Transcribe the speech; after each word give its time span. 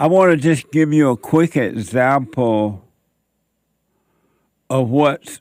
I 0.00 0.06
want 0.06 0.30
to 0.30 0.36
just 0.36 0.70
give 0.70 0.92
you 0.92 1.10
a 1.10 1.16
quick 1.16 1.56
example 1.56 2.84
of 4.70 4.88
what 4.88 5.40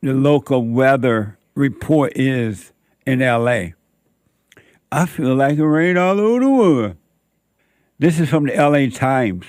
the 0.00 0.14
local 0.14 0.66
weather 0.66 1.38
report 1.54 2.12
is 2.16 2.72
in 3.06 3.20
LA. 3.20 3.66
I 4.90 5.06
feel 5.06 5.36
like 5.36 5.58
it 5.58 5.64
rained 5.64 5.96
all 5.96 6.18
over 6.18 6.40
the 6.40 6.50
world. 6.50 6.96
This 8.00 8.18
is 8.18 8.28
from 8.30 8.46
the 8.46 8.56
LA 8.56 8.90
Times. 8.90 9.46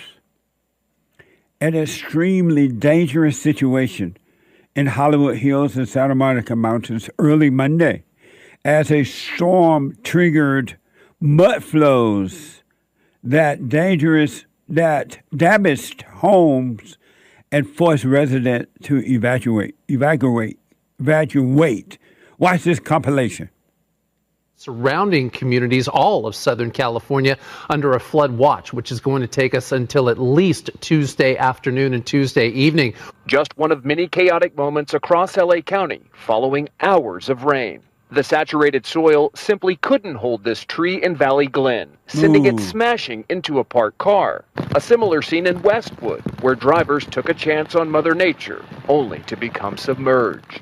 An 1.60 1.76
extremely 1.76 2.68
dangerous 2.68 3.42
situation 3.42 4.16
in 4.76 4.86
Hollywood 4.86 5.38
Hills 5.38 5.76
and 5.76 5.90
Santa 5.90 6.14
Monica 6.14 6.56
Mountains 6.56 7.10
early 7.18 7.50
Monday 7.50 8.04
as 8.64 8.92
a 8.92 9.06
storm 9.06 9.98
triggered 10.04 10.78
mud 11.20 11.64
flows 11.64 12.63
that 13.24 13.70
dangerous 13.70 14.46
that 14.70 15.20
damaged 15.36 16.04
homes 16.04 16.98
and 17.52 17.70
forced 17.70 18.04
residents 18.04 18.72
to 18.84 19.04
evacuate 19.06 19.76
evacuate 19.90 20.60
evacuate. 21.00 21.98
Watch 22.38 22.64
this 22.64 22.80
compilation 22.80 23.50
surrounding 24.64 25.30
communities, 25.30 25.90
all 25.90 26.26
of 26.26 26.34
Southern 26.34 26.72
California, 26.72 27.38
under 27.70 27.92
a 27.92 28.00
flood 28.00 28.32
watch, 28.32 28.72
which 28.72 28.94
is 28.94 29.02
going 29.02 29.22
to 29.22 29.28
take 29.28 29.54
us 29.54 29.74
until 29.74 30.10
at 30.10 30.18
least 30.18 30.70
Tuesday 30.80 31.36
afternoon 31.36 31.94
and 31.94 32.06
Tuesday 32.06 32.48
evening. 32.48 32.94
Just 33.28 33.58
one 33.58 33.74
of 33.74 33.84
many 33.84 34.08
chaotic 34.08 34.56
moments 34.56 34.94
across 34.94 35.36
LA 35.36 35.60
County 35.60 36.02
following 36.14 36.70
hours 36.80 37.28
of 37.28 37.44
rain. 37.44 37.82
The 38.14 38.24
saturated 38.24 38.86
soil 38.86 39.32
simply 39.34 39.76
couldn't 39.78 40.14
hold 40.14 40.44
this 40.44 40.64
tree 40.64 41.02
in 41.02 41.16
Valley 41.16 41.48
Glen, 41.48 41.90
sending 42.06 42.46
Ooh. 42.46 42.50
it 42.50 42.60
smashing 42.60 43.26
into 43.28 43.58
a 43.58 43.64
parked 43.64 43.98
car. 43.98 44.46
A 44.76 44.80
similar 44.80 45.24
scene 45.24 45.48
in 45.48 45.64
Westwood, 45.64 46.22
where 46.42 46.54
drivers 46.54 47.06
took 47.06 47.28
a 47.28 47.34
chance 47.34 47.74
on 47.74 47.90
Mother 47.90 48.14
Nature, 48.14 48.64
only 48.88 49.22
to 49.22 49.36
become 49.36 49.78
submerged. 49.78 50.62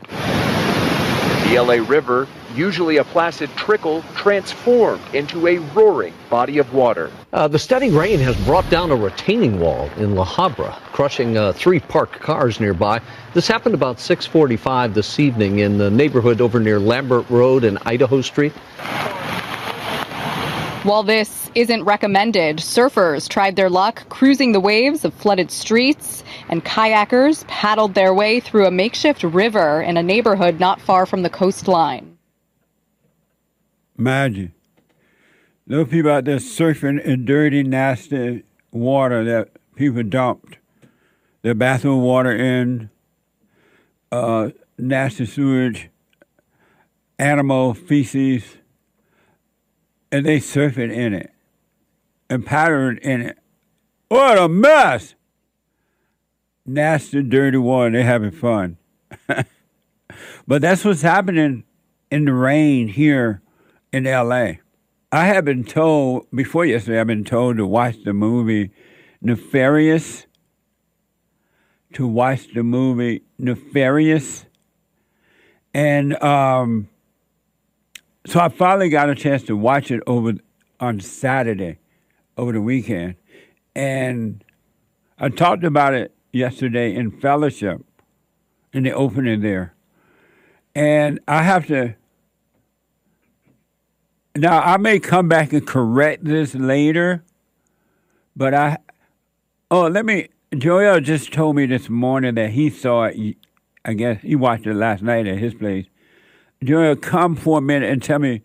The 1.50 1.60
LA 1.60 1.86
River, 1.86 2.26
usually 2.56 2.98
a 2.98 3.04
placid 3.04 3.50
trickle, 3.56 4.04
transformed 4.16 5.02
into 5.14 5.48
a 5.48 5.58
roaring 5.74 6.14
body 6.30 6.58
of 6.58 6.74
water. 6.74 7.12
Uh, 7.34 7.48
the 7.48 7.60
steady 7.60 7.90
rain 7.90 8.20
has 8.20 8.36
brought 8.46 8.70
down 8.70 8.92
a 8.92 8.96
retaining 8.96 9.60
wall 9.60 9.90
in 9.98 10.16
La 10.16 10.26
Habra, 10.26 10.74
crushing 10.94 11.38
uh, 11.38 11.54
three 11.54 11.80
parked 11.80 12.20
cars 12.20 12.60
nearby. 12.60 13.02
This 13.34 13.48
happened 13.48 13.76
about 13.76 13.98
6:45 13.98 14.94
this 14.94 15.20
evening 15.20 15.60
in 15.60 15.78
the 15.78 15.90
neighborhood 15.90 16.42
over 16.42 16.60
near 16.60 16.80
Lambert 16.80 17.30
Road 17.30 17.64
and 17.64 17.78
Idaho 17.86 18.22
Street. 18.22 18.54
While 20.84 21.04
this 21.04 21.52
isn't 21.54 21.84
recommended, 21.84 22.58
surfers 22.58 23.30
tried 23.30 23.56
their 23.56 23.70
luck 23.70 24.10
cruising 24.10 24.52
the 24.52 24.60
waves 24.60 25.06
of 25.06 25.14
flooded 25.14 25.52
streets, 25.52 26.24
and 26.50 26.66
kayakers 26.66 27.46
paddled 27.48 27.94
their 27.94 28.16
way 28.16 28.40
through 28.40 28.66
a 28.66 28.72
makeshift 28.72 29.24
river 29.24 29.84
in 29.84 29.98
a 29.98 30.02
neighborhood 30.02 30.60
not 30.60 30.82
far 30.82 31.06
from 31.06 31.22
the 31.22 31.30
coastline. 31.30 32.11
Imagine. 34.02 34.52
Those 35.68 35.88
people 35.88 36.10
out 36.10 36.26
there 36.26 36.38
surfing 36.38 37.00
in 37.04 37.24
dirty, 37.24 37.62
nasty 37.62 38.42
water 38.72 39.24
that 39.24 39.50
people 39.76 40.02
dumped 40.02 40.58
their 41.44 41.54
bathroom 41.54 42.02
water 42.02 42.36
in, 42.36 42.90
uh, 44.12 44.50
nasty 44.80 45.28
sewage, 45.28 45.92
animal 47.20 47.76
feces, 47.76 48.58
and 50.12 50.26
they 50.26 50.40
surfing 50.40 50.92
in 50.92 51.14
it 51.14 51.32
and 52.28 52.44
patterned 52.44 52.98
in 53.04 53.22
it. 53.22 53.38
What 54.08 54.36
a 54.36 54.50
mess! 54.50 55.14
Nasty, 56.66 57.22
dirty 57.22 57.58
water. 57.58 57.92
They're 57.92 58.04
having 58.04 58.32
fun. 58.32 58.78
but 60.48 60.64
that's 60.64 60.84
what's 60.84 61.04
happening 61.04 61.66
in 62.10 62.26
the 62.26 62.34
rain 62.34 62.88
here 62.88 63.44
in 63.92 64.06
LA. 64.06 64.54
I 65.12 65.26
have 65.26 65.44
been 65.46 65.64
told 65.64 66.28
before 66.34 66.66
yesterday. 66.66 67.00
I've 67.00 67.08
been 67.08 67.26
told 67.26 67.58
to 67.58 67.66
watch 67.66 68.04
the 68.04 68.14
movie 68.14 68.72
Nefarious. 69.22 70.26
To 71.94 72.08
watch 72.08 72.54
the 72.54 72.64
movie 72.64 73.24
Nefarious, 73.38 74.46
and 75.74 76.22
um, 76.24 76.88
so 78.26 78.40
I 78.40 78.48
finally 78.48 78.88
got 78.88 79.10
a 79.10 79.16
chance 79.16 79.44
to 79.44 79.58
watch 79.58 79.92
it 79.92 80.02
over 80.08 80.36
on 80.80 81.02
Saturday, 81.02 81.80
over 82.38 82.54
the 82.54 82.62
weekend, 82.62 83.16
and 83.76 84.42
I 85.20 85.28
talked 85.28 85.66
about 85.66 85.94
it 85.94 86.16
yesterday 86.32 86.96
in 86.96 87.12
fellowship, 87.12 87.82
in 88.72 88.84
the 88.84 88.94
opening 88.94 89.42
there, 89.42 89.76
and 90.74 91.20
I 91.28 91.44
have 91.44 91.68
to. 91.68 91.96
Now 94.36 94.62
I 94.62 94.78
may 94.78 95.00
come 95.00 95.28
back 95.28 95.52
and 95.54 95.66
correct 95.66 96.24
this 96.26 96.56
later, 96.56 97.24
but 98.36 98.54
I. 98.54 98.78
Oh, 99.70 99.88
let 99.88 100.06
me. 100.06 100.30
Joel 100.58 101.00
just 101.02 101.32
told 101.34 101.56
me 101.56 101.66
this 101.66 101.90
morning 101.90 102.36
that 102.36 102.52
he 102.52 102.70
saw 102.70 103.06
it. 103.06 103.38
I 103.84 103.94
guess 103.94 104.22
he 104.22 104.36
watched 104.36 104.66
it 104.68 104.74
last 104.76 105.02
night 105.02 105.28
at 105.28 105.38
his 105.38 105.54
place. 105.54 105.86
Joel, 106.64 106.96
come 106.96 107.36
for 107.36 107.58
a 107.58 107.62
minute 107.62 107.90
and 107.92 108.02
tell 108.02 108.20
me. 108.20 108.42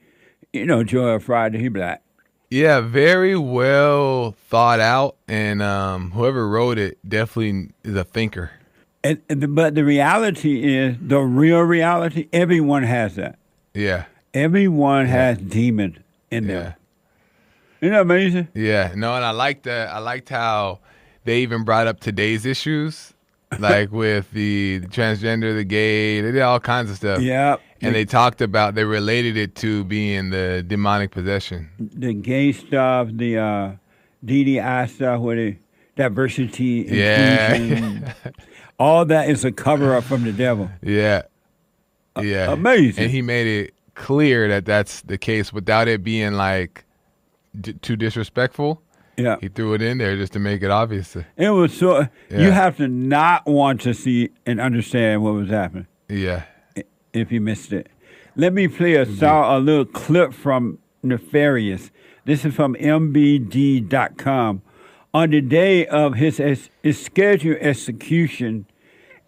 You 0.52 0.64
know, 0.64 0.82
Joel 0.82 1.18
Friday, 1.18 1.58
he 1.58 1.68
black. 1.68 2.02
Yeah, 2.50 2.80
very 2.80 3.36
well 3.36 4.32
thought 4.48 4.80
out, 4.80 5.16
and 5.28 5.60
um, 5.60 6.12
whoever 6.12 6.48
wrote 6.48 6.78
it 6.78 6.98
definitely 7.06 7.70
is 7.84 7.94
a 7.94 8.04
thinker. 8.04 8.52
And, 9.04 9.20
and- 9.28 9.54
but 9.54 9.74
the 9.74 9.84
reality 9.84 10.76
is, 10.76 10.96
the 11.00 11.18
real 11.20 11.60
reality, 11.60 12.28
everyone 12.32 12.84
has 12.84 13.16
that. 13.16 13.38
Yeah, 13.74 14.04
Everyone 14.36 15.06
has 15.06 15.38
demons 15.38 15.96
in 16.30 16.46
them. 16.46 16.74
Isn't 17.80 17.92
that 17.94 18.02
amazing? 18.02 18.48
yeah. 18.54 18.92
No, 18.94 19.14
and 19.16 19.24
I 19.24 19.30
liked 19.30 19.62
that. 19.64 19.88
I 19.88 19.98
liked 19.98 20.28
how 20.28 20.80
they 21.24 21.38
even 21.40 21.64
brought 21.64 21.86
up 21.86 22.00
today's 22.00 22.44
issues, 22.44 23.14
like 23.58 23.90
with 24.02 24.30
the, 24.32 24.78
the 24.78 24.88
transgender, 24.88 25.54
the 25.56 25.64
gay. 25.64 26.20
They 26.20 26.32
did 26.32 26.42
all 26.42 26.60
kinds 26.60 26.90
of 26.90 26.96
stuff. 26.96 27.22
Yeah. 27.22 27.56
and 27.80 27.94
they 27.94 28.04
talked 28.04 28.42
about 28.42 28.74
they 28.74 28.84
related 28.84 29.38
it 29.38 29.54
to 29.56 29.84
being 29.84 30.28
the 30.28 30.62
demonic 30.66 31.12
possession. 31.12 31.70
the 31.78 32.12
gay 32.12 32.52
stuff, 32.52 33.08
the 33.12 33.38
uh, 33.38 33.72
DDI 34.22 34.90
stuff, 34.90 35.20
where 35.22 35.36
the 35.36 35.56
diversity, 35.96 36.86
Yeah. 36.90 38.12
all 38.78 39.06
that 39.06 39.30
is 39.30 39.46
a 39.46 39.52
cover 39.52 39.96
up 39.96 40.04
from 40.04 40.24
the 40.24 40.32
devil. 40.32 40.68
Yeah, 40.82 41.22
yeah, 42.20 42.52
amazing. 42.52 43.04
And 43.04 43.10
he 43.12 43.22
made 43.22 43.46
it 43.46 43.74
clear 43.96 44.46
that 44.48 44.64
that's 44.64 45.00
the 45.02 45.18
case 45.18 45.52
without 45.52 45.88
it 45.88 46.04
being 46.04 46.34
like 46.34 46.84
d- 47.60 47.72
too 47.72 47.96
disrespectful. 47.96 48.80
Yeah, 49.16 49.36
He 49.40 49.48
threw 49.48 49.72
it 49.72 49.80
in 49.80 49.96
there 49.96 50.14
just 50.14 50.34
to 50.34 50.38
make 50.38 50.62
it 50.62 50.70
obvious. 50.70 51.16
it 51.36 51.48
was 51.48 51.76
so. 51.76 52.06
You 52.30 52.50
have 52.50 52.76
to 52.76 52.86
not 52.86 53.46
want 53.46 53.80
to 53.80 53.94
see 53.94 54.28
and 54.44 54.60
understand 54.60 55.22
what 55.22 55.32
was 55.32 55.48
happening 55.48 55.86
Yeah, 56.08 56.42
if 57.14 57.32
you 57.32 57.40
missed 57.40 57.72
it. 57.72 57.88
Let 58.36 58.52
me 58.52 58.68
play 58.68 58.94
a 58.94 59.06
mm-hmm. 59.06 59.16
song, 59.16 59.56
a 59.56 59.58
little 59.58 59.86
clip 59.86 60.34
from 60.34 60.78
Nefarious. 61.02 61.90
This 62.26 62.44
is 62.44 62.54
from 62.54 62.74
MBD.com. 62.74 64.60
On 65.14 65.30
the 65.30 65.40
day 65.40 65.86
of 65.86 66.14
his, 66.14 66.36
his 66.82 67.02
scheduled 67.02 67.56
execution, 67.56 68.66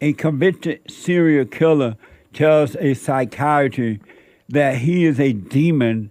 a 0.03 0.13
convicted 0.13 0.83
serial 0.91 1.47
killer 1.47 1.97
tells 2.35 2.77
a 2.77 2.93
psychiatrist 2.93 4.03
that 4.49 4.77
he 4.77 5.05
is 5.05 5.21
a 5.21 5.33
demon 5.33 6.11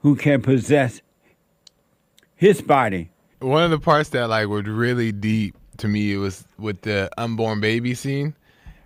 who 0.00 0.16
can 0.16 0.42
possess 0.42 1.00
his 2.34 2.60
body. 2.60 3.10
one 3.40 3.62
of 3.62 3.70
the 3.70 3.78
parts 3.78 4.10
that 4.10 4.28
like 4.28 4.48
was 4.48 4.66
really 4.66 5.12
deep 5.12 5.56
to 5.78 5.88
me 5.88 6.12
it 6.14 6.16
was 6.16 6.44
with 6.58 6.82
the 6.82 7.10
unborn 7.18 7.60
baby 7.60 7.94
scene. 7.94 8.34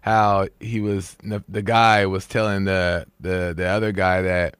How 0.02 0.48
he 0.60 0.80
was 0.80 1.16
the, 1.22 1.62
guy 1.62 2.06
was 2.06 2.26
telling 2.26 2.64
the 2.64 3.06
the 3.20 3.52
the 3.54 3.66
other 3.66 3.92
guy 3.92 4.22
that 4.22 4.56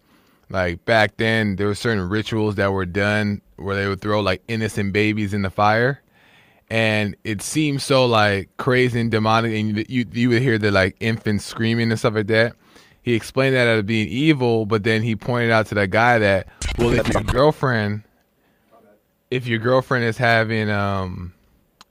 like 0.51 0.85
back 0.85 1.17
then 1.17 1.57
there 1.57 1.67
were 1.67 1.75
certain 1.75 2.09
rituals 2.09 2.57
that 2.57 2.73
were 2.73 2.85
done 2.85 3.41
where 3.57 3.75
they 3.75 3.89
would 3.89 4.01
throw 4.01 4.21
like 4.21 4.43
innocent 4.49 4.93
babies 4.93 5.33
in 5.33 5.43
the 5.43 5.51
fire 5.51 6.03
and 6.69 7.17
it 7.25 7.43
seemed 7.43 7.81
so 7.81 8.07
like 8.07 8.49
crazy 8.59 9.01
and 9.01 9.11
demonic 9.11 9.53
and 9.55 9.77
you, 9.77 9.85
you 9.89 10.07
you 10.13 10.29
would 10.29 10.43
hear 10.43 10.59
the 10.59 10.71
like 10.71 10.97
infants 11.01 11.45
screaming 11.45 11.91
and 11.91 11.99
stuff 11.99 12.15
like 12.15 12.27
that 12.27 12.55
he 13.03 13.15
explained 13.15 13.55
that 13.55 13.67
as 13.67 13.83
being 13.85 14.09
evil 14.09 14.67
but 14.67 14.85
then 14.85 15.03
he 15.03 15.17
pointed 15.17 15.51
out 15.51 15.67
to 15.67 15.75
that 15.75 15.91
guy 15.91 16.19
that 16.19 16.47
well 16.79 16.91
if 16.93 17.09
your 17.09 17.23
girlfriend 17.23 18.03
if 19.31 19.47
your 19.47 19.59
girlfriend 19.59 20.05
is 20.05 20.17
having 20.19 20.71
um 20.71 21.33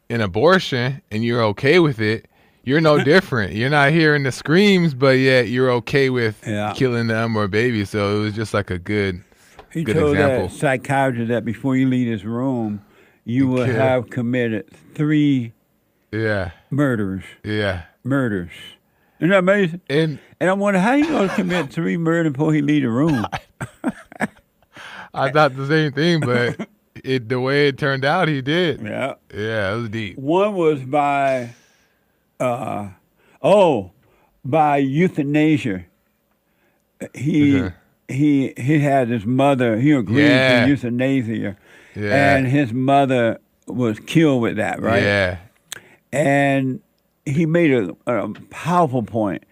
an 0.09 0.21
abortion 0.21 1.01
and 1.11 1.23
you're 1.23 1.43
okay 1.43 1.79
with 1.79 1.99
it 1.99 2.25
you're 2.63 2.81
no 2.81 3.03
different 3.03 3.53
you're 3.53 3.69
not 3.69 3.91
hearing 3.91 4.23
the 4.23 4.31
screams 4.31 4.93
but 4.93 5.17
yet 5.17 5.47
you're 5.47 5.69
okay 5.71 6.09
with 6.09 6.41
Yeah. 6.45 6.73
killing 6.75 7.07
the 7.07 7.17
unborn 7.17 7.49
baby 7.49 7.85
so 7.85 8.17
it 8.17 8.19
was 8.21 8.35
just 8.35 8.53
like 8.53 8.69
a 8.71 8.79
good 8.79 9.23
He 9.71 9.83
Good 9.83 9.95
told 9.95 10.15
example. 10.15 10.47
that 10.47 10.55
psychiatrist 10.55 11.29
that 11.29 11.45
before 11.45 11.75
you 11.75 11.87
leave 11.87 12.11
this 12.11 12.23
room, 12.25 12.81
you 13.23 13.47
will 13.47 13.65
kill. 13.65 13.75
have 13.75 14.09
committed 14.09 14.65
three 14.95 15.53
Yeah, 16.11 16.51
murders. 16.71 17.23
yeah. 17.43 17.83
Murders. 18.03 18.49
Isn't 19.19 19.29
that 19.31 19.39
amazing? 19.39 19.81
And 19.89 20.19
And 20.39 20.49
I 20.49 20.53
wonder 20.53 20.79
how 20.79 20.93
you 20.93 21.05
gonna 21.07 21.29
commit 21.35 21.71
three 21.71 21.97
murders 21.97 22.31
before 22.33 22.53
he 22.53 22.61
leave 22.61 22.83
the 22.83 22.89
room. 22.89 23.25
I 25.13 25.31
thought 25.31 25.55
the 25.55 25.67
same 25.67 25.91
thing, 25.91 26.19
but 26.21 26.67
it 27.03 27.27
the 27.29 27.39
way 27.39 27.67
it 27.67 27.77
turned 27.77 28.05
out, 28.05 28.27
he 28.27 28.41
did. 28.41 28.81
yeah. 28.81 29.15
Yeah, 29.33 29.73
it 29.73 29.75
was 29.77 29.89
deep. 29.89 30.17
One 30.17 30.53
was 30.55 30.81
by, 30.83 31.49
uh, 32.39 32.89
oh, 33.41 33.91
by 34.45 34.77
euthanasia. 34.77 35.85
He 37.13 37.69
he 38.07 38.53
he 38.57 38.79
had 38.79 39.07
his 39.09 39.25
mother. 39.25 39.77
He 39.79 39.91
agreed 39.91 40.25
Yeah. 40.27 40.63
to 40.65 40.69
euthanasia, 40.69 41.57
Yeah. 41.95 42.35
and 42.35 42.47
his 42.47 42.71
mother 42.73 43.39
was 43.67 43.99
killed 43.99 44.41
with 44.41 44.57
that, 44.57 44.81
right? 44.81 45.03
Yeah, 45.03 45.37
And 46.11 46.81
he 47.29 47.45
made 47.45 47.71
a, 47.71 47.95
a 48.07 48.29
powerful 48.49 49.03
point. 49.03 49.43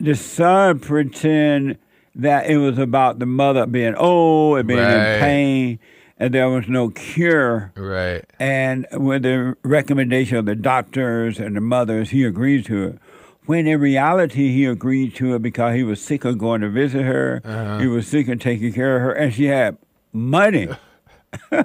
The 0.00 0.14
son 0.14 0.78
pretend 0.80 1.78
that 2.14 2.48
it 2.50 2.58
was 2.58 2.78
about 2.78 3.18
the 3.18 3.26
mother 3.26 3.66
being 3.66 3.94
old 3.96 4.58
and 4.58 4.68
being 4.68 4.80
Right. 4.80 5.14
in 5.14 5.20
pain, 5.20 5.78
and 6.18 6.34
there 6.34 6.48
was 6.48 6.68
no 6.68 6.88
cure. 6.90 7.72
right. 7.76 8.24
And 8.40 8.86
with 8.92 9.22
the 9.22 9.56
recommendation 9.62 10.36
of 10.36 10.46
the 10.46 10.54
doctors 10.56 11.38
and 11.38 11.56
the 11.56 11.60
mothers, 11.60 12.10
he 12.10 12.24
agreed 12.24 12.64
to 12.66 12.84
it. 12.84 12.98
When 13.46 13.66
in 13.66 13.80
reality, 13.80 14.52
he 14.52 14.66
agreed 14.66 15.14
to 15.16 15.34
it 15.34 15.42
because 15.42 15.74
he 15.74 15.82
was 15.82 16.00
sick 16.02 16.24
of 16.24 16.36
going 16.38 16.60
to 16.60 16.68
visit 16.68 17.02
her. 17.04 17.40
Uh-huh. 17.44 17.78
He 17.78 17.86
was 17.86 18.06
sick 18.06 18.28
of 18.28 18.40
taking 18.40 18.72
care 18.72 18.96
of 18.96 19.02
her, 19.02 19.12
and 19.12 19.32
she 19.32 19.46
had 19.46 19.78
money. 20.12 20.68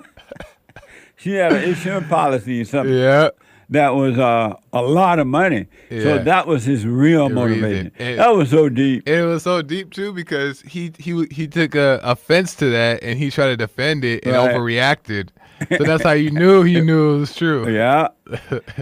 she 1.17 1.33
had 1.33 1.53
an 1.53 1.63
insurance 1.63 2.07
policy 2.07 2.61
or 2.61 2.65
something 2.65 2.93
Yeah, 2.95 3.29
that 3.69 3.95
was 3.95 4.17
uh, 4.19 4.55
a 4.73 4.81
lot 4.81 5.19
of 5.19 5.27
money. 5.27 5.67
So 5.89 6.19
that 6.19 6.47
was 6.47 6.65
his 6.65 6.85
real 6.85 7.29
The 7.29 7.35
motivation. 7.35 7.91
That 7.97 8.29
was 8.35 8.49
so 8.49 8.69
deep. 8.69 9.07
it 9.07 9.23
was 9.25 9.43
so 9.43 9.61
deep 9.61 9.91
too 9.91 10.13
because 10.13 10.61
he 10.61 10.91
he 10.99 11.25
he 11.31 11.47
took 11.47 11.75
a 11.75 11.99
offense 12.03 12.55
to 12.55 12.69
that 12.71 13.01
and 13.03 13.17
he 13.17 13.29
tried 13.31 13.47
to 13.47 13.57
defend 13.57 14.03
it 14.05 14.25
and 14.25 14.35
Right. 14.35 14.53
overreacted. 14.55 15.29
So 15.77 15.83
that's 15.85 16.03
how 16.03 16.11
you 16.11 16.29
knew 16.31 16.63
he 16.63 16.81
knew 16.81 17.15
it 17.15 17.19
was 17.19 17.35
true. 17.35 17.69
Yeah, 17.73 18.09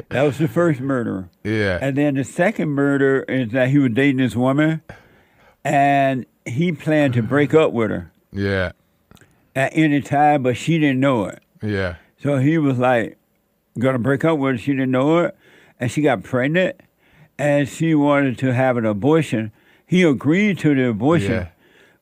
that 0.09 0.23
was 0.23 0.37
the 0.39 0.47
first 0.47 0.79
murder. 0.79 1.29
Yeah. 1.43 1.77
And 1.81 1.95
then 1.97 2.15
the 2.15 2.23
second 2.23 2.69
murder 2.69 3.23
is 3.23 3.49
that 3.51 3.69
he 3.69 3.77
was 3.77 3.91
dating 3.91 4.17
this 4.17 4.35
woman, 4.35 4.81
and 5.63 6.25
he 6.45 6.71
planned 6.71 7.13
to 7.15 7.21
break 7.23 7.53
up 7.53 7.71
with 7.71 7.91
her 7.91 8.11
Yeah. 8.31 8.71
at 9.55 9.71
any 9.75 10.01
time, 10.01 10.43
but 10.43 10.57
she 10.57 10.79
didn't 10.79 10.99
know 10.99 11.25
it. 11.25 11.39
Yeah. 11.61 11.95
So 12.17 12.37
he 12.37 12.57
was 12.57 12.77
like, 12.79 13.17
gonna 13.79 13.99
break 13.99 14.23
up 14.25 14.37
with 14.37 14.53
her. 14.53 14.57
She 14.57 14.71
didn't 14.71 14.91
know 14.91 15.19
it, 15.19 15.35
and 15.79 15.91
she 15.91 16.01
got 16.01 16.23
pregnant, 16.23 16.79
and 17.37 17.67
she 17.67 17.95
wanted 17.95 18.37
to 18.39 18.53
have 18.53 18.77
an 18.77 18.85
abortion. 18.85 19.51
He 19.85 20.03
agreed 20.03 20.59
to 20.59 20.73
the 20.75 20.89
abortion. 20.89 21.31
Yeah. 21.31 21.47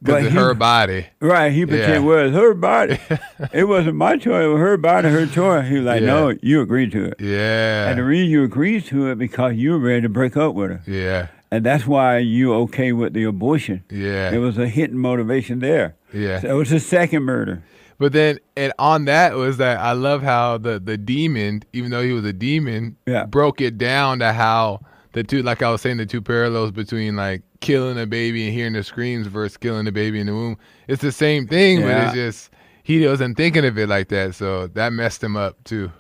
Of 0.06 0.22
he- 0.24 0.30
her 0.30 0.54
body. 0.54 1.08
Right, 1.20 1.52
he 1.52 1.66
pretended 1.66 1.90
Yeah. 1.90 1.98
it 1.98 2.04
was 2.04 2.32
her 2.34 2.54
body. 2.54 2.98
it 3.52 3.66
wasn't 3.68 3.96
my 3.98 4.16
choice, 4.16 4.46
it 4.46 4.48
was 4.48 4.60
her 4.60 4.78
body, 4.78 5.10
her 5.10 5.26
choice. 5.26 5.68
He 5.68 5.76
was 5.76 5.84
like, 5.86 6.00
Yeah. 6.02 6.08
no, 6.08 6.36
you 6.42 6.62
agreed 6.62 6.94
to 6.94 7.06
it. 7.06 7.16
Yeah. 7.20 7.90
And 7.90 8.00
the 8.00 8.04
reason 8.06 8.30
you 8.30 8.44
agreed 8.44 8.86
to 8.86 9.08
it 9.08 9.18
because 9.18 9.56
you 9.56 9.72
were 9.72 9.80
ready 9.80 10.02
to 10.02 10.10
break 10.10 10.38
up 10.38 10.56
with 10.56 10.70
her. 10.72 10.82
yeah. 10.88 11.28
And 11.52 11.66
that's 11.66 11.86
why 11.88 12.20
you 12.20 12.54
okay 12.54 12.92
with 12.94 13.14
the 13.14 13.24
abortion. 13.24 13.84
Yeah. 13.90 14.32
It 14.32 14.38
was 14.38 14.58
a 14.60 14.68
hidden 14.70 15.00
motivation 15.00 15.60
there. 15.60 15.96
Yeah. 16.14 16.40
So 16.42 16.48
it 16.50 16.54
was 16.54 16.70
the 16.70 16.80
second 16.80 17.24
murder. 17.24 17.64
But 18.00 18.14
then, 18.14 18.40
and 18.56 18.72
on 18.80 19.06
that 19.06 19.36
was 19.36 19.58
that 19.58 19.80
I 19.80 19.92
love 19.92 20.24
how 20.24 20.58
the 20.58 20.80
the 20.80 20.98
demon, 20.98 21.64
even 21.74 21.92
though 21.92 22.02
he 22.02 22.14
was 22.14 22.26
a 22.26 22.34
demon, 22.34 22.96
Yeah. 23.06 23.26
broke 23.26 23.62
it 23.62 23.78
down 23.78 24.20
to 24.20 24.34
how 24.34 24.80
the 25.14 25.24
two, 25.24 25.44
like 25.44 25.62
I 25.62 25.70
was 25.70 25.82
saying, 25.82 25.98
the 25.98 26.06
two 26.06 26.22
parallels 26.22 26.72
between 26.72 27.16
like 27.18 27.42
killing 27.60 28.00
a 28.00 28.06
baby 28.08 28.46
and 28.46 28.54
hearing 28.54 28.74
the 28.74 28.84
screams 28.84 29.28
versus 29.28 29.58
killing 29.58 29.84
the 29.86 29.92
baby 29.92 30.20
in 30.20 30.28
the 30.28 30.34
womb. 30.34 30.58
It's 30.88 31.02
the 31.02 31.12
same 31.12 31.46
thing, 31.48 31.82
but 31.82 31.92
it's 32.06 32.14
just 32.14 32.52
he 32.84 33.06
wasn't 33.06 33.36
thinking 33.38 33.66
of 33.66 33.78
it 33.78 33.88
like 33.90 34.08
that, 34.10 34.34
so 34.34 34.68
that 34.68 34.94
messed 34.94 35.22
him 35.24 35.36
up 35.36 35.62
too. 35.66 35.92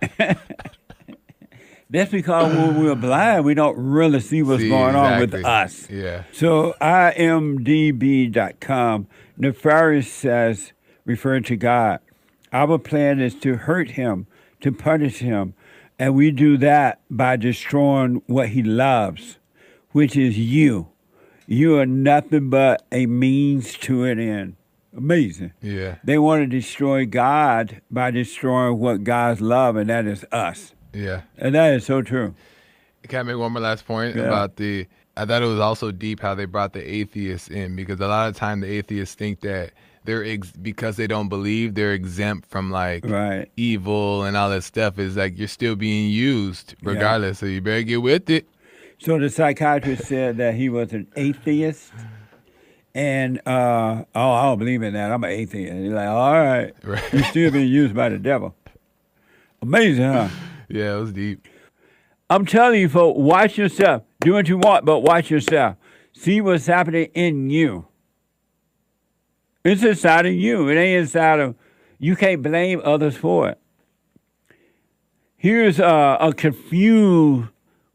That's 1.92 2.12
because 2.12 2.54
when 2.56 2.80
we're 2.80 2.94
blind, 2.94 3.44
we 3.44 3.54
don't 3.54 3.76
really 3.76 4.20
see 4.20 4.44
what's 4.44 4.62
See, 4.62 4.68
going 4.68 4.94
on 4.94 5.18
with 5.18 5.34
us. 5.34 5.90
Yeah. 5.90 6.22
So 6.32 6.74
imdb.com, 8.00 9.08
Nefarious 9.36 10.12
says, 10.12 10.72
referring 11.04 11.42
to 11.44 11.56
God, 11.56 12.00
our 12.52 12.78
plan 12.78 13.20
is 13.20 13.34
to 13.36 13.56
hurt 13.56 13.92
him, 13.92 14.26
to 14.60 14.72
punish 14.72 15.18
him, 15.18 15.54
and 15.98 16.14
we 16.14 16.30
do 16.30 16.56
that 16.58 17.00
by 17.10 17.36
destroying 17.36 18.22
what 18.26 18.50
he 18.50 18.62
loves, 18.62 19.38
which 19.92 20.16
is 20.16 20.38
you. 20.38 20.88
You 21.46 21.78
are 21.78 21.86
nothing 21.86 22.48
but 22.48 22.84
a 22.92 23.06
means 23.06 23.76
to 23.78 24.04
an 24.04 24.18
end. 24.18 24.56
Amazing. 24.96 25.52
Yeah. 25.60 25.96
They 26.02 26.18
want 26.18 26.42
to 26.42 26.46
destroy 26.46 27.06
God 27.06 27.80
by 27.90 28.10
destroying 28.10 28.78
what 28.78 29.04
God's 29.04 29.40
love, 29.40 29.76
and 29.76 29.90
that 29.90 30.06
is 30.06 30.24
us. 30.32 30.74
Yeah. 30.92 31.22
And 31.38 31.54
that 31.54 31.74
is 31.74 31.84
so 31.86 32.02
true. 32.02 32.34
Can 33.08 33.20
I 33.20 33.22
make 33.22 33.36
one 33.36 33.52
more 33.52 33.62
last 33.62 33.86
point 33.86 34.16
Yeah. 34.16 34.24
about 34.24 34.56
the? 34.56 34.86
I 35.16 35.24
thought 35.26 35.42
it 35.42 35.46
was 35.46 35.60
also 35.60 35.90
deep 35.92 36.20
how 36.20 36.34
they 36.34 36.44
brought 36.44 36.72
the 36.72 36.82
atheists 36.88 37.48
in 37.48 37.76
because 37.76 38.00
a 38.00 38.08
lot 38.08 38.28
of 38.28 38.36
time 38.36 38.60
the 38.60 38.68
atheists 38.70 39.14
think 39.14 39.40
that 39.40 39.72
they're 40.04 40.24
ex- 40.24 40.52
because 40.52 40.96
they 40.96 41.06
don't 41.06 41.28
believe 41.28 41.74
they're 41.74 41.92
exempt 41.92 42.48
from 42.48 42.70
like 42.70 43.04
Right. 43.04 43.50
evil 43.56 44.24
and 44.24 44.36
all 44.36 44.50
that 44.50 44.62
stuff. 44.62 44.98
Is 44.98 45.16
like 45.16 45.38
you're 45.38 45.48
still 45.48 45.76
being 45.76 46.10
used 46.10 46.74
regardless, 46.82 47.38
so 47.40 47.46
you 47.46 47.60
better 47.60 47.82
get 47.82 48.02
with 48.02 48.30
it. 48.30 48.46
So 48.98 49.18
the 49.18 49.30
psychiatrist 49.30 50.04
said 50.06 50.36
that 50.38 50.54
he 50.54 50.68
was 50.68 50.92
an 50.92 51.06
atheist. 51.16 51.92
And, 52.94 53.38
uh, 53.46 54.04
oh, 54.14 54.30
I 54.32 54.42
don't 54.42 54.58
believe 54.58 54.82
in 54.82 54.94
that. 54.94 55.12
I'm 55.12 55.22
an 55.22 55.30
atheist. 55.30 55.72
He's 55.72 55.92
like, 55.92 56.08
all 56.08 56.32
right. 56.34 56.74
Right. 56.84 57.12
You're 57.12 57.22
still 57.24 57.50
being 57.52 57.68
used 57.68 57.94
by 57.94 58.08
the 58.08 58.18
devil. 58.18 58.54
Amazing, 59.62 60.04
huh? 60.04 60.28
Yeah, 60.68 60.96
it 60.96 61.00
was 61.00 61.12
deep. 61.12 61.46
I'm 62.28 62.46
telling 62.46 62.80
you, 62.80 62.88
folks, 62.88 63.18
watch 63.18 63.56
yourself. 63.58 64.02
Do 64.20 64.32
what 64.34 64.48
you 64.48 64.58
want, 64.58 64.84
but 64.84 65.00
watch 65.00 65.30
yourself. 65.30 65.76
See 66.12 66.40
what's 66.40 66.66
happening 66.66 67.10
in 67.14 67.48
you. 67.50 67.86
It's 69.64 69.82
inside 69.82 70.26
of 70.26 70.32
you. 70.32 70.68
It 70.68 70.76
ain't 70.76 71.02
inside 71.02 71.40
of. 71.40 71.54
You 71.98 72.16
can't 72.16 72.42
blame 72.42 72.80
others 72.82 73.16
for 73.16 73.50
it. 73.50 73.58
Here's 75.36 75.78
uh, 75.78 76.16
a 76.20 76.32
confused 76.32 77.48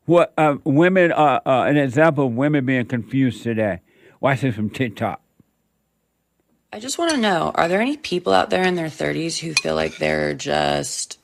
what 0.06 0.34
uh, 0.38 0.58
women. 0.64 1.12
Uh, 1.12 1.40
uh, 1.46 1.66
an 1.68 1.78
example 1.78 2.28
of 2.28 2.34
women 2.34 2.66
being 2.66 2.86
confused 2.86 3.44
today. 3.44 3.82
Watch 4.20 4.42
this 4.42 4.56
from 4.56 4.70
TikTok. 4.70 5.22
I 6.72 6.80
just 6.80 6.98
want 6.98 7.12
to 7.12 7.18
know 7.18 7.52
are 7.56 7.68
there 7.68 7.82
any 7.82 7.98
people 7.98 8.34
out 8.34 8.50
there 8.50 8.64
in 8.64 8.76
their 8.76 8.88
30s 8.88 9.40
who 9.40 9.54
feel 9.54 9.76
like 9.76 9.98
they're 9.98 10.34
just 10.34 11.20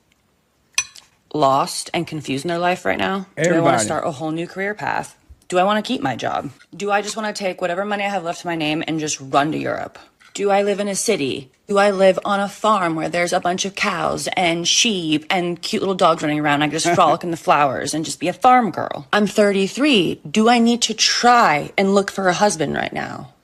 lost 1.33 1.89
and 1.93 2.07
confused 2.07 2.45
in 2.45 2.49
their 2.49 2.57
life 2.57 2.85
right 2.85 2.97
now? 2.97 3.27
Do 3.41 3.53
I 3.53 3.59
want 3.59 3.79
to 3.79 3.85
start 3.85 4.07
a 4.07 4.11
whole 4.11 4.31
new 4.31 4.47
career 4.47 4.73
path? 4.73 5.17
Do 5.49 5.57
I 5.57 5.63
want 5.63 5.83
to 5.83 5.87
keep 5.87 6.01
my 6.01 6.15
job? 6.15 6.51
Do 6.73 6.89
I 6.91 7.01
just 7.01 7.17
want 7.17 7.35
to 7.35 7.37
take 7.37 7.59
whatever 7.59 7.83
money 7.83 8.05
I 8.05 8.09
have 8.09 8.23
left 8.23 8.41
to 8.41 8.47
my 8.47 8.55
name 8.55 8.83
and 8.87 8.99
just 8.99 9.19
run 9.19 9.51
to 9.51 9.57
Europe? 9.57 9.99
Do 10.41 10.49
I 10.49 10.63
live 10.63 10.79
in 10.79 10.87
a 10.87 10.95
city? 10.95 11.51
Do 11.67 11.77
I 11.77 11.91
live 11.91 12.17
on 12.25 12.39
a 12.39 12.49
farm 12.49 12.95
where 12.95 13.09
there's 13.09 13.31
a 13.31 13.39
bunch 13.39 13.63
of 13.63 13.75
cows 13.75 14.27
and 14.35 14.67
sheep 14.67 15.23
and 15.29 15.61
cute 15.61 15.83
little 15.83 15.93
dogs 15.93 16.23
running 16.23 16.39
around? 16.39 16.63
I 16.63 16.65
can 16.65 16.79
just 16.79 16.89
frolic 16.95 17.23
in 17.23 17.29
the 17.29 17.37
flowers 17.37 17.93
and 17.93 18.03
just 18.03 18.19
be 18.19 18.27
a 18.27 18.33
farm 18.33 18.71
girl. 18.71 19.07
I'm 19.13 19.27
33. 19.27 20.21
Do 20.27 20.49
I 20.49 20.57
need 20.57 20.81
to 20.81 20.95
try 20.95 21.71
and 21.77 21.93
look 21.93 22.09
for 22.09 22.27
a 22.27 22.33
husband 22.33 22.73
right 22.73 22.91
now? 22.91 23.35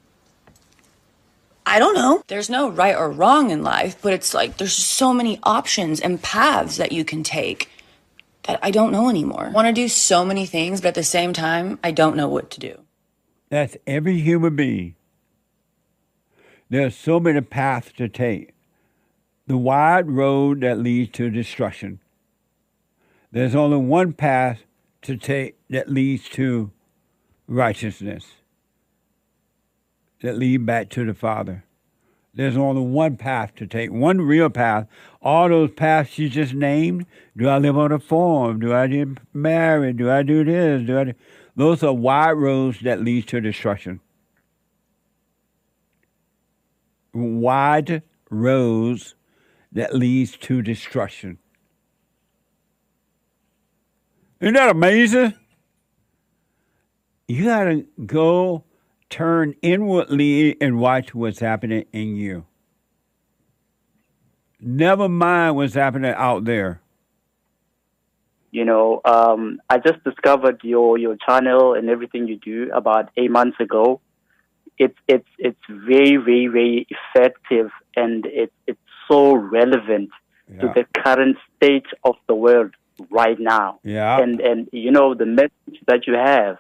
I 1.68 1.78
don't 1.78 1.94
know. 1.94 2.24
There's 2.26 2.50
no 2.50 2.68
right 2.68 2.96
or 2.96 3.12
wrong 3.12 3.52
in 3.52 3.62
life, 3.62 4.02
but 4.02 4.14
it's 4.14 4.34
like 4.34 4.58
there's 4.58 4.74
so 4.74 5.14
many 5.14 5.40
options 5.44 6.00
and 6.00 6.20
paths 6.20 6.78
that 6.78 6.94
you 6.94 7.06
can 7.06 7.22
take 7.22 7.70
that 8.48 8.58
I 8.64 8.72
don't 8.72 8.92
know 8.92 9.08
anymore. 9.08 9.46
I 9.46 9.52
want 9.52 9.68
to 9.68 9.72
do 9.72 9.88
so 9.88 10.26
many 10.26 10.48
things, 10.48 10.82
but 10.82 10.88
at 10.88 10.96
the 10.96 11.04
same 11.04 11.32
time, 11.32 11.78
I 11.84 11.92
don't 11.92 12.18
know 12.18 12.28
what 12.28 12.50
to 12.50 12.60
do. 12.60 12.82
That's 13.50 13.78
every 13.86 14.20
human 14.20 14.56
being. 14.56 14.96
There's 16.70 16.96
so 16.96 17.20
many 17.20 17.42
paths 17.42 17.92
to 17.98 18.10
take. 18.10 18.54
The 19.48 19.58
wide 19.58 20.10
road 20.10 20.62
that 20.62 20.80
leads 20.80 21.12
to 21.14 21.30
destruction. 21.30 22.00
There's 23.32 23.56
only 23.56 23.78
one 23.78 24.14
path 24.14 24.64
to 25.04 25.16
take 25.16 25.56
that 25.70 25.90
leads 25.90 26.28
to 26.30 26.72
righteousness, 27.48 28.26
that 30.22 30.38
lead 30.38 30.66
back 30.66 30.90
to 30.90 31.06
the 31.06 31.14
Father. 31.14 31.64
There's 32.34 32.58
only 32.58 32.82
one 32.82 33.18
path 33.18 33.56
to 33.56 33.66
take, 33.66 33.92
one 33.92 34.22
real 34.22 34.50
path. 34.50 34.88
All 35.22 35.50
those 35.50 35.72
paths 35.72 36.20
you 36.20 36.30
just 36.30 36.54
named, 36.54 37.06
do 37.36 37.48
I 37.48 37.58
live 37.58 37.78
on 37.78 37.92
a 37.92 38.00
farm? 38.00 38.60
Do 38.60 38.74
I 38.74 38.88
get 38.88 39.08
married? 39.34 39.98
Do 39.98 40.12
I 40.12 40.24
do 40.24 40.44
this? 40.44 40.86
Do 40.86 41.00
I 41.00 41.04
do... 41.06 41.14
Those 41.56 41.82
are 41.82 41.94
wide 41.94 42.34
roads 42.34 42.82
that 42.82 43.02
lead 43.02 43.28
to 43.30 43.42
destruction. 43.42 44.02
Wide 47.18 48.04
roads 48.30 49.16
that 49.72 49.96
leads 49.96 50.38
to 50.38 50.62
destruction. 50.62 51.40
Isn't 54.40 54.54
that 54.54 54.70
amazing? 54.70 55.34
You 57.28 57.46
got 57.46 57.64
to 57.64 57.86
go 58.06 58.64
turn 59.10 59.56
inwardly 59.62 60.62
and 60.62 60.80
watch 60.80 61.16
what's 61.16 61.40
happening 61.40 61.86
in 61.92 62.16
you. 62.16 62.46
Never 64.60 65.10
mind 65.10 65.56
what's 65.56 65.74
happening 65.74 66.14
out 66.16 66.46
there. 66.46 66.82
You 68.52 68.66
know, 68.66 69.02
um, 69.06 69.60
I 69.70 69.78
just 69.78 70.04
discovered 70.04 70.62
your 70.64 70.98
your 70.98 71.16
channel 71.28 71.74
and 71.74 71.90
everything 71.90 72.28
you 72.28 72.38
do 72.38 72.72
about 72.74 73.10
eight 73.18 73.30
months 73.30 73.60
ago. 73.60 74.02
It's 74.78 74.98
it's 75.08 75.28
it's 75.38 75.66
very 75.70 76.18
very 76.18 76.48
very 76.48 76.88
effective 76.96 77.72
and 77.96 78.26
it's 78.28 78.54
it's 78.68 78.80
so 79.10 79.36
relevant 79.36 80.10
Yeah. 80.50 80.62
to 80.62 80.68
the 80.76 80.86
current 81.04 81.38
state 81.56 81.88
of 82.04 82.16
the 82.28 82.36
world 82.36 82.72
right 83.10 83.40
now. 83.40 83.80
Yeah. 83.84 84.22
And 84.22 84.40
and 84.40 84.70
you 84.72 84.92
know 84.92 85.14
the 85.16 85.26
message 85.26 85.80
that 85.88 86.08
you 86.08 86.14
have. 86.14 86.58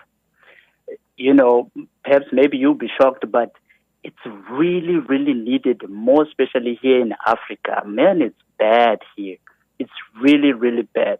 You 1.17 1.33
know, 1.33 1.71
perhaps 2.03 2.25
maybe 2.31 2.57
you'll 2.57 2.75
be 2.75 2.91
shocked, 2.99 3.25
but 3.31 3.51
it's 4.03 4.25
really 4.51 4.97
really 4.97 5.33
needed, 5.33 5.81
more 5.89 6.23
especially 6.23 6.77
here 6.81 6.99
in 7.01 7.13
Africa. 7.25 7.81
Man, 7.85 8.21
it's 8.21 8.41
bad 8.59 8.99
here. 9.15 9.37
It's 9.79 9.97
really 10.21 10.53
really 10.53 10.83
bad. 10.83 11.19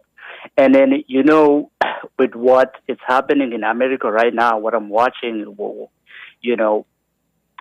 And 0.56 0.74
then, 0.74 1.02
you 1.06 1.22
know, 1.22 1.70
with 2.18 2.34
what 2.34 2.74
is 2.86 2.98
happening 3.06 3.52
in 3.52 3.64
America 3.64 4.10
right 4.10 4.32
now, 4.34 4.58
what 4.58 4.74
I'm 4.74 4.88
watching, 4.88 5.44
you 6.42 6.56
know, 6.56 6.86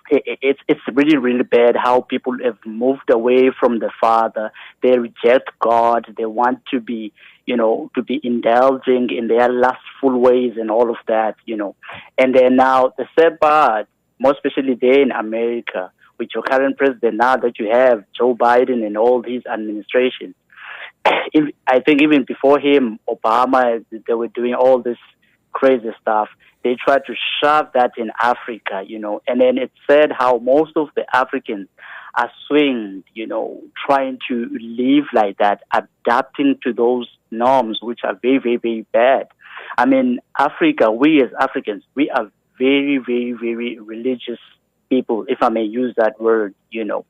it, 0.10 0.24
it- 0.26 0.40
it's 0.42 0.60
it's 0.68 0.82
really 0.94 1.18
really 1.18 1.44
bad 1.44 1.76
how 1.78 2.02
people 2.02 2.34
have 2.44 2.58
moved 2.66 3.10
away 3.12 3.52
from 3.60 3.80
the 3.80 3.92
Father. 4.02 4.52
They 4.84 4.98
reject 4.98 5.52
God. 5.60 6.06
They 6.18 6.26
want 6.26 6.60
to 6.72 6.80
be, 6.82 7.14
you 7.46 7.58
know, 7.58 7.92
to 7.96 8.04
be 8.04 8.20
indulging 8.24 9.10
in 9.12 9.28
their 9.28 9.50
lustful 9.52 10.20
ways 10.20 10.54
and 10.58 10.72
all 10.72 10.90
of 10.90 10.98
that, 11.08 11.36
you 11.46 11.58
know. 11.58 11.76
And 12.18 12.36
then 12.36 12.56
now 12.58 12.94
the 12.98 13.06
sad 13.20 13.40
part, 13.40 13.88
more 14.20 14.34
especially 14.34 14.76
there 14.80 15.02
in 15.02 15.12
America, 15.12 15.92
with 16.20 16.30
your 16.34 16.44
current 16.44 16.78
president 16.78 17.16
now 17.18 17.38
that 17.38 17.60
you 17.60 17.70
have 17.72 18.04
Joe 18.18 18.36
Biden 18.36 18.86
and 18.86 18.98
all 18.98 19.24
his 19.24 19.44
administration 19.46 20.36
I 21.06 21.80
think 21.86 22.02
even 22.02 22.26
before 22.26 22.60
him, 22.60 23.00
Obama, 23.10 23.84
they 23.92 24.14
were 24.14 24.28
doing 24.30 24.54
all 24.56 24.82
this 24.82 24.98
crazy 25.58 25.90
stuff. 26.00 26.30
They 26.64 26.76
tried 26.76 27.02
to 27.08 27.16
shove 27.42 27.70
that 27.74 27.94
in 27.98 28.12
Africa, 28.22 28.84
you 28.86 29.00
know, 29.00 29.22
and 29.28 29.42
then 29.42 29.58
it 29.58 29.72
said 29.90 30.12
how 30.12 30.38
most 30.38 30.74
of 30.76 30.90
the 30.96 31.04
Africans 31.12 31.68
are 32.14 32.30
swinged, 32.48 33.06
you 33.16 33.26
know, 33.26 33.62
trying 33.88 34.20
to 34.28 34.48
live 34.60 35.06
like 35.14 35.38
that, 35.40 35.64
adapting 35.74 36.60
to 36.64 36.74
those 36.74 37.10
norms, 37.32 37.80
which 37.82 38.02
are 38.04 38.16
very, 38.22 38.38
very, 38.38 38.58
very 38.58 38.86
bad. 38.94 39.30
I 39.78 39.88
mean, 39.88 40.20
Africa, 40.38 40.92
we 40.92 41.24
as 41.24 41.32
Africans, 41.40 41.84
we 41.96 42.12
are 42.12 42.32
very, 42.60 43.00
very, 43.00 43.32
very 43.34 43.80
religious 43.80 44.40
people, 44.90 45.26
if 45.28 45.40
I 45.42 45.50
may 45.50 45.64
use 45.64 45.96
that 45.98 46.22
word, 46.22 46.54
you 46.70 46.84
know. 46.84 47.06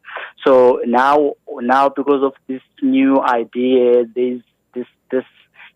So 0.46 0.80
now, 0.86 1.34
now 1.50 1.90
because 1.90 2.24
of 2.24 2.34
this 2.48 2.62
new 2.82 3.20
idea, 3.22 4.06
this, 4.06 4.42
this, 4.74 4.88
this 5.12 5.26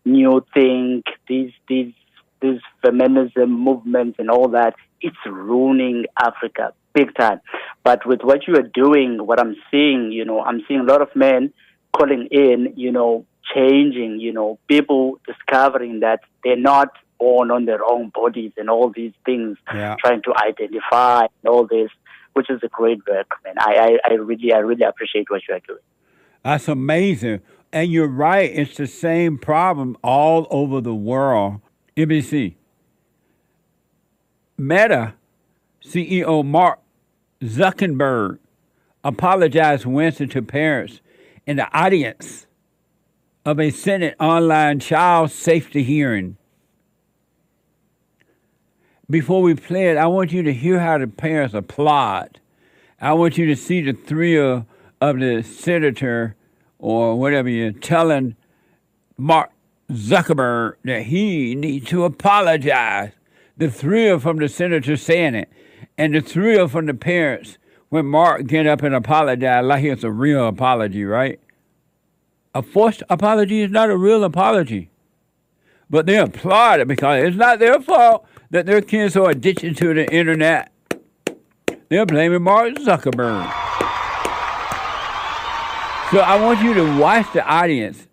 new 0.06 0.44
thing, 0.54 1.02
these, 1.28 1.52
these, 1.68 1.92
these 1.92 1.94
feminism 2.82 3.50
movements 3.50 4.16
and 4.18 4.30
all 4.30 4.48
that, 4.48 4.74
it's 5.00 5.16
ruining 5.26 6.04
Africa 6.20 6.72
big 6.94 7.14
time. 7.16 7.40
But 7.84 8.06
with 8.06 8.20
what 8.22 8.46
you 8.46 8.54
are 8.56 8.62
doing, 8.74 9.26
what 9.26 9.40
I'm 9.40 9.56
seeing, 9.70 10.12
you 10.12 10.24
know, 10.24 10.40
I'm 10.42 10.62
seeing 10.68 10.80
a 10.80 10.84
lot 10.84 11.00
of 11.02 11.08
men 11.14 11.52
calling 11.96 12.28
in, 12.30 12.74
you 12.76 12.92
know, 12.92 13.24
changing, 13.54 14.20
you 14.20 14.32
know, 14.32 14.58
people 14.68 15.18
discovering 15.26 16.00
that 16.00 16.20
they're 16.44 16.56
not 16.56 16.90
born 17.18 17.50
on 17.50 17.64
their 17.66 17.84
own 17.84 18.10
bodies 18.14 18.52
and 18.56 18.68
all 18.68 18.90
these 18.94 19.12
things, 19.24 19.56
Yeah. 19.72 19.96
trying 20.00 20.22
to 20.22 20.34
identify 20.44 21.20
and 21.22 21.48
all 21.48 21.66
this, 21.66 21.90
which 22.34 22.50
is 22.50 22.60
a 22.62 22.68
great 22.68 23.00
work, 23.08 23.28
man. 23.44 23.54
I, 23.58 23.98
I, 24.06 24.12
I 24.12 24.14
really, 24.14 24.52
I 24.52 24.58
really 24.58 24.84
appreciate 24.84 25.30
what 25.30 25.42
you 25.48 25.54
are 25.54 25.60
doing. 25.60 25.80
That's 26.42 26.68
amazing. 26.68 27.40
And 27.72 27.90
you're 27.90 28.08
right, 28.08 28.50
it's 28.52 28.76
the 28.76 28.86
same 28.86 29.38
problem 29.38 29.96
all 30.02 30.46
over 30.50 30.80
the 30.80 30.94
world. 30.94 31.60
NBC. 31.96 32.56
Meta 34.58 35.14
CEO 35.82 36.44
Mark 36.44 36.78
Zuckerberg 37.42 38.38
apologized 39.02 39.86
Wednesday 39.86 40.26
to 40.26 40.42
parents 40.42 41.00
in 41.46 41.56
the 41.56 41.76
audience 41.76 42.46
of 43.44 43.58
a 43.58 43.70
Senate 43.70 44.14
online 44.20 44.78
child 44.78 45.30
safety 45.30 45.82
hearing. 45.82 46.36
Before 49.10 49.42
we 49.42 49.54
play 49.54 49.90
it, 49.90 49.96
I 49.96 50.06
want 50.06 50.32
you 50.32 50.42
to 50.44 50.52
hear 50.52 50.78
how 50.78 50.98
the 50.98 51.08
parents 51.08 51.54
applaud. 51.54 52.40
I 53.00 53.14
want 53.14 53.36
you 53.36 53.46
to 53.46 53.56
see 53.56 53.80
the 53.80 53.92
thrill 53.92 54.66
of 55.00 55.18
the 55.18 55.42
senator 55.42 56.36
or 56.78 57.18
whatever 57.18 57.48
you're 57.48 57.72
telling 57.72 58.36
Mark 59.18 59.50
Zuckerberg 59.90 60.76
that 60.84 61.02
he 61.02 61.54
needs 61.56 61.88
to 61.88 62.04
apologize. 62.04 63.12
The 63.56 63.70
thrill 63.70 64.18
from 64.18 64.38
the 64.38 64.48
senator 64.48 64.96
saying 64.96 65.34
it, 65.34 65.50
and 65.98 66.14
the 66.14 66.20
thrill 66.20 66.68
from 66.68 66.86
the 66.86 66.94
parents 66.94 67.58
when 67.90 68.06
Mark 68.06 68.46
get 68.46 68.66
up 68.66 68.82
and 68.82 68.94
apologize 68.94 69.64
like 69.64 69.84
it's 69.84 70.02
a 70.02 70.10
real 70.10 70.46
apology, 70.46 71.04
right? 71.04 71.38
A 72.54 72.62
forced 72.62 73.02
apology 73.10 73.60
is 73.60 73.70
not 73.70 73.90
a 73.90 73.96
real 73.96 74.24
apology. 74.24 74.90
But 75.90 76.06
they 76.06 76.16
applaud 76.16 76.80
it 76.80 76.88
because 76.88 77.24
it's 77.24 77.36
not 77.36 77.58
their 77.58 77.80
fault 77.80 78.26
that 78.50 78.64
their 78.64 78.80
kids 78.80 79.16
are 79.16 79.30
addicted 79.30 79.76
to 79.76 79.92
the 79.92 80.10
internet. 80.10 80.72
They're 81.90 82.06
blaming 82.06 82.42
Mark 82.42 82.74
Zuckerberg. 82.76 83.44
So 86.10 86.20
I 86.20 86.38
want 86.40 86.62
you 86.62 86.72
to 86.74 86.98
watch 86.98 87.32
the 87.32 87.46
audience 87.46 88.08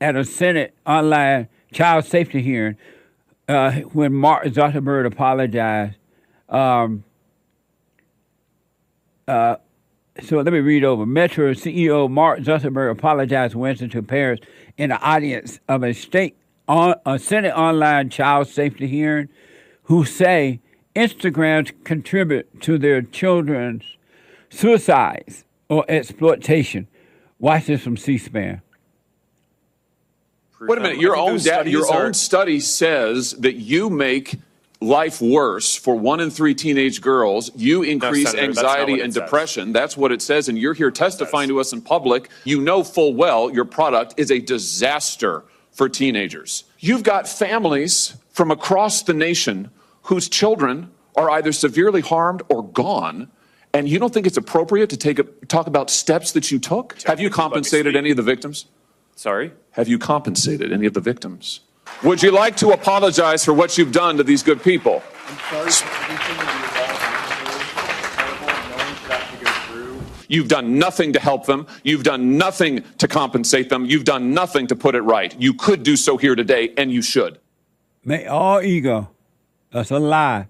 at 0.00 0.16
a 0.16 0.24
Senate 0.24 0.74
online 0.86 1.48
child 1.72 2.04
safety 2.04 2.42
hearing 2.42 2.76
uh, 3.50 3.72
when 3.92 4.14
Mark 4.14 4.44
Zuckerberg 4.46 5.06
apologized. 5.06 5.96
Um, 6.48 7.04
uh, 9.26 9.56
so 10.22 10.36
let 10.36 10.52
me 10.52 10.60
read 10.60 10.84
over. 10.84 11.04
Metro 11.04 11.52
CEO 11.52 12.08
Mark 12.08 12.40
Zuckerberg 12.40 12.92
apologized 12.92 13.54
Wednesday 13.54 13.88
to 13.88 14.02
parents 14.02 14.46
in 14.76 14.90
the 14.90 15.00
audience 15.00 15.58
of 15.68 15.82
a 15.82 15.92
state 15.92 16.36
on 16.68 16.94
a 17.04 17.18
Senate 17.18 17.56
online 17.56 18.08
child 18.10 18.46
safety 18.46 18.86
hearing 18.86 19.28
who 19.84 20.04
say 20.04 20.60
Instagrams 20.94 21.72
contribute 21.84 22.60
to 22.60 22.78
their 22.78 23.02
children's 23.02 23.84
suicides 24.50 25.44
or 25.68 25.84
exploitation. 25.88 26.86
Watch 27.40 27.66
this 27.66 27.82
from 27.82 27.96
C-SPAN. 27.96 28.62
Wait 30.60 30.78
a 30.78 30.80
minute. 30.82 31.00
Your 31.00 31.16
own 31.16 31.38
da- 31.38 31.62
your 31.62 31.90
are- 31.90 32.06
own 32.06 32.14
study 32.14 32.60
says 32.60 33.32
that 33.32 33.54
you 33.56 33.88
make 33.88 34.38
life 34.82 35.20
worse 35.20 35.74
for 35.74 35.94
one 35.94 36.20
in 36.20 36.30
three 36.30 36.54
teenage 36.54 37.00
girls. 37.00 37.50
You 37.54 37.82
increase 37.82 38.30
Senator, 38.30 38.46
that's 38.48 38.56
not 38.56 38.64
anxiety 38.66 38.92
what 38.92 39.00
it 39.00 39.04
and 39.04 39.14
says. 39.14 39.22
depression. 39.22 39.72
That's 39.72 39.96
what 39.96 40.12
it 40.12 40.20
says, 40.22 40.48
and 40.48 40.58
you're 40.58 40.74
here 40.74 40.90
testifying 40.90 41.48
to 41.48 41.60
us 41.60 41.72
in 41.72 41.80
public. 41.80 42.28
You 42.44 42.60
know 42.60 42.82
full 42.84 43.14
well 43.14 43.50
your 43.50 43.64
product 43.64 44.14
is 44.16 44.30
a 44.30 44.38
disaster 44.38 45.44
for 45.70 45.88
teenagers. 45.88 46.64
You've 46.78 47.02
got 47.04 47.26
families 47.28 48.16
from 48.30 48.50
across 48.50 49.02
the 49.02 49.14
nation 49.14 49.70
whose 50.02 50.28
children 50.28 50.90
are 51.16 51.30
either 51.30 51.52
severely 51.52 52.00
harmed 52.00 52.42
or 52.48 52.62
gone. 52.64 53.30
And 53.72 53.88
you 53.88 53.98
don't 53.98 54.12
think 54.12 54.26
it's 54.26 54.36
appropriate 54.36 54.90
to 54.90 54.96
take 54.96 55.18
a, 55.18 55.22
talk 55.46 55.68
about 55.68 55.90
steps 55.90 56.32
that 56.32 56.50
you 56.50 56.58
took? 56.58 56.94
Have 57.02 57.20
you 57.20 57.28
Technically, 57.28 57.28
let 57.28 57.30
me 57.30 57.30
compensated 57.30 57.96
any 57.96 58.10
of 58.10 58.16
the 58.16 58.22
victims? 58.22 58.66
Sorry? 59.20 59.52
Have 59.72 59.86
you 59.86 59.98
compensated 59.98 60.72
any 60.72 60.86
of 60.86 60.94
the 60.94 61.00
victims? 61.02 61.60
Would 62.02 62.22
you 62.22 62.30
like 62.30 62.56
to 62.56 62.70
apologize 62.70 63.44
for 63.44 63.52
what 63.52 63.76
you've 63.76 63.92
done 63.92 64.16
to 64.16 64.22
these 64.24 64.42
good 64.42 64.62
people? 64.62 65.02
You've 70.26 70.48
done 70.48 70.78
nothing 70.78 71.12
to 71.12 71.20
help 71.20 71.44
them. 71.44 71.66
You've 71.82 72.02
done 72.02 72.38
nothing 72.38 72.82
to 72.96 73.06
compensate 73.06 73.68
them. 73.68 73.84
You've 73.84 74.04
done 74.04 74.32
nothing 74.32 74.66
to 74.68 74.74
put 74.74 74.94
it 74.94 75.02
right. 75.02 75.38
You 75.38 75.52
could 75.52 75.82
do 75.82 75.96
so 75.96 76.16
here 76.16 76.34
today, 76.34 76.72
and 76.78 76.90
you 76.90 77.02
should. 77.02 77.38
Make 78.02 78.26
all 78.26 78.62
ego. 78.62 79.10
That's 79.70 79.90
a 79.90 79.98
lie. 79.98 80.48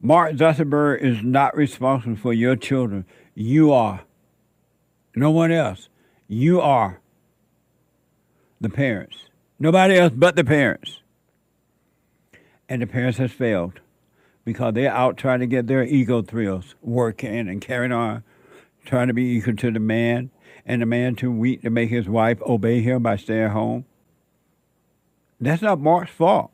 Mark 0.00 0.34
Zuckerberg 0.34 1.00
is 1.00 1.24
not 1.24 1.56
responsible 1.56 2.14
for 2.14 2.32
your 2.32 2.54
children. 2.54 3.04
You 3.34 3.72
are. 3.72 4.02
No 5.16 5.32
one 5.32 5.50
else. 5.50 5.88
You 6.28 6.60
are 6.60 7.01
the 8.62 8.70
parents. 8.70 9.26
Nobody 9.58 9.96
else 9.96 10.12
but 10.16 10.36
the 10.36 10.44
parents. 10.44 11.00
And 12.68 12.80
the 12.80 12.86
parents 12.86 13.18
has 13.18 13.32
failed 13.32 13.80
because 14.44 14.74
they're 14.74 14.90
out 14.92 15.16
trying 15.16 15.40
to 15.40 15.46
get 15.46 15.66
their 15.66 15.84
ego 15.84 16.22
thrills 16.22 16.74
working 16.82 17.48
and 17.48 17.60
carrying 17.60 17.92
on, 17.92 18.24
trying 18.84 19.08
to 19.08 19.14
be 19.14 19.36
equal 19.36 19.56
to 19.56 19.70
the 19.70 19.80
man. 19.80 20.30
and 20.64 20.80
the 20.82 20.86
man 20.86 21.16
too 21.16 21.32
weak 21.32 21.62
to 21.62 21.70
make 21.70 21.90
his 21.90 22.08
wife 22.08 22.40
obey 22.42 22.80
him 22.80 23.02
by 23.02 23.16
staying 23.16 23.50
home. 23.50 23.84
That's 25.40 25.62
not 25.62 25.80
Mark's 25.80 26.12
fault. 26.12 26.50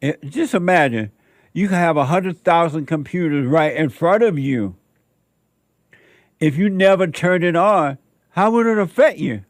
It, 0.00 0.22
just 0.30 0.54
imagine 0.54 1.10
you 1.52 1.68
can 1.68 1.78
have 1.78 1.96
a 1.96 2.06
hundred 2.06 2.44
thousand 2.44 2.86
computers 2.86 3.46
right 3.46 3.74
in 3.74 3.88
front 3.88 4.22
of 4.22 4.38
you. 4.38 4.76
If 6.38 6.56
you 6.56 6.68
never 6.68 7.06
turn 7.06 7.42
it 7.42 7.56
on, 7.56 7.98
how 8.30 8.50
would 8.52 8.66
it 8.66 8.78
affect 8.78 9.18
you? 9.18 9.44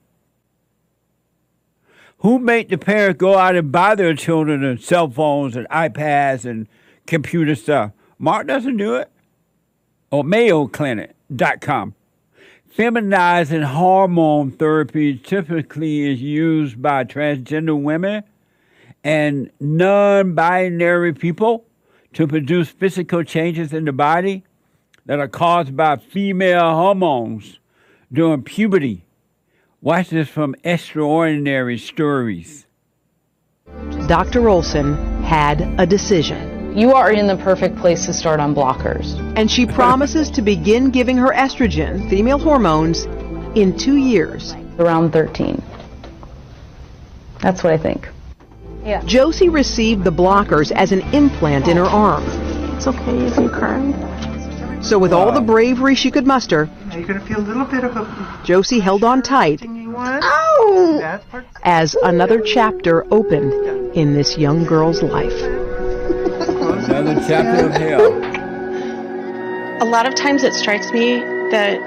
Who 2.19 2.39
made 2.39 2.69
the 2.71 2.79
parents 2.79 3.19
go 3.19 3.37
out 3.37 3.57
and 3.57 3.71
buy 3.71 3.95
their 3.95 4.15
children 4.15 4.65
and 4.65 4.81
cell 4.81 5.11
phones 5.11 5.57
and 5.57 5.69
iPads 5.69 6.45
and 6.45 6.67
computer 7.07 7.55
stuff? 7.55 7.93
Mark 8.19 8.47
doesn't 8.47 8.77
do 8.77 8.97
it. 8.97 9.11
Or 10.11 10.25
MayoClinic.com. 10.25 11.95
Feminizing 12.77 13.65
hormone 13.65 14.51
therapy 14.53 15.17
typically 15.17 16.13
is 16.13 16.21
used 16.21 16.81
by 16.81 17.05
transgender 17.05 17.81
women 17.81 18.23
and 19.03 19.51
non 19.61 20.35
binary 20.35 21.15
people 21.15 21.65
to 22.13 22.27
produce 22.27 22.69
physical 22.69 23.23
changes 23.23 23.73
in 23.73 23.85
the 23.85 23.93
body 23.93 24.45
that 25.07 25.19
are 25.19 25.29
caused 25.29 25.77
by 25.77 25.97
female 25.97 26.75
hormones 26.75 27.61
during 28.13 28.43
puberty. 28.43 29.06
Watch 29.87 30.11
this 30.11 30.29
from 30.29 30.57
Extraordinary 30.65 31.79
Stories. 31.79 32.67
Dr. 34.09 34.49
Olson 34.49 35.23
had 35.23 35.61
a 35.79 35.87
decision. 35.87 36.77
You 36.77 36.93
are 36.95 37.13
in 37.13 37.29
the 37.29 37.37
perfect 37.37 37.77
place 37.77 38.05
to 38.07 38.13
start 38.13 38.41
on 38.41 38.53
blockers. 38.53 39.15
And 39.37 39.49
she 39.49 39.65
promises 39.65 40.29
to 40.31 40.43
begin 40.43 40.91
giving 40.91 41.17
her 41.19 41.29
estrogen, 41.29 42.11
female 42.11 42.41
hormones, 42.41 43.05
in 43.55 43.79
two 43.79 43.95
years. 43.95 44.57
Around 44.81 45.13
13. 45.13 45.63
That's 47.41 47.63
what 47.63 47.73
I 47.73 47.79
think. 47.79 48.09
Yeah. 48.85 49.05
Josie 49.05 49.51
received 49.51 50.03
the 50.03 50.11
blockers 50.11 50.73
as 50.73 50.91
an 50.91 51.03
implant 51.15 51.69
in 51.69 51.77
her 51.77 51.85
arm. 51.85 52.25
It's 52.75 52.89
okay 52.89 53.19
if 53.25 53.37
you 53.37 53.49
cry. 53.49 54.16
So, 54.83 54.99
with 54.99 55.13
all 55.13 55.33
the 55.33 55.41
bravery 55.41 55.95
she 55.95 56.11
could 56.11 56.27
muster, 56.27 56.67
now 56.89 56.97
you're 56.97 57.07
going 57.07 57.21
to 57.21 57.27
feel 57.27 57.39
a 57.39 57.47
little 57.47 57.65
bit 57.65 57.83
of 57.83 57.97
a. 57.97 58.41
Josie 58.45 58.79
held 58.79 59.05
on 59.05 59.23
tight 59.23 59.63
Ow! 59.97 60.59
Oh! 60.61 61.21
as 61.63 61.97
another 62.03 62.41
chapter 62.41 63.05
opened 63.13 63.53
in 63.97 64.15
this 64.15 64.37
young 64.37 64.65
girl's 64.65 65.03
life. 65.03 65.33
Another 66.89 67.15
chapter 67.27 67.67
of 67.67 67.73
hell. 67.73 68.13
A 69.83 69.85
lot 69.85 70.07
of 70.07 70.15
times 70.15 70.45
it 70.45 70.53
strikes 70.53 70.93
me 70.93 71.21
that 71.51 71.81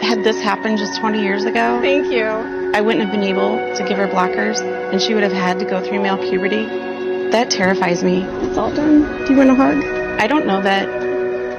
had 0.00 0.22
this 0.24 0.40
happened 0.42 0.78
just 0.78 1.00
20 1.00 1.22
years 1.22 1.44
ago, 1.44 1.80
thank 1.80 2.12
you. 2.12 2.24
I 2.24 2.80
wouldn't 2.80 3.02
have 3.04 3.12
been 3.12 3.22
able 3.22 3.56
to 3.74 3.84
give 3.88 3.98
her 3.98 4.08
blockers, 4.08 4.60
and 4.92 5.00
she 5.00 5.14
would 5.14 5.22
have 5.22 5.32
had 5.32 5.58
to 5.58 5.64
go 5.64 5.82
through 5.82 6.02
male 6.02 6.18
puberty. 6.18 6.66
That 7.30 7.50
terrifies 7.50 8.04
me. 8.04 8.22
It's 8.22 8.58
all 8.58 8.72
done. 8.74 9.24
Do 9.24 9.32
you 9.32 9.38
want 9.38 9.50
a 9.50 9.54
hug? 9.54 9.82
I 10.20 10.26
don't 10.26 10.46
know 10.46 10.62
that 10.62 11.05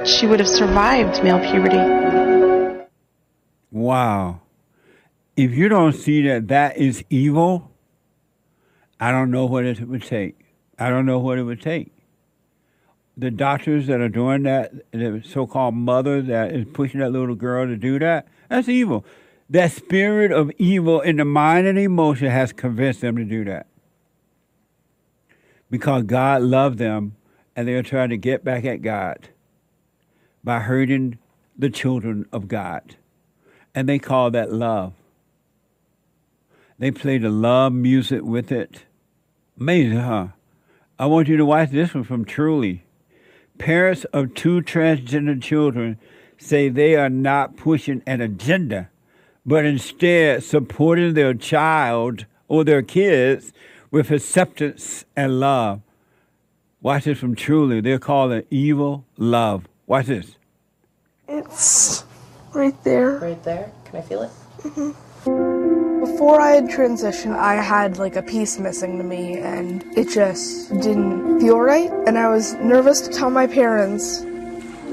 she 0.08 0.26
would 0.26 0.40
have 0.40 0.48
survived 0.48 1.22
male 1.22 1.38
puberty. 1.38 2.86
Wow. 3.70 4.40
If 5.36 5.52
you 5.52 5.68
don't 5.68 5.92
see 5.92 6.26
that 6.28 6.48
that 6.48 6.76
is 6.76 7.04
evil, 7.10 7.70
I 8.98 9.12
don't 9.12 9.30
know 9.30 9.46
what 9.46 9.64
it 9.64 9.86
would 9.86 10.02
take. 10.02 10.36
I 10.78 10.88
don't 10.88 11.06
know 11.06 11.18
what 11.18 11.38
it 11.38 11.42
would 11.42 11.60
take. 11.60 11.92
The 13.16 13.30
doctors 13.30 13.86
that 13.88 14.00
are 14.00 14.08
doing 14.08 14.44
that, 14.44 14.72
the 14.92 15.22
so 15.24 15.46
called 15.46 15.74
mother 15.74 16.22
that 16.22 16.52
is 16.52 16.66
pushing 16.72 17.00
that 17.00 17.10
little 17.10 17.34
girl 17.34 17.66
to 17.66 17.76
do 17.76 17.98
that, 17.98 18.28
that's 18.48 18.68
evil. 18.68 19.04
That 19.50 19.72
spirit 19.72 20.30
of 20.30 20.50
evil 20.58 21.00
in 21.00 21.16
the 21.16 21.24
mind 21.24 21.66
and 21.66 21.78
emotion 21.78 22.30
has 22.30 22.52
convinced 22.52 23.00
them 23.00 23.16
to 23.16 23.24
do 23.24 23.44
that. 23.44 23.66
Because 25.70 26.04
God 26.04 26.42
loved 26.42 26.78
them 26.78 27.16
and 27.54 27.66
they're 27.66 27.82
trying 27.82 28.10
to 28.10 28.16
get 28.16 28.44
back 28.44 28.64
at 28.64 28.82
God 28.82 29.28
by 30.42 30.60
hurting 30.60 31.18
the 31.56 31.70
children 31.70 32.26
of 32.32 32.48
God. 32.48 32.96
And 33.74 33.88
they 33.88 33.98
call 33.98 34.30
that 34.30 34.52
love. 34.52 34.92
They 36.78 36.90
play 36.90 37.18
the 37.18 37.30
love 37.30 37.72
music 37.72 38.22
with 38.22 38.52
it. 38.52 38.84
Amazing, 39.58 39.98
huh? 39.98 40.28
I 40.98 41.06
want 41.06 41.28
you 41.28 41.36
to 41.36 41.44
watch 41.44 41.70
this 41.70 41.94
one 41.94 42.04
from 42.04 42.24
Truly. 42.24 42.84
Parents 43.58 44.04
of 44.12 44.34
two 44.34 44.62
transgender 44.62 45.40
children 45.40 45.98
say 46.38 46.68
they 46.68 46.94
are 46.94 47.10
not 47.10 47.56
pushing 47.56 48.02
an 48.06 48.20
agenda, 48.20 48.88
but 49.44 49.64
instead 49.64 50.42
supporting 50.42 51.14
their 51.14 51.34
child 51.34 52.26
or 52.46 52.64
their 52.64 52.82
kids 52.82 53.52
with 53.90 54.10
acceptance 54.10 55.04
and 55.16 55.40
love. 55.40 55.80
Watch 56.80 57.04
this 57.04 57.18
from 57.18 57.34
Truly. 57.34 57.80
They're 57.80 57.98
calling 57.98 58.38
it 58.38 58.46
evil 58.50 59.04
love. 59.16 59.67
Watch 59.88 60.04
this. 60.04 60.36
It's 61.28 62.04
right 62.52 62.84
there. 62.84 63.12
Right 63.20 63.42
there? 63.42 63.72
Can 63.86 63.96
I 63.96 64.02
feel 64.02 64.22
it? 64.22 64.30
Mm-hmm. 64.58 66.00
Before 66.04 66.42
I 66.42 66.50
had 66.50 66.64
transitioned, 66.64 67.34
I 67.34 67.54
had 67.54 67.96
like 67.96 68.14
a 68.14 68.22
piece 68.22 68.58
missing 68.58 68.98
to 68.98 69.04
me, 69.04 69.38
and 69.38 69.82
it 69.96 70.10
just 70.10 70.70
didn't 70.74 71.40
feel 71.40 71.58
right. 71.58 71.90
And 72.06 72.18
I 72.18 72.28
was 72.28 72.52
nervous 72.56 73.00
to 73.00 73.10
tell 73.10 73.30
my 73.30 73.46
parents. 73.46 74.20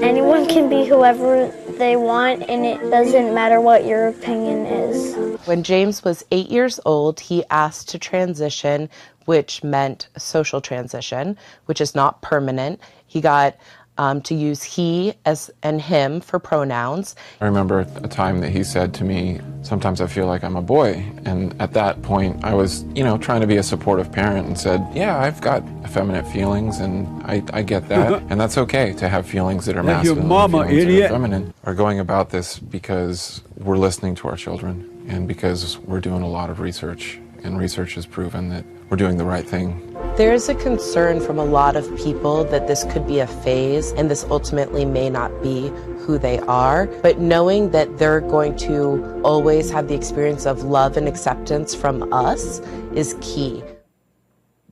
Anyone 0.00 0.48
can 0.48 0.70
be 0.70 0.86
whoever 0.86 1.48
they 1.76 1.96
want, 1.96 2.48
and 2.48 2.64
it 2.64 2.80
doesn't 2.90 3.34
matter 3.34 3.60
what 3.60 3.84
your 3.84 4.08
opinion 4.08 4.64
is. 4.64 5.14
When 5.46 5.62
James 5.62 6.04
was 6.04 6.24
eight 6.30 6.48
years 6.48 6.80
old, 6.86 7.20
he 7.20 7.44
asked 7.50 7.90
to 7.90 7.98
transition, 7.98 8.88
which 9.26 9.62
meant 9.62 10.08
social 10.16 10.62
transition, 10.62 11.36
which 11.66 11.82
is 11.82 11.94
not 11.94 12.22
permanent. 12.22 12.80
He 13.06 13.20
got 13.20 13.56
um, 13.98 14.20
to 14.22 14.34
use 14.34 14.62
he 14.62 15.14
as 15.24 15.50
and 15.62 15.80
him 15.80 16.20
for 16.20 16.38
pronouns. 16.38 17.14
I 17.40 17.44
remember 17.46 17.80
a 17.96 18.08
time 18.08 18.40
that 18.40 18.50
he 18.50 18.62
said 18.64 18.92
to 18.94 19.04
me, 19.04 19.40
"Sometimes 19.62 20.00
I 20.00 20.06
feel 20.06 20.26
like 20.26 20.44
I'm 20.44 20.56
a 20.56 20.62
boy," 20.62 21.04
and 21.24 21.54
at 21.60 21.72
that 21.74 22.02
point, 22.02 22.44
I 22.44 22.54
was, 22.54 22.84
you 22.94 23.04
know, 23.04 23.18
trying 23.18 23.40
to 23.40 23.46
be 23.46 23.56
a 23.56 23.62
supportive 23.62 24.10
parent 24.12 24.46
and 24.46 24.58
said, 24.58 24.86
"Yeah, 24.94 25.18
I've 25.18 25.40
got 25.40 25.62
effeminate 25.84 26.26
feelings, 26.28 26.78
and 26.80 27.06
I, 27.24 27.42
I 27.52 27.62
get 27.62 27.88
that, 27.88 28.22
and 28.30 28.40
that's 28.40 28.58
okay 28.58 28.92
to 28.94 29.08
have 29.08 29.26
feelings 29.26 29.66
that 29.66 29.76
are 29.76 29.82
Like 29.82 30.04
your 30.04 30.14
masculine, 30.16 30.28
mama, 30.28 30.58
and 30.60 30.70
feelings 30.70 30.84
that 30.86 30.90
idiot. 30.92 31.10
are 31.10 31.14
feminine." 31.14 31.54
We're 31.64 31.74
going 31.74 31.98
about 32.00 32.30
this 32.30 32.58
because 32.58 33.42
we're 33.58 33.78
listening 33.78 34.14
to 34.16 34.28
our 34.28 34.36
children, 34.36 35.06
and 35.08 35.26
because 35.28 35.78
we're 35.78 36.00
doing 36.00 36.22
a 36.22 36.28
lot 36.28 36.50
of 36.50 36.60
research, 36.60 37.18
and 37.46 37.58
research 37.58 37.94
has 37.94 38.04
proven 38.04 38.48
that 38.48 38.64
we're 38.90 38.96
doing 38.96 39.16
the 39.16 39.24
right 39.24 39.48
thing 39.48 39.94
There 40.16 40.32
is 40.32 40.48
a 40.48 40.54
concern 40.54 41.20
from 41.20 41.38
a 41.38 41.44
lot 41.44 41.76
of 41.76 41.84
people 41.96 42.44
that 42.44 42.66
this 42.66 42.84
could 42.84 43.06
be 43.06 43.20
a 43.20 43.26
phase 43.26 43.92
and 43.92 44.10
this 44.10 44.24
ultimately 44.24 44.84
may 44.84 45.08
not 45.10 45.30
be 45.42 45.68
who 45.98 46.18
they 46.18 46.38
are. 46.40 46.86
But 47.02 47.18
knowing 47.18 47.70
that 47.70 47.98
they're 47.98 48.20
going 48.20 48.56
to 48.58 49.20
always 49.22 49.70
have 49.70 49.88
the 49.88 49.94
experience 49.94 50.46
of 50.46 50.62
love 50.62 50.96
and 50.96 51.08
acceptance 51.08 51.74
from 51.74 52.12
us 52.12 52.60
is 52.94 53.16
key. 53.20 53.62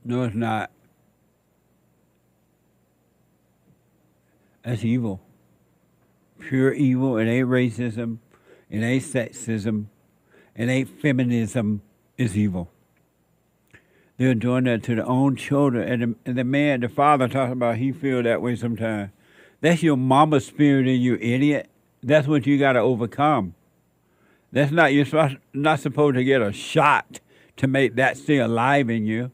No, 0.03 0.23
it's 0.23 0.35
not. 0.35 0.71
That's 4.63 4.83
evil. 4.83 5.21
Pure 6.39 6.73
evil. 6.73 7.17
It 7.17 7.27
ain't 7.27 7.47
racism. 7.47 8.17
It 8.69 8.79
ain't 8.79 9.03
sexism. 9.03 9.85
It 10.55 10.69
ain't 10.69 10.89
feminism. 10.89 11.81
It's 12.17 12.35
evil. 12.35 12.69
They're 14.17 14.35
doing 14.35 14.63
that 14.65 14.83
to 14.83 14.95
their 14.95 15.05
own 15.05 15.35
children. 15.35 15.87
And 15.87 16.01
the, 16.01 16.29
and 16.29 16.37
the 16.37 16.43
man, 16.43 16.79
the 16.81 16.89
father, 16.89 17.27
talking 17.27 17.53
about 17.53 17.77
he 17.77 17.91
feel 17.91 18.23
that 18.23 18.41
way 18.41 18.55
sometimes. 18.55 19.11
That's 19.61 19.83
your 19.83 19.97
mama 19.97 20.39
spirit 20.39 20.87
in 20.87 21.01
you, 21.01 21.15
idiot. 21.15 21.69
That's 22.01 22.27
what 22.27 22.45
you 22.45 22.57
got 22.57 22.73
to 22.73 22.79
overcome. 22.79 23.55
That's 24.51 24.71
not 24.71 24.93
you're 24.93 25.31
not 25.53 25.79
supposed 25.79 26.15
to 26.15 26.23
get 26.23 26.41
a 26.41 26.53
shot 26.53 27.19
to 27.57 27.67
make 27.67 27.95
that 27.95 28.17
stay 28.17 28.37
alive 28.37 28.89
in 28.89 29.05
you. 29.05 29.31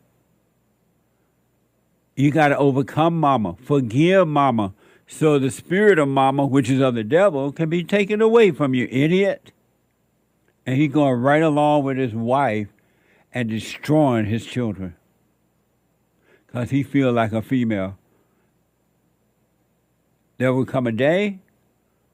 You 2.15 2.32
got 2.32 2.50
to 2.50 2.58
overcome 2.58 3.20
mama, 3.20 3.56
forgive 3.63 4.28
mama, 4.28 4.74
so 5.08 5.38
the 5.38 5.52
spirit 5.52 6.00
of 6.00 6.08
mama, 6.08 6.46
which 6.46 6.70
is 6.70 6.80
of 6.80 6.96
the 6.96 7.04
devil, 7.04 7.52
can 7.52 7.70
be 7.70 7.84
taken 7.84 8.22
away 8.22 8.52
from 8.52 8.74
you, 8.74 8.88
idiot. 8.89 9.52
And 10.65 10.76
he's 10.76 10.91
going 10.91 11.21
right 11.21 11.41
along 11.41 11.84
with 11.84 11.97
his 11.97 12.13
wife 12.13 12.67
and 13.34 13.50
destroying 13.50 14.26
his 14.26 14.45
children 14.45 14.95
because 16.45 16.69
he 16.69 16.84
feel 16.84 17.12
like 17.12 17.32
a 17.32 17.41
female. 17.41 17.97
There 20.38 20.54
will 20.54 20.65
come 20.65 20.88
a 20.88 20.91
day 20.91 21.39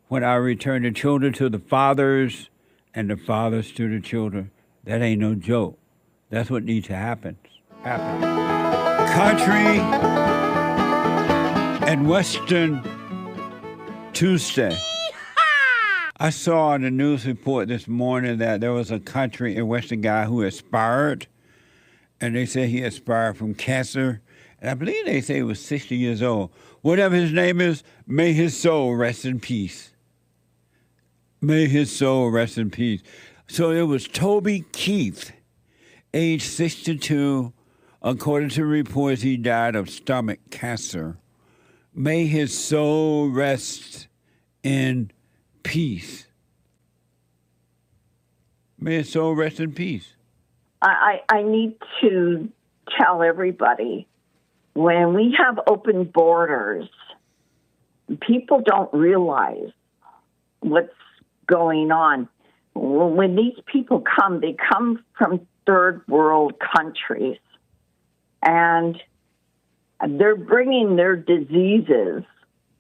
when 0.08 0.24
I 0.24 0.36
return 0.36 0.84
the 0.84 0.92
children 0.92 1.34
to 1.34 1.50
the 1.50 1.60
fathers 1.60 2.50
and 2.94 3.10
the 3.10 3.18
fathers 3.18 3.72
to 3.74 3.90
the 3.90 4.00
children. 4.00 4.52
That 4.84 5.02
ain't 5.02 5.22
no 5.22 5.36
joke. 5.36 5.78
That's 6.30 6.50
what 6.50 6.64
needs 6.64 6.88
to 6.88 6.96
happen. 6.96 7.38
Happen. 7.84 8.22
Country 9.14 9.80
and 11.88 12.08
Western 12.08 12.84
Tuesday. 14.14 14.78
I 16.20 16.32
saw 16.32 16.74
in 16.74 16.82
the 16.82 16.90
news 16.90 17.28
report 17.28 17.68
this 17.68 17.88
morning 17.88 18.40
that 18.40 18.60
there 18.60 18.74
was 18.74 18.90
a 18.90 19.00
country 19.00 19.56
in 19.56 19.72
a 19.72 19.96
guy 19.98 20.26
who 20.26 20.42
expired, 20.42 21.28
and 22.20 22.36
they 22.36 22.48
said 22.48 22.70
he 22.70 22.84
expired 22.84 23.38
from 23.38 23.54
cancer. 23.54 24.24
And 24.60 24.72
I 24.72 24.74
believe 24.74 25.06
they 25.06 25.22
say 25.22 25.36
he 25.36 25.44
was 25.44 25.64
60 25.64 25.96
years 25.96 26.24
old. 26.24 26.50
Whatever 26.82 27.16
his 27.16 27.32
name 27.32 27.62
is, 27.62 27.84
may 28.08 28.34
his 28.34 28.58
soul 28.58 28.96
rest 28.96 29.26
in 29.26 29.40
peace. 29.40 29.94
May 31.40 31.68
his 31.68 31.96
soul 31.96 32.32
rest 32.32 32.58
in 32.58 32.72
peace. 32.72 33.04
So 33.48 33.70
it 33.70 33.84
was 33.84 34.08
Toby 34.08 34.66
Keith, 34.72 35.32
age 36.16 36.42
62. 36.42 37.54
According 38.02 38.50
to 38.50 38.66
reports, 38.66 39.22
he 39.22 39.38
died 39.38 39.76
of 39.76 39.88
stomach 39.88 40.40
cancer. 40.50 41.20
May 41.94 42.26
his 42.26 42.58
soul 42.58 43.30
rest 43.30 44.08
in 44.64 45.12
peace. 45.68 46.28
May 48.80 48.98
his 48.98 49.12
soul 49.12 49.36
rest 49.36 49.60
in 49.60 49.74
peace. 49.74 50.14
I, 50.82 51.22
I 51.30 51.38
I 51.38 51.44
need 51.44 51.76
to 52.02 52.50
tell 52.98 53.22
everybody 53.22 54.08
when 54.74 55.14
we 55.16 55.36
have 55.38 55.60
open 55.68 56.04
borders, 56.04 56.88
people 58.22 58.62
don't 58.64 58.94
realize 58.94 59.72
what's 60.60 60.94
going 61.48 61.92
on. 61.92 62.30
When 62.76 63.36
these 63.36 63.58
people 63.66 64.04
come, 64.20 64.40
they 64.40 64.56
come 64.72 65.04
from 65.18 65.48
third 65.66 66.04
world 66.08 66.54
countries 66.76 67.40
and 68.44 69.02
they're 70.08 70.36
bringing 70.36 70.96
their 70.96 71.16
diseases 71.16 72.24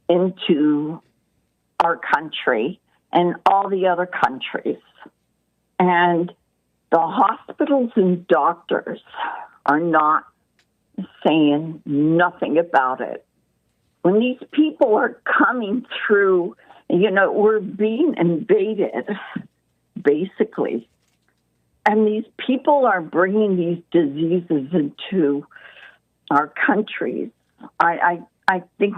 into 0.08 1.02
our 1.83 1.97
country 1.97 2.79
and 3.11 3.35
all 3.45 3.69
the 3.69 3.87
other 3.87 4.05
countries. 4.05 4.81
And 5.79 6.31
the 6.91 6.99
hospitals 6.99 7.91
and 7.95 8.27
doctors 8.27 8.99
are 9.65 9.79
not 9.79 10.25
saying 11.25 11.81
nothing 11.85 12.57
about 12.57 13.01
it. 13.01 13.25
When 14.01 14.19
these 14.19 14.39
people 14.51 14.95
are 14.95 15.21
coming 15.25 15.85
through, 16.07 16.55
you 16.89 17.11
know, 17.11 17.31
we're 17.31 17.59
being 17.59 18.15
invaded, 18.17 19.09
basically. 20.01 20.87
And 21.85 22.07
these 22.07 22.25
people 22.37 22.85
are 22.85 23.01
bringing 23.01 23.57
these 23.57 23.83
diseases 23.91 24.73
into 24.73 25.45
our 26.31 26.47
countries. 26.65 27.29
I, 27.79 27.97
I, 28.47 28.55
I 28.55 28.63
think, 28.77 28.95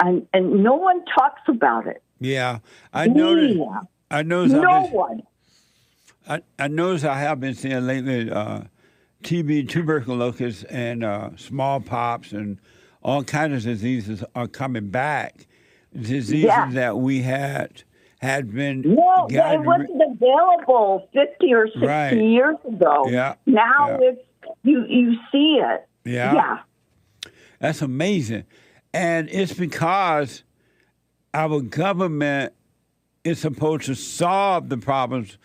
and, 0.00 0.26
and 0.32 0.62
no 0.62 0.74
one 0.74 1.04
talks 1.06 1.42
about 1.48 1.86
it. 1.86 2.02
Yeah, 2.20 2.58
I 2.92 3.06
noticed. 3.06 3.56
Yeah. 3.58 3.80
I 4.10 4.22
noticed. 4.22 4.54
I've 4.56 4.62
No 4.62 4.82
been- 4.82 4.92
one. 4.92 5.22
I, 6.28 6.42
I 6.58 6.68
notice 6.68 7.04
I 7.04 7.18
have 7.18 7.40
been 7.40 7.54
seeing 7.54 7.86
lately 7.86 8.30
uh, 8.30 8.62
TB, 9.24 9.68
tuberculosis, 9.68 10.64
and 10.64 11.02
uh, 11.02 11.30
smallpox, 11.36 12.32
and 12.32 12.58
all 13.02 13.24
kinds 13.24 13.54
of 13.54 13.62
diseases 13.72 14.22
are 14.34 14.46
coming 14.46 14.90
back. 14.90 15.46
Diseases 15.94 16.44
Yeah. 16.44 16.70
that 16.72 16.98
we 16.98 17.22
had 17.22 17.82
had 18.20 18.52
been 18.54 18.82
No, 18.82 19.26
gotten 19.30 19.62
ri- 19.62 19.66
wasn't 19.66 20.02
available 20.12 21.08
50 21.14 21.54
or 21.54 21.66
60 21.68 21.86
Right. 21.86 22.12
years 22.12 22.56
ago. 22.68 23.06
Yeah, 23.08 23.34
Now 23.46 23.98
yeah. 24.00 24.10
it's, 24.10 24.22
you, 24.62 24.84
you 24.86 25.14
see 25.32 25.58
it. 25.62 25.88
Yeah. 26.04 26.34
Yeah. 26.34 26.58
That's 27.60 27.80
amazing. 27.82 28.44
And 28.92 29.28
it's 29.30 29.52
because 29.52 30.42
our 31.32 31.60
government 31.60 32.52
is 33.24 33.38
supposed 33.38 33.84
to 33.84 33.94
solve 33.94 34.68
the 34.68 34.78
problems, 34.78 35.38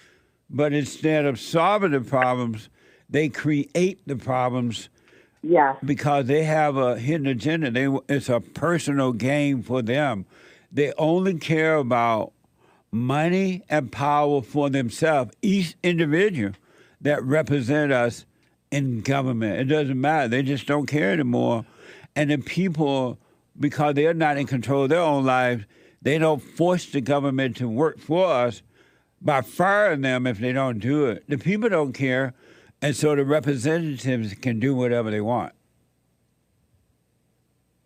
but 0.50 0.74
instead 0.74 1.26
of 1.26 1.40
solving 1.40 1.92
the 1.92 2.02
problems, 2.02 2.70
they 3.10 3.30
create 3.30 4.00
the 4.08 4.16
problems. 4.16 4.90
Yeah. 5.44 5.76
Because 5.84 6.26
they 6.26 6.44
have 6.44 6.76
a 6.76 6.98
hidden 6.98 7.28
agenda. 7.28 7.70
They 7.70 7.88
it's 8.10 8.30
a 8.30 8.40
personal 8.40 9.14
game 9.14 9.62
for 9.62 9.84
them. 9.84 10.26
They 10.72 10.92
only 10.98 11.36
care 11.36 11.76
about 11.76 12.34
money 12.92 13.64
and 13.70 13.92
power 13.92 14.42
for 14.42 14.72
themselves. 14.72 15.34
Each 15.44 15.76
individual 15.84 16.54
that 17.02 17.24
represent 17.24 17.92
us 17.92 18.26
in 18.72 19.02
government. 19.02 19.60
It 19.60 19.66
doesn't 19.66 20.00
matter. 20.00 20.28
They 20.28 20.42
just 20.42 20.66
don't 20.66 20.88
care 20.88 21.12
anymore. 21.12 21.66
And 22.16 22.32
the 22.32 22.38
people, 22.38 23.20
because 23.60 23.96
they're 23.96 24.14
not 24.14 24.38
in 24.38 24.48
control 24.48 24.84
of 24.84 24.90
their 24.90 25.00
own 25.00 25.26
lives, 25.26 25.66
they 26.02 26.18
don't 26.18 26.42
force 26.42 26.86
the 26.86 27.02
government 27.02 27.58
to 27.58 27.68
work 27.68 28.00
for 28.00 28.28
us 28.28 28.62
by 29.22 29.42
firing 29.42 30.02
them 30.02 30.28
if 30.28 30.40
they 30.40 30.52
don't 30.52 30.80
do 30.80 31.06
it. 31.06 31.24
The 31.28 31.38
people 31.38 31.70
don't 31.70 31.94
care, 31.94 32.34
and 32.82 32.96
so 32.96 33.16
the 33.16 33.26
representatives 33.26 34.34
can 34.36 34.60
do 34.60 34.76
whatever 34.76 35.10
they 35.10 35.22
want. 35.22 35.54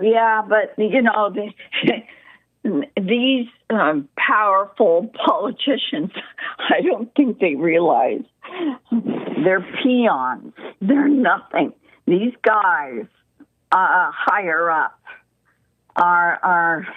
Yeah, 0.01 0.43
but, 0.47 0.73
you 0.77 1.01
know, 1.01 1.33
the, 1.33 2.83
these 3.01 3.47
um, 3.69 4.09
powerful 4.17 5.11
politicians, 5.25 6.11
I 6.59 6.81
don't 6.81 7.13
think 7.15 7.39
they 7.39 7.55
realize 7.55 8.23
they're 9.43 9.65
peons. 9.83 10.53
They're 10.81 11.07
nothing. 11.07 11.73
These 12.05 12.33
guys 12.43 13.05
uh, 13.71 14.11
higher 14.11 14.71
up 14.71 14.98
are 15.99 16.39
are 16.43 16.87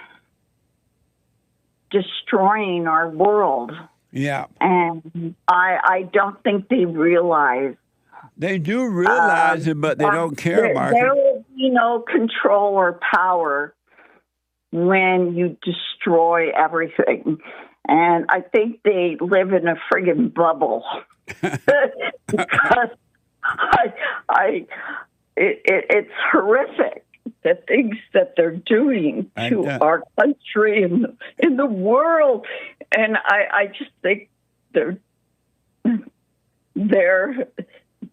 destroying 1.91 2.87
our 2.87 3.09
world, 3.09 3.71
Yeah. 4.11 4.45
and 4.59 5.35
I 5.47 5.77
I 5.83 6.09
don't 6.11 6.41
think 6.43 6.69
they 6.69 6.85
realize. 6.85 7.75
They 8.37 8.57
do 8.57 8.87
realize 8.87 9.67
it, 9.67 9.79
but 9.79 9.99
they 9.99 10.05
um, 10.05 10.13
don't 10.13 10.35
care, 10.35 10.61
there, 10.61 10.73
Mark. 10.73 10.93
There 10.93 11.13
will 11.13 11.45
be 11.55 11.69
no 11.69 11.99
control 11.99 12.73
or 12.73 12.99
power 13.13 13.75
when 14.71 15.35
you 15.35 15.55
destroy 15.63 16.49
everything. 16.49 17.37
And 17.87 18.25
I 18.29 18.41
think 18.41 18.79
they 18.83 19.17
live 19.19 19.53
in 19.53 19.67
a 19.67 19.75
friggin' 19.91 20.33
bubble 20.33 20.83
because 21.41 22.89
I, 23.43 23.93
I, 24.29 24.65
it, 25.35 25.61
it, 25.65 25.85
it's 25.89 26.11
horrific 26.31 27.05
the 27.43 27.59
things 27.67 27.97
that 28.13 28.33
they're 28.35 28.55
doing 28.55 29.29
to 29.37 29.63
know. 29.63 29.77
our 29.81 30.03
country 30.19 30.83
and 30.83 31.17
in 31.39 31.57
the 31.57 31.65
world, 31.65 32.45
and 32.95 33.17
I, 33.17 33.41
I 33.51 33.67
just 33.67 33.91
think 34.01 34.29
they're 34.73 34.97
they're 36.75 37.47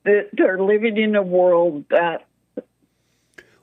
they're 0.05 0.63
living 0.63 0.97
in 0.97 1.15
a 1.17 1.23
world 1.23 1.85
that 1.91 2.27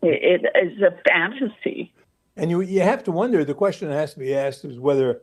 it 0.01 0.45
is 0.55 0.81
a 0.81 0.97
fantasy. 1.07 1.93
And 2.35 2.49
you 2.49 2.61
you 2.61 2.81
have 2.81 3.03
to 3.05 3.11
wonder. 3.11 3.43
The 3.43 3.53
question 3.53 3.89
that 3.89 3.95
has 3.95 4.13
to 4.13 4.19
be 4.19 4.33
asked 4.33 4.63
is 4.65 4.79
whether 4.79 5.21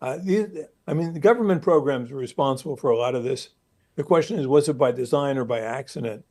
uh, 0.00 0.18
these, 0.22 0.46
I 0.86 0.94
mean, 0.94 1.12
the 1.12 1.20
government 1.20 1.62
programs 1.62 2.10
are 2.10 2.16
responsible 2.16 2.76
for 2.76 2.90
a 2.90 2.96
lot 2.96 3.14
of 3.14 3.24
this. 3.24 3.50
The 3.94 4.02
question 4.02 4.38
is, 4.38 4.46
was 4.46 4.68
it 4.68 4.78
by 4.78 4.90
design 4.90 5.38
or 5.38 5.44
by 5.44 5.60
accident? 5.60 6.24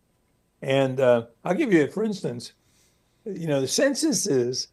And 0.62 1.00
uh, 1.00 1.28
I'll 1.44 1.56
give 1.56 1.72
you, 1.72 1.88
for 1.88 2.04
instance, 2.04 2.54
you 3.26 3.48
know, 3.48 3.62
the 3.62 3.68
census 3.68 4.28
is, 4.28 4.68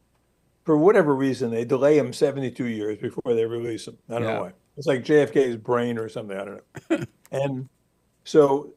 for 0.64 0.76
whatever 0.76 1.14
reason, 1.14 1.50
they 1.50 1.64
delay 1.64 1.98
them 1.98 2.12
72 2.12 2.64
years 2.66 2.98
before 2.98 3.34
they 3.34 3.44
release 3.44 3.84
them. 3.86 3.98
I 4.08 4.14
don't 4.14 4.22
Yeah. 4.24 4.34
know 4.34 4.42
why. 4.42 4.52
It's 4.76 4.86
like 4.86 5.04
JFK's 5.04 5.56
brain 5.56 5.98
or 5.98 6.08
something. 6.08 6.36
I 6.36 6.44
don't 6.44 6.62
know. 6.90 7.04
and 7.32 7.68
so, 8.24 8.74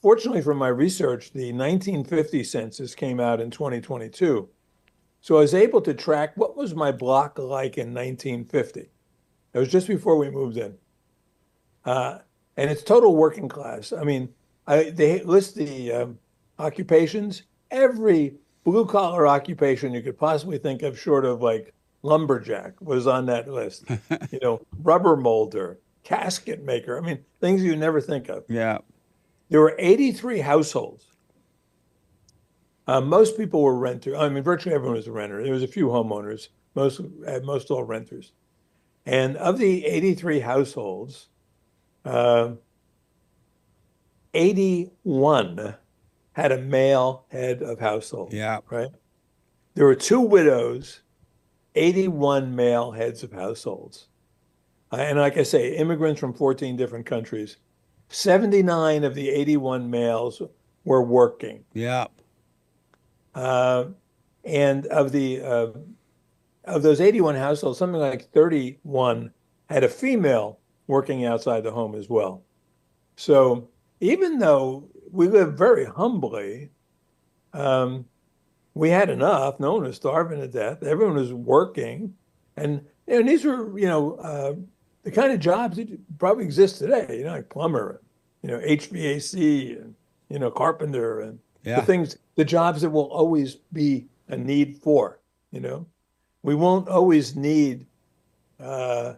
fortunately 0.00 0.42
for 0.42 0.54
my 0.54 0.68
research, 0.68 1.32
the 1.32 1.52
1950 1.52 2.44
census 2.44 2.94
came 2.94 3.18
out 3.20 3.40
in 3.40 3.50
2022. 3.50 4.48
So 5.20 5.36
I 5.36 5.40
was 5.40 5.54
able 5.54 5.80
to 5.82 5.94
track 5.94 6.32
what 6.36 6.56
was 6.56 6.74
my 6.74 6.90
block 6.92 7.38
like 7.38 7.78
in 7.78 7.94
1950. 7.94 8.90
It 9.54 9.58
was 9.58 9.68
just 9.68 9.86
before 9.86 10.16
we 10.16 10.30
moved 10.30 10.56
in. 10.56 10.74
Uh, 11.84 12.18
and 12.56 12.70
it's 12.70 12.82
total 12.82 13.16
working 13.16 13.48
class. 13.48 13.92
I 13.92 14.04
mean, 14.04 14.28
I, 14.66 14.90
they 14.90 15.22
list 15.22 15.54
the 15.54 15.92
um, 15.92 16.18
occupations. 16.58 17.42
Every 17.70 18.34
blue 18.64 18.86
collar 18.86 19.26
occupation 19.26 19.92
you 19.92 20.02
could 20.02 20.18
possibly 20.18 20.58
think 20.58 20.82
of, 20.82 20.98
short 20.98 21.24
of 21.24 21.42
like 21.42 21.74
lumberjack, 22.02 22.80
was 22.80 23.06
on 23.06 23.26
that 23.26 23.48
list. 23.48 23.84
you 24.30 24.38
know, 24.40 24.60
rubber 24.82 25.16
molder, 25.16 25.78
casket 26.04 26.62
maker. 26.64 26.98
I 26.98 27.00
mean, 27.00 27.24
things 27.40 27.62
you 27.62 27.76
never 27.76 28.00
think 28.00 28.28
of. 28.28 28.44
Yeah. 28.48 28.78
There 29.48 29.60
were 29.60 29.74
83 29.78 30.40
households. 30.40 31.06
Uh, 32.86 33.00
most 33.00 33.36
people 33.36 33.62
were 33.62 33.76
renters. 33.76 34.16
I 34.18 34.28
mean, 34.28 34.42
virtually 34.42 34.74
everyone 34.74 34.96
was 34.96 35.06
a 35.06 35.12
renter. 35.12 35.42
There 35.42 35.52
was 35.52 35.62
a 35.62 35.68
few 35.68 35.86
homeowners, 35.86 36.48
most 36.74 37.00
uh, 37.00 37.40
most 37.44 37.70
all 37.70 37.84
renters. 37.84 38.32
And 39.06 39.36
of 39.36 39.58
the 39.58 39.84
83 39.84 40.40
households, 40.40 41.28
uh, 42.04 42.52
81 44.34 45.74
had 46.32 46.52
a 46.52 46.58
male 46.58 47.26
head 47.30 47.62
of 47.62 47.78
household. 47.80 48.32
Yeah. 48.32 48.60
Right. 48.70 48.90
There 49.74 49.86
were 49.86 49.94
two 49.94 50.20
widows, 50.20 51.00
81 51.74 52.54
male 52.54 52.92
heads 52.92 53.22
of 53.22 53.32
households. 53.32 54.08
uh, 54.92 54.96
and 54.96 55.18
like 55.18 55.38
I 55.38 55.42
say, 55.42 55.76
immigrants 55.76 56.20
from 56.20 56.34
14 56.34 56.76
different 56.76 57.06
countries. 57.06 57.56
79 58.08 59.04
of 59.04 59.14
the 59.14 59.30
81 59.30 59.90
males 59.90 60.42
were 60.84 61.02
working. 61.02 61.64
Yeah. 61.72 62.06
Uh, 63.34 63.86
and 64.44 64.86
of 64.86 65.12
the 65.12 65.40
uh, 65.40 65.68
of 66.64 66.82
those 66.82 67.00
81 67.00 67.36
households, 67.36 67.78
something 67.78 68.00
like 68.00 68.30
31 68.32 69.32
had 69.70 69.84
a 69.84 69.88
female 69.88 70.58
working 70.86 71.24
outside 71.24 71.64
the 71.64 71.70
home 71.72 71.94
as 71.94 72.08
well. 72.10 72.42
So 73.16 73.68
even 74.00 74.38
though 74.38 74.88
we 75.12 75.28
lived 75.28 75.56
very 75.56 75.84
humbly, 75.84 76.70
um, 77.52 78.06
we 78.74 78.88
had 78.88 79.10
enough. 79.10 79.60
No 79.60 79.74
one 79.74 79.82
was 79.84 79.96
starving 79.96 80.40
to 80.40 80.48
death. 80.48 80.82
Everyone 80.82 81.14
was 81.16 81.32
working, 81.32 82.14
and 82.56 82.84
and 83.06 83.28
these 83.28 83.44
were 83.44 83.78
you 83.78 83.86
know 83.86 84.14
uh, 84.14 84.54
the 85.02 85.10
kind 85.10 85.32
of 85.32 85.38
jobs 85.40 85.76
that 85.76 85.88
probably 86.18 86.44
exist 86.44 86.78
today. 86.78 87.18
You 87.18 87.24
know, 87.24 87.32
like 87.32 87.50
plumber, 87.50 88.00
you 88.42 88.48
know, 88.48 88.58
HVAC, 88.58 89.80
and 89.82 89.94
you 90.30 90.38
know, 90.38 90.50
carpenter, 90.50 91.20
and 91.20 91.38
Yeah. 91.64 91.80
the 91.80 91.86
things, 91.86 92.16
the 92.36 92.44
jobs 92.44 92.80
that 92.80 92.90
will 92.90 93.10
always 93.12 93.56
be 93.72 94.06
a 94.28 94.36
need 94.36 94.78
for. 94.78 95.20
You 95.50 95.60
know, 95.60 95.86
we 96.42 96.54
won't 96.54 96.88
always 96.88 97.36
need, 97.36 97.84
uh, 98.58 99.14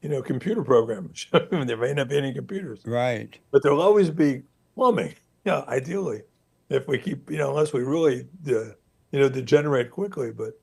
you 0.00 0.08
know, 0.08 0.22
computer 0.22 0.62
programmers. 0.62 1.26
there 1.50 1.76
may 1.76 1.92
not 1.92 2.08
be 2.08 2.16
any 2.18 2.32
computers, 2.32 2.82
Right. 2.86 3.36
but 3.50 3.64
there'll 3.64 3.82
always 3.82 4.10
be 4.10 4.42
plumbing. 4.80 5.14
Yeah, 5.44 5.62
ideally, 5.68 6.22
if 6.70 6.88
we 6.88 6.96
keep, 6.96 7.30
you 7.30 7.36
know, 7.36 7.50
unless 7.50 7.74
we 7.74 7.82
really, 7.82 8.26
uh, 8.48 8.72
you 9.12 9.20
know, 9.20 9.28
degenerate 9.28 9.90
quickly. 9.90 10.32
But 10.32 10.58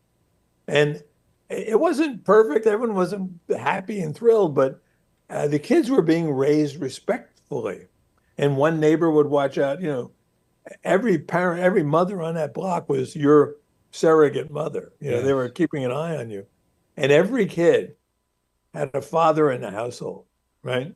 and 0.67 1.03
it 1.49 1.79
wasn't 1.79 2.23
perfect. 2.25 2.65
Everyone 2.65 2.95
wasn't 2.95 3.31
happy 3.55 3.99
and 4.01 4.15
thrilled, 4.15 4.55
but 4.55 4.81
uh, 5.29 5.47
the 5.47 5.59
kids 5.59 5.91
were 5.91 6.01
being 6.01 6.31
raised 6.31 6.81
respectfully. 6.81 7.85
And 8.39 8.57
one 8.57 8.79
neighbor 8.79 9.11
would 9.11 9.27
watch 9.27 9.59
out. 9.59 9.81
You 9.81 9.87
know, 9.87 10.11
every 10.83 11.19
parent, 11.19 11.61
every 11.61 11.83
mother 11.83 12.19
on 12.23 12.33
that 12.35 12.55
block 12.55 12.89
was 12.89 13.15
your 13.15 13.57
surrogate 13.91 14.49
mother. 14.49 14.93
You 14.99 15.11
know, 15.11 15.21
they 15.21 15.33
were 15.33 15.49
keeping 15.49 15.85
an 15.85 15.91
eye 15.91 16.17
on 16.17 16.31
you, 16.31 16.47
and 16.95 17.11
every 17.11 17.45
kid 17.45 17.95
had 18.73 18.89
a 18.95 19.01
father 19.01 19.51
in 19.51 19.61
the 19.61 19.69
household, 19.71 20.25
right? 20.63 20.95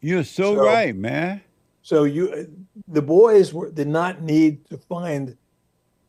You're 0.00 0.24
so, 0.24 0.56
So- 0.56 0.64
right, 0.66 0.94
man. 0.96 1.42
So 1.82 2.04
you, 2.04 2.48
the 2.88 3.02
boys 3.02 3.54
were, 3.54 3.70
did 3.70 3.88
not 3.88 4.22
need 4.22 4.66
to 4.68 4.76
find 4.78 5.36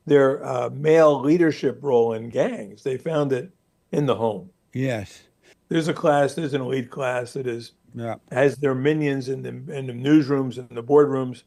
their 0.05 0.45
uh, 0.45 0.69
male 0.71 1.19
leadership 1.21 1.79
role 1.81 2.13
in 2.13 2.29
gangs. 2.29 2.83
They 2.83 2.97
found 2.97 3.31
it 3.31 3.51
in 3.91 4.05
the 4.05 4.15
home. 4.15 4.49
Yes. 4.73 5.21
There's 5.69 5.87
a 5.87 5.93
class, 5.93 6.33
there's 6.33 6.53
an 6.53 6.61
elite 6.61 6.89
class 6.89 7.33
that 7.33 7.47
is 7.47 7.73
Yeah. 7.95 8.15
has 8.31 8.57
their 8.57 8.75
minions 8.75 9.29
in 9.29 9.41
the 9.43 9.49
in 9.49 9.87
the 9.87 9.93
newsrooms 9.93 10.57
and 10.57 10.69
the 10.75 10.83
boardrooms, 10.83 11.43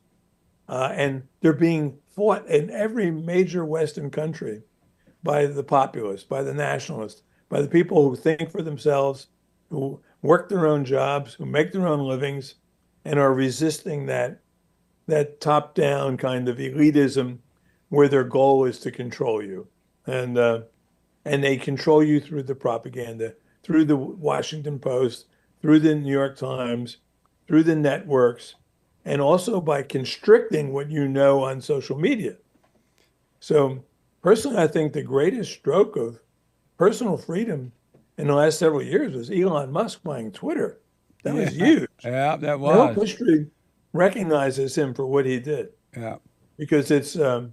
uh, 0.69 0.93
and 0.95 1.23
they're 1.41 1.53
being 1.53 1.99
fought 2.15 2.47
in 2.47 2.71
every 2.71 3.11
major 3.11 3.65
Western 3.65 4.11
country 4.11 4.63
by 5.23 5.47
the 5.47 5.63
populace, 5.65 6.25
by 6.25 6.43
the 6.43 6.55
nationalists, 6.55 7.23
by 7.49 7.61
the 7.63 7.69
people 7.69 8.09
who 8.09 8.17
think 8.17 8.51
for 8.51 8.63
themselves, 8.63 9.27
who 9.71 10.01
work 10.23 10.49
their 10.49 10.67
own 10.67 10.85
jobs, 10.85 11.35
who 11.35 11.47
make 11.47 11.73
their 11.73 11.87
own 11.87 12.01
livings, 12.01 12.55
and 13.05 13.19
are 13.19 13.35
resisting 13.35 14.07
that 14.07 14.41
that 15.07 15.41
top 15.41 15.75
down 15.75 16.17
kind 16.17 16.49
of 16.49 16.59
elitism 16.59 17.39
where 17.89 18.09
their 18.09 18.25
goal 18.25 18.65
is 18.65 18.79
to 18.79 18.91
control 18.91 19.43
you. 19.43 19.67
And 20.07 20.39
uh, 20.39 20.63
and 21.25 21.43
they 21.43 21.57
control 21.57 22.03
you 22.03 22.21
through 22.21 22.43
the 22.45 22.55
propaganda 22.55 23.35
through 23.63 23.85
the 23.85 23.97
washington 23.97 24.79
post 24.79 25.27
through 25.61 25.79
the 25.79 25.95
new 25.95 26.13
york 26.13 26.37
times 26.37 26.99
through 27.47 27.63
the 27.63 27.77
networks 27.77 28.57
and 29.05 29.21
also 29.21 29.61
by 29.61 29.83
constricting 29.83 30.73
what 30.73 30.91
you 30.91 31.09
know 31.09 31.43
on 31.43 31.61
social 31.61 31.99
media. 31.99 32.37
So 33.41 33.85
personally 34.23 34.59
i 34.59 34.67
think 34.67 34.93
the 34.93 35.03
greatest 35.03 35.53
stroke 35.53 35.97
of 35.97 36.21
personal 36.79 37.17
freedom 37.17 37.73
in 38.19 38.29
the 38.29 38.35
last 38.35 38.59
several 38.59 38.83
years 38.83 39.15
was 39.15 39.31
elon 39.31 39.73
musk 39.73 40.03
buying 40.03 40.31
twitter 40.31 40.81
that 41.23 41.35
was 41.35 41.55
huge 41.55 41.89
Yeah, 42.05 42.37
that 42.37 42.59
was. 42.61 42.97
history 42.97 43.47
recognizes 43.93 44.77
him 44.77 44.95
for 44.95 45.07
what 45.07 45.27
he 45.27 45.39
did 45.39 45.69
Yeah. 45.97 46.17
because 46.57 46.91
it's 46.91 47.17
um, 47.19 47.53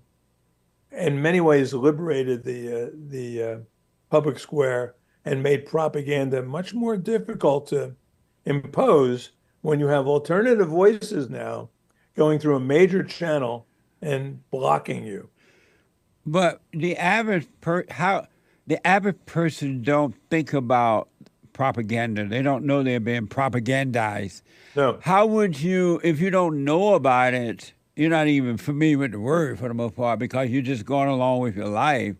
in 0.92 1.22
many 1.22 1.42
ways 1.42 1.74
liberated 1.74 2.44
the 2.44 2.86
uh, 2.86 2.90
the 3.10 3.44
uh, 3.44 3.58
public 4.10 4.40
square 4.40 4.96
and 5.26 5.44
made 5.44 5.66
propaganda 5.66 6.42
much 6.42 6.74
more 6.74 6.98
difficult 6.98 7.68
to 7.68 7.94
impose 8.46 9.32
when 9.62 9.80
you 9.80 9.88
have 9.88 10.08
alternative 10.08 10.68
voices 10.70 11.30
now 11.30 11.70
going 12.16 12.40
through 12.40 12.56
a 12.56 12.60
major 12.60 13.04
channel 13.04 13.68
and 14.02 14.40
blocking 14.50 15.06
you. 15.06 15.30
But 16.26 16.62
the 16.72 16.96
average 16.98 17.48
per 17.62 17.86
how 17.90 18.28
the 18.68 18.86
average 18.88 19.18
person 19.26 19.82
don't 19.82 20.16
think 20.30 20.54
about 20.54 21.10
propaganda. 21.60 22.26
They 22.26 22.42
don't 22.42 22.64
know 22.64 22.84
they're 22.84 23.02
being 23.02 23.28
propagandized. 23.28 24.44
No. 24.78 24.98
How 25.02 25.26
would 25.26 25.60
you 25.60 26.00
if 26.06 26.22
you 26.22 26.30
don't 26.30 26.64
know 26.64 26.94
about 26.94 27.34
it? 27.34 27.74
You're 27.98 28.10
not 28.10 28.28
even 28.28 28.56
familiar 28.56 28.98
with 28.98 29.12
the 29.12 29.20
word 29.20 29.60
for 29.60 29.68
the 29.68 29.74
most 29.74 29.98
part 29.98 30.20
because 30.20 30.50
you're 30.50 30.62
just 30.62 30.86
going 30.86 31.10
along 31.10 31.42
with 31.42 31.58
your 31.58 31.68
life. 31.68 32.16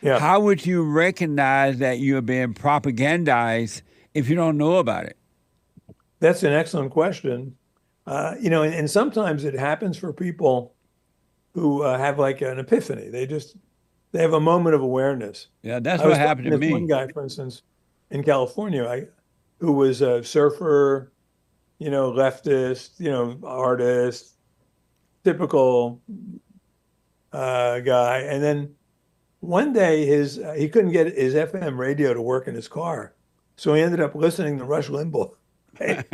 Yeah. 0.00 0.20
How 0.20 0.38
would 0.38 0.64
you 0.64 0.84
recognize 0.84 1.78
that 1.78 1.98
you're 1.98 2.22
being 2.22 2.54
propagandized 2.54 3.82
if 4.14 4.28
you 4.28 4.36
don't 4.36 4.56
know 4.56 4.76
about 4.76 5.06
it? 5.06 5.16
That's 6.20 6.44
an 6.44 6.52
excellent 6.52 6.92
question. 6.92 7.56
Uh, 8.06 8.36
you 8.40 8.48
know, 8.48 8.62
and, 8.62 8.72
and 8.72 8.88
sometimes 8.88 9.42
it 9.42 9.54
happens 9.54 9.98
for 9.98 10.12
people 10.12 10.76
who 11.52 11.82
uh, 11.82 11.98
have 11.98 12.16
like 12.16 12.42
an 12.42 12.60
epiphany. 12.60 13.08
They 13.08 13.26
just 13.26 13.56
they 14.12 14.22
have 14.22 14.34
a 14.34 14.40
moment 14.40 14.76
of 14.76 14.82
awareness. 14.82 15.48
Yeah, 15.62 15.80
that's 15.80 16.00
what 16.00 16.16
happened 16.16 16.52
to 16.52 16.58
me. 16.58 16.72
One 16.72 16.86
guy, 16.86 17.08
for 17.08 17.24
instance, 17.24 17.62
in 18.10 18.22
California, 18.22 18.84
I, 18.84 19.06
who 19.58 19.72
was 19.72 20.00
a 20.00 20.22
surfer, 20.24 21.12
you 21.78 21.90
know, 21.90 22.12
leftist, 22.12 22.98
you 22.98 23.10
know, 23.10 23.38
artist, 23.44 24.34
typical 25.24 26.00
uh, 27.32 27.80
guy, 27.80 28.18
and 28.20 28.42
then 28.42 28.74
one 29.40 29.72
day 29.72 30.04
his 30.06 30.38
uh, 30.38 30.52
he 30.52 30.68
couldn't 30.68 30.92
get 30.92 31.06
his 31.06 31.34
FM 31.34 31.76
radio 31.76 32.14
to 32.14 32.22
work 32.22 32.48
in 32.48 32.54
his 32.54 32.68
car, 32.68 33.14
so 33.56 33.74
he 33.74 33.82
ended 33.82 34.00
up 34.00 34.14
listening 34.14 34.58
to 34.58 34.64
Rush 34.64 34.88
Limbaugh. 34.88 35.32
and 35.80 36.06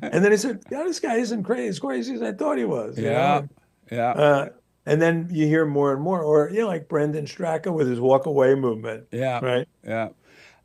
then 0.00 0.30
he 0.30 0.36
said, 0.36 0.62
"Yeah, 0.70 0.84
this 0.84 1.00
guy 1.00 1.16
isn't 1.16 1.42
crazy 1.42 1.68
as 1.68 1.78
crazy 1.78 2.14
as 2.14 2.22
I 2.22 2.32
thought 2.32 2.58
he 2.58 2.64
was." 2.64 2.98
Yeah, 2.98 3.10
know? 3.10 3.48
yeah. 3.90 4.10
Uh, 4.10 4.48
and 4.84 5.02
then 5.02 5.28
you 5.30 5.46
hear 5.46 5.66
more 5.66 5.92
and 5.92 6.00
more, 6.00 6.22
or 6.22 6.50
you 6.50 6.60
know, 6.60 6.68
like 6.68 6.88
Brandon 6.88 7.24
Straka 7.24 7.72
with 7.72 7.88
his 7.88 8.00
walk 8.00 8.26
away 8.26 8.54
movement. 8.54 9.06
Yeah. 9.10 9.44
Right. 9.44 9.68
Yeah. 9.84 10.10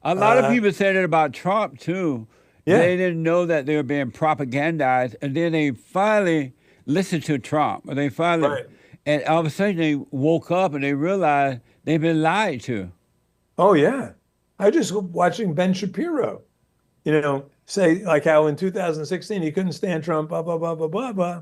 A 0.03 0.15
lot 0.15 0.37
of 0.37 0.45
Uh, 0.45 0.49
people 0.49 0.71
said 0.71 0.95
it 0.95 1.03
about 1.03 1.33
Trump 1.33 1.79
too. 1.79 2.27
Yeah. 2.65 2.79
They 2.79 2.97
didn't 2.97 3.23
know 3.23 3.45
that 3.45 3.65
they 3.65 3.75
were 3.75 3.83
being 3.83 4.11
propagandized, 4.11 5.15
and 5.21 5.35
then 5.35 5.51
they 5.51 5.71
finally 5.71 6.53
listened 6.85 7.23
to 7.25 7.37
Trump. 7.37 7.85
Or 7.87 7.95
they 7.95 8.09
finally, 8.09 8.49
Right. 8.49 8.65
and 9.05 9.23
all 9.25 9.39
of 9.39 9.45
a 9.45 9.49
sudden 9.49 9.77
they 9.77 9.95
woke 9.95 10.51
up 10.51 10.73
and 10.73 10.83
they 10.83 10.93
realized 10.93 11.59
they've 11.83 12.01
been 12.01 12.21
lied 12.21 12.61
to. 12.61 12.91
Oh 13.57 13.73
yeah, 13.73 14.11
I 14.59 14.69
just 14.71 14.93
watching 14.93 15.53
Ben 15.53 15.73
Shapiro, 15.73 16.41
you 17.03 17.19
know, 17.19 17.45
say 17.65 18.03
like 18.03 18.25
how 18.25 18.47
in 18.47 18.55
2016 18.55 19.41
he 19.41 19.51
couldn't 19.51 19.73
stand 19.73 20.03
Trump, 20.03 20.29
blah 20.29 20.41
blah 20.41 20.57
blah 20.57 20.75
blah 20.75 20.87
blah 20.87 21.11
blah, 21.13 21.41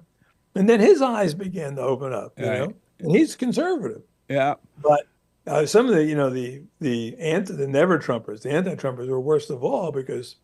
and 0.56 0.70
then 0.70 0.80
his 0.80 1.02
eyes 1.02 1.34
began 1.34 1.76
to 1.76 1.82
open 1.82 2.14
up, 2.14 2.38
you 2.40 2.46
Right. 2.46 2.60
know, 2.60 2.74
and 3.00 3.12
he's 3.12 3.36
conservative, 3.36 4.02
Yeah. 4.30 4.56
but 4.82 5.06
uh, 5.50 5.66
some 5.66 5.88
of 5.88 5.94
the 5.96 6.04
you 6.04 6.16
know 6.16 6.30
the 6.30 6.62
the 6.80 7.18
anti 7.20 7.54
the 7.54 7.68
never 7.68 7.98
Trumpers, 8.00 8.42
the 8.42 8.52
anti 8.52 8.76
Trumpers 8.76 9.08
were 9.08 9.20
worst 9.20 9.50
of 9.50 9.64
all 9.64 9.92
because 9.92 10.36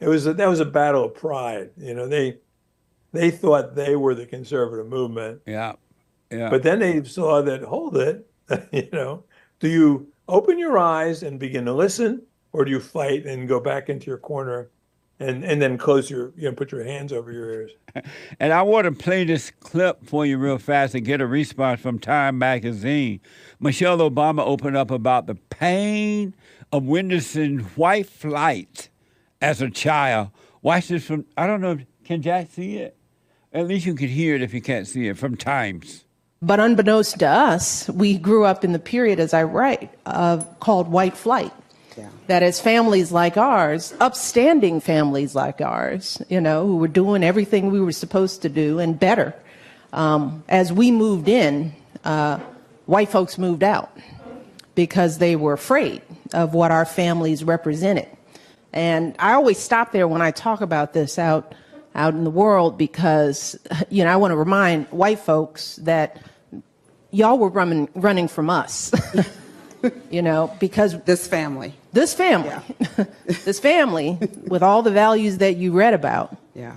it 0.00 0.08
was 0.08 0.26
a, 0.26 0.34
that 0.34 0.48
was 0.48 0.60
a 0.60 0.64
battle 0.64 1.04
of 1.04 1.14
pride, 1.14 1.70
you 1.76 1.94
know, 1.94 2.06
they 2.06 2.38
they 3.12 3.30
thought 3.30 3.74
they 3.74 3.96
were 3.96 4.14
the 4.14 4.26
conservative 4.26 4.86
movement, 4.86 5.40
Yeah. 5.46 5.74
Yeah. 6.30 6.50
but 6.50 6.62
then 6.62 6.78
they 6.80 7.02
saw 7.04 7.40
that, 7.42 7.62
hold 7.62 7.96
it, 7.96 8.28
you 8.72 8.88
know, 8.92 9.24
do 9.60 9.68
you 9.68 10.08
open 10.28 10.58
your 10.58 10.76
eyes 10.76 11.22
and 11.22 11.40
begin 11.40 11.64
to 11.64 11.72
listen, 11.72 12.22
or 12.52 12.64
do 12.64 12.70
you 12.70 12.80
fight 12.80 13.24
and 13.26 13.48
go 13.48 13.60
back 13.60 13.88
into 13.88 14.06
your 14.06 14.18
corner 14.18 14.68
and, 15.20 15.44
and 15.44 15.60
then 15.60 15.78
close 15.78 16.10
your, 16.10 16.32
you 16.36 16.48
know, 16.48 16.52
put 16.52 16.72
your 16.72 16.84
hands 16.84 17.12
over 17.12 17.32
your 17.32 17.50
ears? 17.50 17.72
And 18.38 18.52
I 18.52 18.62
want 18.62 18.84
to 18.84 18.92
play 18.92 19.24
this 19.24 19.50
clip 19.50 20.04
for 20.04 20.24
you 20.24 20.38
real 20.38 20.58
fast 20.58 20.94
and 20.94 21.04
get 21.04 21.20
a 21.20 21.26
response 21.26 21.80
from 21.80 21.98
Time 21.98 22.38
Magazine. 22.38 23.20
Michelle 23.58 23.98
Obama 23.98 24.46
opened 24.46 24.76
up 24.76 24.90
about 24.90 25.26
the 25.26 25.34
pain 25.34 26.34
of 26.70 26.84
witnessing 26.84 27.60
white 27.60 28.06
flight 28.06 28.88
as 29.40 29.60
a 29.60 29.70
child. 29.70 30.30
Watch 30.62 30.88
this 30.88 31.06
from, 31.06 31.24
I 31.36 31.46
don't 31.46 31.60
know, 31.60 31.78
can 32.04 32.22
Jack 32.22 32.50
see 32.50 32.76
it? 32.76 32.96
At 33.52 33.66
least 33.66 33.86
you 33.86 33.94
can 33.94 34.08
hear 34.08 34.34
it 34.34 34.42
if 34.42 34.54
you 34.54 34.60
can't 34.60 34.86
see 34.86 35.08
it 35.08 35.16
from 35.16 35.36
Times. 35.36 36.04
But 36.40 36.60
unbeknownst 36.60 37.18
to 37.18 37.26
us, 37.26 37.88
we 37.88 38.16
grew 38.16 38.44
up 38.44 38.64
in 38.64 38.72
the 38.72 38.78
period, 38.78 39.18
as 39.18 39.34
I 39.34 39.42
write, 39.42 39.90
of 40.06 40.60
called 40.60 40.88
white 40.88 41.16
flight. 41.16 41.52
That 42.26 42.42
as 42.42 42.60
families 42.60 43.12
like 43.12 43.36
ours, 43.36 43.94
upstanding 44.00 44.80
families 44.80 45.34
like 45.34 45.60
ours, 45.60 46.20
you 46.28 46.40
know, 46.40 46.66
who 46.66 46.76
were 46.76 46.88
doing 46.88 47.24
everything 47.24 47.70
we 47.70 47.80
were 47.80 47.92
supposed 47.92 48.42
to 48.42 48.48
do 48.48 48.78
and 48.78 48.98
better, 48.98 49.34
um, 49.92 50.44
as 50.48 50.72
we 50.72 50.90
moved 50.90 51.28
in, 51.28 51.72
uh, 52.04 52.38
white 52.86 53.08
folks 53.08 53.38
moved 53.38 53.62
out 53.62 53.90
because 54.74 55.18
they 55.18 55.36
were 55.36 55.52
afraid 55.52 56.02
of 56.32 56.54
what 56.54 56.70
our 56.70 56.84
families 56.84 57.42
represented. 57.42 58.08
And 58.72 59.14
I 59.18 59.32
always 59.32 59.58
stop 59.58 59.92
there 59.92 60.06
when 60.06 60.22
I 60.22 60.30
talk 60.30 60.60
about 60.60 60.92
this 60.92 61.18
out 61.18 61.54
out 61.94 62.14
in 62.14 62.22
the 62.22 62.30
world 62.30 62.78
because 62.78 63.58
you 63.88 64.04
know 64.04 64.10
I 64.12 64.16
want 64.16 64.32
to 64.32 64.36
remind 64.36 64.86
white 64.86 65.18
folks 65.18 65.76
that 65.76 66.20
y'all 67.10 67.38
were 67.38 67.48
running 67.48 67.88
running 67.94 68.28
from 68.28 68.50
us. 68.50 68.92
you 70.10 70.22
know, 70.22 70.54
because 70.58 71.00
this 71.02 71.26
family, 71.26 71.74
this 71.92 72.14
family, 72.14 72.48
yeah. 72.48 73.04
this 73.44 73.58
family 73.58 74.18
with 74.46 74.62
all 74.62 74.82
the 74.82 74.90
values 74.90 75.38
that 75.38 75.56
you 75.56 75.72
read 75.72 75.94
about. 75.94 76.36
Yeah. 76.54 76.74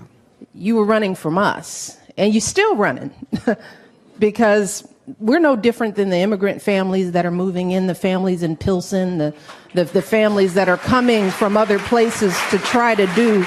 You 0.53 0.75
were 0.75 0.85
running 0.85 1.15
from 1.15 1.37
us 1.37 1.97
and 2.17 2.33
you're 2.33 2.41
still 2.41 2.75
running 2.75 3.11
because 4.19 4.87
we're 5.19 5.39
no 5.39 5.55
different 5.55 5.95
than 5.95 6.09
the 6.09 6.17
immigrant 6.17 6.61
families 6.61 7.11
that 7.11 7.25
are 7.25 7.31
moving 7.31 7.71
in, 7.71 7.87
the 7.87 7.95
families 7.95 8.43
in 8.43 8.55
Pilsen, 8.55 9.17
the, 9.17 9.33
the, 9.73 9.85
the 9.85 10.01
families 10.01 10.53
that 10.53 10.69
are 10.69 10.77
coming 10.77 11.29
from 11.31 11.57
other 11.57 11.79
places 11.79 12.37
to 12.49 12.57
try 12.59 12.95
to 12.95 13.07
do 13.15 13.41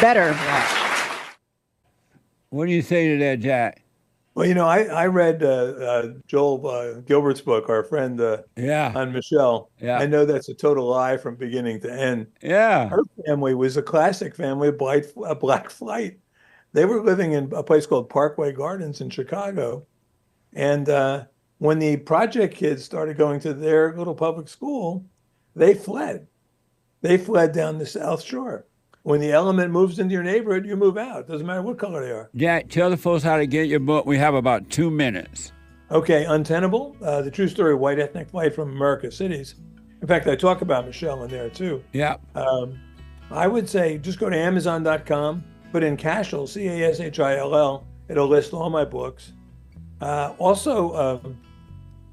better. 0.00 0.32
What 2.50 2.66
do 2.66 2.72
you 2.72 2.82
say 2.82 3.08
to 3.08 3.18
that, 3.18 3.40
Jack? 3.40 3.82
Well, 4.34 4.46
you 4.46 4.54
know, 4.54 4.66
I, 4.66 4.84
I 4.84 5.06
read 5.06 5.42
uh, 5.42 5.46
uh, 5.46 6.08
Joel 6.26 6.66
uh, 6.66 7.00
Gilbert's 7.00 7.40
book, 7.40 7.68
our 7.68 7.82
friend 7.82 8.20
uh, 8.20 8.38
yeah. 8.56 8.92
on 8.94 9.12
Michelle. 9.12 9.70
Yeah. 9.80 9.98
I 9.98 10.06
know 10.06 10.24
that's 10.24 10.48
a 10.48 10.54
total 10.54 10.86
lie 10.86 11.16
from 11.16 11.34
beginning 11.34 11.80
to 11.80 11.92
end. 11.92 12.28
Yeah. 12.40 12.88
Her 12.88 13.02
family 13.26 13.54
was 13.54 13.76
a 13.76 13.82
classic 13.82 14.36
family 14.36 14.68
of 14.68 14.78
black, 14.78 15.04
black 15.40 15.68
flight. 15.68 16.18
They 16.72 16.84
were 16.84 17.02
living 17.02 17.32
in 17.32 17.52
a 17.52 17.64
place 17.64 17.86
called 17.86 18.08
Parkway 18.08 18.52
Gardens 18.52 19.00
in 19.00 19.10
Chicago. 19.10 19.84
And 20.52 20.88
uh, 20.88 21.24
when 21.58 21.80
the 21.80 21.96
project 21.96 22.54
kids 22.54 22.84
started 22.84 23.16
going 23.16 23.40
to 23.40 23.52
their 23.52 23.96
little 23.96 24.14
public 24.14 24.46
school, 24.46 25.04
they 25.56 25.74
fled. 25.74 26.28
They 27.02 27.18
fled 27.18 27.52
down 27.52 27.78
the 27.78 27.86
South 27.86 28.22
Shore 28.22 28.66
when 29.10 29.20
the 29.20 29.32
element 29.32 29.72
moves 29.72 29.98
into 29.98 30.12
your 30.12 30.22
neighborhood, 30.22 30.64
you 30.64 30.76
move 30.76 30.96
out. 30.96 31.26
Doesn't 31.26 31.46
matter 31.46 31.62
what 31.62 31.78
color 31.78 32.04
they 32.04 32.12
are. 32.12 32.30
Jack, 32.36 32.68
tell 32.68 32.88
the 32.90 32.96
folks 32.96 33.24
how 33.24 33.36
to 33.36 33.46
get 33.46 33.68
your 33.68 33.80
book. 33.80 34.06
We 34.06 34.16
have 34.18 34.34
about 34.34 34.70
two 34.70 34.90
minutes. 34.90 35.52
Okay, 35.90 36.24
Untenable, 36.24 36.96
uh, 37.02 37.20
the 37.20 37.30
true 37.30 37.48
story 37.48 37.72
of 37.72 37.80
white 37.80 37.98
ethnic 37.98 38.30
flight 38.30 38.54
from 38.54 38.70
America's 38.70 39.16
cities. 39.16 39.56
In 40.00 40.06
fact, 40.06 40.28
I 40.28 40.36
talk 40.36 40.62
about 40.62 40.86
Michelle 40.86 41.24
in 41.24 41.30
there 41.30 41.50
too. 41.50 41.82
Yeah. 41.92 42.18
Um, 42.36 42.78
I 43.32 43.48
would 43.48 43.68
say 43.68 43.98
just 43.98 44.20
go 44.20 44.30
to 44.30 44.36
Amazon.com, 44.36 45.44
put 45.72 45.82
in 45.82 45.96
Cashill, 45.96 46.46
C 46.46 46.68
A 46.68 46.88
S 46.88 47.00
H 47.00 47.18
I 47.18 47.36
L 47.36 47.56
L. 47.56 47.88
It'll 48.08 48.28
list 48.28 48.52
all 48.52 48.70
my 48.70 48.84
books. 48.84 49.32
Uh, 50.00 50.34
also, 50.38 50.94
um, 50.94 51.40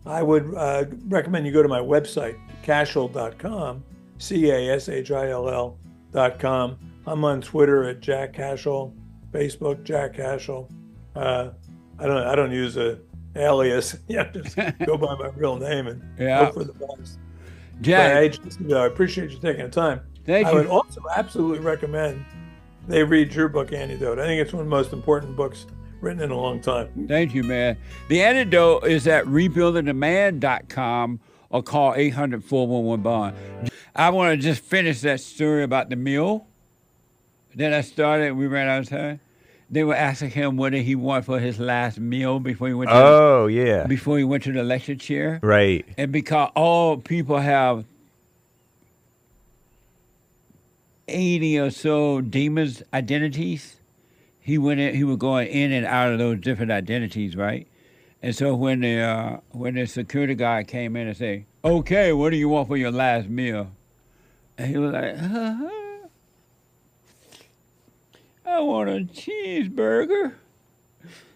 I 0.05 0.23
would 0.23 0.51
uh, 0.55 0.85
recommend 1.07 1.45
you 1.45 1.53
go 1.53 1.61
to 1.61 1.69
my 1.69 1.79
website, 1.79 2.37
Cashill.com, 2.63 3.83
C 4.17 4.49
A 4.49 4.73
S 4.73 4.89
H 4.89 5.11
I 5.11 5.29
L 5.29 5.47
L 5.47 5.77
com. 6.39 6.77
I'm 7.07 7.23
on 7.23 7.41
Twitter 7.41 7.85
at 7.85 8.01
Jack 8.01 8.33
Cashill, 8.33 8.93
Facebook 9.31 9.83
Jack 9.83 10.15
Cashill. 10.15 10.69
Uh, 11.15 11.51
I 11.97 12.05
don't 12.05 12.27
I 12.27 12.35
don't 12.35 12.51
use 12.51 12.77
a 12.77 12.99
alias. 13.35 13.95
yeah, 14.07 14.29
just 14.31 14.55
go 14.85 14.97
by 14.97 15.15
my 15.15 15.29
real 15.35 15.55
name 15.55 15.87
and 15.87 16.03
yeah. 16.19 16.45
hope 16.45 16.55
for 16.55 16.63
the 16.65 16.73
best. 16.73 17.17
Jack, 17.81 18.11
I, 18.11 18.75
I 18.75 18.85
appreciate 18.85 19.31
you 19.31 19.39
taking 19.39 19.65
the 19.65 19.71
time. 19.71 20.01
Thank 20.25 20.47
I 20.47 20.51
you. 20.51 20.57
would 20.57 20.67
also 20.67 21.01
absolutely 21.15 21.59
recommend 21.59 22.25
they 22.87 23.03
read 23.03 23.33
your 23.33 23.49
book, 23.49 23.71
Antidote. 23.71 24.19
I 24.19 24.25
think 24.25 24.41
it's 24.41 24.53
one 24.53 24.61
of 24.61 24.65
the 24.67 24.75
most 24.75 24.93
important 24.93 25.35
books 25.35 25.65
written 26.01 26.21
in 26.21 26.31
a 26.31 26.37
long 26.37 26.61
time. 26.61 27.07
Thank 27.07 27.33
you, 27.33 27.43
man. 27.43 27.77
The 28.07 28.21
antidote 28.21 28.85
is 28.85 29.07
at 29.07 29.25
rebuildingtheman.com 29.25 31.19
or 31.49 31.63
call 31.63 31.93
800 31.95 32.43
411 32.43 33.03
Bond. 33.03 33.35
I 33.95 34.09
want 34.09 34.31
to 34.31 34.37
just 34.37 34.61
finish 34.63 35.01
that 35.01 35.21
story 35.21 35.63
about 35.63 35.89
the 35.89 35.95
meal. 35.95 36.47
Then 37.57 37.73
I 37.73 37.81
started, 37.81 38.33
we 38.33 38.45
ran 38.45 38.67
out 38.69 38.81
of 38.81 38.89
time. 38.89 39.19
They 39.67 39.83
were 39.83 39.95
asking 39.95 40.29
him 40.29 40.57
what 40.57 40.73
did 40.73 40.83
he 40.83 40.93
want 40.93 41.25
for 41.25 41.39
his 41.39 41.57
last 41.59 41.99
meal 41.99 42.39
before 42.39 42.67
he 42.67 42.73
went 42.75 42.91
to 42.91 42.95
Oh, 42.95 43.47
yeah. 43.47 43.87
before 43.87 44.19
he 44.19 44.23
went 44.23 44.43
to 44.43 44.51
the 44.51 44.63
lecture 44.63 44.93
chair. 44.95 45.39
Right. 45.41 45.83
And 45.97 46.11
because 46.11 46.51
all 46.55 46.97
people 46.97 47.39
have 47.39 47.83
80 51.07 51.59
or 51.59 51.71
so 51.71 52.21
demons 52.21 52.83
identities, 52.93 53.77
he 54.39 54.59
went 54.59 54.79
in, 54.79 54.93
he 54.93 55.03
was 55.03 55.17
going 55.17 55.47
in 55.47 55.71
and 55.71 55.85
out 55.85 56.11
of 56.13 56.19
those 56.19 56.39
different 56.39 56.71
identities, 56.71 57.35
right? 57.35 57.67
And 58.21 58.35
so 58.35 58.53
when 58.55 58.81
the 58.81 58.99
uh, 58.99 59.37
when 59.51 59.73
the 59.75 59.85
security 59.87 60.35
guy 60.35 60.63
came 60.63 60.95
in 60.95 61.07
and 61.07 61.15
said, 61.17 61.45
"Okay, 61.63 62.13
what 62.13 62.31
do 62.31 62.37
you 62.37 62.49
want 62.49 62.67
for 62.67 62.75
your 62.77 62.91
last 62.91 63.29
meal?" 63.29 63.69
And 64.57 64.67
he 64.71 64.77
was 64.77 64.91
like, 64.91 65.13
uh-huh. 65.17 65.69
"I 68.47 68.61
want 68.61 68.89
a 68.89 69.01
cheeseburger. 69.01 70.35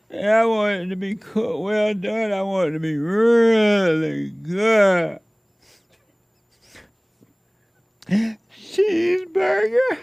And 0.09 0.29
I 0.29 0.45
want 0.45 0.73
it 0.73 0.87
to 0.87 0.95
be 0.95 1.15
cooked 1.15 1.59
well 1.59 1.93
done. 1.93 2.31
I 2.31 2.41
want 2.41 2.69
it 2.69 2.73
to 2.73 2.79
be 2.79 2.97
really 2.97 4.29
good. 4.29 5.19
Cheeseburger." 8.09 9.97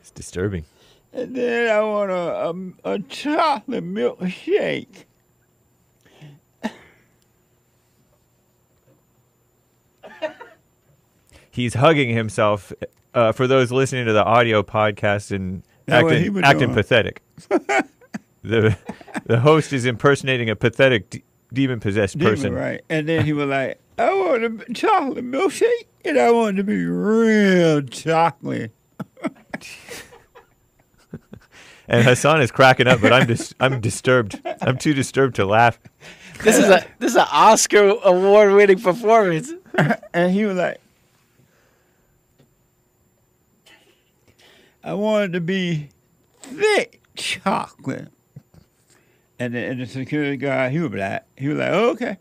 It's 0.00 0.10
disturbing. 0.14 0.64
And 1.12 1.34
then 1.36 1.70
I 1.70 1.80
want 1.82 2.10
a, 2.10 2.14
a, 2.14 2.94
a 2.94 2.98
chocolate 3.00 3.84
milkshake. 3.84 5.04
He's 11.52 11.74
hugging 11.74 12.08
himself. 12.08 12.72
Uh, 13.14 13.30
for 13.30 13.46
those 13.46 13.70
listening 13.70 14.06
to 14.06 14.12
the 14.14 14.24
audio 14.24 14.62
podcast 14.62 15.30
and 15.36 15.62
That's 15.84 16.02
what 16.02 16.12
he 16.14 16.18
acting, 16.20 16.32
was 16.32 16.44
acting 16.44 16.72
pathetic, 16.74 17.22
the 18.42 18.76
the 19.26 19.38
host 19.40 19.74
is 19.74 19.84
impersonating 19.84 20.48
a 20.48 20.56
pathetic 20.56 21.10
d- 21.10 21.22
demon 21.52 21.78
possessed 21.78 22.18
person. 22.18 22.54
right? 22.54 22.80
And 22.88 23.06
then 23.06 23.26
he 23.26 23.34
was 23.34 23.48
like, 23.48 23.78
I 23.98 24.14
want 24.14 24.62
a 24.68 24.72
chocolate 24.72 25.24
milkshake, 25.26 25.86
and 26.06 26.18
I 26.18 26.30
want 26.30 26.56
it 26.56 26.62
to 26.62 26.64
be 26.64 26.86
real 26.86 27.82
chocolate. 27.82 28.72
And 31.88 32.04
Hassan 32.04 32.40
is 32.40 32.50
cracking 32.50 32.86
up, 32.86 33.00
but 33.02 33.12
I'm 33.12 33.26
dis- 33.26 33.54
I'm 33.60 33.80
disturbed. 33.80 34.40
I'm 34.62 34.78
too 34.78 34.94
disturbed 34.94 35.34
to 35.36 35.44
laugh. 35.44 35.78
This 36.42 36.56
is 36.56 36.64
a 36.70 36.86
this 36.98 37.10
is 37.10 37.16
an 37.16 37.26
Oscar 37.30 37.96
award 38.04 38.54
winning 38.54 38.78
performance. 38.80 39.52
and 40.14 40.32
he 40.32 40.44
was 40.46 40.56
like, 40.56 40.80
I 44.84 44.94
wanted 44.94 45.32
to 45.34 45.40
be 45.40 45.90
thick 46.40 47.00
chocolate. 47.14 48.08
And 49.38 49.54
the, 49.54 49.58
and 49.58 49.80
the 49.80 49.86
security 49.86 50.36
guy, 50.36 50.70
he 50.70 50.78
was 50.78 50.90
black. 50.90 51.26
He 51.36 51.48
was 51.48 51.58
like, 51.58 51.72
okay. 51.72 52.18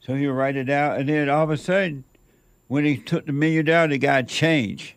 So 0.00 0.14
he 0.14 0.26
would 0.26 0.34
write 0.34 0.56
it 0.56 0.70
out. 0.70 0.98
And 0.98 1.08
then 1.08 1.28
all 1.28 1.44
of 1.44 1.50
a 1.50 1.56
sudden, 1.56 2.04
when 2.68 2.84
he 2.84 2.96
took 2.96 3.26
the 3.26 3.32
menu 3.32 3.62
down, 3.62 3.90
the 3.90 3.98
guy 3.98 4.22
changed. 4.22 4.94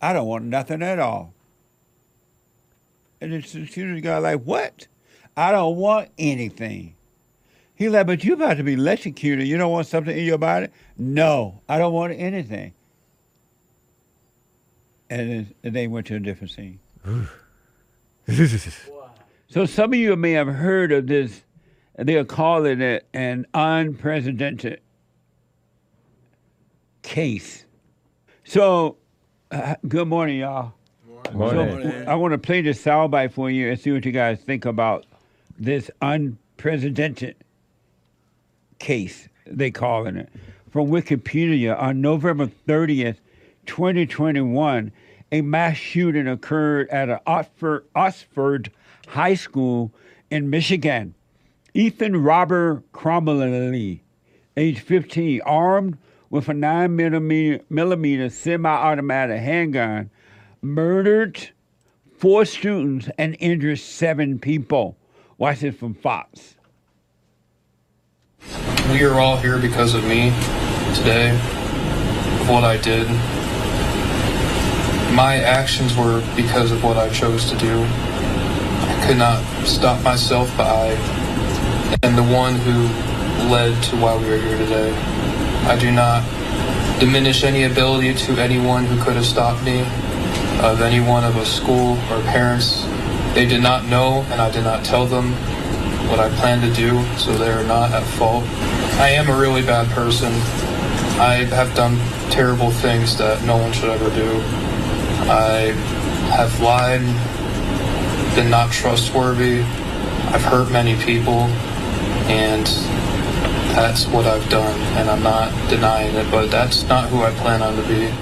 I 0.00 0.12
don't 0.12 0.26
want 0.26 0.44
nothing 0.44 0.82
at 0.82 0.98
all. 0.98 1.32
And 3.20 3.32
the 3.32 3.42
security 3.42 4.00
guy 4.00 4.18
like, 4.18 4.42
what? 4.42 4.86
I 5.36 5.52
don't 5.52 5.76
want 5.76 6.10
anything. 6.18 6.94
He 7.74 7.88
like, 7.88 8.06
but 8.06 8.24
you 8.24 8.34
about 8.34 8.56
to 8.56 8.62
be 8.62 8.74
electrocuted. 8.74 9.46
You 9.46 9.58
don't 9.58 9.72
want 9.72 9.86
something 9.86 10.16
in 10.16 10.24
your 10.24 10.38
body? 10.38 10.68
No, 10.96 11.60
I 11.68 11.78
don't 11.78 11.92
want 11.92 12.14
anything. 12.14 12.72
And 15.08 15.54
and 15.62 15.74
they 15.74 15.86
went 15.86 16.06
to 16.08 16.16
a 16.16 16.20
different 16.20 16.52
scene. 16.52 16.80
So 19.48 19.64
some 19.64 19.92
of 19.92 19.98
you 19.98 20.16
may 20.16 20.32
have 20.32 20.48
heard 20.48 20.90
of 20.90 21.06
this. 21.06 21.42
They 21.96 22.16
are 22.16 22.24
calling 22.24 22.80
it 22.80 23.06
an 23.14 23.46
unprecedented 23.54 24.80
case. 27.02 27.64
So, 28.44 28.96
uh, 29.50 29.76
good 29.88 30.08
morning, 30.08 30.38
y'all. 30.38 30.74
Good 31.24 31.34
Morning. 31.34 31.82
So, 31.82 32.04
I 32.06 32.14
want 32.16 32.32
to 32.32 32.38
play 32.38 32.60
this 32.60 32.82
soundbite 32.82 33.32
for 33.32 33.50
you 33.50 33.70
and 33.70 33.80
see 33.80 33.92
what 33.92 34.04
you 34.04 34.12
guys 34.12 34.40
think 34.40 34.64
about 34.64 35.06
this 35.58 35.90
unprecedented 36.02 37.36
case, 38.78 39.28
they 39.46 39.70
calling 39.70 40.16
it. 40.16 40.28
From 40.70 40.88
Wikipedia, 40.88 41.80
on 41.80 42.00
November 42.00 42.46
30th, 42.68 43.16
2021, 43.66 44.92
a 45.32 45.40
mass 45.40 45.76
shooting 45.76 46.26
occurred 46.28 46.88
at 46.90 47.08
an 47.08 47.18
Oxford, 47.26 47.84
Oxford 47.94 48.70
High 49.08 49.34
School 49.34 49.92
in 50.30 50.50
Michigan. 50.50 51.14
Ethan 51.74 52.22
Robert 52.22 52.90
Crumbley, 52.92 54.00
age 54.56 54.80
15, 54.80 55.42
armed 55.42 55.98
with 56.30 56.48
a 56.48 56.54
9 56.54 56.96
millimeter, 56.96 57.62
millimeter 57.68 58.30
semi 58.30 58.68
automatic 58.68 59.40
handgun, 59.40 60.10
murdered 60.62 61.50
four 62.16 62.44
students 62.44 63.08
and 63.18 63.36
injured 63.40 63.78
seven 63.78 64.38
people. 64.38 64.96
Watch 65.38 65.60
this 65.60 65.76
from 65.76 65.94
Fox. 65.94 66.54
We 68.90 69.04
are 69.04 69.20
all 69.20 69.36
here 69.36 69.58
because 69.58 69.94
of 69.94 70.04
me 70.04 70.30
today, 70.94 71.30
of 72.40 72.48
what 72.48 72.64
I 72.64 72.78
did. 72.78 73.35
My 75.16 75.36
actions 75.36 75.96
were 75.96 76.20
because 76.36 76.70
of 76.72 76.84
what 76.84 76.98
I 76.98 77.08
chose 77.08 77.50
to 77.50 77.56
do. 77.56 77.84
I 77.84 79.04
could 79.06 79.16
not 79.16 79.42
stop 79.66 80.04
myself, 80.04 80.54
but 80.58 80.66
I 80.66 80.88
am 82.02 82.16
the 82.16 82.22
one 82.22 82.56
who 82.56 82.82
led 83.48 83.82
to 83.84 83.96
why 83.96 84.14
we 84.14 84.30
are 84.30 84.36
here 84.36 84.58
today. 84.58 84.92
I 85.64 85.78
do 85.78 85.90
not 85.90 86.22
diminish 87.00 87.44
any 87.44 87.62
ability 87.62 88.12
to 88.26 88.32
anyone 88.32 88.84
who 88.84 89.02
could 89.02 89.16
have 89.16 89.24
stopped 89.24 89.64
me, 89.64 89.80
of 90.60 90.82
anyone 90.82 91.24
of 91.24 91.36
a 91.36 91.46
school 91.46 91.96
or 92.10 92.20
parents. 92.24 92.84
They 93.32 93.46
did 93.46 93.62
not 93.62 93.86
know, 93.86 94.20
and 94.28 94.38
I 94.38 94.50
did 94.50 94.64
not 94.64 94.84
tell 94.84 95.06
them 95.06 95.32
what 96.10 96.20
I 96.20 96.28
planned 96.36 96.60
to 96.60 96.72
do, 96.74 97.02
so 97.16 97.32
they 97.32 97.48
are 97.48 97.64
not 97.64 97.90
at 97.90 98.04
fault. 98.18 98.44
I 99.00 99.12
am 99.12 99.30
a 99.30 99.38
really 99.38 99.62
bad 99.62 99.88
person. 99.92 100.30
I 101.18 101.46
have 101.52 101.74
done 101.74 101.96
terrible 102.30 102.70
things 102.70 103.16
that 103.16 103.42
no 103.44 103.56
one 103.56 103.72
should 103.72 103.88
ever 103.88 104.10
do. 104.14 104.75
I 105.28 105.72
have 106.34 106.60
lied, 106.60 107.00
been 108.36 108.50
not 108.50 108.72
trustworthy. 108.72 109.60
I've 109.60 110.42
hurt 110.42 110.70
many 110.70 110.96
people, 111.04 111.42
and 112.28 112.66
that's 113.74 114.06
what 114.06 114.26
I've 114.26 114.48
done, 114.48 114.78
and 114.96 115.10
I'm 115.10 115.22
not 115.22 115.50
denying 115.68 116.14
it, 116.14 116.30
but 116.30 116.50
that's 116.50 116.84
not 116.84 117.08
who 117.08 117.22
I 117.22 117.30
plan 117.32 117.62
on 117.62 117.76
to 117.76 117.82
be. 117.88 118.12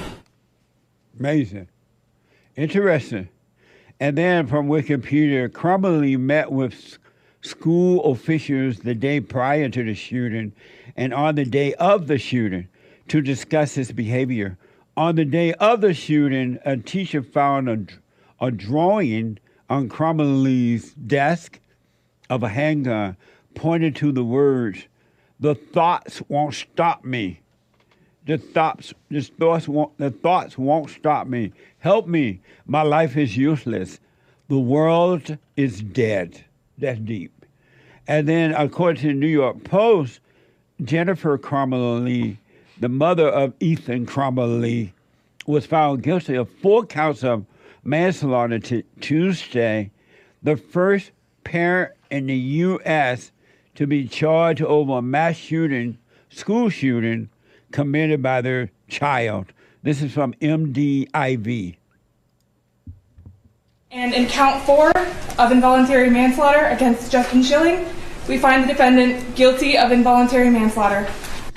Amazing. 1.19 1.69
Interesting. 2.57 3.29
And 4.01 4.19
then 4.19 4.47
from 4.47 4.69
Wikipedia, 4.69 5.49
Crumbley 5.49 6.19
met 6.19 6.51
with 6.51 6.99
school 7.41 8.05
officials 8.05 8.79
the 8.79 8.95
day 8.95 9.21
prior 9.21 9.69
to 9.69 9.85
the 9.85 9.95
shooting 9.95 10.53
and 10.97 11.13
on 11.15 11.35
the 11.35 11.45
day 11.45 11.75
of 11.75 12.07
the 12.07 12.19
shooting 12.19 12.69
to 13.09 13.21
discuss 13.21 13.75
his 13.75 13.93
behavior. 13.93 14.59
On 14.97 15.17
the 15.17 15.25
day 15.25 15.53
of 15.55 15.81
the 15.81 15.93
shooting, 15.93 16.59
a 16.65 16.77
teacher 16.77 17.23
found 17.23 17.69
a, 17.69 18.45
a 18.45 18.51
drawing 18.53 19.39
on 19.69 19.89
Crumbley's 19.89 20.93
desk 20.95 21.59
of 22.31 22.45
a 22.45 22.49
handgun 22.49 23.17
pointed 23.55 23.97
to 23.97 24.13
the 24.13 24.25
words, 24.25 24.87
The 25.41 25.55
thoughts 25.55 26.23
won't 26.29 26.55
stop 26.55 27.05
me. 27.05 27.41
The 28.27 28.39
thoughts, 28.39 28.95
the 29.11 29.21
thoughts, 29.21 29.69
won't, 29.69 29.99
the 29.99 30.11
thoughts 30.11 30.57
won't 30.57 30.91
stop 30.91 31.27
me. 31.27 31.53
Help 31.79 32.07
me. 32.07 32.41
My 32.67 32.83
life 32.83 33.17
is 33.17 33.37
useless. 33.37 33.99
The 34.49 34.59
world 34.59 35.39
is 35.57 35.83
dead. 35.83 36.45
That's 36.79 37.01
deep. 37.01 37.33
And 38.07 38.29
then, 38.29 38.53
according 38.53 39.03
to 39.03 39.09
the 39.09 39.15
New 39.15 39.27
York 39.27 39.65
Post, 39.65 40.21
Jennifer 40.83 41.37
Crumbley, 41.37 42.39
the 42.79 42.89
mother 42.89 43.29
of 43.29 43.55
Ethan 43.61 44.07
Crumbley, 44.07 44.93
was 45.47 45.67
found 45.67 46.03
guilty 46.03 46.35
of 46.35 46.49
four 46.49 46.87
counts 46.87 47.23
of 47.23 47.45
manslaughter 47.83 48.59
t- 48.59 48.85
Tuesday, 49.01 49.91
the 50.43 50.57
first 50.57 51.11
parent 51.45 51.93
in 52.11 52.27
the 52.27 52.37
U.S. 52.37 53.31
to 53.75 53.87
be 53.87 54.09
charged 54.09 54.63
over 54.63 54.99
a 54.99 55.03
mass 55.03 55.37
shooting, 55.37 55.99
school 56.31 56.71
shooting, 56.71 57.29
committed 57.73 58.23
by 58.23 58.41
their 58.41 58.71
child. 58.89 59.53
This 59.83 60.01
is 60.01 60.13
from 60.13 60.33
MDIV. 60.35 61.77
And 63.91 64.15
in 64.15 64.27
count 64.27 64.65
four 64.65 64.91
of 65.39 65.53
involuntary 65.53 66.11
manslaughter 66.11 66.67
against 66.67 67.13
Justin 67.13 67.43
Shilling, 67.43 67.87
we 68.29 68.39
find 68.39 68.65
the 68.65 68.69
defendant 68.69 69.37
guilty 69.37 69.77
of 69.77 69.93
involuntary 69.93 70.51
manslaughter. 70.51 71.07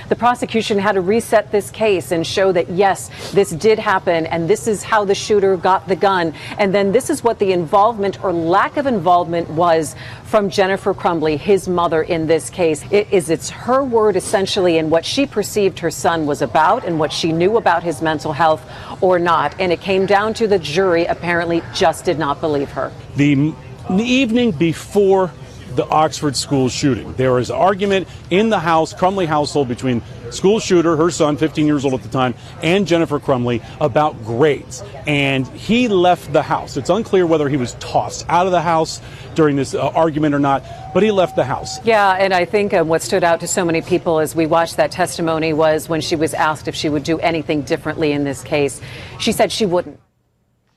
The 0.09 0.15
prosecution 0.15 0.79
had 0.79 0.93
to 0.93 1.01
reset 1.01 1.51
this 1.51 1.69
case 1.69 2.11
and 2.11 2.25
show 2.25 2.51
that, 2.53 2.69
yes, 2.69 3.09
this 3.31 3.51
did 3.51 3.77
happen, 3.77 4.25
and 4.25 4.49
this 4.49 4.67
is 4.67 4.83
how 4.83 5.03
the 5.03 5.15
shooter 5.15 5.57
got 5.57 5.87
the 5.87 5.95
gun. 5.95 6.33
And 6.57 6.73
then 6.73 6.91
this 6.91 7.09
is 7.09 7.23
what 7.23 7.39
the 7.39 7.51
involvement 7.51 8.23
or 8.23 8.31
lack 8.31 8.77
of 8.77 8.87
involvement 8.87 9.49
was 9.49 9.95
from 10.23 10.49
Jennifer 10.49 10.93
Crumbley, 10.93 11.37
his 11.37 11.67
mother 11.67 12.01
in 12.01 12.27
this 12.27 12.49
case. 12.49 12.83
It 12.91 13.11
is 13.11 13.29
it's 13.29 13.49
her 13.49 13.83
word 13.83 14.15
essentially 14.15 14.77
in 14.77 14.89
what 14.89 15.05
she 15.05 15.25
perceived 15.25 15.79
her 15.79 15.91
son 15.91 16.25
was 16.25 16.41
about 16.41 16.85
and 16.85 16.99
what 16.99 17.11
she 17.11 17.31
knew 17.31 17.57
about 17.57 17.83
his 17.83 18.01
mental 18.01 18.33
health 18.33 18.63
or 19.01 19.19
not. 19.19 19.55
And 19.59 19.71
it 19.71 19.81
came 19.81 20.05
down 20.05 20.33
to 20.35 20.47
the 20.47 20.59
jury 20.59 21.05
apparently 21.05 21.61
just 21.73 22.05
did 22.05 22.17
not 22.17 22.41
believe 22.41 22.71
her. 22.71 22.91
The 23.15 23.33
m- 23.33 23.55
evening 23.99 24.51
before 24.51 25.31
the 25.77 25.87
Oxford 25.87 26.35
school 26.35 26.67
shooting. 26.67 27.13
There 27.13 27.31
was 27.31 27.49
argument 27.49 28.07
in 28.29 28.49
the 28.49 28.59
house, 28.59 28.93
Crumbley 28.93 29.27
household, 29.27 29.67
between 29.67 30.01
school 30.31 30.59
shooter, 30.59 30.97
her 30.97 31.11
son, 31.11 31.37
15 31.37 31.65
years 31.65 31.85
old 31.85 31.93
at 31.93 32.03
the 32.03 32.09
time, 32.09 32.33
and 32.61 32.87
Jennifer 32.87 33.19
Crumbley 33.19 33.63
about 33.79 34.25
grades. 34.25 34.83
And 35.05 35.47
he 35.47 35.87
left 35.87 36.33
the 36.33 36.41
house. 36.41 36.75
It's 36.75 36.89
unclear 36.89 37.25
whether 37.25 37.47
he 37.47 37.57
was 37.57 37.75
tossed 37.75 38.25
out 38.27 38.47
of 38.47 38.51
the 38.51 38.61
house 38.61 38.99
during 39.35 39.55
this 39.55 39.75
uh, 39.75 39.87
argument 39.89 40.33
or 40.33 40.39
not, 40.39 40.65
but 40.95 41.03
he 41.03 41.11
left 41.11 41.35
the 41.35 41.45
house. 41.45 41.83
Yeah, 41.85 42.13
and 42.13 42.33
I 42.33 42.43
think 42.43 42.73
um, 42.73 42.87
what 42.87 43.03
stood 43.03 43.23
out 43.23 43.39
to 43.41 43.47
so 43.47 43.63
many 43.63 43.81
people 43.81 44.19
as 44.19 44.35
we 44.35 44.47
watched 44.47 44.77
that 44.77 44.91
testimony 44.91 45.53
was 45.53 45.87
when 45.87 46.01
she 46.01 46.15
was 46.15 46.33
asked 46.33 46.67
if 46.67 46.75
she 46.75 46.89
would 46.89 47.03
do 47.03 47.19
anything 47.19 47.61
differently 47.61 48.11
in 48.11 48.23
this 48.23 48.43
case. 48.43 48.81
She 49.19 49.31
said 49.31 49.51
she 49.51 49.67
wouldn't. 49.67 49.99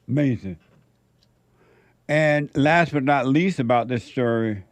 Amazing. 0.07 0.59
And 2.07 2.51
last 2.55 2.93
but 2.93 3.05
not 3.05 3.27
least 3.27 3.61
about 3.61 3.89
this 3.89 4.05
story 4.05 4.65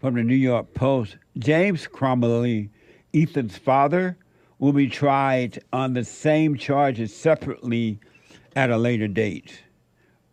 from 0.00 0.14
the 0.14 0.22
New 0.22 0.34
York 0.34 0.72
Post, 0.74 1.16
James 1.38 1.86
Crumbley, 1.86 2.70
Ethan's 3.14 3.58
father, 3.58 4.16
will 4.58 4.72
be 4.72 4.88
tried 4.88 5.62
on 5.72 5.94
the 5.94 6.04
same 6.04 6.56
charges 6.56 7.14
separately 7.14 7.98
at 8.56 8.70
a 8.70 8.76
later 8.76 9.08
date. 9.08 9.62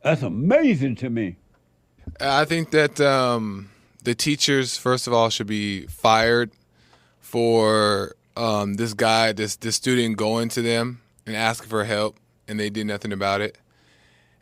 That's 0.03 0.21
amazing 0.21 0.95
to 0.97 1.09
me. 1.09 1.35
I 2.19 2.45
think 2.45 2.71
that 2.71 2.99
um, 3.01 3.69
the 4.03 4.15
teachers, 4.15 4.77
first 4.77 5.07
of 5.07 5.13
all, 5.13 5.29
should 5.29 5.47
be 5.47 5.85
fired 5.87 6.51
for 7.19 8.15
um, 8.37 8.75
this 8.75 8.93
guy, 8.93 9.33
this 9.33 9.55
this 9.57 9.75
student 9.75 10.17
going 10.17 10.49
to 10.49 10.61
them 10.61 11.01
and 11.25 11.35
asking 11.35 11.69
for 11.69 11.83
help, 11.83 12.17
and 12.47 12.59
they 12.59 12.69
did 12.69 12.87
nothing 12.87 13.11
about 13.11 13.41
it. 13.41 13.57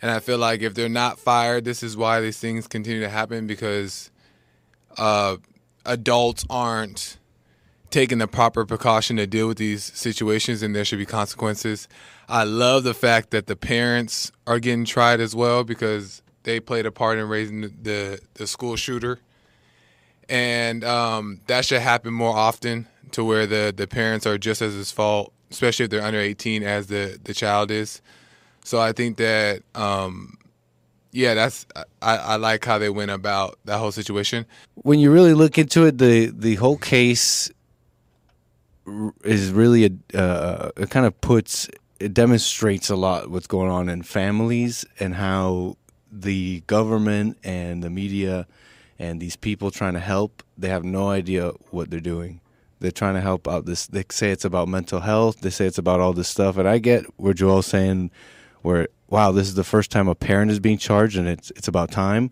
And 0.02 0.12
I 0.12 0.20
feel 0.20 0.38
like 0.38 0.62
if 0.62 0.76
they're 0.76 0.90
not 0.90 1.18
fired, 1.18 1.66
this 1.66 1.82
is 1.82 1.98
why 1.98 2.22
these 2.22 2.38
things 2.38 2.68
continue 2.68 3.02
to 3.02 3.10
happen 3.10 3.48
because 3.48 4.12
uh, 4.98 5.38
adults 5.86 6.46
aren't 6.50 7.18
taking 7.90 8.18
the 8.18 8.28
proper 8.28 8.66
precaution 8.66 9.16
to 9.18 9.26
deal 9.26 9.48
with 9.48 9.58
these 9.58 9.84
situations, 9.84 10.62
and 10.62 10.76
there 10.76 10.84
should 10.84 11.00
be 11.00 11.06
consequences. 11.06 11.88
I 12.28 12.44
love 12.44 12.84
the 12.84 12.94
fact 12.94 13.32
that 13.32 13.48
the 13.48 13.56
parents 13.56 14.32
are 14.46 14.60
getting 14.60 14.86
tried 14.86 15.20
as 15.20 15.36
well 15.36 15.64
because 15.64 16.22
they 16.44 16.60
played 16.60 16.86
a 16.86 16.92
part 16.92 17.18
in 17.18 17.28
raising 17.30 17.62
the 17.62 17.72
the, 17.82 18.20
the 18.34 18.48
school 18.48 18.76
shooter, 18.76 19.20
and 20.28 20.84
um, 20.84 21.42
that 21.48 21.66
should 21.66 21.82
happen 21.82 22.14
more 22.14 22.36
often 22.36 22.88
to 23.12 23.24
where 23.24 23.46
the 23.46 23.74
the 23.76 23.88
parents 23.88 24.26
are 24.26 24.38
just 24.38 24.62
as 24.62 24.80
at 24.80 24.94
fault, 24.94 25.32
especially 25.52 25.86
if 25.86 25.92
they're 25.92 26.02
under 26.02 26.20
eighteen, 26.20 26.64
as 26.64 26.88
the 26.88 27.20
the 27.24 27.34
child 27.34 27.72
is. 27.72 28.02
So 28.64 28.82
I 28.82 28.94
think 28.94 29.18
that 29.18 29.62
um, 29.76 30.38
yeah, 31.16 31.34
that's 31.34 31.66
I, 32.02 32.18
I 32.18 32.36
like 32.36 32.66
how 32.66 32.78
they 32.78 32.90
went 32.90 33.10
about 33.10 33.58
that 33.64 33.78
whole 33.78 33.94
situation. 33.94 34.46
when 34.76 35.00
you 35.00 35.12
really 35.12 35.34
look 35.34 35.58
into 35.58 35.86
it, 35.86 35.98
the 35.98 36.28
the 36.28 36.56
whole 36.56 36.78
case 36.78 37.50
is 39.24 39.52
really 39.52 39.86
a 39.86 40.20
uh, 40.20 40.72
it 40.76 40.90
kind 40.90 41.06
of 41.06 41.20
puts 41.22 41.70
it 42.00 42.14
demonstrates 42.14 42.90
a 42.90 42.96
lot 42.96 43.32
what's 43.32 43.48
going 43.48 43.72
on 43.72 43.88
in 43.88 44.04
families 44.04 44.86
and 45.00 45.16
how 45.16 45.78
the 46.12 46.62
government 46.68 47.38
and 47.44 47.82
the 47.82 47.90
media 47.90 48.46
and 49.00 49.22
these 49.22 49.38
people 49.38 49.72
trying 49.72 49.94
to 49.94 50.00
help 50.00 50.44
they 50.58 50.70
have 50.70 50.84
no 50.84 51.10
idea 51.10 51.52
what 51.72 51.90
they're 51.90 52.00
doing 52.00 52.42
they're 52.80 52.92
trying 52.92 53.16
to 53.16 53.22
help 53.22 53.48
out 53.48 53.66
this 53.66 53.88
they 53.88 54.04
say 54.12 54.30
it's 54.30 54.46
about 54.46 54.68
mental 54.68 55.00
health 55.00 55.40
they 55.42 55.50
say 55.50 55.66
it's 55.66 55.80
about 55.80 56.00
all 56.00 56.14
this 56.14 56.28
stuff 56.28 56.58
and 56.58 56.68
i 56.68 56.78
get 56.78 57.06
where 57.18 57.34
joel's 57.34 57.66
saying 57.66 58.12
where 58.66 58.88
wow 59.08 59.32
this 59.32 59.48
is 59.48 59.56
the 59.56 59.64
first 59.64 59.92
time 59.92 60.08
a 60.08 60.16
parent 60.16 60.52
is 60.52 60.60
being 60.60 60.78
charged 60.78 61.18
and 61.18 61.28
it's 61.28 61.52
it's 61.52 61.68
about 61.68 61.92
time 61.92 62.32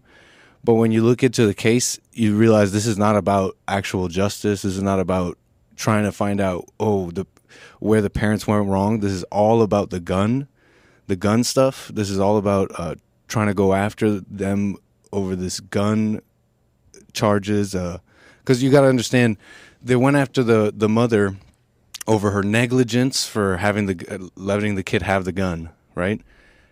but 0.63 0.75
when 0.75 0.91
you 0.91 1.03
look 1.03 1.23
into 1.23 1.45
the 1.45 1.53
case, 1.53 1.99
you 2.13 2.35
realize 2.35 2.71
this 2.71 2.85
is 2.85 2.97
not 2.97 3.17
about 3.17 3.57
actual 3.67 4.07
justice. 4.07 4.61
This 4.61 4.75
is 4.75 4.81
not 4.81 4.99
about 4.99 5.37
trying 5.75 6.03
to 6.05 6.11
find 6.11 6.39
out 6.39 6.65
oh 6.79 7.11
the 7.11 7.25
where 7.79 8.01
the 8.01 8.09
parents 8.09 8.47
went 8.47 8.67
wrong. 8.67 9.01
This 9.01 9.11
is 9.11 9.23
all 9.25 9.61
about 9.61 9.89
the 9.89 9.99
gun, 9.99 10.47
the 11.07 11.15
gun 11.15 11.43
stuff. 11.43 11.89
This 11.93 12.09
is 12.09 12.19
all 12.19 12.37
about 12.37 12.71
uh, 12.79 12.95
trying 13.27 13.47
to 13.47 13.53
go 13.53 13.73
after 13.73 14.21
them 14.21 14.77
over 15.11 15.35
this 15.35 15.59
gun 15.59 16.21
charges. 17.11 17.75
Because 18.39 18.63
you 18.63 18.71
got 18.71 18.81
to 18.81 18.87
understand, 18.87 19.37
they 19.81 19.97
went 19.97 20.15
after 20.15 20.43
the 20.43 20.73
the 20.73 20.87
mother 20.87 21.35
over 22.07 22.31
her 22.31 22.43
negligence 22.43 23.27
for 23.27 23.57
having 23.57 23.87
the 23.87 24.05
uh, 24.09 24.29
letting 24.35 24.75
the 24.75 24.83
kid 24.83 25.01
have 25.01 25.25
the 25.25 25.33
gun, 25.33 25.71
right? 25.95 26.21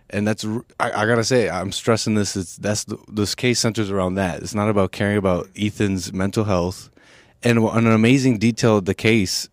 And 0.09 0.27
that's—I 0.27 1.05
gotta 1.05 1.23
say 1.23 1.49
I'm 1.49 1.71
stressing 1.71 2.15
this. 2.15 2.35
It's 2.35 2.57
that's 2.57 2.83
the, 2.83 2.97
this 3.07 3.33
case 3.33 3.59
centers 3.59 3.89
around 3.89 4.15
that. 4.15 4.41
It's 4.43 4.53
not 4.53 4.69
about 4.69 4.91
caring 4.91 5.17
about 5.17 5.47
Ethan's 5.55 6.11
mental 6.11 6.43
health. 6.43 6.89
And 7.43 7.57
an 7.59 7.87
amazing 7.87 8.37
detail 8.37 8.77
of 8.77 8.85
the 8.85 8.93
case 8.93 9.49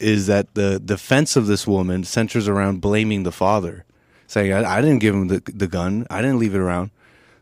is 0.00 0.26
that 0.26 0.54
the 0.54 0.80
defense 0.80 1.36
of 1.36 1.46
this 1.46 1.66
woman 1.66 2.02
centers 2.04 2.48
around 2.48 2.80
blaming 2.80 3.22
the 3.22 3.30
father, 3.30 3.84
saying 4.26 4.52
I, 4.52 4.78
I 4.78 4.80
didn't 4.80 4.98
give 5.00 5.14
him 5.14 5.28
the 5.28 5.42
the 5.44 5.66
gun, 5.68 6.06
I 6.10 6.22
didn't 6.22 6.38
leave 6.38 6.54
it 6.54 6.58
around. 6.58 6.90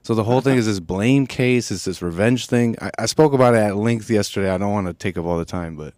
So 0.03 0.15
the 0.15 0.25
whole 0.25 0.41
thing 0.41 0.59
is 0.59 0.67
this 0.67 0.81
blame 0.81 1.29
case, 1.29 1.71
it's 1.71 1.85
this 1.85 2.03
revenge 2.03 2.47
thing. 2.49 2.77
I, 2.83 2.91
I 2.99 3.07
spoke 3.07 3.33
about 3.33 3.55
it 3.55 3.59
at 3.59 3.77
length 3.77 4.11
yesterday. 4.11 4.51
I 4.51 4.59
don't 4.59 4.73
want 4.73 4.89
to 4.89 4.95
take 4.95 5.17
up 5.17 5.25
all 5.25 5.39
the 5.39 5.45
time, 5.45 5.77
but 5.77 5.95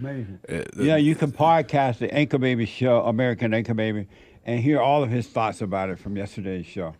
Amazing. 0.00 0.40
uh, 0.48 0.62
yeah, 0.76 0.96
you 0.96 1.14
can 1.14 1.30
podcast 1.30 1.98
the 1.98 2.12
Anchor 2.12 2.38
Baby 2.38 2.66
show, 2.66 3.02
American 3.04 3.54
Anchor 3.54 3.74
Baby, 3.74 4.08
and 4.48 4.60
hear 4.60 4.80
all 4.80 5.02
of 5.02 5.10
his 5.10 5.26
thoughts 5.26 5.60
about 5.60 5.90
it 5.90 5.98
from 5.98 6.16
yesterday's 6.16 6.64
show. 6.64 6.94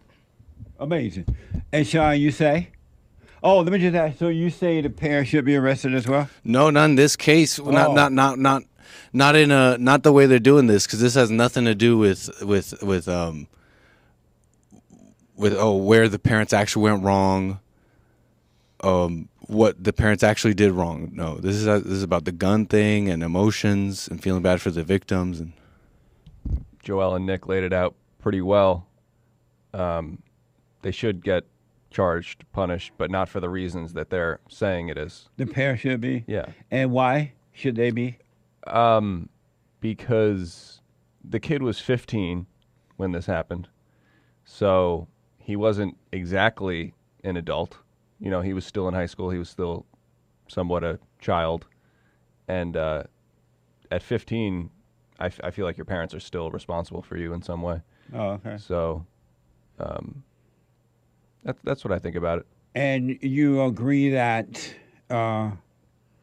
Amazing. 0.78 1.34
And 1.72 1.86
Sean, 1.86 2.20
you 2.20 2.30
say? 2.30 2.68
Oh, 3.42 3.60
let 3.60 3.72
me 3.72 3.78
just 3.78 3.96
ask. 3.96 4.18
So 4.18 4.28
you 4.28 4.50
say 4.50 4.82
the 4.82 4.90
parent 4.90 5.28
should 5.28 5.46
be 5.46 5.56
arrested 5.56 5.94
as 5.94 6.06
well? 6.06 6.28
No, 6.44 6.68
not 6.68 6.84
in 6.84 6.96
this 6.96 7.16
case. 7.16 7.58
Oh. 7.58 7.70
Not 7.70 7.94
not 7.94 8.12
not 8.12 8.38
not 8.38 8.64
not 9.14 9.34
in 9.34 9.50
a 9.50 9.78
not 9.78 10.02
the 10.02 10.12
way 10.12 10.26
they're 10.26 10.38
doing 10.38 10.66
this 10.66 10.86
because 10.86 11.00
this 11.00 11.14
has 11.14 11.30
nothing 11.30 11.64
to 11.64 11.74
do 11.74 11.96
with 11.96 12.28
with 12.42 12.74
with 12.82 13.08
um 13.08 13.48
with 15.34 15.56
oh 15.56 15.76
where 15.76 16.06
the 16.06 16.18
parents 16.18 16.52
actually 16.52 16.82
went 16.82 17.02
wrong. 17.02 17.60
Um, 18.80 19.30
what 19.46 19.82
the 19.82 19.94
parents 19.94 20.22
actually 20.22 20.54
did 20.54 20.72
wrong. 20.72 21.12
No, 21.14 21.36
this 21.36 21.56
is 21.56 21.64
this 21.64 21.86
is 21.86 22.02
about 22.02 22.26
the 22.26 22.32
gun 22.32 22.66
thing 22.66 23.08
and 23.08 23.22
emotions 23.22 24.06
and 24.06 24.22
feeling 24.22 24.42
bad 24.42 24.60
for 24.60 24.70
the 24.70 24.84
victims 24.84 25.40
and 25.40 25.54
Joel 26.82 27.14
and 27.14 27.26
Nick 27.26 27.46
laid 27.46 27.64
it 27.64 27.72
out 27.72 27.94
pretty 28.18 28.40
well. 28.40 28.86
Um, 29.74 30.22
they 30.82 30.90
should 30.90 31.22
get 31.22 31.44
charged, 31.90 32.44
punished, 32.52 32.92
but 32.98 33.10
not 33.10 33.28
for 33.28 33.40
the 33.40 33.48
reasons 33.48 33.92
that 33.94 34.10
they're 34.10 34.40
saying 34.48 34.88
it 34.88 34.98
is. 34.98 35.28
The 35.36 35.46
pair 35.46 35.76
should 35.76 36.00
be? 36.00 36.24
Yeah. 36.26 36.46
And 36.70 36.90
why 36.92 37.32
should 37.52 37.76
they 37.76 37.90
be? 37.90 38.18
Um, 38.66 39.28
because 39.80 40.80
the 41.24 41.40
kid 41.40 41.62
was 41.62 41.80
15 41.80 42.46
when 42.96 43.12
this 43.12 43.26
happened, 43.26 43.68
so 44.44 45.08
he 45.38 45.56
wasn't 45.56 45.96
exactly 46.12 46.94
an 47.24 47.36
adult. 47.36 47.78
You 48.20 48.30
know, 48.30 48.40
he 48.40 48.52
was 48.52 48.66
still 48.66 48.88
in 48.88 48.94
high 48.94 49.06
school. 49.06 49.30
He 49.30 49.38
was 49.38 49.48
still 49.48 49.86
somewhat 50.48 50.84
a 50.84 50.98
child, 51.20 51.66
and 52.48 52.76
uh, 52.76 53.04
at 53.90 54.02
15, 54.02 54.70
I, 55.18 55.26
f- 55.26 55.40
I 55.42 55.50
feel 55.50 55.64
like 55.64 55.76
your 55.76 55.84
parents 55.84 56.14
are 56.14 56.20
still 56.20 56.50
responsible 56.50 57.02
for 57.02 57.16
you 57.16 57.32
in 57.32 57.42
some 57.42 57.62
way. 57.62 57.80
Oh, 58.14 58.30
okay. 58.30 58.56
So, 58.58 59.04
um, 59.78 60.22
that's 61.44 61.60
that's 61.62 61.84
what 61.84 61.92
I 61.92 61.98
think 61.98 62.16
about 62.16 62.38
it. 62.40 62.46
And 62.74 63.18
you 63.22 63.62
agree 63.64 64.10
that, 64.10 64.74
uh, 65.10 65.50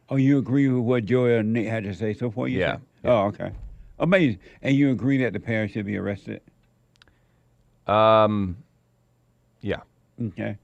oh, 0.08 0.16
you 0.16 0.38
agree 0.38 0.68
with 0.68 0.82
what 0.82 1.04
Joel 1.04 1.40
and 1.40 1.52
Nick 1.52 1.66
had 1.66 1.84
to 1.84 1.94
say 1.94 2.14
so 2.14 2.30
far? 2.30 2.48
You 2.48 2.60
Yeah, 2.60 2.72
said? 2.72 2.80
Oh, 3.04 3.18
okay. 3.26 3.50
Amazing. 3.98 4.38
And 4.62 4.74
you 4.76 4.90
agree 4.90 5.18
that 5.18 5.32
the 5.32 5.40
parents 5.40 5.74
should 5.74 5.86
be 5.86 5.96
arrested? 5.96 6.40
Um, 7.86 8.56
yeah, 9.60 9.80
Okay. 10.22 10.56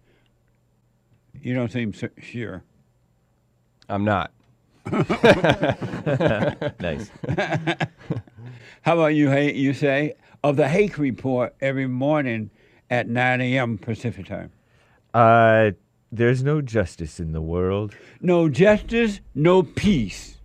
You 1.40 1.54
don't 1.54 1.70
seem 1.72 1.92
su- 1.92 2.10
sure. 2.20 2.62
I'm 3.88 4.04
not. 4.04 4.32
Nice. 6.80 7.10
How 8.82 8.94
about 8.94 9.14
you, 9.14 9.30
Hay? 9.30 9.54
You 9.54 9.74
say 9.74 10.14
of 10.42 10.56
the 10.56 10.68
Hake 10.68 10.98
Report 10.98 11.54
every 11.60 11.86
morning 11.86 12.50
at 12.90 13.08
9 13.08 13.40
a.m. 13.40 13.78
Pacific 13.78 14.26
time. 14.26 14.50
Uh, 15.14 15.70
there's 16.10 16.42
no 16.42 16.60
justice 16.60 17.20
in 17.20 17.32
the 17.32 17.40
world. 17.40 17.94
No 18.20 18.48
justice, 18.48 19.20
no 19.34 19.62
peace. 19.62 20.38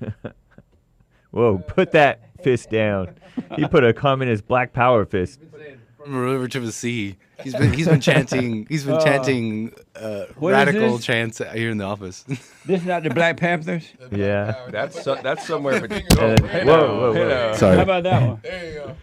Whoa, 1.30 1.58
put 1.58 1.92
that 1.92 2.30
fist 2.42 2.70
down. 2.70 3.16
He 3.56 3.66
put 3.66 3.84
a 3.84 3.92
communist 3.92 4.46
black 4.46 4.72
power 4.72 5.04
fist. 5.04 5.40
from 6.02 6.12
the 6.12 6.18
river 6.18 6.48
to 6.48 6.60
the 6.60 6.72
sea. 6.72 7.16
He's 7.42 7.54
been 7.54 7.72
he's 7.72 7.86
been 7.88 8.00
chanting 8.00 8.66
he's 8.68 8.84
been 8.84 8.94
Uh, 8.96 9.04
chanting 9.04 9.72
uh, 9.96 10.24
radical 10.36 10.98
chants 10.98 11.38
here 11.52 11.70
in 11.70 11.78
the 11.78 11.84
office. 11.84 12.24
This 12.66 12.80
is 12.82 12.86
not 12.86 13.02
the 13.02 13.10
Black 13.10 13.36
Panthers? 13.38 13.84
Yeah. 14.12 14.66
That's 14.70 15.02
so, 15.02 15.14
that's 15.16 15.46
somewhere 15.46 15.80
between. 15.86 16.06
And 16.18 16.38
then- 16.38 16.66
whoa, 16.66 17.12
whoa, 17.12 17.12
whoa. 17.14 17.52
Sorry. 17.56 17.76
How 17.76 17.82
about 17.82 18.02
that 18.04 18.22
one? 18.28 18.40
There 18.42 18.66
you 18.70 18.74
go. 18.76 18.96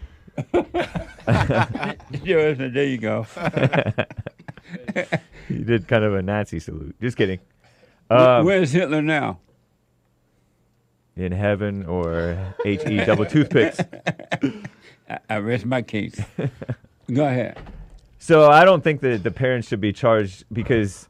there 2.69 2.83
you 2.85 2.97
go. 2.99 3.25
he 5.47 5.63
did 5.63 5.87
kind 5.87 6.03
of 6.03 6.13
a 6.13 6.21
Nazi 6.21 6.59
salute. 6.59 6.95
Just 7.01 7.17
kidding. 7.17 7.39
Um, 8.09 8.45
Where's 8.45 8.71
Hitler 8.71 9.01
now? 9.01 9.39
in 11.15 11.31
heaven 11.31 11.83
or 11.87 12.37
H 12.63 12.81
E 12.87 13.03
double 13.03 13.25
toothpicks. 13.25 13.79
I, 15.09 15.17
I 15.27 15.37
rest 15.39 15.65
my 15.65 15.81
case. 15.81 16.21
Go 17.11 17.25
ahead. 17.25 17.57
So 18.19 18.49
I 18.49 18.65
don't 18.65 18.83
think 18.83 19.01
that 19.01 19.23
the 19.23 19.31
parents 19.31 19.67
should 19.67 19.81
be 19.81 19.93
charged 19.93 20.45
because 20.51 21.07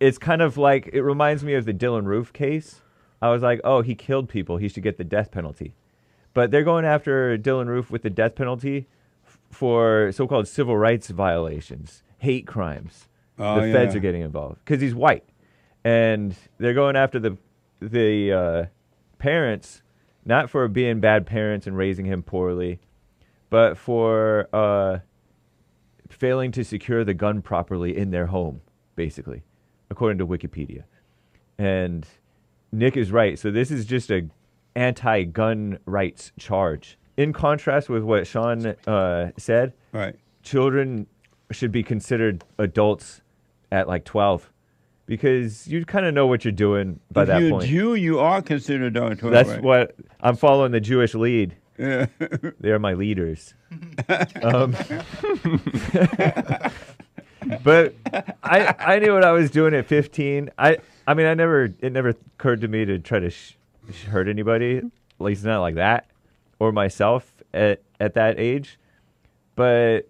it's 0.00 0.18
kind 0.18 0.42
of 0.42 0.56
like 0.56 0.90
it 0.92 1.02
reminds 1.02 1.44
me 1.44 1.54
of 1.54 1.64
the 1.64 1.74
Dylann 1.74 2.06
Roof 2.06 2.32
case. 2.32 2.80
I 3.22 3.30
was 3.30 3.42
like, 3.42 3.60
oh, 3.64 3.82
he 3.82 3.94
killed 3.94 4.28
people. 4.28 4.56
He 4.56 4.68
should 4.68 4.82
get 4.82 4.96
the 4.96 5.04
death 5.04 5.30
penalty. 5.30 5.74
But 6.32 6.50
they're 6.50 6.64
going 6.64 6.84
after 6.84 7.36
Dylann 7.36 7.66
Roof 7.66 7.90
with 7.90 8.02
the 8.02 8.10
death 8.10 8.34
penalty 8.34 8.88
f- 9.26 9.38
for 9.50 10.10
so-called 10.12 10.48
civil 10.48 10.76
rights 10.76 11.08
violations, 11.08 12.02
hate 12.18 12.46
crimes. 12.46 13.08
Oh, 13.38 13.54
the 13.56 13.72
feds 13.72 13.94
yeah. 13.94 13.98
are 13.98 14.00
getting 14.00 14.22
involved 14.22 14.58
because 14.64 14.80
he's 14.80 14.94
white, 14.94 15.24
and 15.82 16.34
they're 16.58 16.74
going 16.74 16.96
after 16.96 17.18
the 17.18 17.38
the 17.80 18.32
uh, 18.32 18.64
parents 19.18 19.82
not 20.24 20.50
for 20.50 20.68
being 20.68 21.00
bad 21.00 21.26
parents 21.26 21.66
and 21.66 21.76
raising 21.76 22.04
him 22.04 22.22
poorly, 22.22 22.80
but 23.48 23.78
for 23.78 24.48
uh, 24.52 24.98
failing 26.20 26.52
to 26.52 26.62
secure 26.62 27.02
the 27.02 27.14
gun 27.14 27.40
properly 27.40 27.96
in 27.96 28.10
their 28.10 28.26
home, 28.26 28.60
basically, 28.94 29.42
according 29.90 30.18
to 30.18 30.26
Wikipedia. 30.26 30.84
And 31.58 32.06
Nick 32.70 32.96
is 32.96 33.10
right. 33.10 33.38
So 33.38 33.50
this 33.50 33.70
is 33.70 33.86
just 33.86 34.10
a 34.10 34.28
anti-gun 34.76 35.78
rights 35.86 36.30
charge. 36.38 36.98
In 37.16 37.32
contrast 37.32 37.88
with 37.88 38.02
what 38.04 38.26
Sean 38.26 38.66
uh, 38.86 39.30
said, 39.36 39.72
Right. 39.92 40.14
children 40.42 41.06
should 41.50 41.72
be 41.72 41.82
considered 41.82 42.44
adults 42.58 43.22
at 43.72 43.88
like 43.88 44.04
12 44.04 44.52
because 45.06 45.66
you 45.66 45.84
kind 45.84 46.06
of 46.06 46.14
know 46.14 46.26
what 46.26 46.44
you're 46.44 46.52
doing 46.52 47.00
by 47.10 47.22
if 47.22 47.28
that 47.28 47.40
you're 47.42 47.50
point. 47.50 47.66
Jew, 47.68 47.94
you 47.94 48.20
are 48.20 48.40
considered 48.42 48.96
on 48.96 49.16
12. 49.16 49.32
That's 49.32 49.48
right? 49.48 49.62
what 49.62 49.96
I'm 50.20 50.36
following 50.36 50.70
the 50.70 50.80
Jewish 50.80 51.14
lead. 51.14 51.56
Yeah. 51.80 52.06
They're 52.60 52.78
my 52.78 52.92
leaders. 52.92 53.54
um, 54.42 54.72
but 57.64 57.94
I 58.42 58.74
I 58.78 58.98
knew 58.98 59.14
what 59.14 59.24
I 59.24 59.32
was 59.32 59.50
doing 59.50 59.72
at 59.74 59.86
15. 59.86 60.50
I 60.58 60.76
I 61.06 61.14
mean 61.14 61.26
I 61.26 61.32
never 61.32 61.74
it 61.80 61.92
never 61.92 62.10
occurred 62.10 62.60
to 62.60 62.68
me 62.68 62.84
to 62.84 62.98
try 62.98 63.18
to 63.20 63.30
sh- 63.30 63.54
sh- 63.92 64.04
hurt 64.04 64.28
anybody, 64.28 64.76
at 64.78 64.84
least 65.18 65.42
not 65.42 65.60
like 65.62 65.76
that, 65.76 66.06
or 66.58 66.70
myself 66.70 67.42
at 67.54 67.80
at 67.98 68.12
that 68.14 68.38
age. 68.38 68.78
But 69.56 70.02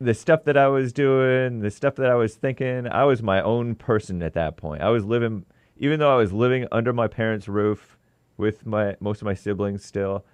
the 0.00 0.14
stuff 0.14 0.44
that 0.44 0.56
I 0.56 0.68
was 0.68 0.92
doing, 0.92 1.58
the 1.58 1.72
stuff 1.72 1.96
that 1.96 2.08
I 2.10 2.14
was 2.14 2.36
thinking, 2.36 2.86
I 2.86 3.02
was 3.04 3.20
my 3.20 3.42
own 3.42 3.74
person 3.74 4.22
at 4.22 4.34
that 4.34 4.56
point. 4.56 4.80
I 4.80 4.90
was 4.90 5.04
living, 5.04 5.44
even 5.76 5.98
though 5.98 6.12
I 6.12 6.16
was 6.16 6.32
living 6.32 6.68
under 6.70 6.92
my 6.92 7.08
parents' 7.08 7.48
roof 7.48 7.98
with 8.36 8.64
my 8.64 8.94
most 9.00 9.20
of 9.22 9.26
my 9.26 9.34
siblings 9.34 9.84
still. 9.84 10.24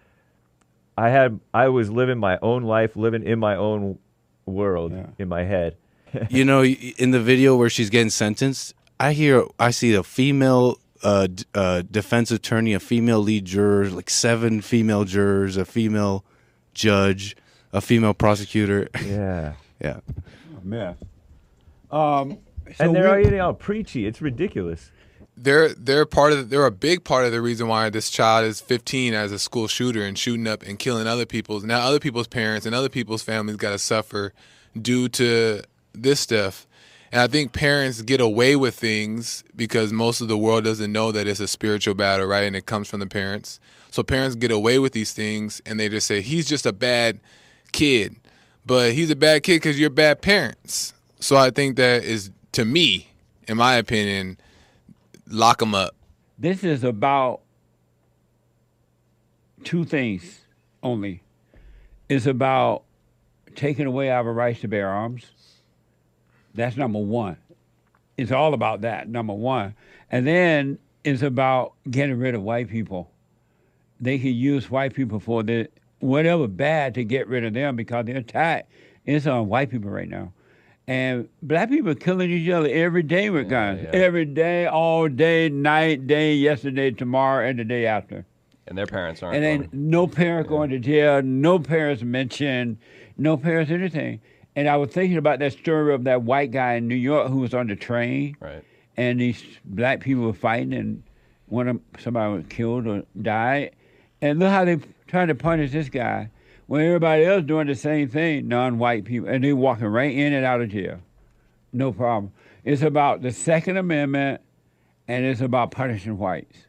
I 0.97 1.11
had 1.11 1.41
I 1.53 1.69
was 1.69 1.91
living 1.91 2.19
my 2.19 2.39
own 2.43 2.63
life, 2.63 2.97
living 2.97 3.23
in 3.23 3.39
my 3.39 3.57
own 3.57 3.99
world 4.47 4.93
in 5.19 5.29
my 5.29 5.43
head. 5.45 5.77
you 6.31 6.45
know, 6.45 6.65
in 6.65 7.11
the 7.11 7.21
video 7.21 7.57
where 7.57 7.69
she's 7.69 7.91
getting 7.91 8.11
sentenced, 8.11 8.75
I 8.99 9.13
hear 9.13 9.45
I 9.59 9.71
see 9.73 9.95
a 9.95 10.03
female 10.03 10.79
uh, 11.03 11.27
d- 11.27 11.45
uh, 11.55 11.83
defense 11.91 12.31
attorney, 12.31 12.73
a 12.73 12.81
female 12.81 13.21
lead 13.21 13.45
juror, 13.45 13.91
like 13.91 14.09
seven 14.09 14.61
female 14.63 15.05
jurors, 15.05 15.57
a 15.57 15.65
female 15.67 16.25
judge, 16.73 17.37
a 17.73 17.81
female 17.81 18.15
prosecutor. 18.15 18.89
Yeah. 19.05 19.53
yeah. 19.81 20.01
mess. 20.63 20.97
Um, 21.91 22.39
and 22.79 22.95
they're 22.95 23.03
we- 23.05 23.09
already 23.09 23.39
all 23.39 23.53
preachy. 23.55 24.07
It's 24.07 24.23
ridiculous. 24.23 24.91
They're 25.37 25.75
they're 25.75 26.07
part 26.07 26.33
of 26.33 26.51
they're 26.51 26.67
a 26.67 26.71
big 26.71 27.05
part 27.05 27.25
of 27.27 27.33
the 27.33 27.41
reason 27.43 27.69
why 27.69 27.91
this 27.91 28.11
child 28.11 28.47
is 28.47 28.61
15 28.61 29.15
as 29.15 29.33
a 29.33 29.39
school 29.39 29.69
shooter 29.69 30.03
and 30.03 30.19
shooting 30.19 30.47
up 30.47 30.63
and 30.63 30.79
killing 30.79 31.07
other 31.07 31.27
people's 31.27 31.65
now 31.65 31.81
other 31.81 32.01
people's 32.01 32.29
parents 32.29 32.67
and 32.67 32.75
other 32.75 32.89
people's 32.89 33.23
families 33.23 33.57
got 33.57 33.71
to 33.71 33.79
suffer 33.79 34.33
due 34.81 35.09
to 35.09 35.63
this 35.93 36.21
stuff 36.21 36.67
And 37.13 37.21
I 37.23 37.27
think 37.29 37.53
parents 37.53 38.03
get 38.03 38.21
away 38.21 38.57
with 38.57 38.75
things 38.75 39.45
because 39.55 39.93
most 39.93 40.21
of 40.21 40.29
the 40.29 40.37
world 40.39 40.65
doesn't 40.65 40.93
know 40.93 41.13
that 41.13 41.27
it's 41.27 41.41
a 41.41 41.49
spiritual 41.49 41.95
battle, 41.95 42.27
right? 42.27 42.45
And 42.45 42.57
it 42.57 42.67
comes 42.67 42.89
from 42.89 43.01
the 43.01 43.07
parents. 43.07 43.61
So 43.91 44.03
parents 44.03 44.37
get 44.37 44.51
away 44.51 44.79
with 44.79 44.93
these 44.93 45.13
things 45.13 45.63
and 45.65 45.79
they 45.81 45.89
just 45.89 46.07
say, 46.07 46.21
he's 46.21 46.47
just 46.47 46.67
a 46.67 46.73
bad 46.73 47.21
kid. 47.73 48.17
But 48.67 48.93
he's 48.93 49.11
a 49.11 49.17
bad 49.17 49.45
kid 49.45 49.57
because 49.57 49.79
you're 49.79 49.91
bad 49.91 50.21
parents. 50.23 50.95
So 51.21 51.37
I 51.37 51.51
think 51.51 51.77
that 51.77 52.05
is, 52.05 52.31
to 52.53 52.65
me, 52.65 53.13
in 53.49 53.57
my 53.57 53.77
opinion, 53.77 54.39
lock 55.29 55.59
them 55.59 55.75
up. 55.75 55.95
This 56.39 56.65
is 56.65 56.85
about 56.85 57.41
two 59.65 59.85
things 59.85 60.41
only. 60.83 61.23
It's 62.09 62.27
about 62.27 62.85
taking 63.55 63.87
away 63.87 64.11
our 64.11 64.25
rights 64.33 64.61
to 64.61 64.69
bear 64.69 64.89
arms. 64.89 65.25
That's 66.55 66.77
number 66.77 66.99
one. 66.99 67.37
It's 68.17 68.33
all 68.33 68.55
about 68.55 68.83
that, 68.83 69.09
number 69.09 69.35
one. 69.35 69.75
And 70.11 70.27
then 70.27 70.79
it's 71.05 71.23
about 71.23 71.75
getting 71.91 72.19
rid 72.19 72.35
of 72.35 72.43
white 72.43 72.69
people. 72.69 73.11
They 74.01 74.19
can 74.19 74.35
use 74.35 74.71
white 74.71 74.95
people 74.95 75.21
for 75.21 75.43
the 75.43 75.69
whatever 76.01 76.47
bad 76.47 76.95
to 76.95 77.05
get 77.05 77.29
rid 77.29 77.45
of 77.45 77.55
them 77.55 77.77
because 77.77 78.05
the 78.05 78.13
attack 78.13 78.69
is 79.05 79.27
on 79.27 79.49
white 79.49 79.71
people 79.71 79.91
right 79.91 80.09
now. 80.09 80.33
And 80.89 81.29
black 81.43 81.69
people 81.69 81.91
are 81.91 81.97
killing 81.97 82.31
each 82.31 82.49
other 82.49 82.69
every 82.69 83.03
day 83.03 83.29
with 83.31 83.49
guns. 83.49 83.83
yeah. 83.83 83.91
Every 83.91 84.25
day, 84.25 84.67
all 84.67 85.09
day, 85.09 85.49
night, 85.49 86.07
day, 86.07 86.35
yesterday, 86.35 86.93
tomorrow, 86.93 87.47
and 87.49 87.59
the 87.59 87.65
day 87.65 87.87
after. 87.87 88.25
And 88.69 88.79
their 88.79 88.87
parents 88.87 89.23
aren't. 89.23 89.37
And 89.37 89.45
then 89.45 89.69
no 89.73 90.07
parent 90.07 90.49
going 90.49 90.71
to 90.71 90.79
jail, 90.79 91.23
no 91.23 91.59
parents 91.59 92.03
mentioned, 92.03 92.79
no 93.17 93.37
parents 93.37 93.71
anything. 93.71 94.21
And 94.55 94.69
I 94.69 94.77
was 94.77 94.91
thinking 94.91 95.19
about 95.19 95.41
that 95.41 95.53
story 95.53 95.93
of 95.93 96.05
that 96.05 96.23
white 96.23 96.51
guy 96.51 96.75
in 96.75 96.89
New 96.89 96.95
York 96.95 97.29
who 97.29 97.39
was 97.39 97.53
on 97.53 97.67
the 97.67 97.77
train. 97.77 98.37
Right. 98.41 98.65
And 98.97 99.21
these 99.21 99.43
black 99.65 100.01
people 100.01 100.25
were 100.25 100.33
fighting, 100.33 100.73
and 100.73 101.03
one 101.47 101.69
of 101.69 101.81
somebody 101.99 102.33
was 102.33 102.45
killed 102.49 102.87
or 102.87 103.03
died. 103.21 103.73
And 104.23 104.39
look 104.39 104.51
how 104.51 104.65
they 104.65 104.79
trying 105.07 105.29
to 105.29 105.35
punish 105.35 105.73
this 105.73 105.89
guy 105.89 106.31
when 106.67 106.85
everybody 106.85 107.25
else 107.25 107.45
doing 107.45 107.67
the 107.67 107.75
same 107.75 108.09
thing, 108.09 108.49
non-white 108.49 109.05
people, 109.05 109.29
and 109.29 109.43
they 109.43 109.53
walking 109.53 109.87
right 109.87 110.15
in 110.15 110.33
and 110.33 110.45
out 110.45 110.61
of 110.61 110.69
jail, 110.71 110.99
no 111.73 111.93
problem. 111.93 112.33
It's 112.65 112.83
about 112.83 113.23
the 113.23 113.31
Second 113.31 113.77
Amendment, 113.77 114.41
and 115.07 115.25
it's 115.25 115.41
about 115.41 115.71
punishing 115.71 116.19
whites. 116.19 116.67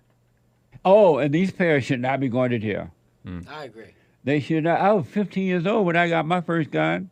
Oh, 0.86 1.18
and 1.18 1.34
these 1.34 1.52
parents 1.52 1.88
should 1.88 2.00
not 2.00 2.20
be 2.20 2.30
going 2.30 2.52
to 2.52 2.60
jail. 2.60 2.92
Hmm. 3.26 3.40
I 3.50 3.66
agree. 3.66 3.96
They 4.24 4.40
should 4.40 4.64
not. 4.64 4.80
I 4.80 4.94
was 4.94 5.06
15 5.08 5.46
years 5.46 5.66
old 5.66 5.86
when 5.86 5.96
I 5.96 6.10
got 6.10 6.26
my 6.26 6.42
first 6.42 6.70
gun, 6.70 7.10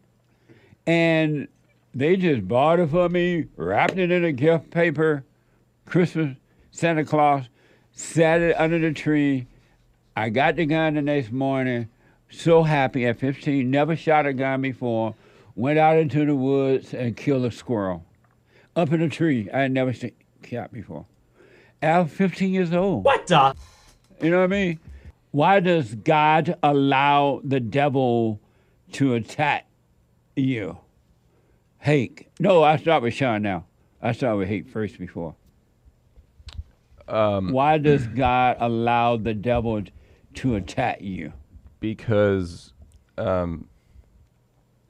and 0.86 1.48
they 1.94 2.16
just 2.18 2.48
bought 2.48 2.80
it 2.80 2.90
for 2.90 3.10
me, 3.10 3.46
wrapped 3.56 3.98
it 3.98 4.12
in 4.12 4.24
a 4.24 4.32
gift 4.32 4.70
paper, 4.70 5.24
Christmas, 5.86 6.36
Santa 6.72 7.06
Claus, 7.06 7.46
sat 7.94 8.42
it 8.42 8.56
under 8.60 8.78
the 8.78 8.92
tree. 8.92 9.48
I 10.16 10.30
got 10.30 10.58
the 10.58 10.66
gun 10.66 10.96
the 10.96 11.02
next 11.02 11.32
morning, 11.32 11.90
so 12.30 12.64
happy 12.64 13.06
at 13.06 13.20
15, 13.20 13.70
never 13.70 13.96
shot 13.96 14.26
a 14.26 14.34
gun 14.34 14.62
before, 14.62 15.16
went 15.56 15.80
out 15.80 15.98
into 15.98 16.26
the 16.26 16.36
woods 16.36 16.94
and 16.94 17.16
killed 17.16 17.46
a 17.46 17.52
squirrel 17.52 18.04
up 18.76 18.92
in 18.92 19.02
a 19.02 19.10
tree 19.10 19.50
I 19.54 19.62
had 19.62 19.72
never 19.72 19.94
seen 19.94 20.12
shot 20.44 20.72
before. 20.72 21.06
I 21.82 22.00
was 22.00 22.12
15 22.12 22.52
years 22.52 22.74
old. 22.74 23.04
What 23.04 23.28
the? 23.28 23.56
You 24.22 24.30
know 24.30 24.40
what 24.40 24.46
I 24.46 24.48
mean? 24.48 24.80
Why 25.32 25.60
does 25.60 25.96
God 25.96 26.58
allow 26.64 27.42
the 27.44 27.60
devil 27.60 28.40
to 28.94 29.14
attack 29.16 29.68
you? 30.36 30.78
Hate. 31.80 32.28
No, 32.40 32.64
I 32.64 32.78
start 32.78 33.04
with 33.04 33.14
Sean 33.14 33.42
now. 33.42 33.66
I 34.02 34.14
start 34.14 34.38
with 34.38 34.48
hate 34.48 34.70
first 34.70 34.98
before. 34.98 35.36
Um, 37.08 37.52
Why 37.52 37.78
does 37.78 38.08
God 38.08 38.58
allow 38.60 39.18
the 39.18 39.34
devil 39.34 39.84
to 40.36 40.56
attack 40.56 41.02
you? 41.02 41.34
Because 41.86 42.74
um, 43.16 43.70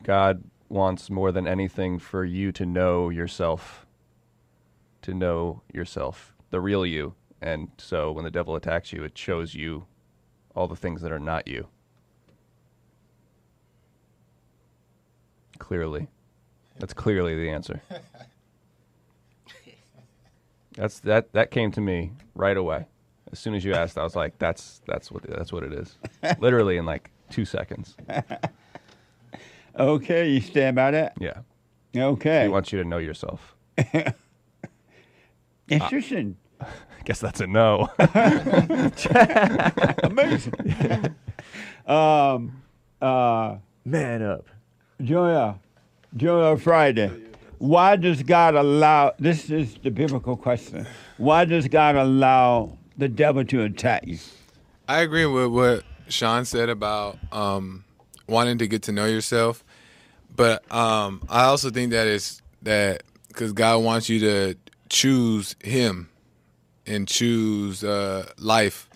God 0.01 0.45
wants 0.69 1.09
more 1.09 1.33
than 1.33 1.45
anything 1.45 1.99
for 1.99 2.23
you 2.23 2.53
to 2.53 2.65
know 2.65 3.09
yourself, 3.09 3.85
to 5.01 5.13
know 5.13 5.61
yourself, 5.73 6.33
the 6.51 6.61
real 6.61 6.85
you. 6.85 7.13
And 7.41 7.67
so 7.77 8.13
when 8.13 8.23
the 8.23 8.31
devil 8.31 8.55
attacks 8.55 8.93
you, 8.93 9.03
it 9.03 9.17
shows 9.17 9.53
you 9.53 9.87
all 10.55 10.69
the 10.69 10.75
things 10.77 11.01
that 11.01 11.11
are 11.11 11.19
not 11.19 11.49
you. 11.49 11.67
Clearly. 15.59 16.07
That's 16.79 16.93
clearly 16.93 17.35
the 17.35 17.49
answer. 17.49 17.81
That's 20.75 21.01
that 21.01 21.33
that 21.33 21.51
came 21.51 21.71
to 21.73 21.81
me 21.81 22.13
right 22.35 22.55
away. 22.55 22.87
As 23.35 23.39
soon 23.39 23.53
as 23.53 23.65
you 23.65 23.73
asked, 23.73 23.97
I 23.97 24.03
was 24.03 24.15
like, 24.15 24.39
"That's 24.39 24.79
that's 24.87 25.11
what 25.11 25.23
that's 25.23 25.51
what 25.51 25.63
it 25.63 25.73
is." 25.73 25.97
Literally 26.39 26.77
in 26.77 26.85
like 26.85 27.11
two 27.29 27.43
seconds. 27.43 27.97
Okay, 29.77 30.29
you 30.29 30.39
stand 30.39 30.77
by 30.77 30.91
that? 30.91 31.17
Yeah. 31.19 31.39
Okay. 31.93 32.43
He 32.43 32.47
wants 32.47 32.71
you 32.71 32.81
to 32.81 32.87
know 32.87 32.97
yourself. 32.97 33.57
Interesting. 35.67 36.37
I 36.61 36.67
guess 37.03 37.19
that's 37.19 37.41
a 37.41 37.47
no. 37.47 37.89
Amazing. 40.03 40.53
um, 41.85 42.61
uh, 43.01 43.57
Man 43.83 44.21
up. 44.21 44.45
Joya, 45.01 45.59
Joya 46.15 46.55
Friday. 46.55 47.11
Why 47.57 47.97
does 47.97 48.23
God 48.23 48.55
allow, 48.55 49.13
this 49.19 49.49
is 49.49 49.75
the 49.83 49.91
biblical 49.91 50.37
question. 50.37 50.87
Why 51.17 51.43
does 51.43 51.67
God 51.67 51.97
allow 51.97 52.77
the 52.97 53.07
devil 53.07 53.43
to 53.45 53.63
attack 53.63 54.05
you? 54.05 54.19
I 54.87 55.01
agree 55.01 55.25
with 55.25 55.47
what 55.47 55.83
Sean 56.07 56.45
said 56.45 56.69
about 56.69 57.17
um, 57.31 57.83
wanting 58.27 58.57
to 58.59 58.67
get 58.67 58.83
to 58.83 58.91
know 58.91 59.05
yourself, 59.05 59.63
but 60.35 60.69
um, 60.71 61.21
I 61.29 61.45
also 61.45 61.69
think 61.69 61.91
that 61.91 62.07
it's 62.07 62.41
that 62.61 63.03
because 63.27 63.53
God 63.53 63.83
wants 63.83 64.09
you 64.09 64.19
to 64.19 64.55
choose 64.89 65.55
Him 65.63 66.09
and 66.85 67.07
choose 67.07 67.83
uh, 67.83 68.29
life, 68.37 68.89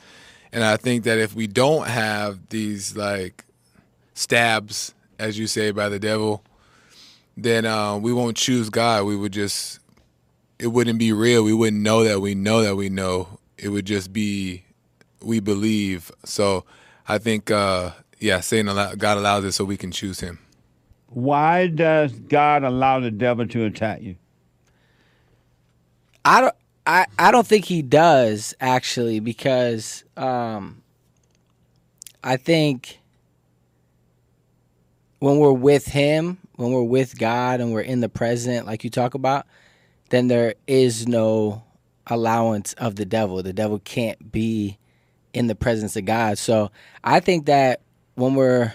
and 0.52 0.64
I 0.64 0.78
think 0.78 1.04
that 1.06 1.18
if 1.18 1.34
we 1.34 1.48
don't 1.48 1.88
have 1.88 2.50
these 2.50 2.96
like 2.96 3.46
stabs, 4.14 4.94
as 5.18 5.40
you 5.40 5.48
say, 5.48 5.72
by 5.72 5.90
the 5.90 6.00
devil, 6.00 6.44
then 7.36 7.66
uh, 7.66 7.98
we 7.98 8.14
won't 8.14 8.38
choose 8.38 8.70
God. 8.70 9.06
We 9.06 9.16
would 9.16 9.34
just 9.34 9.80
it 10.60 10.68
wouldn't 10.68 11.00
be 11.00 11.14
real. 11.14 11.44
We 11.44 11.54
wouldn't 11.54 11.82
know 11.82 12.04
that 12.04 12.20
we 12.20 12.36
know 12.36 12.62
that 12.62 12.76
we 12.76 12.90
know. 12.90 13.40
It 13.62 13.70
would 13.70 13.86
just 13.86 14.14
be 14.14 14.64
we 15.22 15.40
believe. 15.40 16.12
So 16.24 16.66
I 17.08 17.18
think, 17.18 17.52
uh, 17.52 17.92
yeah, 18.20 18.40
Satan 18.40 18.68
allow, 18.68 18.96
God 18.96 19.18
allows 19.18 19.44
it 19.44 19.52
so 19.52 19.66
we 19.66 19.78
can 19.78 19.92
choose 19.92 20.20
Him. 20.20 20.40
Why 21.08 21.68
does 21.68 22.14
God 22.14 22.64
allow 22.64 23.00
the 23.00 23.12
devil 23.12 23.48
to 23.48 23.66
attack 23.66 24.02
you? 24.02 24.16
I 26.24 26.42
don't. 26.42 26.56
I, 26.86 27.06
I 27.20 27.30
don't 27.30 27.46
think 27.46 27.66
he 27.66 27.84
does 27.84 28.56
actually 28.60 29.20
because 29.20 30.04
um, 30.18 30.82
I 32.24 32.36
think 32.38 33.00
when 35.20 35.38
we're 35.38 35.52
with 35.52 35.86
him, 35.86 36.40
when 36.56 36.72
we're 36.72 36.82
with 36.82 37.20
God 37.20 37.62
and 37.62 37.72
we're 37.72 37.82
in 37.82 38.00
the 38.00 38.10
present, 38.10 38.66
like 38.66 38.84
you 38.84 38.90
talk 38.90 39.14
about, 39.14 39.46
then 40.10 40.30
there 40.30 40.56
is 40.66 41.08
no 41.08 41.64
allowance 42.10 42.74
of 42.74 42.96
the 42.96 43.06
devil. 43.06 43.42
The 43.42 43.54
devil 43.54 43.80
can't 43.80 44.32
be 44.32 44.78
in 45.34 45.48
the 45.48 45.56
presence 45.56 45.96
of 45.96 46.06
God. 46.06 46.38
So 46.38 46.72
I 47.04 47.20
think 47.20 47.46
that 47.46 47.82
when 48.16 48.36
we're 48.36 48.74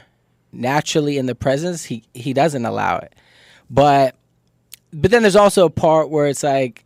naturally 0.53 1.19
in 1.19 1.27
the 1.27 1.35
presence, 1.35 1.85
he 1.85 2.05
he 2.15 2.33
doesn't 2.33 2.65
allow 2.65 2.99
it. 2.99 3.15
But 3.69 4.15
but 4.93 5.11
then 5.11 5.23
there's 5.23 5.37
also 5.37 5.67
a 5.67 5.71
part 5.71 6.11
where 6.11 6.27
it's 6.27 6.43
like 6.43 6.85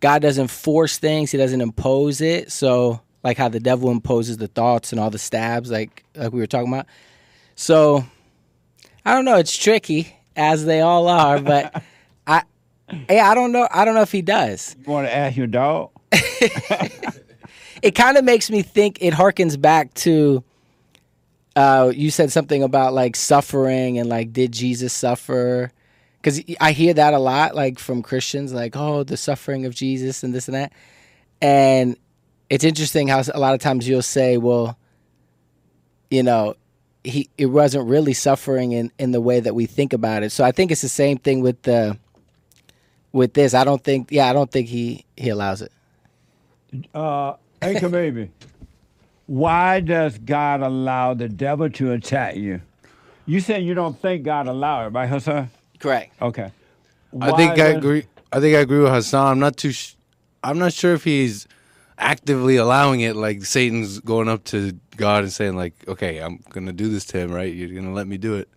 God 0.00 0.22
doesn't 0.22 0.48
force 0.48 0.98
things, 0.98 1.30
he 1.30 1.38
doesn't 1.38 1.60
impose 1.60 2.20
it. 2.20 2.52
So 2.52 3.00
like 3.22 3.36
how 3.36 3.48
the 3.48 3.60
devil 3.60 3.90
imposes 3.90 4.38
the 4.38 4.48
thoughts 4.48 4.92
and 4.92 5.00
all 5.00 5.10
the 5.10 5.18
stabs 5.18 5.70
like 5.70 6.04
like 6.14 6.32
we 6.32 6.40
were 6.40 6.46
talking 6.46 6.72
about. 6.72 6.86
So 7.54 8.04
I 9.04 9.14
don't 9.14 9.24
know, 9.24 9.36
it's 9.36 9.56
tricky 9.56 10.16
as 10.36 10.64
they 10.64 10.80
all 10.80 11.08
are, 11.08 11.40
but 11.40 11.82
Yeah, 13.08 13.30
I 13.30 13.34
don't 13.34 13.52
know. 13.52 13.68
I 13.70 13.84
don't 13.84 13.94
know 13.94 14.02
if 14.02 14.12
he 14.12 14.22
does. 14.22 14.76
You 14.84 14.92
want 14.92 15.06
to 15.06 15.14
ask 15.14 15.36
your 15.36 15.46
dog? 15.46 15.90
it 17.82 17.94
kind 17.94 18.16
of 18.16 18.24
makes 18.24 18.50
me 18.50 18.62
think 18.62 18.98
it 19.00 19.14
harkens 19.14 19.60
back 19.60 19.92
to 19.94 20.44
uh, 21.56 21.92
you 21.94 22.10
said 22.10 22.30
something 22.30 22.62
about 22.62 22.92
like 22.92 23.16
suffering 23.16 23.98
and 23.98 24.08
like 24.08 24.32
did 24.32 24.52
jesus 24.52 24.92
suffer 24.92 25.72
because 26.16 26.40
i 26.60 26.72
hear 26.72 26.94
that 26.94 27.12
a 27.12 27.18
lot 27.18 27.54
like 27.54 27.78
from 27.78 28.02
christians 28.02 28.52
like 28.52 28.76
oh 28.76 29.02
the 29.02 29.16
suffering 29.16 29.66
of 29.66 29.74
jesus 29.74 30.22
and 30.22 30.34
this 30.34 30.48
and 30.48 30.54
that 30.54 30.72
and 31.42 31.96
it's 32.48 32.64
interesting 32.64 33.08
how 33.08 33.22
a 33.34 33.40
lot 33.40 33.54
of 33.54 33.60
times 33.60 33.88
you'll 33.88 34.02
say 34.02 34.36
well 34.36 34.78
you 36.10 36.22
know 36.22 36.54
he 37.02 37.28
it 37.36 37.46
wasn't 37.46 37.86
really 37.88 38.12
suffering 38.12 38.72
in 38.72 38.92
in 38.98 39.10
the 39.10 39.20
way 39.20 39.40
that 39.40 39.54
we 39.54 39.66
think 39.66 39.92
about 39.92 40.22
it 40.22 40.30
so 40.30 40.44
i 40.44 40.52
think 40.52 40.70
it's 40.70 40.82
the 40.82 40.88
same 40.88 41.18
thing 41.18 41.40
with 41.40 41.60
the 41.62 41.98
with 43.12 43.34
this, 43.34 43.54
I 43.54 43.64
don't 43.64 43.82
think. 43.82 44.08
Yeah, 44.10 44.28
I 44.28 44.32
don't 44.32 44.50
think 44.50 44.68
he 44.68 45.04
he 45.16 45.28
allows 45.28 45.62
it. 45.62 45.72
Uh, 46.94 47.34
Anchor 47.62 47.88
Baby, 47.90 48.30
why 49.26 49.80
does 49.80 50.18
God 50.18 50.62
allow 50.62 51.14
the 51.14 51.28
devil 51.28 51.70
to 51.70 51.92
attack 51.92 52.36
you? 52.36 52.60
You 53.26 53.40
said 53.40 53.62
you 53.62 53.74
don't 53.74 53.98
think 54.00 54.24
God 54.24 54.48
allowed 54.48 54.86
it, 54.86 54.90
right, 54.90 55.08
Hassan? 55.08 55.50
Correct. 55.78 56.12
Okay. 56.20 56.50
I 57.20 57.32
think 57.32 57.56
Why 57.56 57.64
I 57.64 57.68
agree. 57.68 58.06
I 58.32 58.40
think 58.40 58.56
I 58.56 58.60
agree 58.60 58.80
with 58.80 58.92
Hassan. 58.92 59.26
I'm 59.32 59.38
not 59.38 59.56
too. 59.56 59.72
Sh- 59.72 59.94
I'm 60.42 60.58
not 60.58 60.72
sure 60.72 60.94
if 60.94 61.04
he's 61.04 61.46
actively 61.98 62.56
allowing 62.56 63.00
it. 63.00 63.16
Like 63.16 63.44
Satan's 63.44 63.98
going 64.00 64.28
up 64.28 64.44
to 64.44 64.78
God 64.96 65.24
and 65.24 65.32
saying, 65.32 65.56
like, 65.56 65.74
"Okay, 65.88 66.18
I'm 66.18 66.40
gonna 66.50 66.72
do 66.72 66.88
this 66.88 67.04
to 67.06 67.18
him, 67.18 67.32
right? 67.32 67.52
You're 67.52 67.74
gonna 67.74 67.92
let 67.92 68.06
me 68.06 68.16
do 68.18 68.34
it." 68.34 68.48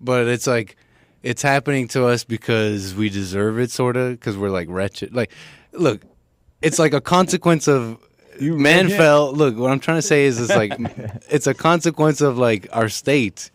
But 0.00 0.26
it's 0.26 0.46
like 0.46 0.76
it's 1.24 1.40
happening 1.42 1.88
to 1.88 2.06
us 2.06 2.22
because 2.22 2.94
we 2.94 3.08
deserve 3.08 3.58
it, 3.58 3.70
sort 3.70 3.96
of, 3.96 4.12
because 4.12 4.36
we're 4.36 4.50
like 4.50 4.68
wretched. 4.68 5.14
Like, 5.14 5.32
look, 5.72 6.02
it's 6.60 6.78
like 6.78 6.92
a 6.92 7.00
consequence 7.00 7.66
of 7.66 7.98
you 8.38 8.56
man 8.58 8.90
fell. 8.90 9.32
Look, 9.32 9.56
what 9.56 9.72
I'm 9.72 9.80
trying 9.80 9.98
to 9.98 10.02
say 10.02 10.26
is, 10.26 10.38
it's 10.38 10.54
like 10.54 10.72
it's 11.30 11.46
a 11.46 11.54
consequence 11.54 12.20
of 12.20 12.36
like 12.36 12.68
our 12.72 12.90
state 12.90 13.50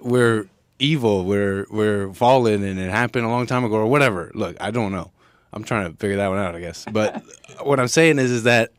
we're 0.00 0.46
evil, 0.78 1.24
we're 1.24 1.66
we're 1.70 2.12
fallen, 2.12 2.62
and 2.62 2.78
it 2.78 2.90
happened 2.90 3.24
a 3.24 3.28
long 3.28 3.46
time 3.46 3.64
ago 3.64 3.76
or 3.76 3.86
whatever. 3.86 4.30
Look, 4.34 4.56
I 4.60 4.70
don't 4.70 4.92
know. 4.92 5.10
I'm 5.52 5.64
trying 5.64 5.90
to 5.90 5.96
figure 5.96 6.18
that 6.18 6.28
one 6.28 6.38
out, 6.38 6.54
I 6.54 6.60
guess. 6.60 6.84
But 6.92 7.22
what 7.62 7.80
I'm 7.80 7.88
saying 7.88 8.18
is, 8.18 8.30
is 8.30 8.42
that 8.42 8.70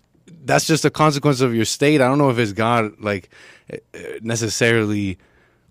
that's 0.43 0.67
just 0.67 0.85
a 0.85 0.91
consequence 0.91 1.41
of 1.41 1.55
your 1.55 1.65
state. 1.65 1.99
I 1.99 2.07
don't 2.07 2.19
know 2.19 2.29
if 2.29 2.37
it's 2.37 2.53
God 2.53 2.93
like 2.99 3.29
eh, 3.71 3.77
eh, 3.95 4.19
necessarily 4.21 5.17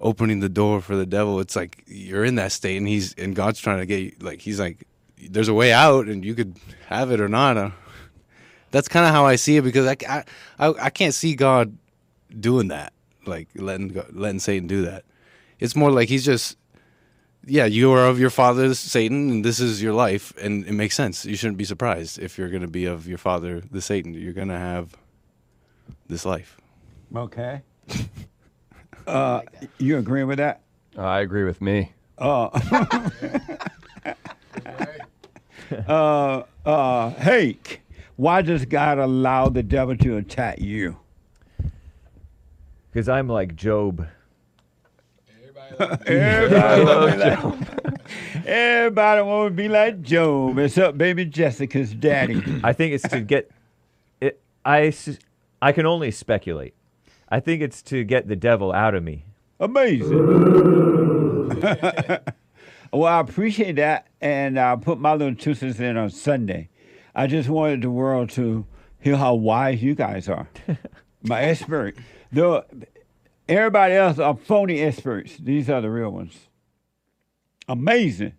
opening 0.04 0.40
the 0.40 0.50
door 0.50 0.82
for 0.82 0.94
the 0.94 1.06
devil. 1.06 1.40
It's 1.40 1.56
like 1.56 1.82
you're 1.86 2.24
in 2.24 2.36
that 2.36 2.52
state, 2.52 2.76
and 2.76 2.86
he's 2.86 3.14
and 3.14 3.34
God's 3.34 3.58
trying 3.58 3.78
to 3.78 3.86
get 3.86 4.00
you. 4.00 4.12
Like 4.20 4.40
he's 4.40 4.60
like, 4.60 4.86
there's 5.18 5.48
a 5.48 5.54
way 5.54 5.72
out, 5.72 6.06
and 6.06 6.24
you 6.24 6.34
could 6.34 6.56
have 6.86 7.10
it 7.10 7.20
or 7.20 7.28
not. 7.28 7.56
Uh, 7.56 7.70
that's 8.70 8.86
kind 8.86 9.06
of 9.06 9.12
how 9.12 9.24
I 9.24 9.36
see 9.36 9.56
it 9.56 9.62
because 9.62 9.86
I, 9.86 10.24
I 10.58 10.68
I 10.68 10.90
can't 10.90 11.14
see 11.14 11.34
God 11.34 11.76
doing 12.38 12.68
that, 12.68 12.92
like 13.26 13.48
letting 13.56 13.88
go, 13.88 14.06
letting 14.12 14.40
Satan 14.40 14.68
do 14.68 14.82
that. 14.82 15.04
It's 15.58 15.74
more 15.74 15.90
like 15.90 16.08
he's 16.08 16.24
just, 16.24 16.58
yeah, 17.46 17.64
you 17.64 17.90
are 17.92 18.06
of 18.06 18.20
your 18.20 18.30
father 18.30 18.74
Satan, 18.74 19.30
and 19.30 19.44
this 19.44 19.60
is 19.60 19.82
your 19.82 19.94
life, 19.94 20.32
and 20.40 20.66
it 20.66 20.72
makes 20.72 20.94
sense. 20.94 21.24
You 21.24 21.36
shouldn't 21.36 21.58
be 21.58 21.64
surprised 21.64 22.18
if 22.18 22.36
you're 22.36 22.50
going 22.50 22.62
to 22.62 22.68
be 22.68 22.84
of 22.84 23.06
your 23.06 23.18
father 23.18 23.62
the 23.70 23.80
Satan. 23.80 24.12
You're 24.12 24.32
going 24.32 24.48
to 24.48 24.58
have 24.58 24.94
this 26.08 26.26
life. 26.26 26.58
Okay. 27.14 27.62
Uh, 29.06 29.42
you 29.78 29.98
agreeing 29.98 30.26
with 30.26 30.38
that? 30.38 30.60
I 30.96 31.20
agree 31.20 31.44
with 31.44 31.60
me. 31.60 31.92
Uh, 32.18 32.48
uh, 35.88 36.42
uh, 36.64 37.10
Hake, 37.10 37.82
why 38.16 38.42
does 38.42 38.64
God 38.64 38.98
allow 38.98 39.48
the 39.48 39.62
devil 39.62 39.96
to 39.96 40.16
attack 40.16 40.60
you? 40.60 40.96
Because 42.92 43.08
I'm 43.08 43.28
like 43.28 43.56
Job. 43.56 44.06
Everybody 45.76 46.84
want 46.84 47.12
to 47.12 47.90
be 47.90 48.48
everybody 48.48 49.22
want 49.22 49.50
to 49.50 49.54
be 49.56 49.68
like 49.68 50.02
Job, 50.02 50.58
It's 50.58 50.78
up, 50.78 50.96
baby 50.96 51.24
Jessica's 51.24 51.92
daddy. 51.92 52.40
I 52.62 52.72
think 52.72 52.94
it's 52.94 53.08
to 53.08 53.20
get 53.20 53.50
it. 54.20 54.40
I 54.64 54.94
I 55.60 55.72
can 55.72 55.86
only 55.86 56.12
speculate. 56.12 56.74
I 57.34 57.40
think 57.40 57.62
it's 57.62 57.82
to 57.82 58.04
get 58.04 58.28
the 58.28 58.36
devil 58.36 58.72
out 58.72 58.94
of 58.94 59.02
me. 59.02 59.24
Amazing. 59.58 60.24
well, 62.92 63.12
I 63.12 63.18
appreciate 63.18 63.74
that, 63.74 64.06
and 64.20 64.56
I'll 64.56 64.76
put 64.76 65.00
my 65.00 65.14
little 65.14 65.34
two 65.34 65.54
cents 65.54 65.80
in 65.80 65.96
on 65.96 66.10
Sunday. 66.10 66.68
I 67.12 67.26
just 67.26 67.48
wanted 67.48 67.82
the 67.82 67.90
world 67.90 68.30
to 68.30 68.64
hear 69.00 69.16
how 69.16 69.34
wise 69.34 69.82
you 69.82 69.96
guys 69.96 70.28
are. 70.28 70.48
my 71.24 71.40
expert. 71.40 71.96
The, 72.30 72.64
everybody 73.48 73.94
else 73.94 74.20
are 74.20 74.36
phony 74.36 74.80
experts. 74.80 75.36
These 75.36 75.68
are 75.68 75.80
the 75.80 75.90
real 75.90 76.10
ones. 76.10 76.38
Amazing. 77.66 78.34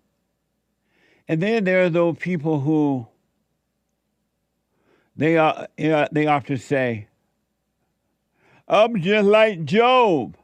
And 1.27 1.41
then 1.41 1.65
there 1.65 1.83
are 1.83 1.89
those 1.89 2.15
people 2.17 2.61
who 2.61 3.07
they 5.17 5.35
are 5.35 5.67
you 5.77 5.89
know, 5.89 6.07
they 6.13 6.27
often 6.27 6.57
say, 6.57 7.09
I'm 8.67 9.01
just 9.01 9.27
like 9.27 9.65
Job. 9.65 10.37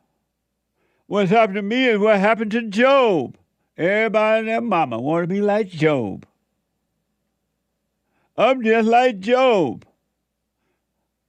What's 1.08 1.32
happened 1.32 1.56
to 1.56 1.62
me 1.62 1.88
is 1.88 2.00
what 2.00 2.20
happened 2.20 2.52
to 2.52 2.62
Job. 2.64 3.38
Everybody 3.78 4.40
and 4.40 4.48
their 4.48 4.62
mama 4.62 5.00
want 5.00 5.24
to 5.24 5.28
be 5.28 5.42
like 5.42 5.70
Job. 5.70 6.26
I'm 8.38 8.64
just 8.64 8.88
like 8.88 9.20
Job. 9.20 9.86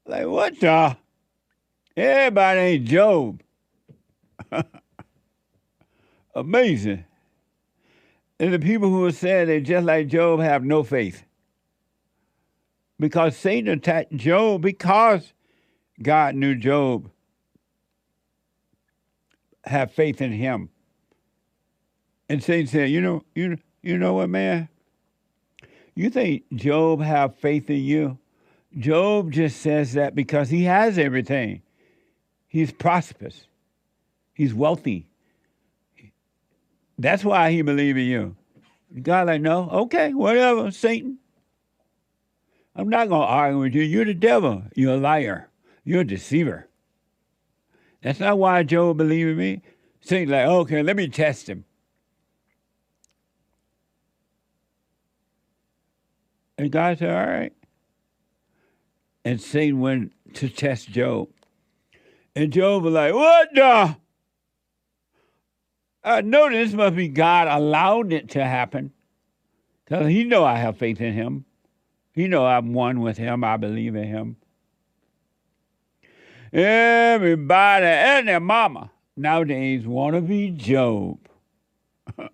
Like 0.07 0.27
what 0.27 0.61
the? 0.61 0.97
Everybody 1.97 2.61
ain't 2.61 2.89
Job. 2.89 3.43
Amazing. 6.35 7.05
And 8.39 8.53
the 8.53 8.59
people 8.59 8.89
who 8.89 9.05
are 9.05 9.13
saying 9.13 9.47
they're 9.47 9.61
just 9.61 9.87
like 9.87 10.09
Job 10.09 10.41
have 10.41 10.65
no 10.65 10.83
faith. 10.83 11.25
Because 12.99 13.37
Satan 13.37 13.73
attacked 13.73 14.15
Job 14.17 14.63
because 14.63 15.33
God 16.01 16.35
knew 16.35 16.55
Job 16.55 17.11
have 19.65 19.93
faith 19.93 20.21
in 20.21 20.33
him. 20.33 20.71
And 22.29 22.43
Satan 22.43 22.67
said, 22.67 22.91
you 22.91 23.01
know, 23.01 23.25
you 23.35 23.59
you 23.83 23.99
know 23.99 24.15
what, 24.15 24.31
man? 24.31 24.69
You 25.95 26.09
think 26.09 26.45
Job 26.55 27.03
have 27.03 27.37
faith 27.37 27.69
in 27.69 27.83
you? 27.83 28.19
Job 28.79 29.31
just 29.31 29.61
says 29.61 29.93
that 29.95 30.15
because 30.15 30.49
he 30.49 30.65
has 30.65 30.97
everything. 30.97 31.63
He's 32.49 32.73
prosperous. 32.73 33.47
He's 34.33 34.55
wealthy. 34.55 35.07
That's 36.99 37.25
why 37.25 37.51
he 37.51 37.63
believe 37.63 37.97
in 37.97 38.05
you. 38.05 38.37
God 39.03 39.27
like, 39.27 39.41
no, 39.41 39.69
okay, 39.71 40.13
whatever, 40.13 40.71
Satan. 40.71 41.19
I'm 42.75 42.89
not 42.89 43.09
gonna 43.09 43.25
argue 43.25 43.61
with 43.61 43.75
you. 43.75 43.83
You're 43.83 44.05
the 44.05 44.15
devil. 44.15 44.63
You're 44.75 44.95
a 44.95 44.99
liar. 44.99 45.49
You're 45.85 46.03
a 46.03 46.07
deceiver. 46.07 46.69
That's 48.03 48.21
not 48.21 48.39
why 48.39 48.63
Job 48.63 48.99
believed 48.99 49.31
in 49.31 49.37
me. 49.37 49.63
Satan's 50.01 50.31
like, 50.31 50.47
okay, 50.47 50.83
let 50.83 50.97
me 50.97 51.09
test 51.09 51.49
him. 51.49 51.65
And 56.59 56.71
God 56.71 56.99
said, 56.99 57.11
all 57.11 57.27
right. 57.27 57.53
And 59.25 59.41
Satan 59.41 59.81
went 59.81 60.13
to 60.35 60.49
test 60.49 60.89
Job. 60.89 61.29
And 62.35 62.53
Job 62.53 62.83
was 62.83 62.95
like, 62.95 63.15
what 63.15 63.49
the? 63.55 63.97
I 66.05 66.21
know 66.23 66.51
this 66.51 66.73
must 66.73 66.97
be 66.97 67.09
God 67.09 67.47
allowed 67.47 68.13
it 68.13 68.31
to 68.31 68.45
happen. 68.45 68.93
Because 69.85 70.09
he 70.09 70.25
know 70.25 70.45
I 70.45 70.57
have 70.57 70.77
faith 70.79 71.01
in 71.01 71.13
him. 71.13 71.45
He 72.13 72.27
know 72.27 72.45
I'm 72.45 72.73
one 72.73 73.01
with 73.01 73.17
him. 73.17 73.45
I 73.45 73.57
believe 73.57 73.95
in 73.95 74.09
him. 74.09 74.37
Everybody 76.53 77.87
and 77.87 78.29
their 78.29 78.41
mama 78.41 78.91
nowadays 79.17 79.87
want 79.87 80.17
to 80.17 80.21
be 80.21 80.51
Job. 80.51 81.19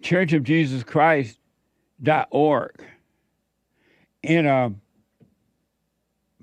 Church 0.00 0.32
of 0.32 0.44
Jesus 0.44 0.84
Christ.org 0.84 2.84
in 4.22 4.46
a 4.46 4.72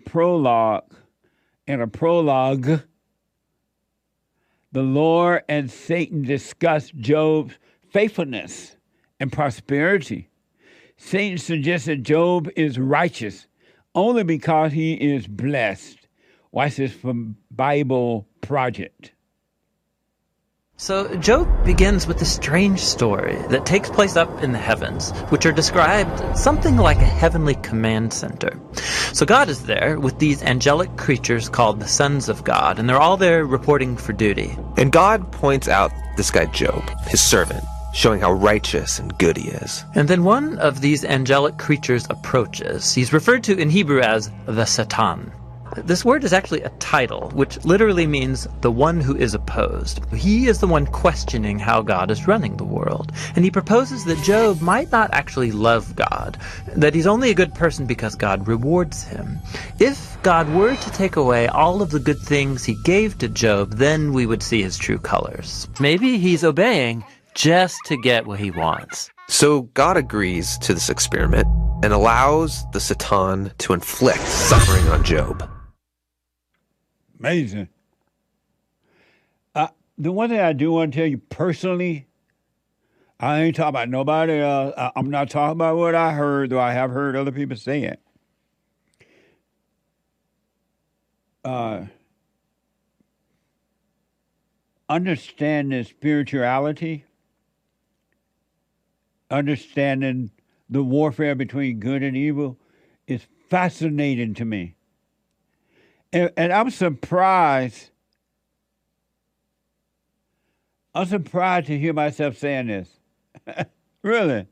prologue, 0.06 0.94
in 1.66 1.80
a 1.80 1.88
prologue, 1.88 2.82
the 4.74 4.82
Lord 4.82 5.44
and 5.48 5.72
Satan 5.72 6.24
discuss 6.24 6.92
Job's 6.92 7.54
faithfulness 7.90 8.76
and 9.22 9.32
prosperity. 9.32 10.28
Satan 10.98 11.38
suggested 11.38 12.04
Job 12.04 12.50
is 12.58 12.78
righteous 12.78 13.48
only 13.96 14.24
because 14.24 14.74
he 14.74 14.94
is 14.94 15.26
blessed. 15.26 16.08
Watch 16.52 16.76
this 16.76 16.94
from 16.94 17.38
Bible 17.50 18.28
Project. 18.42 19.12
So, 20.78 21.16
Job 21.16 21.48
begins 21.64 22.06
with 22.06 22.22
a 22.22 22.26
strange 22.26 22.82
story 22.82 23.38
that 23.50 23.66
takes 23.66 23.90
place 23.90 24.18
up 24.18 24.44
in 24.44 24.52
the 24.52 24.58
heavens, 24.58 25.12
which 25.30 25.46
are 25.46 25.54
described 25.54 26.38
something 26.38 26.76
like 26.76 26.98
a 26.98 27.06
heavenly 27.06 27.56
command 27.56 28.12
center. 28.12 28.60
So, 29.14 29.26
God 29.26 29.48
is 29.48 29.64
there 29.68 29.98
with 30.02 30.20
these 30.20 30.44
angelic 30.44 30.98
creatures 30.98 31.48
called 31.48 31.80
the 31.80 31.88
sons 31.88 32.28
of 32.28 32.44
God, 32.44 32.78
and 32.78 32.90
they're 32.90 33.00
all 33.00 33.16
there 33.16 33.46
reporting 33.46 33.96
for 33.96 34.12
duty. 34.12 34.58
And 34.76 34.92
God 34.92 35.32
points 35.32 35.70
out 35.70 35.94
this 36.18 36.30
guy 36.30 36.46
Job, 36.48 36.84
his 37.08 37.24
servant, 37.24 37.64
showing 37.96 38.20
how 38.20 38.34
righteous 38.34 39.00
and 39.00 39.18
good 39.18 39.38
he 39.38 39.48
is. 39.50 39.86
And 39.96 40.10
then 40.10 40.26
one 40.26 40.60
of 40.60 40.82
these 40.82 41.06
angelic 41.06 41.58
creatures 41.58 42.06
approaches. 42.10 42.94
He's 42.94 43.14
referred 43.14 43.44
to 43.46 43.58
in 43.58 43.70
Hebrew 43.70 44.02
as 44.02 44.30
the 44.46 44.66
Satan. 44.66 45.32
This 45.78 46.06
word 46.06 46.24
is 46.24 46.32
actually 46.32 46.62
a 46.62 46.70
title, 46.80 47.32
which 47.32 47.64
literally 47.66 48.06
means 48.06 48.48
the 48.62 48.72
one 48.72 49.02
who 49.02 49.16
is 49.16 49.34
opposed. 49.34 50.00
He 50.14 50.48
is 50.48 50.60
the 50.60 50.68
one 50.68 50.86
questioning 50.86 51.58
how 51.58 51.82
God 51.82 52.12
is 52.12 52.28
running 52.28 52.56
the 52.56 52.64
world. 52.64 53.12
And 53.36 53.44
he 53.44 53.52
proposes 53.52 54.06
that 54.06 54.24
Job 54.24 54.62
might 54.62 54.92
not 54.92 55.14
actually 55.14 55.52
love 55.52 55.96
God, 55.96 56.38
that 56.76 56.94
he's 56.94 57.08
only 57.08 57.30
a 57.30 57.36
good 57.36 57.54
person 57.56 57.86
because 57.86 58.16
God 58.16 58.48
rewards 58.48 59.04
him. 59.04 59.40
If 59.80 60.18
God 60.22 60.48
were 60.54 60.76
to 60.76 60.92
take 60.92 61.16
away 61.16 61.48
all 61.48 61.82
of 61.82 61.92
the 61.92 62.00
good 62.00 62.20
things 62.20 62.64
he 62.64 62.76
gave 62.84 63.18
to 63.18 63.28
Job, 63.28 63.74
then 63.74 64.14
we 64.14 64.26
would 64.26 64.44
see 64.44 64.62
his 64.62 64.78
true 64.78 65.00
colors. 65.00 65.68
Maybe 65.80 66.18
he's 66.18 66.44
obeying 66.44 67.04
just 67.36 67.80
to 67.86 67.98
get 67.98 68.26
what 68.26 68.40
he 68.40 68.50
wants. 68.50 69.12
So 69.28 69.64
God 69.74 69.98
agrees 69.98 70.58
to 70.60 70.74
this 70.74 70.90
experiment 70.90 71.48
and 71.84 71.94
allows 71.94 72.66
the 72.72 72.80
Satan 72.80 73.52
to 73.60 73.74
inflict 73.74 74.26
suffering 74.26 74.88
on 74.88 75.04
Job. 75.04 75.48
Amazing. 77.20 77.70
Uh, 79.54 79.68
the 79.98 80.12
one 80.12 80.30
thing 80.30 80.40
I 80.40 80.54
do 80.54 80.72
want 80.72 80.94
to 80.94 81.00
tell 81.00 81.08
you 81.08 81.18
personally, 81.18 82.08
I 83.20 83.42
ain't 83.42 83.56
talking 83.56 83.70
about 83.70 83.90
nobody 83.90 84.40
else. 84.40 84.74
I, 84.78 84.92
I'm 84.96 85.10
not 85.10 85.30
talking 85.30 85.54
about 85.54 85.78
what 85.78 85.96
I 85.96 86.12
heard, 86.12 86.50
though 86.50 86.60
I 86.60 86.74
have 86.74 86.92
heard 86.92 87.16
other 87.16 87.32
people 87.32 87.56
say 87.56 87.84
it. 87.84 88.00
Uh, 91.44 91.86
understanding 94.90 95.84
spirituality, 95.84 97.06
understanding 99.30 100.32
the 100.70 100.84
warfare 100.84 101.36
between 101.36 101.80
good 101.80 102.04
and 102.04 102.16
evil 102.16 102.58
is 103.08 103.26
fascinating 103.50 104.34
to 104.36 104.46
me. 104.46 104.76
And, 106.12 106.32
and 106.38 106.54
I'm 106.54 106.70
surprised. 106.70 107.90
I'm 110.94 111.08
surprised 111.08 111.68
to 111.68 111.78
hear 111.78 111.94
myself 111.94 112.38
saying 112.38 112.68
this. 112.68 112.90
really. 114.02 114.48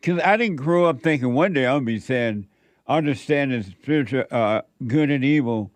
Because 0.00 0.20
I 0.20 0.36
didn't 0.36 0.56
grow 0.56 0.86
up 0.86 1.00
thinking 1.00 1.34
one 1.34 1.52
day 1.52 1.66
I'll 1.66 1.80
be 1.80 1.98
saying 1.98 2.48
understanding 2.86 3.62
spiritual 3.62 4.24
uh, 4.30 4.62
good 4.86 5.10
and 5.10 5.24
evil 5.24 5.70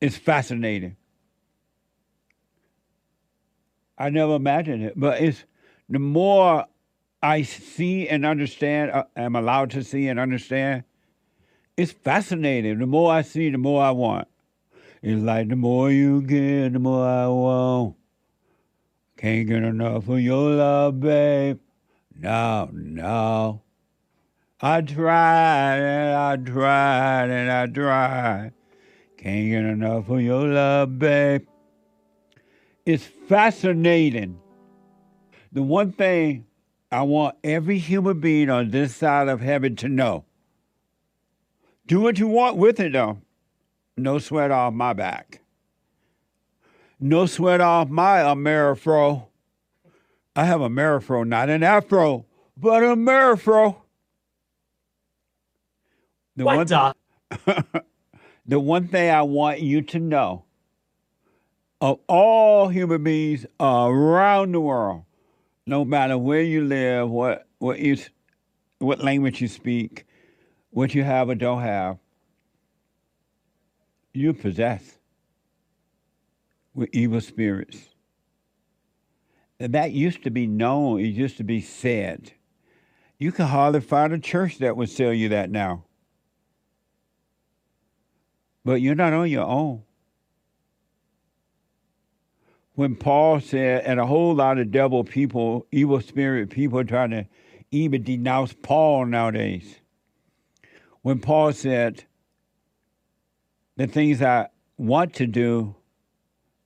is 0.00 0.16
fascinating. 0.16 0.96
I 3.96 4.10
never 4.10 4.36
imagined 4.36 4.84
it, 4.84 4.94
but 4.96 5.20
it's 5.20 5.44
the 5.88 5.98
more 5.98 6.66
I 7.22 7.42
see 7.42 8.08
and 8.08 8.24
understand, 8.24 8.92
uh, 8.92 9.04
am 9.16 9.34
allowed 9.34 9.70
to 9.70 9.82
see 9.82 10.08
and 10.08 10.20
understand, 10.20 10.84
it's 11.76 11.92
fascinating. 11.92 12.78
The 12.78 12.86
more 12.86 13.12
I 13.12 13.22
see, 13.22 13.50
the 13.50 13.58
more 13.58 13.82
I 13.82 13.90
want. 13.90 14.28
It's 15.02 15.22
like 15.22 15.48
the 15.48 15.56
more 15.56 15.90
you 15.90 16.22
get, 16.22 16.72
the 16.72 16.78
more 16.78 17.06
I 17.06 17.26
want. 17.28 17.96
Can't 19.16 19.48
get 19.48 19.62
enough 19.62 20.08
of 20.08 20.20
your 20.20 20.50
love, 20.50 21.00
babe. 21.00 21.58
No, 22.16 22.68
no. 22.72 23.62
I 24.60 24.80
tried 24.80 25.78
and 25.78 26.16
I 26.16 26.36
tried 26.36 27.30
and 27.30 27.50
I 27.50 27.66
tried. 27.66 28.52
Can't 29.16 29.50
get 29.50 29.64
enough 29.64 30.08
of 30.08 30.20
your 30.20 30.46
love, 30.48 30.98
babe. 30.98 31.46
It's 32.84 33.04
fascinating. 33.04 34.40
The 35.52 35.62
one 35.62 35.92
thing 35.92 36.47
I 36.90 37.02
want 37.02 37.36
every 37.44 37.78
human 37.78 38.20
being 38.20 38.48
on 38.48 38.70
this 38.70 38.96
side 38.96 39.28
of 39.28 39.40
heaven 39.40 39.76
to 39.76 39.88
know 39.88 40.24
do 41.86 42.00
what 42.00 42.18
you 42.18 42.28
want 42.28 42.56
with 42.58 42.78
it, 42.80 42.92
though. 42.92 43.18
No 43.96 44.18
sweat 44.18 44.50
off 44.50 44.74
my 44.74 44.92
back. 44.92 45.40
No 47.00 47.24
sweat 47.26 47.60
off 47.62 47.88
my 47.88 48.18
Amerifro. 48.18 49.26
I 50.36 50.44
have 50.44 50.60
a 50.60 50.68
Amerifro, 50.68 51.26
not 51.26 51.48
an 51.48 51.62
Afro, 51.62 52.26
but 52.56 52.82
a 52.82 52.88
Amerifro. 52.88 53.76
The 56.36 56.44
What 56.44 56.56
one, 56.56 56.66
the- 56.66 56.94
the 58.46 58.60
one 58.60 58.86
thing 58.88 59.10
I 59.10 59.22
want 59.22 59.60
you 59.60 59.82
to 59.82 59.98
know 59.98 60.44
of 61.80 61.98
all 62.06 62.68
human 62.68 63.02
beings 63.02 63.46
around 63.58 64.52
the 64.52 64.60
world, 64.60 65.04
no 65.68 65.84
matter 65.84 66.16
where 66.16 66.42
you 66.42 66.64
live, 66.64 67.10
what 67.10 67.46
what 67.58 67.78
you, 67.78 67.96
what 68.78 69.02
language 69.02 69.40
you 69.40 69.48
speak, 69.48 70.06
what 70.70 70.94
you 70.94 71.04
have 71.04 71.28
or 71.28 71.34
don't 71.34 71.60
have, 71.60 71.98
you 74.14 74.32
possess 74.32 74.98
with 76.74 76.88
evil 76.92 77.20
spirits. 77.20 77.88
And 79.60 79.74
that 79.74 79.92
used 79.92 80.22
to 80.22 80.30
be 80.30 80.46
known, 80.46 81.00
it 81.00 81.08
used 81.08 81.36
to 81.38 81.44
be 81.44 81.60
said. 81.60 82.32
You 83.18 83.32
can 83.32 83.46
hardly 83.46 83.80
find 83.80 84.12
a 84.12 84.18
church 84.18 84.58
that 84.58 84.76
would 84.76 84.94
tell 84.94 85.12
you 85.12 85.30
that 85.30 85.50
now. 85.50 85.84
But 88.64 88.80
you're 88.80 88.94
not 88.94 89.12
on 89.12 89.28
your 89.28 89.46
own. 89.46 89.82
When 92.78 92.94
Paul 92.94 93.40
said, 93.40 93.82
and 93.86 93.98
a 93.98 94.06
whole 94.06 94.36
lot 94.36 94.58
of 94.58 94.70
devil 94.70 95.02
people, 95.02 95.66
evil 95.72 96.00
spirit 96.00 96.50
people 96.50 96.84
trying 96.84 97.10
to 97.10 97.26
even 97.72 98.04
denounce 98.04 98.52
Paul 98.52 99.04
nowadays. 99.06 99.80
When 101.02 101.18
Paul 101.18 101.52
said, 101.52 102.04
the 103.74 103.88
things 103.88 104.22
I 104.22 104.50
want 104.76 105.14
to 105.14 105.26
do, 105.26 105.74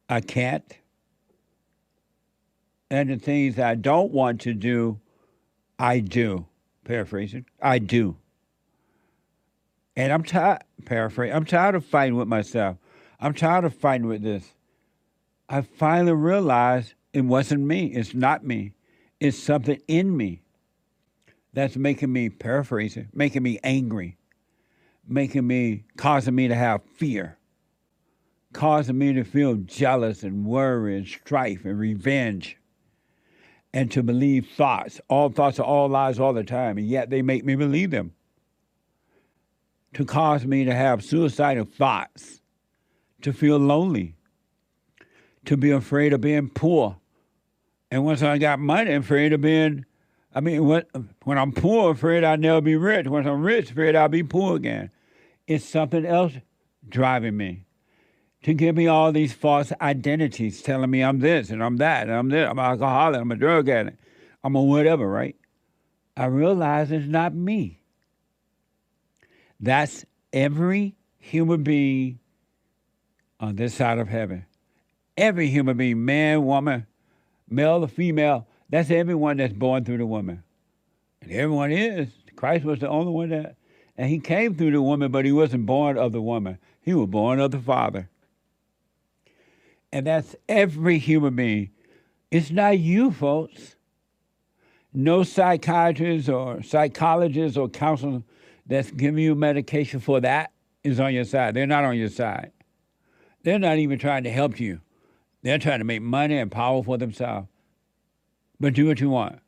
I 0.07 0.21
can't. 0.21 0.77
And 2.91 3.09
the 3.09 3.17
things 3.17 3.59
I 3.59 3.75
don't 3.75 4.13
want 4.13 4.43
to 4.43 4.53
do, 4.53 5.01
I 5.79 6.01
do. 6.01 6.45
Paraphrasing, 6.85 7.47
I 7.59 7.79
do. 7.79 8.19
And 9.97 10.13
I'm 10.13 10.25
tired, 10.25 10.63
paraphrase, 10.85 11.33
I'm 11.35 11.47
tired 11.47 11.75
of 11.75 11.87
fighting 11.87 12.17
with 12.17 12.29
myself. 12.29 12.77
I'm 13.19 13.33
tired 13.33 13.65
of 13.65 13.75
fighting 13.75 14.09
with 14.09 14.21
this. 14.21 14.53
I 15.53 15.61
finally 15.61 16.15
realized 16.15 16.95
it 17.13 17.27
wasn't 17.27 17.65
me. 17.65 17.89
It's 17.89 18.15
not 18.15 18.43
me. 18.43 18.73
It's 19.21 19.39
something 19.39 19.79
in 19.87 20.17
me 20.17 20.41
that's 21.53 21.77
making 21.77 22.11
me, 22.11 22.31
paraphrasing, 22.31 23.11
making 23.13 23.43
me 23.43 23.61
angry, 23.63 24.17
making 25.07 25.47
me, 25.47 25.85
causing 25.99 26.35
me 26.35 26.49
to 26.49 26.55
have 26.55 26.83
fear, 26.97 27.37
causing 28.55 28.97
me 28.97 29.13
to 29.13 29.25
feel 29.25 29.57
jealous 29.57 30.23
and 30.23 30.47
worry 30.47 30.97
and 30.97 31.07
strife 31.07 31.67
and 31.67 31.79
revenge, 31.79 32.57
and 33.75 33.91
to 33.91 34.03
believe 34.03 34.49
thoughts. 34.57 35.03
All 35.09 35.29
thoughts 35.29 35.61
are 35.61 35.67
all 35.67 35.87
lies 35.87 36.19
all 36.19 36.33
the 36.33 36.45
time, 36.45 36.79
and 36.79 36.87
yet 36.87 37.11
they 37.11 37.21
make 37.21 37.45
me 37.45 37.57
believe 37.57 37.91
them. 37.91 38.15
To 39.93 40.07
cause 40.07 40.47
me 40.47 40.65
to 40.65 40.75
have 40.75 41.05
suicidal 41.05 41.67
thoughts, 41.67 42.41
to 43.21 43.35
feel 43.35 43.59
lonely, 43.59 44.17
to 45.47 45.57
be 45.57 45.71
afraid 45.71 46.13
of 46.13 46.21
being 46.21 46.49
poor. 46.49 46.97
And 47.91 48.05
once 48.05 48.23
I 48.23 48.39
got 48.39 48.59
money, 48.59 48.93
afraid 48.93 49.33
of 49.33 49.41
being, 49.41 49.85
I 50.35 50.41
mean, 50.41 50.67
when, 50.67 50.85
when 51.25 51.39
I'm 51.39 51.53
poor, 51.53 51.93
afraid 51.93 52.25
I'll 52.25 52.39
never 52.39 52.61
be 52.61 52.77
rich. 52.77 53.07
Once 53.07 53.27
I'm 53.27 53.43
rich, 53.43 53.71
afraid 53.71 53.97
I'll 53.97 54.09
be 54.09 54.23
poor 54.23 54.57
again. 54.57 54.91
It's 55.47 55.65
something 55.65 56.07
else 56.07 56.33
driving 56.89 57.37
me 57.37 57.67
to 58.43 58.55
give 58.55 58.77
me 58.77 58.87
all 58.87 59.13
these 59.13 59.33
false 59.33 59.73
identities, 59.81 60.63
telling 60.63 60.91
me 60.91 61.03
I'm 61.03 61.21
this 61.21 61.51
and 61.51 61.63
I'm 61.63 61.77
that 61.77 62.09
and 62.09 62.17
I'm 62.17 62.29
this, 62.29 62.49
I'm 62.49 62.59
an 62.59 62.65
alcoholic, 62.65 63.21
I'm 63.21 63.31
a 63.31 63.37
drug 63.37 63.69
addict, 63.69 64.01
I'm 64.43 64.57
a 64.57 64.63
whatever, 64.63 65.07
right? 65.07 65.37
I 66.17 66.27
realize 66.27 66.91
it's 66.91 67.07
not 67.07 67.35
me. 67.35 67.81
That's 69.61 70.05
every 70.33 70.97
human 71.19 71.63
being 71.63 72.19
on 73.39 73.57
this 73.57 73.75
side 73.75 73.99
of 73.99 74.09
heaven. 74.09 74.45
Every 75.17 75.49
human 75.49 75.77
being, 75.77 76.05
man, 76.05 76.45
woman, 76.45 76.87
male 77.49 77.85
or 77.85 77.89
female, 77.89 78.47
that's 78.71 78.91
everyone 78.91 79.37
that's 79.37 79.53
born 79.53 79.85
through 79.85 79.99
the 79.99 80.07
woman. 80.07 80.43
And 81.21 81.31
everyone 81.33 81.71
is. 81.71 82.09
Christ 82.37 82.65
was 82.65 82.81
the 82.81 82.89
only 82.89 83.13
one 83.13 83.29
that, 83.29 83.57
and 83.97 84.09
he 84.09 84.19
came 84.19 84.55
through 84.55 84.73
the 84.73 84.83
woman, 84.83 85.13
but 85.13 85.25
he 85.25 85.33
wasn't 85.33 85.67
born 85.67 85.99
of 85.99 86.13
the 86.13 86.23
woman. 86.23 86.59
He 86.81 86.95
was 86.95 87.09
born 87.09 87.39
of 87.39 87.51
the 87.51 87.59
Father. 87.59 88.09
And 89.93 90.07
that's 90.07 90.35
every 90.49 90.99
human 90.99 91.37
being. 91.37 91.71
It's 92.31 92.51
not 92.51 92.79
you, 92.79 93.11
folks. 93.11 93.77
No 94.95 95.23
psychiatrist 95.23 96.29
or 96.29 96.63
psychologist 96.63 97.57
or 97.59 97.69
counselor 97.69 98.23
that's 98.67 98.91
giving 98.91 99.23
you 99.23 99.35
medication 99.35 100.01
for 100.01 100.21
that 100.21 100.53
is 100.83 100.99
on 100.99 101.13
your 101.13 101.25
side. 101.25 101.55
They're 101.55 101.67
not 101.67 101.85
on 101.85 101.97
your 101.97 102.09
side. 102.09 102.53
They're 103.43 103.59
not 103.59 103.79
even 103.79 103.99
trying 103.99 104.25
to 104.25 104.31
help 104.31 104.59
you. 104.59 104.81
They're 105.43 105.59
trying 105.59 105.81
to 105.81 105.85
make 105.85 106.03
money 106.03 106.39
and 106.39 106.51
power 106.51 106.83
for 106.83 106.97
themselves. 106.97 107.49
But 108.61 108.75
do 108.75 108.87
what 108.87 109.01
you 109.01 109.11
want. 109.11 109.41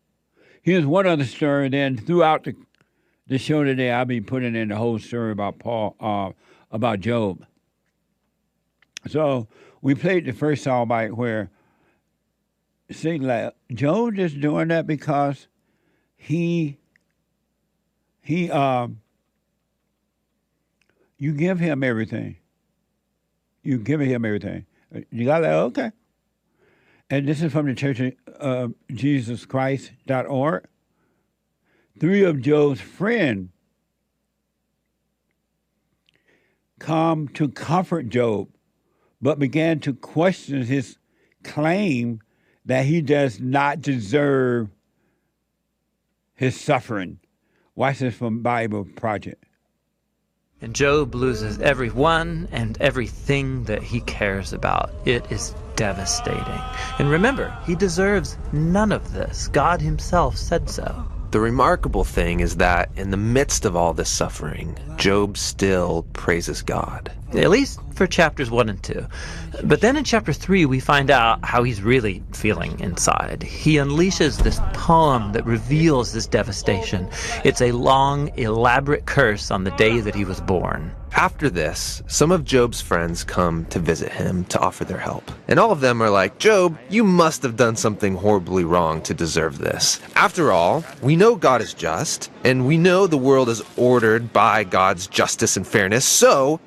Here's 0.62 0.84
one 0.84 1.06
other 1.06 1.24
story. 1.24 1.68
Then 1.68 1.96
throughout 1.96 2.44
the 2.44 2.54
the 3.26 3.38
show 3.38 3.64
today, 3.64 3.90
I'll 3.90 4.04
be 4.04 4.20
putting 4.20 4.54
in 4.54 4.68
the 4.68 4.76
whole 4.76 4.98
story 4.98 5.32
about 5.32 5.58
Paul, 5.58 5.96
uh, 5.98 6.32
about 6.70 7.00
Job. 7.00 7.46
So 9.08 9.48
we 9.80 9.94
played 9.94 10.26
the 10.26 10.32
first 10.32 10.64
soundbite 10.64 11.12
where 11.12 11.50
see 12.90 13.18
like 13.18 13.54
Job 13.72 14.16
just 14.16 14.40
doing 14.40 14.68
that 14.68 14.86
because 14.86 15.48
he 16.16 16.78
he 18.20 18.50
um 18.50 19.00
you 21.18 21.32
give 21.32 21.58
him 21.60 21.82
everything. 21.82 22.36
You 23.62 23.78
give 23.78 24.00
him 24.00 24.24
everything. 24.24 24.66
You 25.10 25.24
got 25.24 25.40
that 25.40 25.54
okay. 25.54 25.90
And 27.10 27.28
this 27.28 27.42
is 27.42 27.52
from 27.52 27.66
the 27.66 27.74
Church 27.74 28.00
of 28.00 28.12
uh, 28.40 28.68
Jesus 28.92 29.44
Christ.org. 29.44 30.66
Three 32.00 32.24
of 32.24 32.40
Job's 32.40 32.80
friends 32.80 33.50
come 36.78 37.28
to 37.28 37.48
comfort 37.48 38.08
Job, 38.08 38.48
but 39.22 39.38
began 39.38 39.80
to 39.80 39.94
question 39.94 40.62
his 40.64 40.98
claim 41.42 42.20
that 42.64 42.86
he 42.86 43.00
does 43.00 43.40
not 43.40 43.80
deserve 43.80 44.70
his 46.34 46.60
suffering. 46.60 47.20
Watch 47.74 48.00
this 48.00 48.14
from 48.14 48.42
Bible 48.42 48.84
Project. 48.96 49.43
And 50.64 50.74
Job 50.74 51.14
loses 51.14 51.58
everyone 51.60 52.48
and 52.50 52.80
everything 52.80 53.64
that 53.64 53.82
he 53.82 54.00
cares 54.00 54.54
about. 54.54 54.90
It 55.04 55.30
is 55.30 55.54
devastating. 55.76 56.58
And 56.98 57.10
remember, 57.10 57.54
he 57.66 57.74
deserves 57.74 58.38
none 58.50 58.90
of 58.90 59.12
this. 59.12 59.48
God 59.48 59.82
himself 59.82 60.38
said 60.38 60.70
so. 60.70 61.04
The 61.32 61.40
remarkable 61.40 62.02
thing 62.02 62.40
is 62.40 62.56
that 62.56 62.88
in 62.96 63.10
the 63.10 63.18
midst 63.18 63.66
of 63.66 63.76
all 63.76 63.92
this 63.92 64.08
suffering, 64.08 64.74
Job 64.96 65.36
still 65.36 66.06
praises 66.14 66.62
God. 66.62 67.12
At 67.34 67.50
least 67.50 67.80
for 67.94 68.06
chapters 68.06 68.50
1 68.50 68.68
and 68.68 68.82
2. 68.82 69.06
But 69.64 69.80
then 69.80 69.96
in 69.96 70.04
chapter 70.04 70.32
3, 70.32 70.66
we 70.66 70.80
find 70.80 71.10
out 71.10 71.44
how 71.44 71.62
he's 71.62 71.82
really 71.82 72.22
feeling 72.32 72.78
inside. 72.80 73.42
He 73.42 73.74
unleashes 73.74 74.42
this 74.42 74.60
poem 74.72 75.32
that 75.32 75.46
reveals 75.46 76.12
this 76.12 76.26
devastation. 76.26 77.08
It's 77.44 77.60
a 77.60 77.72
long, 77.72 78.30
elaborate 78.38 79.06
curse 79.06 79.50
on 79.50 79.64
the 79.64 79.70
day 79.72 80.00
that 80.00 80.14
he 80.14 80.24
was 80.24 80.40
born. 80.40 80.94
After 81.16 81.48
this, 81.48 82.02
some 82.08 82.32
of 82.32 82.44
Job's 82.44 82.80
friends 82.80 83.22
come 83.22 83.66
to 83.66 83.78
visit 83.78 84.10
him 84.10 84.44
to 84.46 84.58
offer 84.58 84.84
their 84.84 84.98
help. 84.98 85.30
And 85.46 85.60
all 85.60 85.70
of 85.70 85.80
them 85.80 86.02
are 86.02 86.10
like, 86.10 86.38
Job, 86.38 86.76
you 86.88 87.04
must 87.04 87.44
have 87.44 87.56
done 87.56 87.76
something 87.76 88.16
horribly 88.16 88.64
wrong 88.64 89.00
to 89.02 89.14
deserve 89.14 89.58
this. 89.58 90.00
After 90.16 90.50
all, 90.50 90.84
we 91.02 91.14
know 91.14 91.36
God 91.36 91.62
is 91.62 91.72
just, 91.72 92.32
and 92.42 92.66
we 92.66 92.76
know 92.76 93.06
the 93.06 93.16
world 93.16 93.48
is 93.48 93.62
ordered 93.76 94.32
by 94.32 94.64
God's 94.64 95.06
justice 95.06 95.56
and 95.56 95.66
fairness, 95.66 96.04
so 96.04 96.60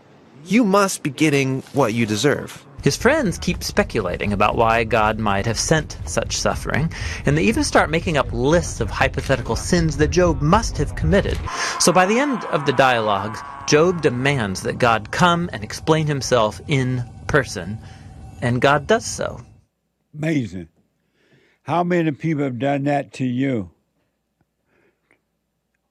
you 0.52 0.64
must 0.64 1.04
be 1.04 1.10
getting 1.10 1.62
what 1.74 1.94
you 1.94 2.06
deserve. 2.06 2.66
His 2.84 2.96
friends 2.96 3.38
keep 3.38 3.64
speculating 3.64 4.32
about 4.32 4.56
why 4.56 4.84
God 4.84 5.20
might 5.20 5.46
have 5.46 5.60
sent 5.60 5.98
such 6.06 6.38
suffering, 6.38 6.92
and 7.26 7.38
they 7.38 7.44
even 7.44 7.64
start 7.64 7.90
making 7.90 8.18
up 8.18 8.32
lists 8.32 8.80
of 8.80 8.90
hypothetical 8.90 9.56
sins 9.56 9.98
that 9.98 10.12
Job 10.12 10.42
must 10.42 10.78
have 10.78 10.96
committed. 10.96 11.38
So 11.80 11.92
by 11.92 12.06
the 12.06 12.20
end 12.20 12.46
of 12.46 12.66
the 12.66 12.74
dialogues, 12.74 13.42
Job 13.68 14.02
demands 14.02 14.62
that 14.62 14.78
God 14.78 15.12
come 15.12 15.50
and 15.52 15.64
explain 15.64 16.08
himself 16.08 16.62
in 16.68 17.04
person, 17.28 17.78
and 18.42 18.62
God 18.62 18.88
does 18.88 19.06
so. 19.06 19.42
Amazing. 20.14 20.70
How 21.64 21.84
many 21.84 22.12
people 22.12 22.46
have 22.46 22.60
done 22.60 22.86
that 22.86 23.12
to 23.14 23.26
you? 23.26 23.72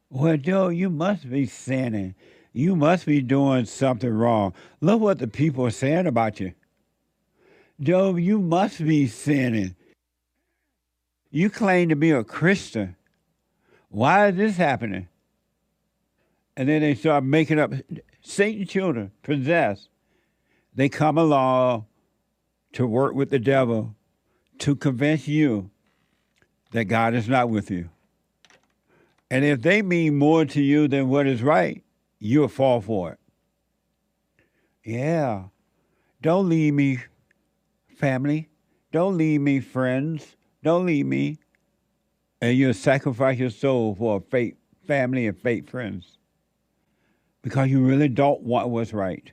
Well, 0.08 0.38
Joe, 0.38 0.68
you 0.68 0.88
must 0.88 1.28
be 1.28 1.46
sinning. 1.46 2.14
You 2.56 2.74
must 2.74 3.04
be 3.04 3.20
doing 3.20 3.66
something 3.66 4.08
wrong. 4.08 4.54
Look 4.80 5.02
what 5.02 5.18
the 5.18 5.28
people 5.28 5.66
are 5.66 5.70
saying 5.70 6.06
about 6.06 6.40
you. 6.40 6.54
Job, 7.78 8.18
you 8.18 8.40
must 8.40 8.82
be 8.82 9.08
sinning. 9.08 9.76
You 11.30 11.50
claim 11.50 11.90
to 11.90 11.96
be 11.96 12.12
a 12.12 12.24
Christian. 12.24 12.96
Why 13.90 14.28
is 14.28 14.36
this 14.36 14.56
happening? 14.56 15.06
And 16.56 16.66
then 16.66 16.80
they 16.80 16.94
start 16.94 17.24
making 17.24 17.58
up 17.58 17.74
Satan 18.22 18.66
children, 18.66 19.10
possessed. 19.22 19.90
They 20.74 20.88
come 20.88 21.18
along 21.18 21.84
to 22.72 22.86
work 22.86 23.14
with 23.14 23.28
the 23.28 23.38
devil 23.38 23.94
to 24.60 24.74
convince 24.74 25.28
you 25.28 25.70
that 26.70 26.86
God 26.86 27.12
is 27.12 27.28
not 27.28 27.50
with 27.50 27.70
you. 27.70 27.90
And 29.30 29.44
if 29.44 29.60
they 29.60 29.82
mean 29.82 30.16
more 30.16 30.46
to 30.46 30.62
you 30.62 30.88
than 30.88 31.10
what 31.10 31.26
is 31.26 31.42
right, 31.42 31.82
you'll 32.18 32.48
fall 32.48 32.80
for 32.80 33.12
it. 33.12 33.18
Yeah. 34.84 35.44
Don't 36.22 36.48
leave 36.48 36.74
me, 36.74 37.00
family. 37.96 38.48
Don't 38.92 39.16
leave 39.16 39.40
me, 39.40 39.60
friends. 39.60 40.36
Don't 40.62 40.86
leave 40.86 41.06
me. 41.06 41.38
And 42.40 42.56
you'll 42.56 42.74
sacrifice 42.74 43.38
your 43.38 43.50
soul 43.50 43.94
for 43.94 44.18
a 44.18 44.20
fake 44.20 44.56
family 44.86 45.26
and 45.26 45.36
fake 45.36 45.68
friends 45.68 46.18
because 47.42 47.68
you 47.68 47.84
really 47.84 48.08
don't 48.08 48.42
want 48.42 48.68
what's 48.68 48.92
right. 48.92 49.32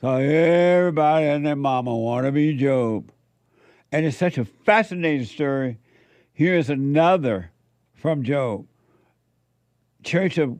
So 0.00 0.10
everybody 0.10 1.26
and 1.26 1.44
their 1.44 1.56
mama 1.56 1.96
want 1.96 2.26
to 2.26 2.32
be 2.32 2.56
Job. 2.56 3.10
And 3.90 4.06
it's 4.06 4.16
such 4.16 4.38
a 4.38 4.44
fascinating 4.44 5.26
story. 5.26 5.78
Here's 6.32 6.70
another 6.70 7.50
from 7.94 8.22
Job. 8.22 8.66
Church 10.04 10.38
of 10.38 10.58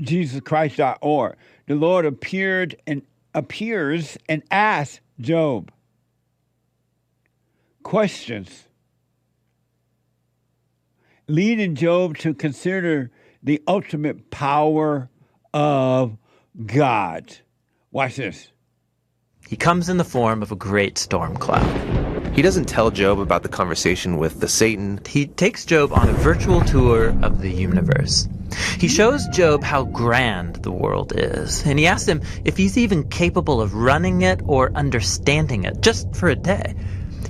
Jesus 0.00 0.40
Christ.org. 0.40 1.36
The 1.66 1.74
Lord 1.74 2.06
appeared 2.06 2.76
and 2.86 3.02
appears 3.34 4.16
and 4.28 4.42
asks 4.50 5.00
Job 5.20 5.72
questions, 7.82 8.64
leading 11.26 11.74
Job 11.74 12.18
to 12.18 12.34
consider 12.34 13.10
the 13.42 13.62
ultimate 13.66 14.30
power 14.30 15.08
of 15.54 16.16
God. 16.66 17.36
Watch 17.90 18.16
this. 18.16 18.52
He 19.48 19.56
comes 19.56 19.88
in 19.88 19.96
the 19.96 20.04
form 20.04 20.42
of 20.42 20.52
a 20.52 20.56
great 20.56 20.98
storm 20.98 21.36
cloud. 21.36 21.87
He 22.38 22.42
doesn't 22.42 22.66
tell 22.66 22.92
Job 22.92 23.18
about 23.18 23.42
the 23.42 23.48
conversation 23.48 24.16
with 24.16 24.38
the 24.38 24.46
Satan. 24.46 25.00
He 25.04 25.26
takes 25.26 25.64
Job 25.64 25.92
on 25.92 26.08
a 26.08 26.12
virtual 26.12 26.60
tour 26.60 27.08
of 27.20 27.40
the 27.40 27.50
universe. 27.50 28.28
He 28.78 28.86
shows 28.86 29.26
Job 29.32 29.64
how 29.64 29.86
grand 29.86 30.54
the 30.62 30.70
world 30.70 31.12
is, 31.16 31.66
and 31.66 31.80
he 31.80 31.88
asks 31.88 32.08
him 32.08 32.22
if 32.44 32.56
he's 32.56 32.78
even 32.78 33.08
capable 33.08 33.60
of 33.60 33.74
running 33.74 34.22
it 34.22 34.40
or 34.44 34.70
understanding 34.76 35.64
it 35.64 35.80
just 35.80 36.14
for 36.14 36.28
a 36.28 36.36
day. 36.36 36.76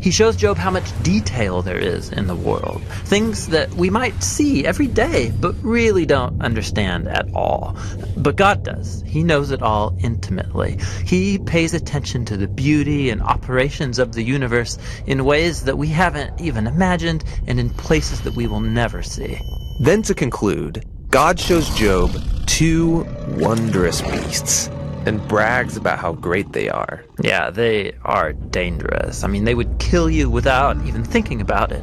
He 0.00 0.10
shows 0.10 0.36
Job 0.36 0.56
how 0.56 0.70
much 0.70 0.90
detail 1.02 1.62
there 1.62 1.78
is 1.78 2.10
in 2.10 2.26
the 2.26 2.34
world, 2.34 2.82
things 3.04 3.48
that 3.48 3.72
we 3.74 3.90
might 3.90 4.22
see 4.22 4.64
every 4.64 4.86
day 4.86 5.32
but 5.40 5.54
really 5.62 6.06
don't 6.06 6.40
understand 6.40 7.08
at 7.08 7.28
all. 7.34 7.76
But 8.16 8.36
God 8.36 8.62
does. 8.62 9.02
He 9.06 9.22
knows 9.22 9.50
it 9.50 9.62
all 9.62 9.96
intimately. 10.00 10.78
He 11.04 11.38
pays 11.38 11.74
attention 11.74 12.24
to 12.26 12.36
the 12.36 12.48
beauty 12.48 13.10
and 13.10 13.20
operations 13.20 13.98
of 13.98 14.12
the 14.12 14.22
universe 14.22 14.78
in 15.06 15.24
ways 15.24 15.64
that 15.64 15.78
we 15.78 15.88
haven't 15.88 16.40
even 16.40 16.66
imagined 16.66 17.24
and 17.46 17.58
in 17.58 17.70
places 17.70 18.20
that 18.22 18.34
we 18.34 18.46
will 18.46 18.60
never 18.60 19.02
see. 19.02 19.38
Then 19.80 20.02
to 20.02 20.14
conclude, 20.14 20.84
God 21.10 21.40
shows 21.40 21.68
Job 21.70 22.10
two 22.46 23.06
wondrous 23.28 24.00
beasts 24.02 24.70
and 25.06 25.26
brags 25.28 25.76
about 25.76 25.98
how 25.98 26.12
great 26.12 26.52
they 26.52 26.68
are. 26.68 27.04
Yeah, 27.22 27.50
they 27.50 27.92
are 28.04 28.32
dangerous. 28.32 29.24
I 29.24 29.28
mean, 29.28 29.44
they 29.44 29.54
would 29.54 29.78
kill 29.78 30.10
you 30.10 30.28
without 30.30 30.76
even 30.86 31.04
thinking 31.04 31.40
about 31.40 31.72
it. 31.72 31.82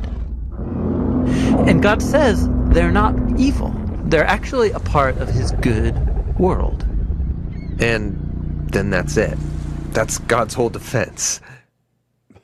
And 1.67 1.81
God 1.81 2.01
says 2.01 2.47
they're 2.67 2.91
not 2.91 3.15
evil, 3.37 3.73
they're 4.05 4.27
actually 4.27 4.71
a 4.71 4.79
part 4.79 5.17
of 5.17 5.29
His 5.29 5.51
good 5.53 5.95
world. 6.37 6.83
And 7.79 8.15
then 8.71 8.89
that's 8.89 9.17
it. 9.17 9.37
That's 9.91 10.17
God's 10.19 10.53
whole 10.53 10.69
defense. 10.69 11.41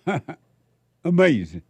Amazing. 1.03 1.61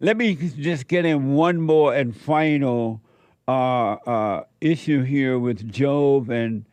Let 0.00 0.16
me 0.16 0.34
just 0.34 0.88
get 0.88 1.04
in 1.04 1.34
one 1.34 1.60
more 1.60 1.94
and 1.94 2.16
final 2.16 3.00
uh, 3.48 3.92
uh, 3.92 4.44
issue 4.60 5.02
here 5.02 5.38
with 5.38 5.70
Job 5.70 6.30
and 6.30 6.64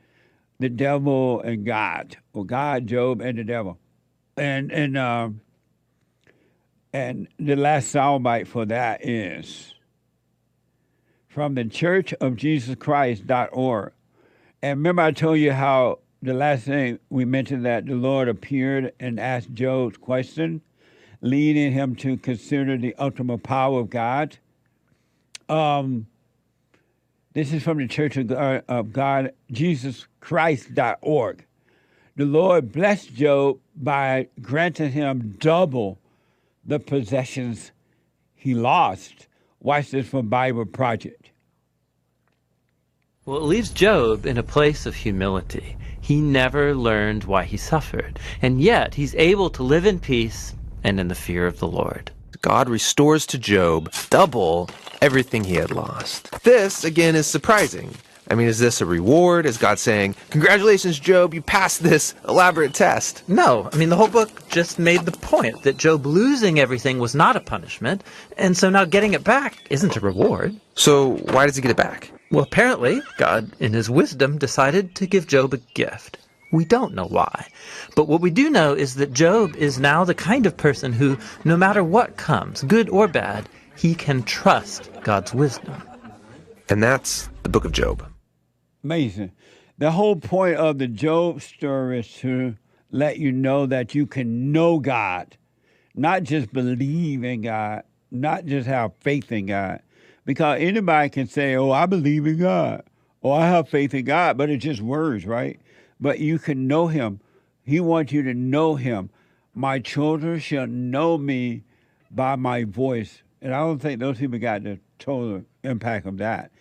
the 0.61 0.69
devil 0.69 1.41
and 1.41 1.65
God, 1.65 2.17
or 2.33 2.45
God, 2.45 2.87
Job, 2.87 3.19
and 3.19 3.37
the 3.37 3.43
devil, 3.43 3.79
and 4.37 4.71
and 4.71 4.97
um, 4.97 5.41
and 6.93 7.27
the 7.39 7.55
last 7.55 7.93
soundbite 7.93 8.47
for 8.47 8.65
that 8.65 9.05
is 9.05 9.73
from 11.27 11.55
the 11.55 11.65
Church 11.65 12.13
of 12.13 12.35
Jesus 12.35 12.75
Christ.org. 12.75 13.93
And 14.61 14.79
remember, 14.79 15.01
I 15.01 15.11
told 15.11 15.39
you 15.39 15.51
how 15.51 15.99
the 16.21 16.33
last 16.33 16.65
thing 16.65 16.99
we 17.09 17.25
mentioned 17.25 17.65
that 17.65 17.87
the 17.87 17.95
Lord 17.95 18.27
appeared 18.29 18.93
and 18.99 19.19
asked 19.19 19.53
Job's 19.53 19.97
question, 19.97 20.61
leading 21.21 21.71
him 21.71 21.95
to 21.97 22.17
consider 22.17 22.77
the 22.77 22.93
ultimate 22.99 23.41
power 23.41 23.79
of 23.79 23.89
God. 23.89 24.37
Um, 25.49 26.05
this 27.33 27.51
is 27.51 27.63
from 27.63 27.79
the 27.79 27.87
Church 27.87 28.17
of 28.17 28.27
God, 28.27 28.63
of 28.67 28.93
God 28.93 29.33
Jesus 29.51 30.05
Christ.org. 30.21 31.45
the 32.15 32.25
Lord 32.25 32.71
blessed 32.71 33.13
Job 33.13 33.59
by 33.75 34.27
granting 34.41 34.91
him 34.91 35.35
double 35.39 35.99
the 36.63 36.79
possessions 36.79 37.71
he 38.33 38.53
lost. 38.53 39.27
Watch 39.59 39.91
this 39.91 40.07
from 40.07 40.29
Bible 40.29 40.65
Project. 40.65 41.31
Well, 43.25 43.37
it 43.37 43.43
leaves 43.43 43.69
Job 43.69 44.25
in 44.25 44.37
a 44.37 44.43
place 44.43 44.85
of 44.85 44.95
humility. 44.95 45.77
He 45.99 46.19
never 46.19 46.73
learned 46.73 47.25
why 47.25 47.43
he 47.43 47.57
suffered, 47.57 48.19
and 48.41 48.61
yet 48.61 48.95
he's 48.95 49.13
able 49.15 49.49
to 49.51 49.63
live 49.63 49.85
in 49.85 49.99
peace 49.99 50.55
and 50.83 50.99
in 50.99 51.07
the 51.07 51.15
fear 51.15 51.45
of 51.45 51.59
the 51.59 51.67
Lord. 51.67 52.11
God 52.41 52.67
restores 52.67 53.27
to 53.27 53.37
Job 53.37 53.91
double 54.09 54.69
everything 55.01 55.43
he 55.43 55.55
had 55.55 55.69
lost. 55.71 56.31
This, 56.43 56.83
again, 56.83 57.15
is 57.15 57.27
surprising. 57.27 57.93
I 58.31 58.33
mean, 58.33 58.47
is 58.47 58.59
this 58.59 58.79
a 58.79 58.85
reward? 58.85 59.45
Is 59.45 59.57
God 59.57 59.77
saying, 59.77 60.15
Congratulations, 60.29 60.97
Job, 60.97 61.33
you 61.33 61.41
passed 61.41 61.83
this 61.83 62.15
elaborate 62.25 62.73
test? 62.73 63.27
No, 63.27 63.69
I 63.73 63.75
mean, 63.75 63.89
the 63.89 63.97
whole 63.97 64.07
book 64.07 64.47
just 64.47 64.79
made 64.79 65.01
the 65.01 65.11
point 65.11 65.63
that 65.63 65.75
Job 65.75 66.05
losing 66.05 66.57
everything 66.57 66.97
was 66.97 67.13
not 67.13 67.35
a 67.35 67.41
punishment, 67.41 68.05
and 68.37 68.55
so 68.55 68.69
now 68.69 68.85
getting 68.85 69.13
it 69.13 69.25
back 69.25 69.57
isn't 69.69 69.97
a 69.97 69.99
reward. 69.99 70.55
So, 70.75 71.17
why 71.33 71.45
does 71.45 71.57
he 71.57 71.61
get 71.61 71.71
it 71.71 71.75
back? 71.77 72.09
Well, 72.31 72.45
apparently, 72.45 73.01
God, 73.17 73.51
in 73.59 73.73
his 73.73 73.89
wisdom, 73.89 74.37
decided 74.37 74.95
to 74.95 75.07
give 75.07 75.27
Job 75.27 75.53
a 75.53 75.57
gift. 75.57 76.17
We 76.53 76.63
don't 76.63 76.95
know 76.95 77.07
why. 77.07 77.47
But 77.97 78.07
what 78.07 78.21
we 78.21 78.29
do 78.29 78.49
know 78.49 78.71
is 78.71 78.95
that 78.95 79.11
Job 79.11 79.57
is 79.57 79.77
now 79.77 80.05
the 80.05 80.15
kind 80.15 80.45
of 80.45 80.55
person 80.55 80.93
who, 80.93 81.17
no 81.43 81.57
matter 81.57 81.83
what 81.83 82.15
comes, 82.15 82.63
good 82.63 82.87
or 82.87 83.09
bad, 83.09 83.49
he 83.75 83.93
can 83.93 84.23
trust 84.23 84.89
God's 85.03 85.33
wisdom. 85.33 85.83
And 86.69 86.81
that's 86.81 87.27
the 87.43 87.49
book 87.49 87.65
of 87.65 87.73
Job. 87.73 88.07
Amazing. 88.83 89.31
The 89.77 89.91
whole 89.91 90.15
point 90.15 90.57
of 90.57 90.77
the 90.77 90.87
Job 90.87 91.41
story 91.41 91.99
is 91.99 92.13
to 92.17 92.55
let 92.91 93.17
you 93.17 93.31
know 93.31 93.65
that 93.65 93.95
you 93.95 94.05
can 94.05 94.51
know 94.51 94.79
God, 94.79 95.37
not 95.95 96.23
just 96.23 96.51
believe 96.51 97.23
in 97.23 97.41
God, 97.41 97.83
not 98.11 98.45
just 98.45 98.67
have 98.67 98.91
faith 98.99 99.31
in 99.31 99.47
God. 99.47 99.81
Because 100.25 100.59
anybody 100.61 101.09
can 101.09 101.27
say, 101.27 101.55
Oh, 101.55 101.71
I 101.71 101.85
believe 101.85 102.27
in 102.27 102.37
God, 102.37 102.83
or 103.21 103.39
I 103.39 103.47
have 103.47 103.69
faith 103.69 103.93
in 103.93 104.05
God, 104.05 104.37
but 104.37 104.49
it's 104.49 104.63
just 104.63 104.81
words, 104.81 105.25
right? 105.25 105.59
But 105.99 106.19
you 106.19 106.37
can 106.37 106.67
know 106.67 106.87
Him. 106.87 107.19
He 107.63 107.79
wants 107.79 108.11
you 108.11 108.23
to 108.23 108.33
know 108.33 108.75
Him. 108.75 109.09
My 109.53 109.79
children 109.79 110.39
shall 110.39 110.67
know 110.67 111.17
me 111.17 111.63
by 112.09 112.35
my 112.35 112.63
voice. 112.63 113.21
And 113.41 113.53
I 113.53 113.59
don't 113.59 113.79
think 113.79 113.99
those 113.99 114.19
people 114.19 114.39
got 114.39 114.63
the 114.63 114.79
total 114.99 115.43
impact 115.63 116.05
of 116.05 116.17
that. 116.17 116.51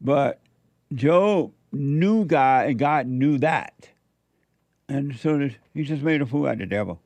But 0.00 0.40
Job 0.94 1.52
knew 1.72 2.24
God, 2.24 2.66
and 2.66 2.78
God 2.78 3.06
knew 3.06 3.38
that. 3.38 3.88
And 4.88 5.16
so 5.16 5.50
he 5.72 5.84
just 5.84 6.02
made 6.02 6.20
a 6.20 6.26
fool 6.26 6.46
out 6.46 6.54
of 6.54 6.58
the 6.58 6.66
devil, 6.66 7.00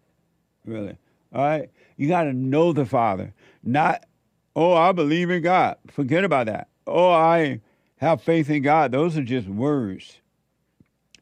really. 0.65 0.97
All 1.35 1.45
right? 1.45 1.71
You 1.97 2.09
got 2.09 2.25
to 2.25 2.33
know 2.33 2.73
the 2.73 2.87
Father, 2.87 3.35
not, 3.63 4.05
oh, 4.57 4.73
I 4.73 4.93
believe 4.93 5.31
in 5.31 5.43
God. 5.43 5.77
Forget 5.89 6.25
about 6.25 6.47
that. 6.47 6.69
Oh, 6.87 7.11
I 7.11 7.61
have 7.97 8.23
faith 8.23 8.51
in 8.51 8.63
God. 8.63 8.93
Those 8.93 9.17
are 9.17 9.23
just 9.23 9.49
words. 9.49 10.19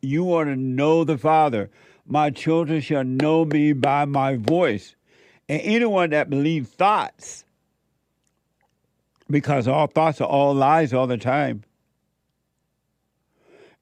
You 0.01 0.25
want 0.25 0.49
to 0.49 0.57
know 0.57 1.05
the 1.05 1.19
Father. 1.19 1.71
My 2.07 2.31
children 2.31 2.81
shall 2.81 3.05
know 3.05 3.45
me 3.45 3.73
by 3.73 4.05
my 4.05 4.37
voice. 4.37 4.95
And 5.49 5.61
anyone 5.63 6.11
that 6.11 6.31
believes 6.31 6.69
thoughts, 6.71 7.45
because 9.31 9.69
all 9.69 9.87
thoughts 9.87 10.21
are 10.21 10.29
all 10.29 10.55
lies 10.55 10.93
all 10.93 11.07
the 11.07 11.17
time. 11.17 11.65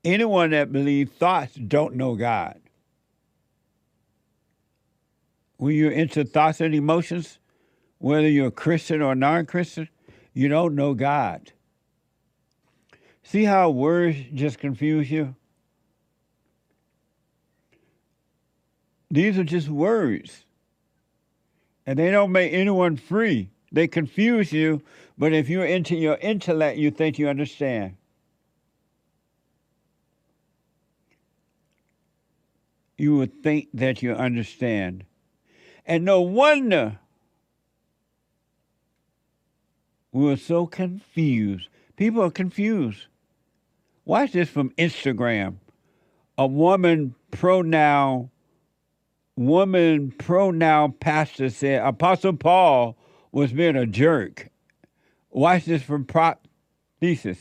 Anyone 0.04 0.50
that 0.50 0.72
believes 0.72 1.12
thoughts 1.12 1.54
don't 1.54 1.94
know 1.94 2.14
God. 2.14 2.60
When 5.58 5.74
you're 5.74 5.92
into 5.92 6.24
thoughts 6.24 6.60
and 6.60 6.74
emotions, 6.74 7.38
whether 7.98 8.28
you're 8.28 8.46
a 8.46 8.50
Christian 8.50 9.02
or 9.02 9.14
non 9.14 9.44
Christian, 9.44 9.88
you 10.32 10.48
don't 10.48 10.74
know 10.74 10.94
God. 10.94 11.52
See 13.22 13.44
how 13.44 13.70
words 13.70 14.16
just 14.32 14.58
confuse 14.58 15.10
you? 15.10 15.36
These 19.10 19.38
are 19.38 19.44
just 19.44 19.68
words. 19.68 20.44
And 21.84 21.98
they 21.98 22.10
don't 22.10 22.32
make 22.32 22.52
anyone 22.52 22.96
free. 22.96 23.50
They 23.72 23.86
confuse 23.86 24.52
you, 24.52 24.82
but 25.18 25.32
if 25.32 25.48
you're 25.48 25.64
into 25.64 25.96
your 25.96 26.16
intellect, 26.16 26.78
you 26.78 26.90
think 26.90 27.18
you 27.18 27.28
understand. 27.28 27.96
You 33.00 33.16
would 33.16 33.42
think 33.42 33.68
that 33.72 34.02
you 34.02 34.12
understand. 34.12 35.06
And 35.86 36.04
no 36.04 36.20
wonder 36.20 36.98
we're 40.12 40.36
so 40.36 40.66
confused. 40.66 41.70
People 41.96 42.22
are 42.22 42.30
confused. 42.30 43.06
Watch 44.04 44.32
this 44.32 44.50
from 44.50 44.68
Instagram. 44.72 45.54
A 46.36 46.46
woman 46.46 47.14
pronoun 47.30 48.28
woman 49.34 50.12
pronoun 50.18 50.92
pastor 50.92 51.48
said 51.48 51.80
Apostle 51.82 52.34
Paul 52.34 52.98
was 53.32 53.50
being 53.50 53.76
a 53.76 53.86
jerk. 53.86 54.50
Watch 55.30 55.64
this 55.64 55.82
from 55.82 56.04
Prothesis. 56.04 57.38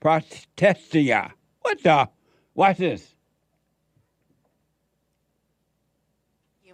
Protestia. 0.00 1.34
What 1.60 1.82
the? 1.82 2.08
Watch 2.54 2.78
this. 2.78 3.14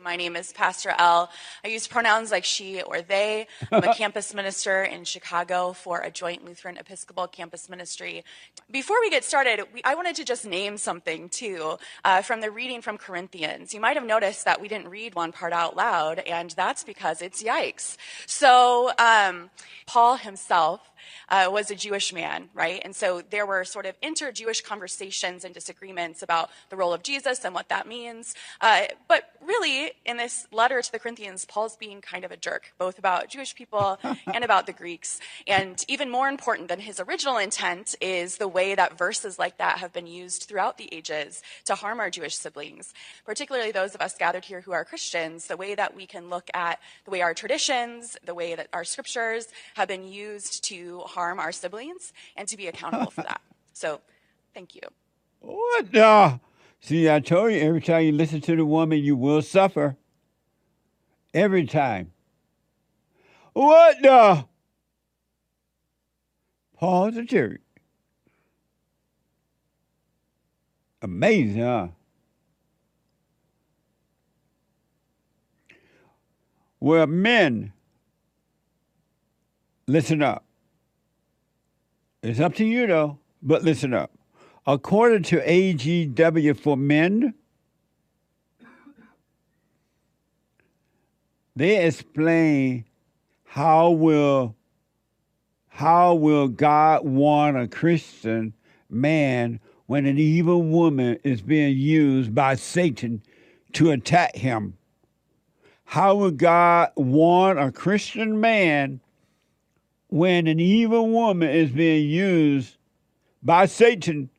My 0.04 0.16
name 0.16 0.36
is 0.36 0.52
Pastor 0.52 0.94
L. 0.98 1.30
I 1.64 1.68
use 1.68 1.88
pronouns 1.88 2.30
like 2.30 2.44
she 2.44 2.82
or 2.82 3.00
they. 3.00 3.46
I'm 3.72 3.84
a 3.84 3.94
campus 3.96 4.34
minister 4.34 4.82
in 4.82 5.04
Chicago 5.04 5.72
for 5.72 6.00
a 6.00 6.10
joint 6.10 6.44
Lutheran 6.44 6.76
Episcopal 6.76 7.26
campus 7.26 7.70
ministry. 7.70 8.22
Before 8.70 9.00
we 9.00 9.08
get 9.08 9.24
started, 9.24 9.64
we, 9.72 9.80
I 9.82 9.94
wanted 9.94 10.16
to 10.16 10.24
just 10.26 10.44
name 10.44 10.76
something 10.76 11.30
too 11.30 11.78
uh, 12.04 12.20
from 12.20 12.42
the 12.42 12.50
reading 12.50 12.82
from 12.82 12.98
Corinthians. 12.98 13.72
You 13.72 13.80
might 13.80 13.96
have 13.96 14.04
noticed 14.04 14.44
that 14.44 14.60
we 14.60 14.68
didn't 14.68 14.88
read 14.88 15.14
one 15.14 15.32
part 15.32 15.54
out 15.54 15.74
loud, 15.74 16.18
and 16.18 16.50
that's 16.50 16.84
because 16.84 17.22
it's 17.22 17.42
yikes. 17.42 17.96
So, 18.26 18.92
um, 18.98 19.48
Paul 19.86 20.16
himself 20.16 20.90
uh, 21.28 21.48
was 21.50 21.70
a 21.70 21.74
Jewish 21.74 22.12
man, 22.12 22.48
right? 22.54 22.80
And 22.84 22.94
so 22.94 23.22
there 23.30 23.46
were 23.46 23.64
sort 23.64 23.86
of 23.86 23.96
inter 24.02 24.32
Jewish 24.32 24.60
conversations 24.60 25.44
and 25.44 25.54
disagreements 25.54 26.22
about 26.22 26.50
the 26.70 26.76
role 26.76 26.92
of 26.92 27.02
Jesus 27.02 27.44
and 27.44 27.54
what 27.54 27.68
that 27.68 27.86
means. 27.86 28.34
Uh, 28.60 28.82
but 29.08 29.30
really, 29.44 29.92
in 30.04 30.16
this 30.16 30.46
letter 30.52 30.80
to 30.80 30.92
the 30.92 30.98
Corinthians, 30.98 31.44
Paul's 31.44 31.76
being 31.76 32.00
kind 32.00 32.24
of 32.24 32.30
a 32.30 32.36
jerk, 32.36 32.72
both 32.78 32.98
about 32.98 33.28
Jewish 33.28 33.54
people 33.54 33.98
and 34.32 34.44
about 34.44 34.66
the 34.66 34.72
Greeks. 34.72 35.20
And 35.46 35.84
even 35.88 36.10
more 36.10 36.28
important 36.28 36.68
than 36.68 36.80
his 36.80 37.00
original 37.00 37.38
intent 37.38 37.94
is 38.00 38.38
the 38.38 38.48
way 38.48 38.74
that 38.74 38.98
verses 38.98 39.38
like 39.38 39.58
that 39.58 39.78
have 39.78 39.92
been 39.92 40.06
used 40.06 40.44
throughout 40.44 40.78
the 40.78 40.92
ages 40.92 41.42
to 41.64 41.74
harm 41.74 42.00
our 42.00 42.10
Jewish 42.10 42.36
siblings, 42.36 42.94
particularly 43.24 43.72
those 43.72 43.94
of 43.94 44.00
us 44.00 44.16
gathered 44.16 44.44
here 44.44 44.60
who 44.60 44.72
are 44.72 44.84
Christians, 44.84 45.46
the 45.46 45.56
way 45.56 45.74
that 45.74 45.94
we 45.94 46.06
can 46.06 46.30
look 46.30 46.50
at 46.54 46.80
the 47.04 47.10
way 47.10 47.22
our 47.22 47.34
traditions, 47.34 48.16
the 48.24 48.34
way 48.34 48.54
that 48.54 48.68
our 48.72 48.84
scriptures 48.84 49.48
have 49.74 49.88
been 49.88 50.06
used 50.06 50.64
to 50.64 50.93
harm 51.00 51.38
our 51.38 51.52
siblings 51.52 52.12
and 52.36 52.48
to 52.48 52.56
be 52.56 52.66
accountable 52.66 53.10
for 53.10 53.22
that. 53.22 53.40
So, 53.76 54.00
thank 54.54 54.76
you. 54.76 54.82
What 55.40 55.90
the? 55.90 56.38
See, 56.80 57.10
I 57.10 57.18
told 57.18 57.50
you 57.52 57.58
every 57.58 57.80
time 57.80 58.04
you 58.04 58.12
listen 58.12 58.40
to 58.42 58.54
the 58.54 58.64
woman, 58.64 59.02
you 59.02 59.16
will 59.16 59.42
suffer. 59.42 59.96
Every 61.34 61.66
time. 61.66 62.12
What 63.52 63.96
the? 64.00 64.44
Paul's 66.76 67.14
the 67.14 67.24
jerk. 67.24 67.60
Amazing, 71.02 71.62
huh? 71.62 71.88
Well, 76.80 77.06
men, 77.06 77.72
listen 79.86 80.22
up. 80.22 80.43
It's 82.24 82.40
up 82.40 82.54
to 82.54 82.64
you, 82.64 82.86
though, 82.86 83.18
but 83.42 83.64
listen 83.64 83.92
up. 83.92 84.10
According 84.66 85.24
to 85.24 85.42
AGW 85.42 86.58
for 86.58 86.74
Men, 86.74 87.34
they 91.54 91.84
explain 91.84 92.86
how 93.44 93.90
will 93.90 94.56
how 95.68 96.14
will 96.14 96.48
God 96.48 97.04
want 97.04 97.58
a 97.58 97.68
Christian 97.68 98.54
man 98.88 99.60
when 99.84 100.06
an 100.06 100.16
evil 100.16 100.62
woman 100.62 101.18
is 101.24 101.42
being 101.42 101.76
used 101.76 102.34
by 102.34 102.54
Satan 102.54 103.22
to 103.74 103.90
attack 103.90 104.34
him? 104.34 104.78
How 105.84 106.14
will 106.14 106.30
God 106.30 106.90
want 106.96 107.58
a 107.58 107.70
Christian 107.70 108.40
man 108.40 109.02
when 110.14 110.46
an 110.46 110.60
evil 110.60 111.08
woman 111.08 111.50
is 111.50 111.70
being 111.70 112.08
used 112.08 112.76
by 113.42 113.66
Satan 113.66 114.30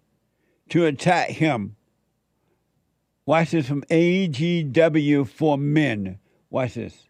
to 0.70 0.86
attack 0.86 1.32
him? 1.32 1.76
Watch 3.26 3.52
this 3.52 3.68
from 3.68 3.84
AGW 3.92 5.28
for 5.28 5.58
men. 5.58 6.20
Watch 6.50 6.76
this. 6.76 7.10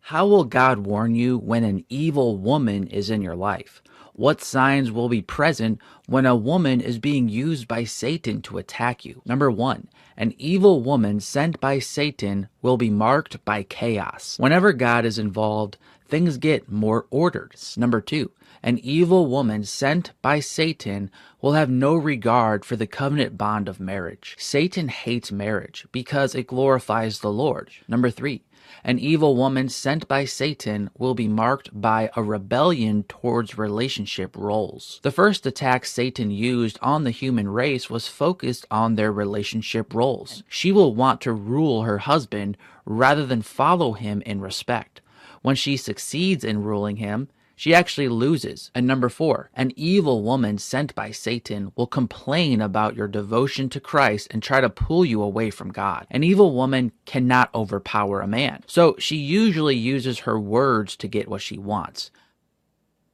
How 0.00 0.26
will 0.26 0.44
God 0.44 0.80
warn 0.80 1.14
you 1.14 1.38
when 1.38 1.64
an 1.64 1.86
evil 1.88 2.36
woman 2.36 2.86
is 2.86 3.08
in 3.08 3.22
your 3.22 3.36
life? 3.36 3.82
What 4.12 4.42
signs 4.42 4.90
will 4.90 5.08
be 5.08 5.22
present 5.22 5.80
when 6.06 6.26
a 6.26 6.34
woman 6.36 6.80
is 6.80 6.98
being 6.98 7.28
used 7.28 7.66
by 7.68 7.84
Satan 7.84 8.42
to 8.42 8.58
attack 8.58 9.04
you? 9.04 9.22
Number 9.24 9.50
one, 9.50 9.88
an 10.16 10.34
evil 10.36 10.82
woman 10.82 11.20
sent 11.20 11.60
by 11.60 11.78
Satan 11.78 12.48
will 12.60 12.76
be 12.76 12.90
marked 12.90 13.42
by 13.44 13.62
chaos. 13.62 14.36
Whenever 14.38 14.72
God 14.72 15.06
is 15.06 15.18
involved, 15.18 15.78
things 16.08 16.36
get 16.38 16.70
more 16.70 17.06
ordered. 17.10 17.54
Number 17.76 18.00
two, 18.00 18.30
an 18.62 18.78
evil 18.78 19.26
woman 19.26 19.64
sent 19.64 20.12
by 20.20 20.40
Satan 20.40 21.10
will 21.40 21.52
have 21.52 21.70
no 21.70 21.94
regard 21.94 22.64
for 22.64 22.76
the 22.76 22.86
covenant 22.86 23.38
bond 23.38 23.68
of 23.68 23.78
marriage. 23.78 24.34
Satan 24.38 24.88
hates 24.88 25.30
marriage 25.30 25.86
because 25.92 26.34
it 26.34 26.48
glorifies 26.48 27.20
the 27.20 27.30
Lord. 27.30 27.70
Number 27.86 28.10
three, 28.10 28.42
an 28.84 28.98
evil 28.98 29.36
woman 29.36 29.68
sent 29.68 30.06
by 30.08 30.24
Satan 30.24 30.90
will 30.98 31.14
be 31.14 31.28
marked 31.28 31.80
by 31.80 32.10
a 32.14 32.22
rebellion 32.22 33.02
towards 33.04 33.56
relationship 33.56 34.36
roles. 34.36 35.00
The 35.02 35.10
first 35.10 35.46
attack 35.46 35.86
Satan 35.86 36.30
used 36.30 36.78
on 36.82 37.04
the 37.04 37.10
human 37.10 37.48
race 37.48 37.88
was 37.88 38.08
focused 38.08 38.66
on 38.70 38.94
their 38.94 39.12
relationship 39.12 39.94
roles. 39.94 40.42
She 40.48 40.72
will 40.72 40.94
want 40.94 41.20
to 41.22 41.32
rule 41.32 41.82
her 41.82 41.98
husband 41.98 42.56
rather 42.84 43.24
than 43.24 43.42
follow 43.42 43.92
him 43.92 44.22
in 44.22 44.40
respect. 44.40 45.00
When 45.48 45.56
she 45.56 45.78
succeeds 45.78 46.44
in 46.44 46.62
ruling 46.62 46.96
him, 46.96 47.30
she 47.56 47.72
actually 47.72 48.08
loses. 48.08 48.70
And 48.74 48.86
number 48.86 49.08
four, 49.08 49.48
an 49.54 49.72
evil 49.76 50.22
woman 50.22 50.58
sent 50.58 50.94
by 50.94 51.10
Satan 51.10 51.72
will 51.74 51.86
complain 51.86 52.60
about 52.60 52.94
your 52.94 53.08
devotion 53.08 53.70
to 53.70 53.80
Christ 53.80 54.28
and 54.30 54.42
try 54.42 54.60
to 54.60 54.68
pull 54.68 55.06
you 55.06 55.22
away 55.22 55.48
from 55.48 55.72
God. 55.72 56.06
An 56.10 56.22
evil 56.22 56.54
woman 56.54 56.92
cannot 57.06 57.48
overpower 57.54 58.20
a 58.20 58.26
man. 58.26 58.62
So 58.66 58.94
she 58.98 59.16
usually 59.16 59.74
uses 59.74 60.18
her 60.18 60.38
words 60.38 60.96
to 60.96 61.08
get 61.08 61.28
what 61.28 61.40
she 61.40 61.56
wants. 61.56 62.10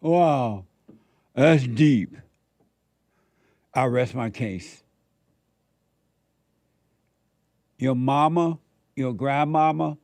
Wow, 0.00 0.64
that's 1.34 1.68
deep. 1.68 2.16
I 3.72 3.84
rest 3.84 4.12
my 4.12 4.30
case. 4.30 4.82
Your 7.78 7.94
mama, 7.94 8.58
your 8.96 9.12
grandmama, 9.12 9.98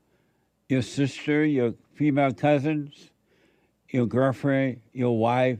your 0.70 0.82
sister, 0.82 1.44
your 1.44 1.74
female 1.94 2.32
cousins, 2.32 3.10
your 3.88 4.06
girlfriend, 4.06 4.80
your 4.92 5.18
wife, 5.18 5.58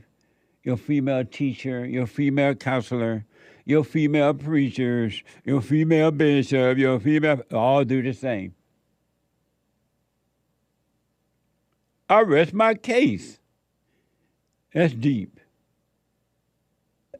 your 0.63 0.77
female 0.77 1.25
teacher, 1.25 1.85
your 1.85 2.07
female 2.07 2.55
counselor, 2.55 3.25
your 3.65 3.83
female 3.83 4.33
preachers, 4.33 5.21
your 5.43 5.61
female 5.61 6.11
bishop, 6.11 6.77
your 6.77 6.99
female, 6.99 7.41
all 7.51 7.83
do 7.83 8.01
the 8.01 8.13
same. 8.13 8.55
I 12.09 12.21
rest 12.21 12.53
my 12.53 12.73
case. 12.75 13.39
That's 14.73 14.93
deep. 14.93 15.39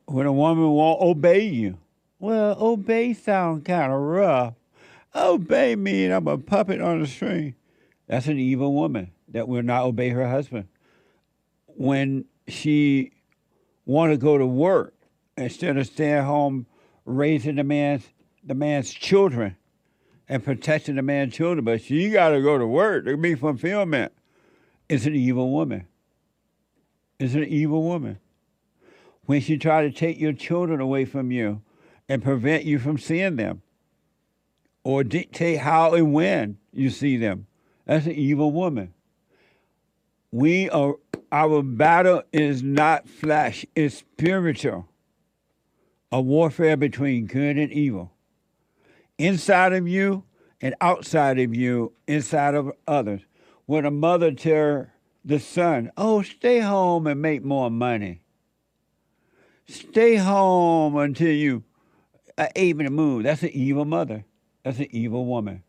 When 0.06 0.26
a 0.26 0.34
woman 0.34 0.70
won't 0.70 1.02
obey 1.02 1.42
you, 1.46 1.78
well, 2.20 2.56
obey 2.60 3.14
sound 3.14 3.66
kind 3.66 3.92
of 3.92 4.00
rough. 4.00 4.54
Obey 5.14 5.76
mean 5.76 6.12
I'm 6.12 6.28
a 6.28 6.38
puppet 6.38 6.80
on 6.80 7.02
a 7.02 7.08
string. 7.08 7.56
That's 8.12 8.28
an 8.28 8.40
evil 8.40 8.74
woman 8.74 9.14
that 9.30 9.48
will 9.48 9.64
not 9.64 9.86
obey 9.86 10.10
her 10.10 10.30
husband. 10.30 10.68
When 11.68 12.26
she 12.46 13.14
want 13.86 14.12
to 14.12 14.18
go 14.18 14.38
to 14.38 14.46
work 14.46 14.94
instead 15.38 15.78
of 15.78 15.88
staying 15.88 16.26
home 16.26 16.66
raising 17.06 17.56
the 17.56 17.64
man's 17.64 18.04
the 18.44 18.54
man's 18.54 18.92
children 18.92 19.56
and 20.28 20.44
protecting 20.44 20.98
the 20.98 21.02
man's 21.02 21.34
children, 21.34 21.64
but 21.64 21.82
she 21.84 22.10
got 22.10 22.32
to 22.32 22.42
go 22.42 22.58
to 22.58 22.68
work 22.68 23.06
to 23.06 23.16
be 23.16 23.34
fulfillment. 23.34 24.12
It's 24.90 25.06
an 25.06 25.16
evil 25.16 25.50
woman. 25.50 25.88
It's 27.18 27.34
an 27.34 27.46
evil 27.46 27.82
woman. 27.82 28.20
When 29.26 29.40
she 29.40 29.58
try 29.58 29.84
to 29.84 29.92
take 29.92 30.20
your 30.20 30.34
children 30.34 30.82
away 30.82 31.06
from 31.06 31.32
you 31.32 31.62
and 32.10 32.22
prevent 32.22 32.66
you 32.66 32.78
from 32.78 32.98
seeing 32.98 33.38
them, 33.38 33.62
or 34.84 35.06
dictate 35.06 35.60
how 35.60 35.94
and 35.94 36.12
when 36.12 36.58
you 36.74 36.90
see 36.90 37.16
them, 37.16 37.48
that's 37.86 38.06
an 38.06 38.14
evil 38.14 38.52
woman. 38.52 38.94
We 40.32 40.70
are 40.70 40.96
our 41.32 41.62
battle 41.64 42.24
is 42.34 42.62
not 42.62 43.08
flesh, 43.08 43.66
it's 43.76 43.98
spiritual. 43.98 44.88
A 46.12 46.20
warfare 46.20 46.76
between 46.76 47.26
good 47.26 47.58
and 47.58 47.72
evil. 47.72 48.12
Inside 49.18 49.72
of 49.72 49.88
you 49.88 50.26
and 50.60 50.76
outside 50.82 51.40
of 51.40 51.56
you, 51.56 51.94
inside 52.06 52.54
of 52.54 52.72
others. 52.86 53.22
When 53.66 53.86
a 53.86 53.92
mother 53.92 54.34
tell 54.34 54.88
the 55.24 55.40
son, 55.40 55.92
oh, 55.96 56.22
stay 56.22 56.60
home 56.60 57.08
and 57.08 57.22
make 57.22 57.46
more 57.46 57.72
money. 57.72 58.22
Stay 59.68 60.16
home 60.16 60.98
until 60.98 61.32
you 61.32 61.64
are 62.38 62.50
able 62.58 62.84
to 62.84 62.90
move. 62.90 63.24
That's 63.24 63.44
an 63.44 63.50
evil 63.50 63.86
mother. 63.86 64.26
That's 64.64 64.80
an 64.80 64.88
evil 64.92 65.26
woman. 65.26 65.64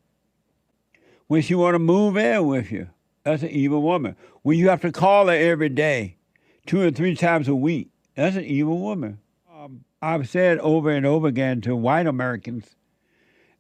When 1.33 1.41
she 1.41 1.55
want 1.55 1.75
to 1.77 1.79
move 1.79 2.19
in 2.19 2.47
with 2.47 2.71
you, 2.71 2.91
that's 3.25 3.43
an 3.43 3.49
evil 3.49 3.81
woman. 3.81 4.17
When 4.43 4.59
you 4.59 4.69
have 4.69 4.83
to 4.83 4.93
call 4.93 5.29
her 5.29 5.33
every 5.33 5.71
day, 5.71 6.19
two 6.67 6.83
or 6.83 6.91
three 6.91 7.17
times 7.17 7.49
a 7.49 7.55
week, 7.55 7.89
that's 8.15 8.37
an 8.37 8.45
evil 8.45 8.79
woman. 8.79 9.19
Um, 9.51 9.85
I've 10.03 10.29
said 10.29 10.59
over 10.59 10.91
and 10.91 11.07
over 11.07 11.29
again 11.29 11.63
to 11.63 11.75
white 11.75 12.07
Americans 12.07 12.77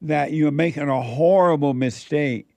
that 0.02 0.34
you're 0.34 0.50
making 0.50 0.90
a 0.90 1.00
horrible 1.00 1.72
mistake 1.72 2.56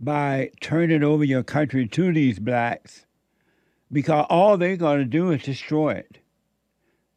by 0.00 0.50
turning 0.60 1.04
over 1.04 1.22
your 1.22 1.44
country 1.44 1.86
to 1.86 2.12
these 2.12 2.40
blacks 2.40 3.06
because 3.92 4.26
all 4.28 4.56
they're 4.56 4.76
going 4.76 4.98
to 4.98 5.04
do 5.04 5.30
is 5.30 5.44
destroy 5.44 5.92
it. 5.92 6.18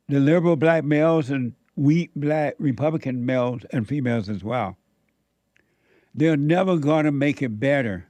The 0.08 0.20
liberal 0.20 0.56
black 0.56 0.84
males 0.84 1.32
and 1.32 1.54
weak 1.76 2.12
black 2.16 2.54
Republican 2.60 3.26
males 3.26 3.64
and 3.72 3.88
females 3.88 4.30
as 4.30 4.44
well. 4.44 4.78
They're 6.18 6.36
never 6.36 6.78
going 6.78 7.06
to 7.06 7.12
make 7.12 7.44
it 7.44 7.60
better. 7.60 8.08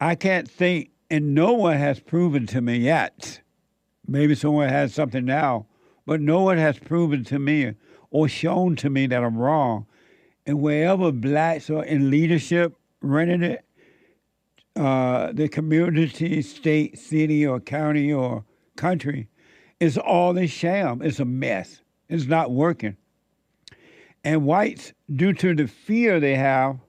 I 0.00 0.14
can't 0.14 0.48
think, 0.48 0.90
and 1.10 1.34
no 1.34 1.52
one 1.52 1.76
has 1.76 1.98
proven 1.98 2.46
to 2.46 2.60
me 2.60 2.78
yet. 2.78 3.40
Maybe 4.06 4.36
someone 4.36 4.68
has 4.68 4.94
something 4.94 5.24
now, 5.24 5.66
but 6.06 6.20
no 6.20 6.42
one 6.42 6.56
has 6.56 6.78
proven 6.78 7.24
to 7.24 7.40
me 7.40 7.74
or 8.10 8.28
shown 8.28 8.76
to 8.76 8.88
me 8.88 9.08
that 9.08 9.24
I'm 9.24 9.36
wrong. 9.36 9.86
And 10.46 10.60
wherever 10.60 11.10
blacks 11.10 11.68
are 11.70 11.84
in 11.84 12.08
leadership, 12.08 12.74
running 13.02 13.42
it, 13.42 13.64
uh, 14.76 15.32
the 15.32 15.48
community, 15.48 16.40
state, 16.42 16.98
city, 16.98 17.44
or 17.44 17.58
county, 17.58 18.12
or 18.12 18.44
country, 18.76 19.28
is 19.80 19.98
all 19.98 20.38
a 20.38 20.46
sham. 20.46 21.02
It's 21.02 21.18
a 21.18 21.24
mess. 21.24 21.82
It's 22.08 22.26
not 22.26 22.52
working. 22.52 22.96
And 24.28 24.44
whites, 24.44 24.92
due 25.10 25.32
to 25.32 25.54
the 25.54 25.66
fear 25.66 26.20
they 26.20 26.34
have, 26.34 26.80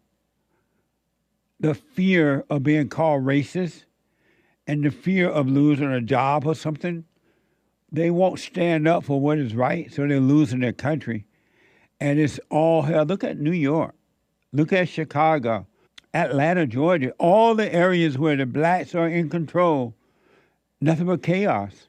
the 1.57 1.73
fear 1.73 2.43
of 2.49 2.63
being 2.63 2.89
called 2.89 3.23
racist 3.23 3.85
and 4.67 4.83
the 4.83 4.91
fear 4.91 5.29
of 5.29 5.47
losing 5.47 5.89
a 5.89 6.01
job 6.01 6.45
or 6.45 6.53
something, 6.53 7.05
they 7.93 8.11
won't 8.11 8.41
stand 8.41 8.89
up 8.89 9.05
for 9.05 9.21
what 9.21 9.37
is 9.37 9.55
right, 9.55 9.89
so 9.89 10.05
they're 10.05 10.19
losing 10.19 10.59
their 10.59 10.73
country. 10.73 11.23
And 12.01 12.19
it's 12.19 12.41
all 12.49 12.81
hell. 12.81 13.05
Look 13.05 13.23
at 13.23 13.39
New 13.39 13.53
York. 13.53 13.95
Look 14.51 14.73
at 14.73 14.89
Chicago, 14.89 15.65
Atlanta, 16.13 16.67
Georgia, 16.67 17.13
all 17.19 17.55
the 17.55 17.73
areas 17.73 18.17
where 18.17 18.35
the 18.35 18.45
blacks 18.45 18.93
are 18.93 19.07
in 19.07 19.29
control, 19.29 19.95
nothing 20.81 21.05
but 21.05 21.23
chaos. 21.23 21.87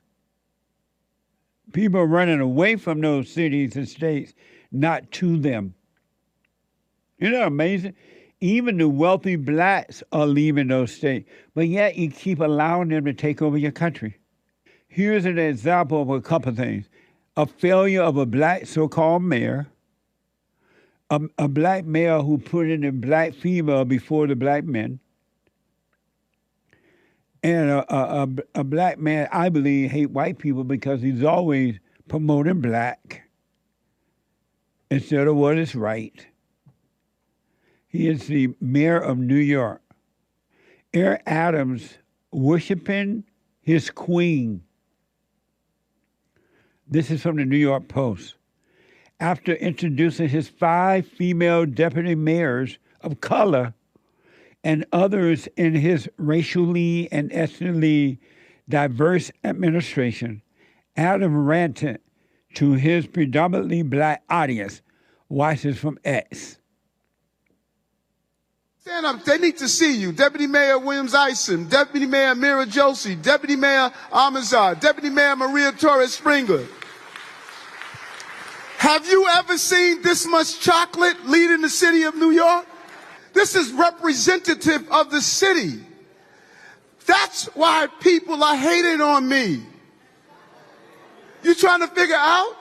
People 1.72 2.00
are 2.00 2.06
running 2.06 2.40
away 2.40 2.76
from 2.76 3.00
those 3.00 3.30
cities 3.30 3.76
and 3.76 3.88
states, 3.88 4.34
not 4.72 5.10
to 5.12 5.38
them. 5.38 5.74
Isn't 7.18 7.34
that 7.34 7.46
amazing? 7.46 7.94
Even 8.40 8.78
the 8.78 8.88
wealthy 8.88 9.36
blacks 9.36 10.02
are 10.12 10.26
leaving 10.26 10.68
those 10.68 10.92
states, 10.92 11.28
but 11.54 11.68
yet 11.68 11.96
you 11.96 12.10
keep 12.10 12.40
allowing 12.40 12.88
them 12.88 13.04
to 13.04 13.12
take 13.12 13.42
over 13.42 13.58
your 13.58 13.72
country. 13.72 14.16
Here's 14.88 15.26
an 15.26 15.38
example 15.38 16.00
of 16.02 16.10
a 16.10 16.20
couple 16.20 16.50
of 16.50 16.56
things 16.56 16.88
a 17.36 17.46
failure 17.46 18.02
of 18.02 18.16
a 18.16 18.26
black 18.26 18.66
so 18.66 18.88
called 18.88 19.22
mayor, 19.22 19.68
a, 21.10 21.20
a 21.38 21.48
black 21.48 21.84
male 21.84 22.22
who 22.22 22.38
put 22.38 22.68
in 22.68 22.84
a 22.84 22.92
black 22.92 23.34
female 23.34 23.84
before 23.84 24.26
the 24.26 24.34
black 24.34 24.64
men, 24.64 24.98
and 27.42 27.70
a, 27.70 27.94
a, 27.94 28.28
a, 28.54 28.64
black 28.64 28.98
man, 28.98 29.28
I 29.32 29.48
believe, 29.48 29.90
hate 29.90 30.10
white 30.10 30.38
people 30.38 30.64
because 30.64 31.00
he's 31.00 31.24
always 31.24 31.78
promoting 32.08 32.60
black 32.60 33.28
instead 34.90 35.26
of 35.26 35.36
what 35.36 35.56
is 35.56 35.74
right. 35.74 36.26
He 37.88 38.08
is 38.08 38.26
the 38.26 38.54
mayor 38.60 38.98
of 38.98 39.18
New 39.18 39.36
York. 39.36 39.82
Eric 40.92 41.22
Adams 41.26 41.98
worshiping 42.32 43.24
his 43.62 43.90
queen. 43.90 44.62
This 46.86 47.10
is 47.10 47.22
from 47.22 47.36
the 47.36 47.44
New 47.44 47.56
York 47.56 47.88
Post. 47.88 48.34
after 49.20 49.52
introducing 49.54 50.28
his 50.28 50.48
five 50.48 51.06
female 51.06 51.66
deputy 51.66 52.14
mayors 52.14 52.78
of 53.02 53.20
color 53.20 53.74
and 54.62 54.84
others 54.92 55.48
in 55.56 55.74
his 55.74 56.08
racially 56.16 57.10
and 57.10 57.32
ethnically 57.32 58.18
diverse 58.68 59.30
administration, 59.44 60.42
Adam 60.96 61.36
ranted 61.44 62.00
to 62.54 62.72
his 62.72 63.06
predominantly 63.06 63.82
black 63.82 64.22
audience. 64.28 64.82
Watch 65.28 65.62
this 65.62 65.78
from 65.78 65.98
X. 66.04 66.58
Stand 68.80 69.06
up. 69.06 69.24
They 69.24 69.38
need 69.38 69.58
to 69.58 69.68
see 69.68 69.96
you. 69.96 70.10
Deputy 70.10 70.46
Mayor 70.46 70.78
Williams 70.78 71.14
Isom, 71.14 71.68
Deputy 71.68 72.06
Mayor 72.06 72.34
Meera 72.34 72.66
Joshi, 72.66 73.20
Deputy 73.20 73.54
Mayor 73.54 73.92
Almanzar, 74.10 74.80
Deputy 74.80 75.10
Mayor 75.10 75.36
Maria 75.36 75.70
Torres 75.72 76.14
Springer. 76.14 76.66
Have 78.78 79.06
you 79.06 79.28
ever 79.28 79.58
seen 79.58 80.00
this 80.00 80.26
much 80.26 80.58
chocolate 80.60 81.26
leading 81.26 81.60
the 81.60 81.68
city 81.68 82.02
of 82.04 82.16
New 82.16 82.30
York? 82.30 82.66
This 83.32 83.54
is 83.54 83.72
representative 83.72 84.90
of 84.90 85.10
the 85.10 85.20
city. 85.20 85.80
That's 87.06 87.46
why 87.56 87.88
people 88.00 88.42
are 88.42 88.56
hating 88.56 89.00
on 89.00 89.28
me. 89.28 89.62
You 91.42 91.54
trying 91.54 91.80
to 91.80 91.88
figure 91.88 92.16
out 92.16 92.56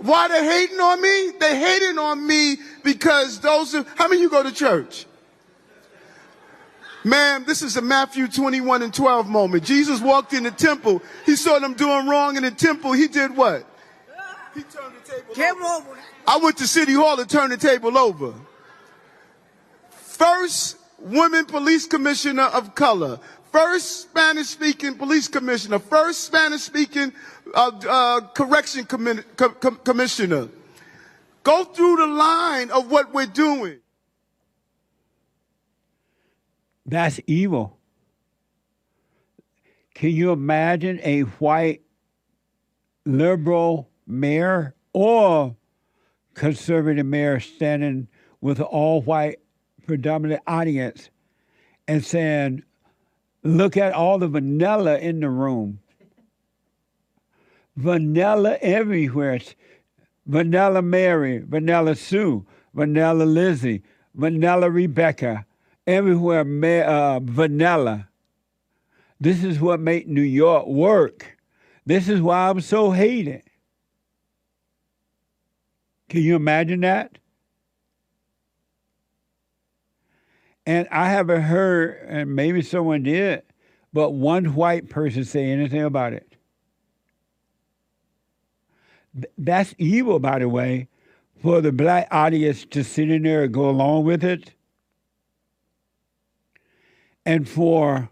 why 0.00 0.28
they're 0.28 0.44
hating 0.44 0.80
on 0.80 1.00
me? 1.00 1.32
They're 1.38 1.58
hating 1.58 1.98
on 1.98 2.26
me 2.26 2.56
because 2.82 3.40
those 3.40 3.74
are, 3.74 3.84
how 3.96 4.08
many 4.08 4.16
of 4.16 4.22
you 4.22 4.30
go 4.30 4.42
to 4.42 4.52
church? 4.52 5.06
Ma'am, 7.04 7.44
this 7.46 7.62
is 7.62 7.76
a 7.76 7.82
Matthew 7.82 8.28
21 8.28 8.82
and 8.82 8.92
12 8.92 9.28
moment. 9.28 9.64
Jesus 9.64 10.00
walked 10.00 10.34
in 10.34 10.42
the 10.42 10.50
temple. 10.50 11.00
He 11.24 11.36
saw 11.36 11.58
them 11.58 11.74
doing 11.74 12.06
wrong 12.06 12.36
in 12.36 12.42
the 12.42 12.50
temple. 12.50 12.92
He 12.92 13.08
did 13.08 13.34
what? 13.34 13.66
He 14.54 14.62
turned 14.62 14.94
the 15.02 15.10
table 15.10 15.34
Came 15.34 15.62
over. 15.62 15.98
I 16.26 16.36
went 16.38 16.58
to 16.58 16.66
City 16.66 16.92
Hall 16.92 17.16
to 17.16 17.24
turn 17.24 17.50
the 17.50 17.56
table 17.56 17.96
over. 17.96 18.34
First 20.20 20.76
women 20.98 21.46
police 21.46 21.86
commissioner 21.86 22.42
of 22.42 22.74
color. 22.74 23.18
First 23.50 24.02
Spanish 24.02 24.48
speaking 24.48 24.98
police 24.98 25.28
commissioner. 25.28 25.78
First 25.78 26.24
Spanish 26.24 26.60
speaking 26.60 27.14
uh, 27.54 27.70
uh, 27.88 28.20
correction 28.34 28.84
commi- 28.84 29.24
com- 29.36 29.54
com- 29.54 29.80
commissioner. 29.82 30.50
Go 31.42 31.64
through 31.64 31.96
the 31.96 32.06
line 32.06 32.70
of 32.70 32.90
what 32.90 33.14
we're 33.14 33.24
doing. 33.24 33.78
That's 36.84 37.18
evil. 37.26 37.78
Can 39.94 40.10
you 40.10 40.32
imagine 40.32 41.00
a 41.02 41.22
white 41.22 41.80
liberal 43.06 43.88
mayor 44.06 44.74
or 44.92 45.56
conservative 46.34 47.06
mayor 47.06 47.40
standing 47.40 48.08
with 48.42 48.60
all 48.60 49.00
white 49.00 49.39
predominant 49.90 50.40
audience 50.46 51.10
and 51.88 52.04
saying, 52.04 52.62
Look 53.42 53.76
at 53.76 53.92
all 53.92 54.18
the 54.18 54.28
vanilla 54.28 54.98
in 54.98 55.18
the 55.18 55.28
room. 55.28 55.80
Vanilla 57.74 58.56
everywhere. 58.60 59.40
Vanilla 60.26 60.80
Mary, 60.80 61.38
Vanilla 61.38 61.96
Sue, 61.96 62.46
Vanilla 62.72 63.24
Lizzie, 63.24 63.82
Vanilla 64.14 64.70
Rebecca, 64.70 65.44
everywhere 65.88 66.84
uh, 66.86 67.18
vanilla. 67.18 68.06
This 69.18 69.42
is 69.42 69.58
what 69.58 69.80
made 69.80 70.06
New 70.06 70.22
York 70.22 70.68
work. 70.68 71.36
This 71.84 72.08
is 72.08 72.20
why 72.20 72.48
I'm 72.48 72.60
so 72.60 72.92
hated. 72.92 73.42
Can 76.08 76.22
you 76.22 76.36
imagine 76.36 76.80
that? 76.82 77.18
And 80.66 80.86
I 80.90 81.08
haven't 81.08 81.42
heard, 81.42 82.06
and 82.06 82.34
maybe 82.34 82.62
someone 82.62 83.02
did, 83.02 83.42
but 83.92 84.10
one 84.10 84.54
white 84.54 84.88
person 84.88 85.24
say 85.24 85.50
anything 85.50 85.82
about 85.82 86.12
it. 86.12 86.36
That's 89.36 89.74
evil, 89.78 90.20
by 90.20 90.38
the 90.38 90.48
way, 90.48 90.88
for 91.42 91.60
the 91.60 91.72
black 91.72 92.06
audience 92.10 92.64
to 92.66 92.84
sit 92.84 93.10
in 93.10 93.22
there 93.22 93.44
and 93.44 93.54
go 93.54 93.68
along 93.68 94.04
with 94.04 94.22
it. 94.22 94.54
And 97.26 97.48
for, 97.48 98.08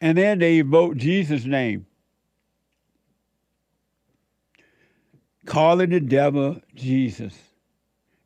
and 0.00 0.16
then 0.16 0.38
they 0.38 0.58
evoke 0.58 0.96
Jesus' 0.96 1.44
name, 1.44 1.86
calling 5.44 5.90
the 5.90 6.00
devil 6.00 6.60
Jesus. 6.74 7.49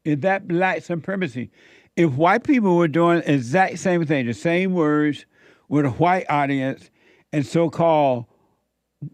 Is 0.05 0.21
that 0.21 0.47
black 0.47 0.83
supremacy? 0.83 1.51
If 1.97 2.13
white 2.13 2.45
people 2.45 2.77
were 2.77 2.89
doing 2.89 3.23
exact 3.25 3.79
same 3.79 4.05
thing, 4.05 4.27
the 4.27 4.35
same 4.35 4.75
words 4.75 5.27
with 5.69 5.87
a 5.87 5.91
white 5.91 6.27
audience 6.29 6.91
and 7.33 7.47
so 7.47 7.71
called 7.71 8.27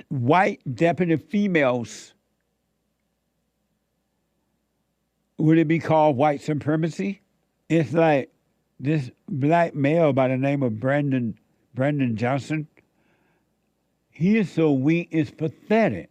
white 0.08 0.60
deputy 0.74 1.16
females, 1.16 2.14
would 5.38 5.58
it 5.58 5.68
be 5.68 5.78
called 5.78 6.16
white 6.16 6.40
supremacy? 6.40 7.22
It's 7.68 7.92
like 7.92 8.32
this 8.78 9.10
black 9.28 9.74
male 9.74 10.12
by 10.12 10.28
the 10.28 10.36
name 10.36 10.62
of 10.62 10.80
Brandon 10.80 11.38
Brandon 11.74 12.16
Johnson. 12.16 12.66
He 14.10 14.36
is 14.36 14.50
so 14.50 14.72
weak, 14.72 15.08
it's 15.12 15.30
pathetic. 15.30 16.09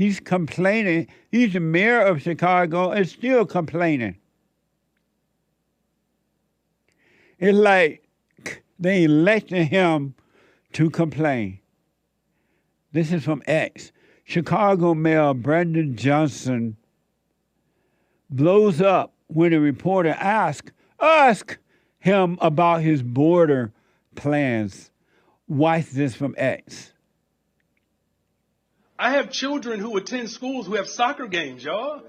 He's 0.00 0.18
complaining. 0.18 1.08
He's 1.30 1.52
the 1.52 1.60
mayor 1.60 2.00
of 2.00 2.22
Chicago 2.22 2.90
and 2.90 3.06
still 3.06 3.44
complaining. 3.44 4.16
It's 7.38 7.58
like 7.58 8.08
they 8.78 9.04
elected 9.04 9.66
him 9.66 10.14
to 10.72 10.88
complain. 10.88 11.60
This 12.92 13.12
is 13.12 13.24
from 13.24 13.42
X. 13.46 13.92
Chicago 14.24 14.94
Mayor 14.94 15.34
Brandon 15.34 15.94
Johnson 15.94 16.78
blows 18.30 18.80
up 18.80 19.12
when 19.26 19.52
a 19.52 19.60
reporter 19.60 20.16
asks 20.18 20.72
ask 20.98 21.58
him 21.98 22.38
about 22.40 22.80
his 22.80 23.02
border 23.02 23.70
plans. 24.14 24.92
Watch 25.46 25.90
this 25.90 26.14
from 26.14 26.34
X. 26.38 26.94
I 29.00 29.12
have 29.12 29.30
children 29.30 29.80
who 29.80 29.96
attend 29.96 30.28
schools 30.28 30.66
who 30.66 30.74
have 30.74 30.86
soccer 30.86 31.26
games, 31.26 31.64
y'all. 31.64 32.02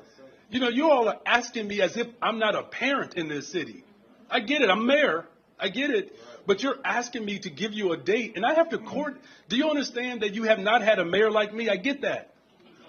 You 0.49 0.59
know, 0.59 0.67
you 0.67 0.91
all 0.91 1.07
are 1.07 1.19
asking 1.25 1.65
me 1.65 1.79
as 1.79 1.95
if 1.95 2.07
I'm 2.21 2.37
not 2.37 2.53
a 2.53 2.63
parent 2.63 3.13
in 3.13 3.29
this 3.29 3.47
city. 3.47 3.85
I 4.29 4.41
get 4.41 4.61
it. 4.61 4.69
I'm 4.69 4.85
mayor. 4.85 5.25
I 5.57 5.69
get 5.69 5.89
it. 5.89 6.13
But 6.45 6.61
you're 6.61 6.75
asking 6.83 7.23
me 7.23 7.39
to 7.39 7.49
give 7.49 7.71
you 7.71 7.93
a 7.93 7.97
date, 7.97 8.33
and 8.35 8.45
I 8.45 8.55
have 8.55 8.71
to 8.71 8.77
court. 8.77 9.21
Do 9.47 9.55
you 9.55 9.69
understand 9.69 10.21
that 10.23 10.33
you 10.33 10.43
have 10.43 10.59
not 10.59 10.81
had 10.81 10.99
a 10.99 11.05
mayor 11.05 11.31
like 11.31 11.53
me? 11.53 11.69
I 11.69 11.77
get 11.77 12.01
that. 12.01 12.33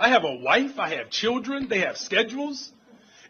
I 0.01 0.09
have 0.09 0.25
a 0.25 0.35
wife. 0.35 0.81
I 0.81 0.97
have 0.97 1.09
children. 1.09 1.69
They 1.69 1.79
have 1.83 1.97
schedules. 1.97 2.73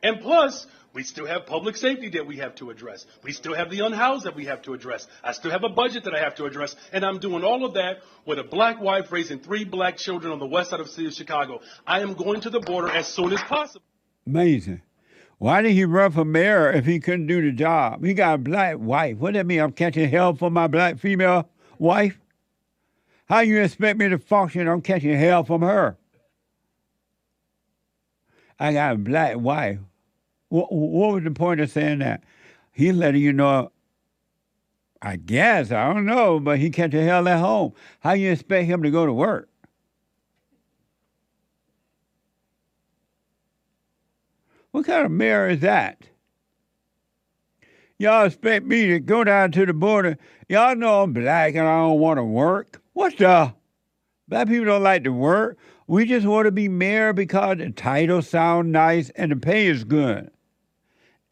And 0.03 0.23
plus, 0.23 0.67
we 0.95 1.03
still 1.03 1.27
have 1.27 1.47
public 1.47 1.77
safety 1.77 2.11
that 2.11 2.27
we 2.27 2.37
have 2.37 2.55
to 2.57 2.71
address. 2.71 3.07
We 3.23 3.33
still 3.33 3.55
have 3.55 3.71
the 3.71 3.81
unhoused 3.81 4.25
that 4.25 4.37
we 4.37 4.45
have 4.45 4.63
to 4.63 4.75
address. 4.75 5.07
I 5.25 5.33
still 5.33 5.51
have 5.51 5.65
a 5.65 5.69
budget 5.69 6.05
that 6.05 6.15
I 6.15 6.19
have 6.19 6.35
to 6.37 6.45
address. 6.45 6.77
And 6.93 7.05
I'm 7.05 7.19
doing 7.19 7.45
all 7.45 7.65
of 7.65 7.75
that 7.75 8.03
with 8.27 8.39
a 8.39 8.45
black 8.45 8.81
wife 8.81 9.11
raising 9.11 9.39
three 9.39 9.65
black 9.65 9.97
children 9.97 10.33
on 10.33 10.39
the 10.39 10.47
west 10.47 10.71
side 10.71 10.81
of 10.81 10.87
the 10.87 10.93
city 10.93 11.07
of 11.07 11.15
Chicago. 11.15 11.61
I 11.87 12.01
am 12.01 12.15
going 12.15 12.43
to 12.43 12.51
the 12.51 12.61
border 12.61 12.91
as 12.91 13.07
soon 13.07 13.33
as 13.33 13.41
possible. 13.43 13.85
Amazing. 14.27 14.83
Why 15.39 15.63
did 15.63 15.73
he 15.73 15.85
run 15.85 16.13
for 16.13 16.25
mayor 16.25 16.71
if 16.71 16.85
he 16.85 17.01
couldn't 17.01 17.27
do 17.27 17.43
the 17.43 17.53
job? 17.53 18.05
He 18.05 18.15
got 18.15 18.35
a 18.35 18.39
black 18.39 18.77
wife. 18.79 19.17
What 19.17 19.33
does 19.33 19.41
that 19.41 19.47
mean? 19.47 19.61
I'm 19.61 19.73
catching 19.73 20.09
hell 20.09 20.35
for 20.35 20.51
my 20.51 20.67
black 20.67 20.99
female 20.99 21.49
wife? 21.79 22.19
How 23.27 23.41
you 23.41 23.61
expect 23.63 23.99
me 23.99 24.09
to 24.11 24.19
function? 24.19 24.69
I'm 24.69 24.83
catching 24.83 25.17
hell 25.17 25.43
from 25.43 25.63
her. 25.63 25.97
I 28.61 28.73
got 28.75 28.95
a 28.95 28.99
black 28.99 29.39
wife. 29.39 29.79
What, 30.53 30.71
what 30.71 31.15
was 31.15 31.25
the 31.25 31.31
point 31.31 31.63
of 31.63 31.71
saying 31.71 32.01
that? 32.01 32.25
He's 32.73 32.93
letting 32.93 33.23
you 33.23 33.33
know, 33.33 33.73
I 35.01 35.17
guess, 35.17 35.73
I 35.73 35.91
don't 35.91 36.05
know, 36.05 36.41
but 36.41 36.59
he 36.59 36.69
catch 36.69 36.93
a 36.93 37.03
hell 37.03 37.27
at 37.27 37.39
home. 37.39 37.73
How 38.01 38.13
you 38.13 38.31
expect 38.31 38.67
him 38.67 38.83
to 38.83 38.91
go 38.91 39.07
to 39.07 39.15
work? 39.15 39.49
What 44.73 44.85
kind 44.85 45.07
of 45.07 45.11
mayor 45.11 45.49
is 45.49 45.61
that? 45.61 46.03
Y'all 47.97 48.27
expect 48.27 48.67
me 48.67 48.89
to 48.89 49.01
go 49.01 49.25
down 49.25 49.53
to 49.53 49.65
the 49.65 49.73
border? 49.73 50.19
Y'all 50.51 50.77
know 50.77 51.01
I'm 51.01 51.15
black 51.15 51.55
and 51.55 51.67
I 51.67 51.79
don't 51.79 51.99
want 51.99 52.19
to 52.19 52.25
work. 52.25 52.83
What 52.93 53.17
the? 53.17 53.55
Black 54.29 54.49
people 54.49 54.67
don't 54.67 54.83
like 54.83 55.05
to 55.05 55.13
work. 55.15 55.57
We 55.87 56.05
just 56.05 56.27
want 56.27 56.45
to 56.45 56.53
be 56.53 56.69
mayor 56.69 57.15
because 57.15 57.57
the 57.57 57.71
title 57.71 58.21
sound 58.21 58.71
nice 58.71 59.09
and 59.17 59.33
the 59.33 59.37
pay 59.37 59.67
is 59.67 59.85
good. 59.85 60.31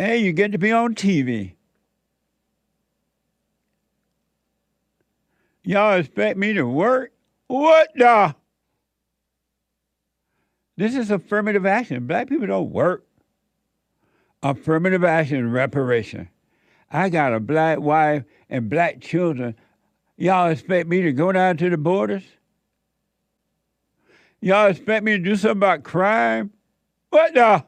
Hey, 0.01 0.17
you 0.17 0.33
get 0.33 0.53
to 0.53 0.59
be 0.59 0.73
on 0.73 0.95
TV. 0.95 1.57
Y'all 5.63 5.99
expect 5.99 6.39
me 6.39 6.55
to 6.55 6.63
work? 6.63 7.13
What 7.49 7.91
the? 7.95 8.35
This 10.79 10.97
is 10.97 11.11
affirmative 11.11 11.67
action. 11.67 12.07
Black 12.07 12.31
people 12.31 12.47
don't 12.47 12.71
work. 12.71 13.05
Affirmative 14.43 15.05
action, 15.05 15.53
reparation. 15.53 16.31
I 16.91 17.11
got 17.11 17.35
a 17.35 17.39
black 17.39 17.81
wife 17.81 18.25
and 18.49 18.71
black 18.71 19.03
children. 19.03 19.55
Y'all 20.17 20.49
expect 20.49 20.89
me 20.89 21.03
to 21.03 21.13
go 21.13 21.31
down 21.31 21.59
to 21.59 21.69
the 21.69 21.77
borders? 21.77 22.25
Y'all 24.41 24.69
expect 24.69 25.05
me 25.05 25.13
to 25.13 25.19
do 25.19 25.37
something 25.37 25.59
about 25.59 25.83
crime? 25.83 26.53
What 27.11 27.35
the? 27.35 27.67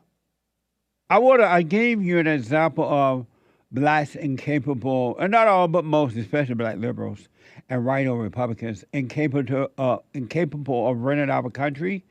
I 1.13 1.19
would 1.19 1.43
I 1.43 1.61
gave 1.61 2.03
you 2.03 2.19
an 2.19 2.27
example 2.27 2.85
of 2.85 3.27
blacks 3.71 4.15
incapable, 4.15 5.15
and 5.19 5.31
not 5.31 5.47
all, 5.47 5.69
but 5.69 5.85
most, 5.85 6.17
especially 6.17 6.55
black 6.55 6.79
liberals 6.79 7.29
and 7.69 7.85
right-wing 7.85 8.17
Republicans, 8.17 8.83
incapable, 8.95 9.69
uh, 9.77 9.99
incapable 10.15 10.89
of 10.89 11.03
running 11.03 11.29
our 11.29 11.51
country, 11.51 12.07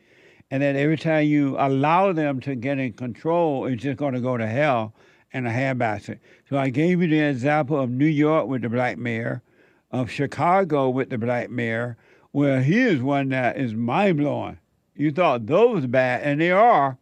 and 0.52 0.62
that 0.62 0.76
every 0.76 1.00
time 1.00 1.26
you 1.26 1.56
allow 1.58 2.14
them 2.14 2.40
to 2.42 2.54
get 2.54 2.78
in 2.78 2.94
control, 2.94 3.66
it's 3.66 3.82
just 3.82 3.98
going 3.98 4.14
to 4.14 4.22
go 4.22 4.38
to 4.38 4.46
hell 4.46 4.94
in 5.32 5.48
a 5.48 5.50
handbasket. 5.50 6.20
So 6.48 6.60
I 6.60 6.70
gave 6.70 7.02
you 7.02 7.08
the 7.08 7.22
example 7.22 7.80
of 7.80 7.90
New 7.90 8.06
York 8.06 8.46
with 8.46 8.62
the 8.62 8.70
black 8.70 9.00
mayor, 9.00 9.42
of 9.90 10.12
Chicago 10.12 10.92
with 10.92 11.10
the 11.10 11.18
black 11.18 11.50
mayor, 11.50 11.98
where 12.34 12.62
he 12.62 12.80
is 12.80 13.02
one 13.02 13.30
that 13.30 13.58
is 13.58 13.74
mind 13.74 14.18
blowing. 14.18 14.60
You 14.96 15.12
thought 15.12 15.48
those 15.48 15.88
bad, 15.88 16.22
and 16.22 16.40
they 16.40 16.52
are. 16.52 17.00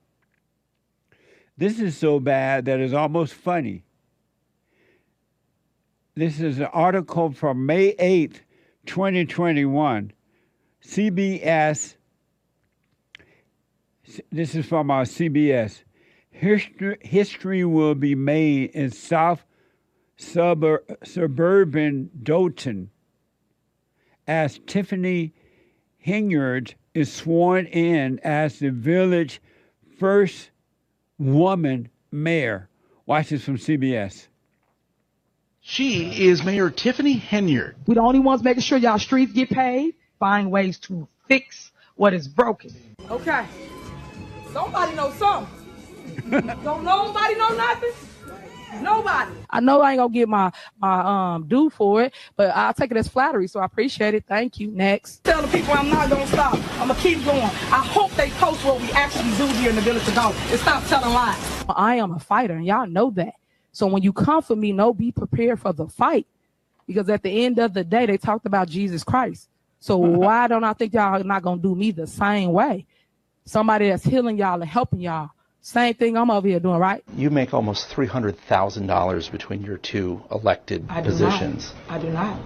This 1.59 1.81
is 1.81 1.97
so 1.97 2.21
bad 2.21 2.63
that 2.65 2.79
it's 2.79 2.93
almost 2.93 3.33
funny. 3.33 3.83
This 6.15 6.39
is 6.39 6.57
an 6.59 6.67
article 6.67 7.33
from 7.33 7.65
May 7.65 7.95
8th, 7.95 8.39
2021. 8.85 10.13
CBS, 10.81 11.95
this 14.31 14.55
is 14.55 14.65
from 14.65 14.89
uh, 14.89 14.93
our 14.93 15.03
CBS. 15.03 15.83
History, 16.31 16.97
history 17.01 17.65
will 17.65 17.95
be 17.95 18.15
made 18.15 18.69
in 18.69 18.89
South 18.89 19.43
subur- 20.17 20.95
suburban 21.03 22.09
Dolton 22.23 22.89
as 24.25 24.61
Tiffany 24.65 25.33
Henyard 26.07 26.75
is 26.93 27.11
sworn 27.11 27.65
in 27.65 28.17
as 28.19 28.59
the 28.59 28.71
village 28.71 29.41
first 29.97 30.51
woman 31.19 31.89
mayor. 32.11 32.69
Watch 33.05 33.29
this 33.29 33.43
from 33.43 33.57
CBS. 33.57 34.27
She 35.61 36.27
is 36.27 36.43
Mayor 36.43 36.69
Tiffany 36.69 37.19
Henyard. 37.19 37.75
We're 37.85 37.95
the 37.95 38.01
only 38.01 38.19
ones 38.19 38.41
making 38.41 38.63
sure 38.63 38.77
y'all 38.77 38.97
streets 38.97 39.33
get 39.33 39.49
paid, 39.49 39.93
find 40.17 40.49
ways 40.49 40.79
to 40.79 41.07
fix 41.27 41.71
what 41.95 42.13
is 42.13 42.27
broken. 42.27 42.71
Okay. 43.09 43.45
Somebody 44.53 44.95
know 44.95 45.11
something. 45.11 45.55
Don't 46.63 46.83
nobody 46.83 47.35
know 47.35 47.49
nothing? 47.49 47.91
Nobody. 48.81 49.31
I 49.49 49.59
know 49.59 49.81
I 49.81 49.91
ain't 49.91 49.99
gonna 49.99 50.13
get 50.13 50.29
my 50.29 50.51
my 50.79 51.35
um 51.35 51.47
due 51.47 51.69
for 51.69 52.03
it, 52.03 52.13
but 52.35 52.55
I'll 52.55 52.73
take 52.73 52.91
it 52.91 52.97
as 52.97 53.07
flattery, 53.07 53.47
so 53.47 53.59
I 53.59 53.65
appreciate 53.65 54.13
it. 54.13 54.25
Thank 54.27 54.59
you. 54.59 54.71
Next. 54.71 55.23
Tell 55.23 55.41
the 55.41 55.47
people 55.47 55.73
I'm 55.73 55.89
not 55.89 56.09
gonna 56.09 56.27
stop. 56.27 56.53
I'm 56.79 56.87
gonna 56.87 56.95
keep 56.95 57.23
going. 57.25 57.41
I 57.41 57.85
hope 57.85 58.11
they 58.11 58.29
post 58.31 58.63
what 58.63 58.79
we 58.81 58.91
actually 58.91 59.31
do 59.37 59.47
here 59.57 59.69
in 59.69 59.75
the 59.75 59.81
village 59.81 60.07
of 60.07 60.15
God 60.15 60.35
and 60.35 60.59
stop 60.59 60.85
telling 60.85 61.13
lies. 61.13 61.65
I 61.69 61.95
am 61.95 62.13
a 62.13 62.19
fighter, 62.19 62.55
and 62.55 62.65
y'all 62.65 62.87
know 62.87 63.09
that. 63.11 63.33
So 63.71 63.87
when 63.87 64.03
you 64.03 64.13
come 64.13 64.41
for 64.41 64.55
me, 64.55 64.71
know 64.71 64.93
be 64.93 65.11
prepared 65.11 65.59
for 65.59 65.73
the 65.73 65.87
fight, 65.87 66.27
because 66.87 67.09
at 67.09 67.23
the 67.23 67.45
end 67.45 67.59
of 67.59 67.73
the 67.73 67.83
day, 67.83 68.05
they 68.05 68.17
talked 68.17 68.45
about 68.45 68.69
Jesus 68.69 69.03
Christ. 69.03 69.49
So 69.79 69.97
why 69.97 70.47
don't 70.47 70.63
I 70.63 70.73
think 70.73 70.93
y'all 70.93 71.19
are 71.19 71.23
not 71.23 71.43
gonna 71.43 71.61
do 71.61 71.75
me 71.75 71.91
the 71.91 72.07
same 72.07 72.51
way? 72.51 72.85
Somebody 73.45 73.89
that's 73.89 74.03
healing 74.03 74.37
y'all 74.37 74.61
and 74.61 74.69
helping 74.69 75.01
y'all. 75.01 75.31
Same 75.61 75.93
thing 75.93 76.17
I'm 76.17 76.31
over 76.31 76.47
here 76.47 76.59
doing, 76.59 76.79
right? 76.79 77.03
You 77.15 77.29
make 77.29 77.53
almost 77.53 77.89
$300,000 77.89 79.31
between 79.31 79.61
your 79.61 79.77
two 79.77 80.23
elected 80.31 80.85
I 80.89 81.01
do 81.01 81.09
positions. 81.09 81.73
not. 81.87 81.99
I 81.99 82.01
do 82.01 82.09
not. 82.11 82.39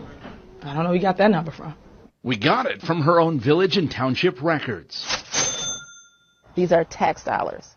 I 0.64 0.74
don't 0.74 0.84
know 0.84 0.90
where 0.90 0.96
you 0.96 1.02
got 1.02 1.18
that 1.18 1.30
number 1.32 1.52
from. 1.52 1.76
We 2.24 2.38
got 2.38 2.66
it 2.66 2.82
from 2.82 3.02
her 3.02 3.20
own 3.20 3.40
village 3.40 3.78
and 3.78 3.90
township 3.92 4.42
records. 4.42 5.06
These 6.56 6.72
are 6.72 6.84
tax 6.84 7.24
dollars. 7.24 7.76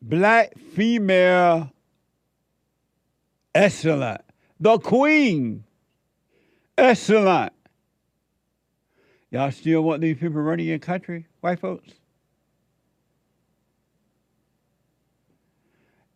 Black 0.00 0.52
female, 0.74 1.70
excellent. 3.54 4.20
The 4.58 4.78
queen, 4.78 5.64
excellent. 6.76 7.52
Y'all 9.30 9.50
still 9.52 9.82
want 9.82 10.00
these 10.02 10.16
people 10.18 10.42
running 10.42 10.66
your 10.66 10.78
country, 10.80 11.26
white 11.40 11.60
folks? 11.60 11.88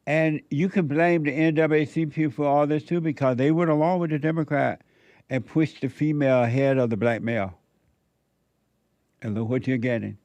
And 0.06 0.40
you 0.50 0.68
can 0.68 0.86
blame 0.86 1.24
the 1.24 1.32
NAACP 1.32 2.32
for 2.32 2.46
all 2.46 2.66
this 2.66 2.84
too, 2.84 3.00
because 3.00 3.36
they 3.36 3.50
went 3.50 3.70
along 3.70 3.98
with 4.00 4.10
the 4.10 4.18
Democrat 4.18 4.82
and 5.28 5.44
pushed 5.44 5.80
the 5.80 5.88
female 5.88 6.44
ahead 6.44 6.78
of 6.78 6.90
the 6.90 6.96
black 6.96 7.22
male. 7.22 7.58
And 9.20 9.34
look 9.34 9.48
what 9.48 9.66
you're 9.66 9.78
getting. 9.78 10.18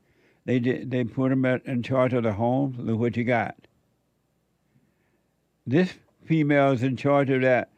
They 0.45 0.59
did. 0.59 0.91
They 0.91 1.03
put 1.03 1.29
them 1.29 1.45
in 1.45 1.81
charge 1.81 2.13
of 2.13 2.23
the 2.23 2.33
homes. 2.33 2.77
Look 2.77 2.99
what 2.99 3.17
you 3.17 3.23
got. 3.23 3.55
This 5.65 5.93
female 6.25 6.71
is 6.71 6.83
in 6.83 6.97
charge 6.97 7.29
of 7.29 7.41
that 7.41 7.69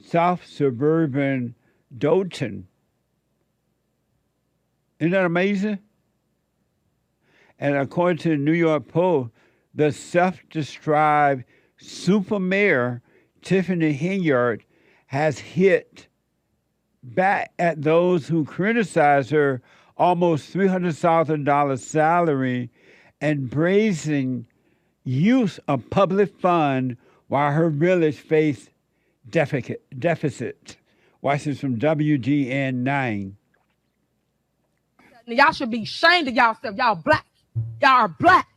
South 0.00 0.44
suburban 0.46 1.54
Dolton. 1.96 2.66
Isn't 4.98 5.12
that 5.12 5.24
amazing? 5.24 5.78
And 7.58 7.76
according 7.76 8.18
to 8.18 8.30
the 8.30 8.36
New 8.36 8.52
York 8.52 8.88
Post, 8.88 9.30
the 9.74 9.92
self-described 9.92 11.44
super 11.78 12.38
mayor 12.38 13.02
Tiffany 13.42 13.96
Henyard 13.96 14.62
has 15.06 15.38
hit 15.38 16.08
back 17.02 17.52
at 17.58 17.82
those 17.82 18.28
who 18.28 18.44
criticize 18.44 19.30
her 19.30 19.62
almost 19.96 20.52
$300,000 20.52 21.78
salary 21.78 22.70
and 23.20 23.50
brazen 23.50 24.46
use 25.04 25.58
of 25.68 25.88
public 25.90 26.34
fund 26.40 26.96
while 27.28 27.52
her 27.52 27.70
village 27.70 28.16
faced 28.16 28.70
deficit. 29.28 29.82
deficit. 29.98 30.76
Watch 31.22 31.44
this 31.44 31.60
from 31.60 31.78
WGN 31.78 32.76
9. 32.76 33.36
Y'all 35.26 35.52
should 35.52 35.70
be 35.70 35.82
ashamed 35.82 36.28
of 36.28 36.34
yourself. 36.34 36.76
Y'all 36.76 36.94
black. 36.94 37.26
Y'all 37.80 37.90
are 37.90 38.08
black. 38.08 38.48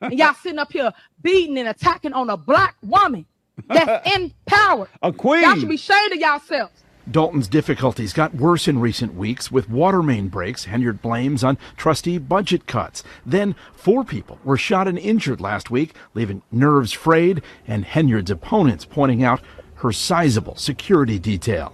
And 0.00 0.18
y'all 0.18 0.34
sitting 0.34 0.58
up 0.58 0.72
here 0.72 0.92
beating 1.22 1.58
and 1.58 1.68
attacking 1.68 2.12
on 2.12 2.30
a 2.30 2.36
black 2.36 2.76
woman 2.82 3.26
that's 3.66 4.08
in 4.16 4.32
power. 4.46 4.88
A 5.02 5.12
queen. 5.12 5.42
Y'all 5.42 5.56
should 5.56 5.68
be 5.68 5.74
ashamed 5.74 6.12
of 6.12 6.18
yourselves. 6.18 6.84
Dolton's 7.10 7.48
difficulties 7.48 8.12
got 8.12 8.34
worse 8.34 8.68
in 8.68 8.80
recent 8.80 9.14
weeks 9.14 9.50
with 9.50 9.70
water 9.70 10.02
main 10.02 10.28
breaks. 10.28 10.66
Henyard 10.66 11.00
blames 11.00 11.42
on 11.42 11.56
trustee 11.76 12.18
budget 12.18 12.66
cuts. 12.66 13.02
Then 13.24 13.54
four 13.72 14.04
people 14.04 14.38
were 14.44 14.58
shot 14.58 14.86
and 14.86 14.98
injured 14.98 15.40
last 15.40 15.70
week, 15.70 15.94
leaving 16.12 16.42
nerves 16.52 16.92
frayed 16.92 17.42
and 17.66 17.86
Henyard's 17.86 18.30
opponents 18.30 18.84
pointing 18.84 19.24
out 19.24 19.40
her 19.76 19.90
sizable 19.90 20.56
security 20.56 21.18
detail. 21.18 21.72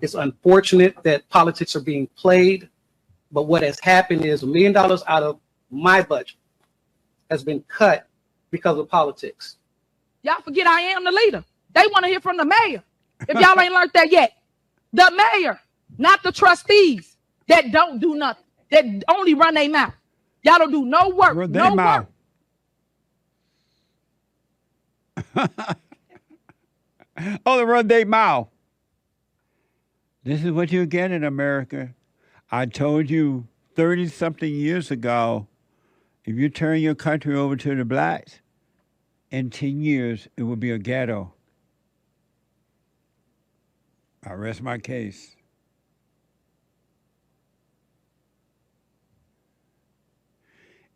It's 0.00 0.14
unfortunate 0.14 0.96
that 1.04 1.28
politics 1.28 1.76
are 1.76 1.80
being 1.80 2.08
played, 2.16 2.68
but 3.30 3.44
what 3.44 3.62
has 3.62 3.78
happened 3.78 4.24
is 4.24 4.42
a 4.42 4.46
million 4.46 4.72
dollars 4.72 5.04
out 5.06 5.22
of 5.22 5.38
my 5.70 6.02
budget 6.02 6.36
has 7.30 7.42
been 7.42 7.62
cut 7.68 8.06
because 8.50 8.78
of 8.78 8.88
politics. 8.88 9.56
Y'all 10.22 10.40
forget 10.42 10.66
I 10.66 10.80
am 10.80 11.04
the 11.04 11.12
leader. 11.12 11.44
They 11.74 11.86
want 11.88 12.04
to 12.04 12.08
hear 12.08 12.20
from 12.20 12.36
the 12.36 12.44
mayor. 12.44 12.82
If 13.28 13.40
y'all 13.40 13.58
ain't 13.58 13.72
learned 13.72 13.90
that 13.94 14.10
yet, 14.10 14.32
the 14.92 15.10
mayor, 15.10 15.60
not 15.98 16.22
the 16.22 16.32
trustees 16.32 17.16
that 17.48 17.72
don't 17.72 17.98
do 17.98 18.14
nothing, 18.14 18.44
that 18.70 18.84
only 19.08 19.34
run 19.34 19.54
their 19.54 19.68
mouth. 19.68 19.94
Y'all 20.42 20.58
don't 20.58 20.72
do 20.72 20.84
no 20.84 21.10
work, 21.10 21.34
Run 21.34 21.52
no 21.52 21.62
their 21.64 21.74
mouth. 21.74 22.06
Oh, 25.34 25.46
work. 25.46 25.78
Only 27.46 27.64
run 27.64 27.88
their 27.88 28.06
mouth. 28.06 28.48
This 30.24 30.44
is 30.44 30.50
what 30.50 30.72
you 30.72 30.86
get 30.86 31.10
in 31.10 31.24
America. 31.24 31.94
I 32.50 32.66
told 32.66 33.10
you 33.10 33.46
30 33.76 34.08
something 34.08 34.52
years 34.52 34.90
ago 34.90 35.46
if 36.24 36.36
you 36.36 36.48
turn 36.48 36.80
your 36.80 36.94
country 36.94 37.36
over 37.36 37.56
to 37.56 37.74
the 37.74 37.84
blacks, 37.84 38.40
in 39.30 39.50
10 39.50 39.80
years, 39.80 40.28
it 40.36 40.42
will 40.42 40.56
be 40.56 40.70
a 40.70 40.78
ghetto. 40.78 41.32
I 44.24 44.34
rest 44.34 44.62
my 44.62 44.78
case. 44.78 45.34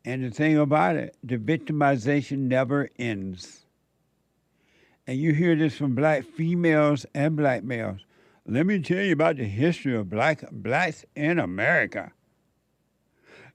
And 0.04 0.22
the 0.22 0.30
thing 0.30 0.56
about 0.56 0.94
it, 0.94 1.16
the 1.24 1.36
victimization 1.36 2.40
never 2.40 2.90
ends. 2.96 3.64
And 5.08 5.18
you 5.18 5.32
hear 5.32 5.56
this 5.56 5.76
from 5.76 5.96
black 5.96 6.24
females 6.24 7.06
and 7.14 7.36
black 7.36 7.64
males. 7.64 8.00
Let 8.46 8.66
me 8.66 8.80
tell 8.80 9.02
you 9.02 9.12
about 9.12 9.38
the 9.38 9.44
history 9.44 9.96
of 9.96 10.08
black 10.08 10.44
blacks 10.52 11.04
in 11.16 11.40
America. 11.40 12.12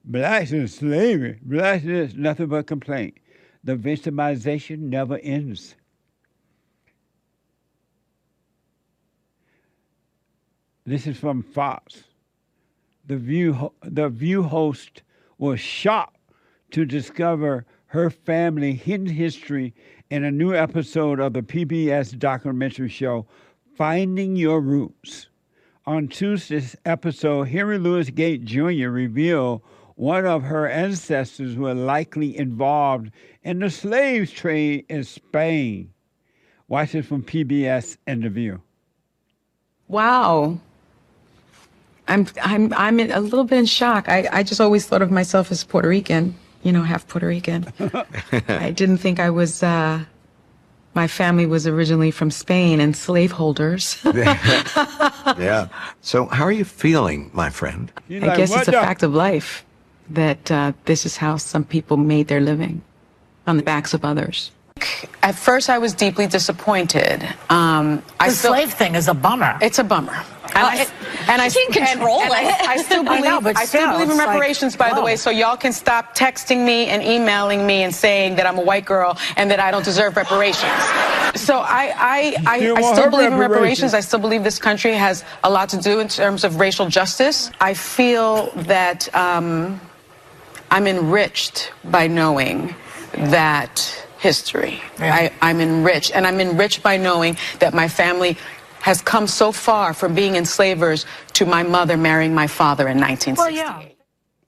Blacks 0.04 0.52
in 0.52 0.66
slavery. 0.66 1.38
Blacks 1.42 1.84
is 1.84 2.14
nothing 2.14 2.46
but 2.46 2.66
complaint. 2.66 3.14
The 3.64 3.76
victimization 3.76 4.78
never 4.80 5.18
ends. 5.18 5.76
This 10.84 11.06
is 11.06 11.16
from 11.16 11.42
Fox. 11.42 12.02
The 13.06 13.16
View, 13.16 13.72
the 13.82 14.08
View 14.08 14.42
host 14.42 15.02
was 15.38 15.60
shocked 15.60 16.16
to 16.72 16.84
discover 16.84 17.64
her 17.86 18.10
family 18.10 18.72
hidden 18.72 19.06
history 19.06 19.74
in 20.10 20.24
a 20.24 20.30
new 20.30 20.54
episode 20.54 21.20
of 21.20 21.34
the 21.34 21.42
PBS 21.42 22.18
documentary 22.18 22.88
show 22.88 23.26
Finding 23.76 24.34
Your 24.34 24.60
Roots. 24.60 25.28
On 25.86 26.08
Tuesday's 26.08 26.76
episode, 26.84 27.44
Henry 27.44 27.78
Louis 27.78 28.10
Gates 28.10 28.44
Jr. 28.44 28.88
revealed 28.88 29.62
one 29.96 30.26
of 30.26 30.42
her 30.42 30.68
ancestors 30.68 31.56
were 31.56 31.74
likely 31.74 32.36
involved 32.36 33.10
in 33.42 33.58
the 33.58 33.70
slave 33.70 34.32
trade 34.32 34.86
in 34.88 35.04
Spain. 35.04 35.92
Watch 36.68 36.94
it 36.94 37.02
from 37.02 37.22
PBS 37.22 37.96
and 38.06 38.22
The 38.22 38.30
View. 38.30 38.62
Wow. 39.88 40.58
I'm 42.08 42.26
I'm 42.42 42.72
I'm 42.74 42.98
a 42.98 43.20
little 43.20 43.44
bit 43.44 43.58
in 43.58 43.66
shock. 43.66 44.08
I, 44.08 44.28
I 44.32 44.42
just 44.42 44.60
always 44.60 44.86
thought 44.86 45.02
of 45.02 45.10
myself 45.10 45.52
as 45.52 45.64
Puerto 45.64 45.88
Rican, 45.88 46.34
you 46.62 46.72
know, 46.72 46.82
half 46.82 47.06
Puerto 47.06 47.26
Rican. 47.26 47.66
I 48.48 48.70
didn't 48.70 48.98
think 48.98 49.20
I 49.20 49.30
was 49.30 49.62
uh 49.62 50.04
my 50.94 51.06
family 51.06 51.46
was 51.46 51.66
originally 51.66 52.10
from 52.10 52.30
Spain 52.30 52.80
and 52.80 52.96
slaveholders. 52.96 53.98
yeah. 54.14 55.68
So, 56.02 56.26
how 56.26 56.44
are 56.44 56.52
you 56.52 56.64
feeling, 56.64 57.30
my 57.32 57.48
friend? 57.48 57.90
I 58.10 58.36
guess 58.36 58.54
it's 58.54 58.68
a 58.68 58.72
fact 58.72 59.02
of 59.02 59.14
life 59.14 59.64
that 60.14 60.50
uh, 60.50 60.72
this 60.84 61.04
is 61.06 61.16
how 61.16 61.36
some 61.36 61.64
people 61.64 61.96
made 61.96 62.28
their 62.28 62.40
living 62.40 62.82
on 63.46 63.56
the 63.56 63.62
backs 63.62 63.94
of 63.94 64.04
others. 64.04 64.50
At 65.22 65.36
first, 65.36 65.70
I 65.70 65.78
was 65.78 65.92
deeply 65.94 66.26
disappointed. 66.26 67.22
Um, 67.50 68.02
I 68.18 68.28
The 68.30 68.34
still, 68.34 68.52
slave 68.52 68.72
thing 68.74 68.94
is 68.96 69.06
a 69.06 69.14
bummer. 69.14 69.56
It's 69.60 69.78
a 69.78 69.84
bummer. 69.84 70.12
And 70.12 70.54
Well, 70.54 70.66
I, 70.66 70.82
it- 70.82 70.90
and 71.28 71.40
I 71.40 71.48
can't 71.50 71.76
and- 71.76 71.86
control 71.86 72.20
and 72.20 72.32
I- 72.32 72.42
it. 72.42 72.68
I 72.68 72.76
still 72.82 73.00
I 73.08 73.20
believe. 73.20 73.24
know, 73.24 73.50
I 73.54 73.64
still 73.64 73.66
still, 73.66 73.92
believe 73.92 74.02
in 74.02 74.10
it's 74.10 74.18
like, 74.18 74.28
reparations, 74.28 74.76
by 74.76 74.92
the 74.92 75.02
way. 75.02 75.14
So 75.16 75.30
y'all 75.30 75.56
can 75.56 75.72
stop 75.72 76.16
texting 76.16 76.64
me 76.64 76.86
and 76.86 77.00
emailing 77.02 77.64
me 77.64 77.84
and 77.84 77.94
saying 77.94 78.34
that 78.36 78.46
I'm 78.46 78.58
a 78.58 78.62
white 78.62 78.84
girl 78.84 79.16
and 79.36 79.50
that 79.52 79.60
I 79.60 79.70
don't 79.70 79.84
deserve 79.84 80.16
reparations. 80.16 80.72
So 81.36 81.58
I, 81.60 81.92
I, 81.96 82.36
I, 82.46 82.58
still 82.58 82.76
I 82.78 82.82
still 82.82 83.04
her 83.04 83.10
believe 83.10 83.26
in 83.32 83.38
reparations. 83.38 83.50
reparations. 83.92 83.94
I 83.94 84.00
still 84.00 84.18
believe 84.18 84.42
this 84.42 84.58
country 84.58 84.94
has 84.94 85.24
a 85.44 85.50
lot 85.50 85.68
to 85.70 85.76
do 85.78 86.00
in 86.00 86.08
terms 86.08 86.42
of 86.42 86.58
racial 86.58 86.88
justice. 86.88 87.50
I 87.60 87.74
feel 87.74 88.50
that 88.72 89.14
um, 89.14 89.80
I'm 90.72 90.86
enriched 90.86 91.70
by 91.84 92.06
knowing 92.06 92.74
that 93.12 94.06
history. 94.18 94.80
I, 94.98 95.30
I'm 95.42 95.60
enriched, 95.60 96.16
and 96.16 96.26
I'm 96.26 96.40
enriched 96.40 96.82
by 96.82 96.96
knowing 96.96 97.36
that 97.58 97.74
my 97.74 97.88
family 97.88 98.38
has 98.80 99.02
come 99.02 99.26
so 99.26 99.52
far 99.52 99.92
from 99.92 100.14
being 100.14 100.34
enslavers 100.34 101.04
to 101.34 101.44
my 101.44 101.62
mother 101.62 101.98
marrying 101.98 102.34
my 102.34 102.46
father 102.46 102.88
in 102.88 102.98
1960. 102.98 103.96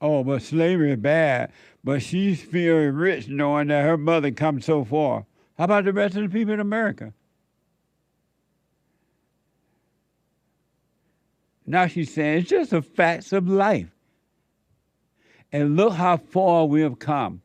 Oh, 0.01 0.23
but 0.23 0.41
slavery 0.41 0.93
is 0.93 0.97
bad. 0.97 1.51
But 1.83 2.01
she's 2.01 2.41
feeling 2.41 2.95
rich 2.95 3.27
knowing 3.27 3.67
that 3.67 3.85
her 3.85 3.95
mother 3.95 4.31
come 4.31 4.61
so 4.61 4.83
far. 4.83 5.27
How 5.59 5.65
about 5.65 5.85
the 5.85 5.93
rest 5.93 6.15
of 6.15 6.23
the 6.23 6.29
people 6.29 6.55
in 6.55 6.59
America? 6.59 7.13
Now 11.67 11.85
she's 11.85 12.11
saying 12.11 12.39
it's 12.39 12.49
just 12.49 12.71
the 12.71 12.81
facts 12.81 13.31
of 13.31 13.47
life. 13.47 13.94
And 15.55 15.77
look 15.77 15.93
how 15.93 16.17
far 16.17 16.65
we 16.65 16.81
have 16.81 16.99
come. 16.99 17.41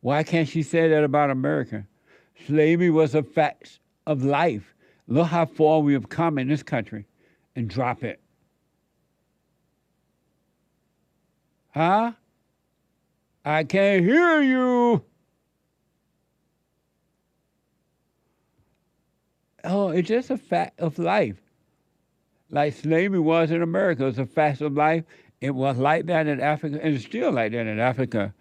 Why 0.00 0.22
can't 0.22 0.48
she 0.48 0.62
say 0.62 0.88
that 0.88 1.04
about 1.04 1.28
America? 1.28 1.86
Slavery 2.46 2.88
was 2.88 3.14
a 3.14 3.22
fact 3.22 3.80
of 4.06 4.24
life. 4.24 4.74
Look 5.08 5.26
how 5.26 5.44
far 5.44 5.80
we 5.80 5.92
have 5.92 6.08
come 6.08 6.38
in 6.38 6.48
this 6.48 6.62
country 6.62 7.04
and 7.54 7.68
drop 7.68 8.02
it. 8.02 8.18
Huh? 11.74 12.12
I 13.44 13.64
can't 13.64 14.02
hear 14.02 14.40
you. 14.40 15.04
Oh, 19.64 19.90
it's 19.90 20.08
just 20.08 20.30
a 20.30 20.38
fact 20.38 20.80
of 20.80 20.98
life. 20.98 21.36
Like 22.48 22.74
slavery 22.74 23.18
was 23.18 23.50
in 23.50 23.60
America, 23.60 24.06
it's 24.06 24.16
a 24.16 24.24
fact 24.24 24.62
of 24.62 24.72
life. 24.72 25.04
It 25.40 25.50
was 25.50 25.76
like 25.76 26.06
that 26.06 26.26
in 26.26 26.40
Africa, 26.40 26.78
and 26.82 26.94
it's 26.94 27.04
still 27.04 27.30
like 27.30 27.52
that 27.52 27.66
in 27.66 27.78
Africa. 27.78 28.34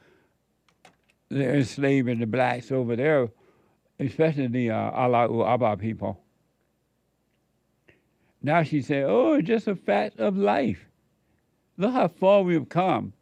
They're 1.29 1.55
enslaving 1.55 2.19
the 2.19 2.27
blacks 2.27 2.71
over 2.71 2.95
there, 2.95 3.29
especially 3.99 4.47
the 4.47 4.71
uh, 4.71 4.91
Allah 4.91 5.53
Abba 5.53 5.77
people. 5.77 6.21
Now 8.41 8.63
she 8.63 8.81
said, 8.81 9.05
"Oh, 9.07 9.33
it's 9.33 9.47
just 9.47 9.67
a 9.67 9.75
fact 9.75 10.19
of 10.19 10.37
life. 10.37 10.85
Look 11.77 11.91
how 11.91 12.07
far 12.07 12.43
we've 12.43 12.69
come." 12.69 13.13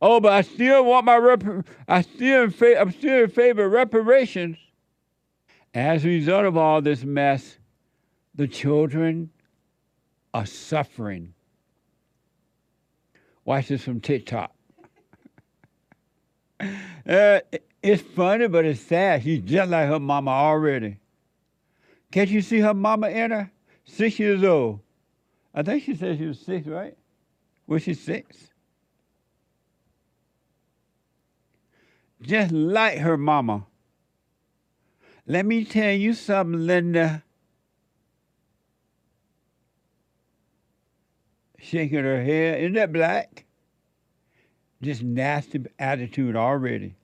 Oh, 0.00 0.20
but 0.20 0.32
I 0.32 0.42
still 0.42 0.84
want 0.84 1.06
my 1.06 1.16
rep- 1.16 1.66
I 1.88 2.02
still 2.02 2.50
fa- 2.50 2.80
I'm 2.80 2.92
still 2.92 3.24
in 3.24 3.30
favor 3.30 3.64
of 3.64 3.72
reparations. 3.72 4.58
As 5.74 6.04
a 6.04 6.08
result 6.08 6.44
of 6.44 6.56
all 6.56 6.82
this 6.82 7.04
mess, 7.04 7.58
the 8.34 8.46
children 8.46 9.30
are 10.34 10.44
suffering. 10.46 11.34
Watch 13.44 13.68
this 13.68 13.82
from 13.82 14.00
TikTok. 14.00 14.52
Uh, 17.04 17.40
it's 17.82 18.00
funny, 18.00 18.46
but 18.46 18.64
it's 18.64 18.80
sad. 18.80 19.24
She's 19.24 19.40
just 19.40 19.68
like 19.68 19.88
her 19.88 19.98
mama 19.98 20.30
already. 20.30 20.98
Can't 22.12 22.30
you 22.30 22.40
see 22.40 22.60
her 22.60 22.74
mama 22.74 23.08
in 23.08 23.32
her? 23.32 23.50
Six 23.84 24.20
years 24.20 24.44
old. 24.44 24.78
I 25.52 25.64
think 25.64 25.82
she 25.82 25.96
said 25.96 26.18
she 26.18 26.26
was 26.26 26.38
six, 26.38 26.68
right? 26.68 26.96
Was 27.66 27.82
she 27.82 27.94
six? 27.94 28.50
Just 32.20 32.52
like 32.52 32.98
her 32.98 33.16
mama. 33.16 33.66
Let 35.26 35.44
me 35.44 35.64
tell 35.64 35.92
you 35.92 36.14
something, 36.14 36.66
Linda. 36.66 37.24
Shaking 41.72 42.04
her 42.04 42.22
head. 42.22 42.60
Isn't 42.60 42.74
that 42.74 42.92
black? 42.92 43.46
Just 44.82 45.02
nasty 45.02 45.64
attitude 45.78 46.36
already. 46.36 46.96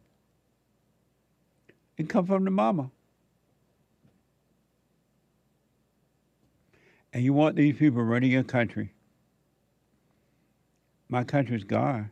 It 1.96 2.10
come 2.10 2.26
from 2.26 2.44
the 2.44 2.50
mama. 2.50 2.90
And 7.14 7.24
you 7.24 7.32
want 7.32 7.56
these 7.56 7.78
people 7.78 8.02
running 8.02 8.30
your 8.30 8.42
country. 8.42 8.92
My 11.08 11.24
country's 11.24 11.64
gone. 11.64 12.10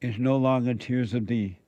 It's 0.00 0.16
no 0.16 0.38
longer 0.38 0.72
tears 0.72 1.12
of 1.12 1.26
thee. 1.26 1.58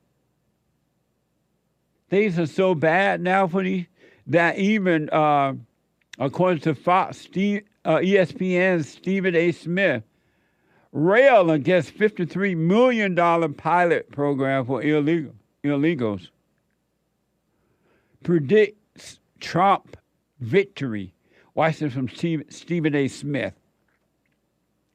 Things 2.09 2.39
are 2.39 2.47
so 2.47 2.73
bad 2.73 3.21
now 3.21 3.47
for 3.47 3.61
these 3.61 3.85
that 4.25 4.57
even 4.57 5.11
uh, 5.11 5.53
according 6.17 6.61
to 6.61 6.73
Fox, 6.73 7.19
Steve, 7.19 7.68
uh, 7.85 7.97
ESPN's 7.97 8.89
Stephen 8.89 9.35
A. 9.35 9.51
Smith, 9.51 10.03
rail 10.91 11.51
against 11.51 11.95
$53 11.95 12.57
million 12.57 13.15
pilot 13.53 14.11
program 14.11 14.65
for 14.65 14.81
illegal 14.81 15.33
illegals. 15.63 16.29
Predicts 18.23 19.19
Trump 19.39 19.97
victory. 20.39 21.13
Watch 21.53 21.79
this 21.79 21.93
from 21.93 22.09
Steve, 22.09 22.43
Stephen 22.49 22.95
A. 22.95 23.07
Smith. 23.07 23.53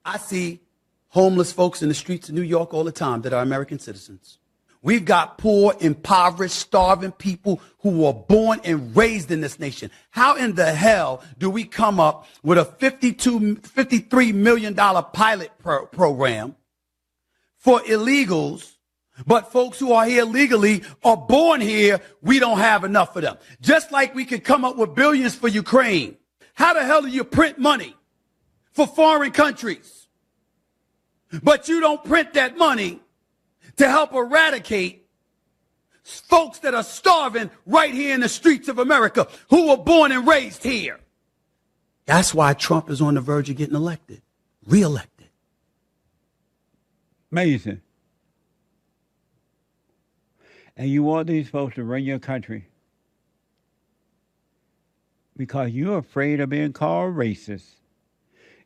I 0.04 0.18
see 0.18 0.60
homeless 1.08 1.52
folks 1.52 1.82
in 1.82 1.88
the 1.88 1.94
streets 1.94 2.28
of 2.28 2.34
New 2.34 2.42
York 2.42 2.74
all 2.74 2.84
the 2.84 2.92
time 2.92 3.22
that 3.22 3.32
are 3.32 3.42
American 3.42 3.78
citizens. 3.78 4.38
We've 4.84 5.06
got 5.06 5.38
poor, 5.38 5.74
impoverished, 5.80 6.56
starving 6.56 7.12
people 7.12 7.62
who 7.78 8.02
were 8.02 8.12
born 8.12 8.60
and 8.64 8.94
raised 8.94 9.30
in 9.30 9.40
this 9.40 9.58
nation. 9.58 9.90
How 10.10 10.36
in 10.36 10.56
the 10.56 10.72
hell 10.72 11.24
do 11.38 11.48
we 11.48 11.64
come 11.64 11.98
up 11.98 12.26
with 12.42 12.58
a 12.58 12.66
52, 12.66 13.56
$53 13.56 14.34
million 14.34 14.74
pilot 14.74 15.52
pro- 15.58 15.86
program 15.86 16.54
for 17.56 17.80
illegals, 17.80 18.74
but 19.26 19.50
folks 19.50 19.78
who 19.78 19.94
are 19.94 20.04
here 20.04 20.26
legally 20.26 20.82
are 21.02 21.16
born 21.16 21.62
here, 21.62 21.98
we 22.20 22.38
don't 22.38 22.58
have 22.58 22.84
enough 22.84 23.16
of 23.16 23.22
them. 23.22 23.38
Just 23.62 23.90
like 23.90 24.14
we 24.14 24.26
could 24.26 24.44
come 24.44 24.66
up 24.66 24.76
with 24.76 24.94
billions 24.94 25.34
for 25.34 25.48
Ukraine. 25.48 26.18
How 26.52 26.74
the 26.74 26.84
hell 26.84 27.00
do 27.00 27.08
you 27.08 27.24
print 27.24 27.58
money 27.58 27.96
for 28.72 28.86
foreign 28.86 29.30
countries? 29.30 30.08
But 31.42 31.68
you 31.70 31.80
don't 31.80 32.04
print 32.04 32.34
that 32.34 32.58
money 32.58 33.00
to 33.76 33.88
help 33.88 34.12
eradicate 34.12 35.06
folks 36.02 36.58
that 36.60 36.74
are 36.74 36.82
starving 36.82 37.50
right 37.66 37.92
here 37.92 38.14
in 38.14 38.20
the 38.20 38.28
streets 38.28 38.68
of 38.68 38.78
America 38.78 39.26
who 39.48 39.68
were 39.68 39.76
born 39.76 40.12
and 40.12 40.26
raised 40.26 40.62
here. 40.62 41.00
That's 42.06 42.34
why 42.34 42.52
Trump 42.52 42.90
is 42.90 43.00
on 43.00 43.14
the 43.14 43.20
verge 43.20 43.48
of 43.48 43.56
getting 43.56 43.74
elected, 43.74 44.20
reelected. 44.66 45.28
Amazing. 47.32 47.80
And 50.76 50.88
you 50.90 51.02
want 51.02 51.28
these 51.28 51.48
folks 51.48 51.76
to 51.76 51.84
run 51.84 52.04
your 52.04 52.18
country 52.18 52.66
because 55.36 55.70
you're 55.70 55.98
afraid 55.98 56.40
of 56.40 56.50
being 56.50 56.72
called 56.72 57.14
racist. 57.14 57.76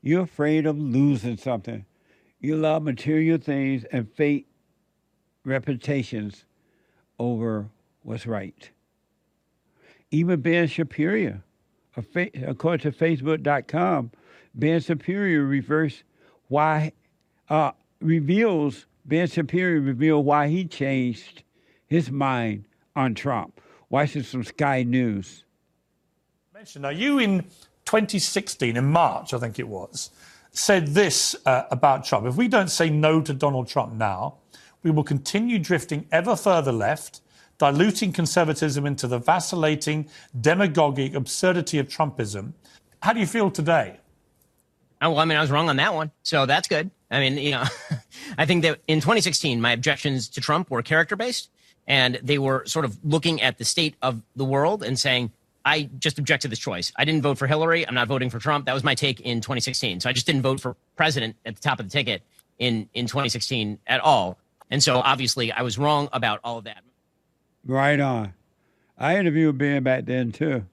You're 0.02 0.22
afraid 0.22 0.66
of 0.66 0.78
losing 0.78 1.36
something. 1.36 1.85
You 2.40 2.56
love 2.56 2.82
material 2.82 3.39
things 3.39 3.85
and 3.85 4.10
fake 4.12 4.47
reputations 5.48 6.44
over 7.18 7.68
what's 8.02 8.26
right. 8.26 8.70
Even 10.10 10.40
Ben 10.40 10.68
Shapiro, 10.68 11.40
according 11.96 12.92
to 12.92 12.92
Facebook.com, 12.92 14.10
Ben 14.54 14.80
Shapiro 14.80 15.42
reverse 15.42 16.02
why 16.48 16.92
uh, 17.50 17.72
reveals 18.00 18.86
Ben 19.04 19.26
Shapiro 19.26 19.80
revealed 19.80 20.24
why 20.24 20.48
he 20.48 20.64
changed 20.64 21.42
his 21.86 22.10
mind 22.10 22.64
on 22.94 23.14
Trump. 23.14 23.60
Watch 23.90 24.14
this 24.14 24.30
from 24.30 24.44
Sky 24.44 24.82
News. 24.82 25.44
Now, 26.76 26.88
you 26.88 27.18
in 27.20 27.42
2016, 27.84 28.76
in 28.76 28.84
March, 28.84 29.32
I 29.32 29.38
think 29.38 29.58
it 29.58 29.68
was, 29.68 30.10
said 30.50 30.88
this 30.88 31.36
uh, 31.46 31.62
about 31.70 32.04
Trump. 32.04 32.26
If 32.26 32.36
we 32.36 32.48
don't 32.48 32.68
say 32.68 32.90
no 32.90 33.20
to 33.22 33.32
Donald 33.32 33.68
Trump 33.68 33.94
now, 33.94 34.38
we 34.82 34.90
will 34.90 35.05
continue 35.05 35.59
drifting 35.59 36.06
ever 36.12 36.36
further 36.36 36.72
left, 36.72 37.20
diluting 37.59 38.12
conservatism 38.12 38.86
into 38.86 39.06
the 39.06 39.18
vacillating, 39.18 40.09
demagogic 40.40 41.14
absurdity 41.14 41.78
of 41.78 41.88
Trumpism. 41.88 42.52
How 43.02 43.12
do 43.12 43.20
you 43.20 43.26
feel 43.26 43.50
today? 43.50 43.98
Oh, 45.00 45.10
well, 45.10 45.20
I 45.20 45.24
mean, 45.24 45.38
I 45.38 45.40
was 45.40 45.50
wrong 45.50 45.68
on 45.68 45.76
that 45.76 45.94
one. 45.94 46.10
So 46.22 46.46
that's 46.46 46.68
good. 46.68 46.90
I 47.10 47.20
mean, 47.20 47.38
you 47.38 47.52
know, 47.52 47.64
I 48.38 48.46
think 48.46 48.62
that 48.62 48.80
in 48.88 49.00
2016, 49.00 49.60
my 49.60 49.72
objections 49.72 50.28
to 50.30 50.40
Trump 50.40 50.70
were 50.70 50.82
character 50.82 51.16
based 51.16 51.50
and 51.86 52.18
they 52.22 52.38
were 52.38 52.64
sort 52.66 52.84
of 52.84 52.98
looking 53.05 53.40
at 53.40 53.59
the 53.59 53.64
state 53.64 53.94
of 54.02 54.22
the 54.36 54.44
world 54.44 54.82
and 54.82 54.98
saying, 54.98 55.32
I 55.64 55.88
just 55.98 56.18
object 56.18 56.42
to 56.42 56.48
this 56.48 56.59
choice. 56.59 56.92
I 56.96 57.05
didn't 57.05 57.22
vote 57.22 57.38
for 57.38 57.46
Hillary. 57.46 57.86
I'm 57.86 57.94
not 57.94 58.09
voting 58.09 58.30
for 58.30 58.38
Trump. 58.38 58.66
That 58.66 58.74
was 58.74 58.84
my 58.84 58.94
take 58.94 59.20
in 59.20 59.40
2016. 59.40 60.00
So 60.00 60.09
I 60.09 60.12
just 60.12 60.26
didn't 60.26 60.42
vote 60.42 60.60
for 60.60 60.76
president 60.96 61.36
at 61.44 61.55
the 61.56 61.60
top 61.60 61.80
of 61.80 61.86
the 61.86 61.90
ticket 61.90 62.22
in, 62.59 62.88
in 62.94 63.06
2016 63.06 63.78
at 63.86 64.00
all. 64.00 64.38
And 64.70 64.82
so 64.82 64.99
obviously 64.99 65.51
I 65.53 65.62
was 65.62 65.78
wrong 65.78 66.09
about 66.12 66.40
all 66.45 66.59
of 66.59 66.65
that. 66.65 66.82
Right 67.65 67.99
on. 67.99 68.35
I 68.97 69.16
interviewed 69.19 69.59
Ben 69.59 69.82
back 69.82 70.07
then 70.07 70.32
too. 70.32 70.65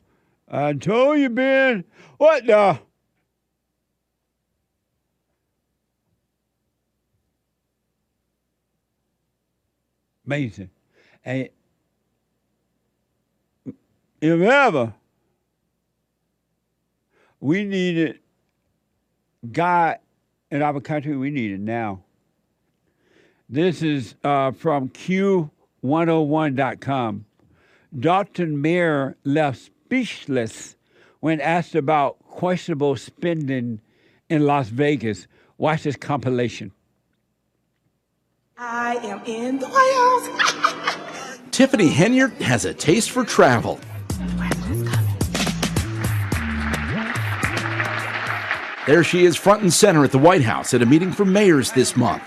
I 0.48 0.74
told 0.74 1.20
you, 1.20 1.30
Ben, 1.30 1.84
what 2.18 2.46
the? 2.46 2.80
Amazing. 10.26 10.72
And 11.24 11.50
if 14.22 14.42
ever 14.42 14.94
we 17.40 17.64
needed 17.64 18.20
God 19.52 20.00
in 20.50 20.62
our 20.64 20.80
country, 20.82 21.16
we 21.16 21.30
need 21.30 21.52
it 21.52 21.60
now. 21.60 22.05
This 23.48 23.84
is 23.84 24.16
uh, 24.24 24.50
from 24.52 24.90
Q101.com. 24.90 27.26
Dr. 27.98 28.48
Mayer 28.48 29.16
left 29.24 29.60
speechless 29.60 30.76
when 31.20 31.40
asked 31.40 31.76
about 31.76 32.18
questionable 32.24 32.96
spending 32.96 33.82
in 34.30 34.48
Las 34.48 34.70
Vegas. 34.70 35.28
Watch 35.60 35.84
this 35.84 35.96
compilation. 35.96 36.72
I 38.58 38.96
am 38.96 39.22
in 39.26 39.60
the 39.60 39.68
White 39.68 39.94
House. 40.40 41.40
Tiffany 41.52 41.90
Henyard 41.90 42.42
has 42.42 42.66
a 42.66 42.74
taste 42.74 43.12
for 43.12 43.24
travel. 43.24 43.80
There 48.88 49.04
she 49.04 49.26
is, 49.26 49.36
front 49.36 49.62
and 49.62 49.74
center 49.74 50.04
at 50.04 50.12
the 50.12 50.20
White 50.20 50.42
House 50.42 50.74
at 50.74 50.82
a 50.82 50.86
meeting 50.86 51.12
for 51.12 51.26
mayors 51.26 51.72
this 51.72 51.96
month. 51.96 52.24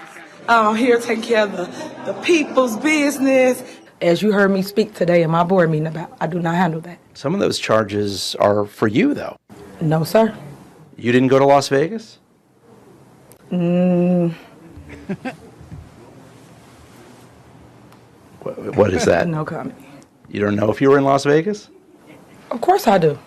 I'm 0.49 0.77
here 0.77 0.99
taking 0.99 1.23
care 1.23 1.45
of 1.45 1.53
the, 1.53 1.67
the 2.07 2.19
people's 2.23 2.77
business. 2.79 3.63
As 4.01 4.23
you 4.23 4.33
heard 4.33 4.51
me 4.51 4.63
speak 4.63 4.95
today 4.95 5.23
in 5.23 5.31
my 5.31 5.43
board 5.45 5.71
meeting 5.71 5.89
about, 5.89 6.17
I 6.21 6.27
do 6.27 6.39
not 6.41 6.55
handle 6.55 6.81
that. 6.83 6.99
Some 7.13 7.35
of 7.35 7.41
those 7.41 7.59
charges 7.59 8.35
are 8.37 8.65
for 8.65 8.89
you, 8.89 9.13
though. 9.13 9.37
No, 9.83 10.05
sir. 10.05 10.35
You 10.97 11.13
didn't 11.13 11.29
go 11.29 11.39
to 11.39 11.45
Las 11.45 11.69
Vegas? 11.69 12.19
Mm. 13.51 14.33
what, 18.41 18.77
what 18.77 18.95
is 18.95 19.05
that? 19.05 19.29
no 19.29 19.45
comment. 19.45 19.79
You 20.29 20.41
don't 20.41 20.57
know 20.57 20.71
if 20.71 20.81
you 20.81 20.89
were 20.91 20.97
in 20.99 21.05
Las 21.05 21.25
Vegas? 21.25 21.69
Of 22.51 22.61
course 22.63 22.87
I 22.87 22.97
do. 22.99 23.19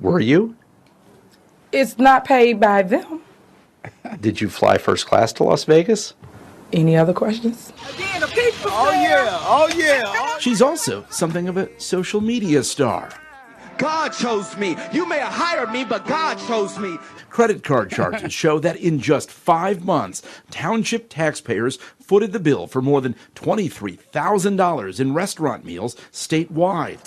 Were 0.00 0.20
you? 0.20 0.56
It's 1.70 1.98
not 1.98 2.24
paid 2.24 2.58
by 2.58 2.82
them. 2.82 3.20
Did 4.20 4.40
you 4.40 4.48
fly 4.48 4.78
first 4.78 5.06
class 5.06 5.32
to 5.34 5.44
Las 5.44 5.64
Vegas? 5.64 6.14
Any 6.72 6.96
other 6.96 7.12
questions? 7.12 7.72
Oh, 7.78 8.90
yeah. 8.92 9.38
Oh, 9.42 9.70
yeah. 9.76 10.38
She's 10.38 10.60
also 10.60 11.06
something 11.10 11.48
of 11.48 11.56
a 11.56 11.68
social 11.80 12.20
media 12.20 12.64
star. 12.64 13.10
God 13.78 14.10
chose 14.10 14.56
me. 14.56 14.76
You 14.92 15.06
may 15.06 15.18
have 15.18 15.32
hired 15.32 15.70
me, 15.70 15.84
but 15.84 16.06
God 16.06 16.38
chose 16.46 16.78
me. 16.78 16.96
Credit 17.28 17.62
card 17.62 17.90
charges 17.90 18.32
show 18.32 18.58
that 18.60 18.76
in 18.76 18.98
just 18.98 19.30
five 19.30 19.84
months, 19.84 20.22
township 20.50 21.10
taxpayers 21.10 21.76
footed 22.00 22.32
the 22.32 22.40
bill 22.40 22.66
for 22.66 22.80
more 22.80 23.00
than 23.00 23.14
$23,000 23.34 25.00
in 25.00 25.14
restaurant 25.14 25.64
meals 25.64 25.94
statewide, 26.10 26.98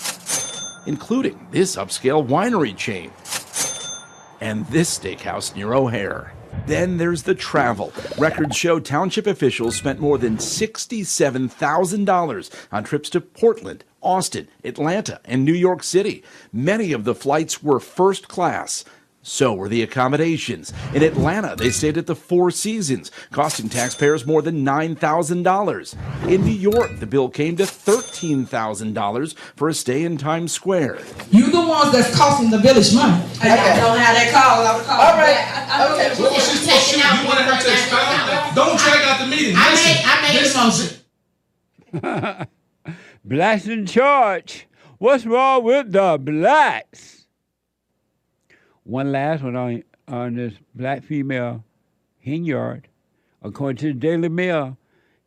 including 0.88 1.48
this 1.52 1.76
upscale 1.76 2.26
winery 2.26 2.78
chain 2.78 3.12
and 4.42 4.66
this 4.68 4.98
steakhouse 4.98 5.56
near 5.56 5.74
O'Hare. 5.74 6.34
Then 6.66 6.98
there's 6.98 7.24
the 7.24 7.36
travel. 7.36 7.92
Records 8.18 8.56
show 8.56 8.80
township 8.80 9.28
officials 9.28 9.76
spent 9.76 10.00
more 10.00 10.18
than 10.18 10.38
$67,000 10.38 12.68
on 12.72 12.84
trips 12.84 13.10
to 13.10 13.22
Portland, 13.22 13.84
Austin, 14.02 14.48
Atlanta, 14.64 15.20
and 15.26 15.44
New 15.44 15.54
York 15.54 15.84
City. 15.84 16.24
Many 16.54 16.92
of 16.92 17.04
the 17.04 17.16
flights 17.16 17.64
were 17.64 17.80
first 17.80 18.28
class. 18.28 18.86
So 19.22 19.54
were 19.54 19.68
the 19.68 19.84
accommodations. 19.84 20.72
In 20.94 21.04
Atlanta, 21.04 21.56
they 21.56 21.72
stayed 21.72 21.98
at 21.98 22.08
the 22.08 22.16
Four 22.16 22.52
Seasons, 22.52 23.12
costing 23.32 23.68
taxpayers 23.68 24.26
more 24.26 24.42
than 24.42 24.64
$9,000. 24.66 26.30
In 26.32 26.46
New 26.46 26.52
York, 26.52 27.00
the 27.00 27.06
bill 27.06 27.28
came 27.28 27.58
to 27.58 27.64
$13,000 27.64 29.36
for 29.56 29.68
a 29.68 29.74
stay 29.74 30.04
in 30.04 30.18
Times 30.18 30.54
Square. 30.54 31.00
You 31.32 31.52
the 31.52 31.68
ones 31.68 31.92
that's 31.92 32.16
costing 32.16 32.50
the 32.50 32.60
village 32.60 32.94
money. 32.94 33.22
I 33.42 33.56
don't 33.56 33.78
know 33.78 34.00
how 34.00 34.14
that 34.14 34.32
call. 34.32 34.66
I 34.66 34.78
would 34.78 34.86
call. 34.86 35.02
All 35.02 35.18
right. 35.18 35.60
Okay. 35.92 36.22
What 36.22 36.32
was 36.32 36.50
she 36.50 36.58
supposed 36.58 36.90
to 36.90 36.96
do? 36.96 37.00
You 37.00 37.28
wanted 37.28 37.44
her 37.44 37.62
to 37.62 37.72
expound? 37.72 38.56
Don't 38.56 38.80
drag 38.80 39.02
out 39.04 39.20
the 39.20 39.28
meeting. 39.28 39.54
Listen. 39.54 39.96
I 40.06 40.16
made 40.32 40.48
a 42.02 42.08
motion. 42.08 42.48
blacks 43.26 43.68
in 43.68 43.86
charge. 43.86 44.68
What's 44.98 45.26
wrong 45.26 45.64
with 45.64 45.92
the 45.92 46.18
blacks? 46.20 47.19
One 48.90 49.12
last 49.12 49.44
one 49.44 49.56
on, 49.56 49.84
on 50.08 50.34
this 50.34 50.56
black 50.74 51.04
female 51.04 51.64
Henyard. 52.26 52.86
According 53.44 53.78
to 53.78 53.94
the 53.94 54.00
Daily 54.00 54.30
Mail, 54.30 54.80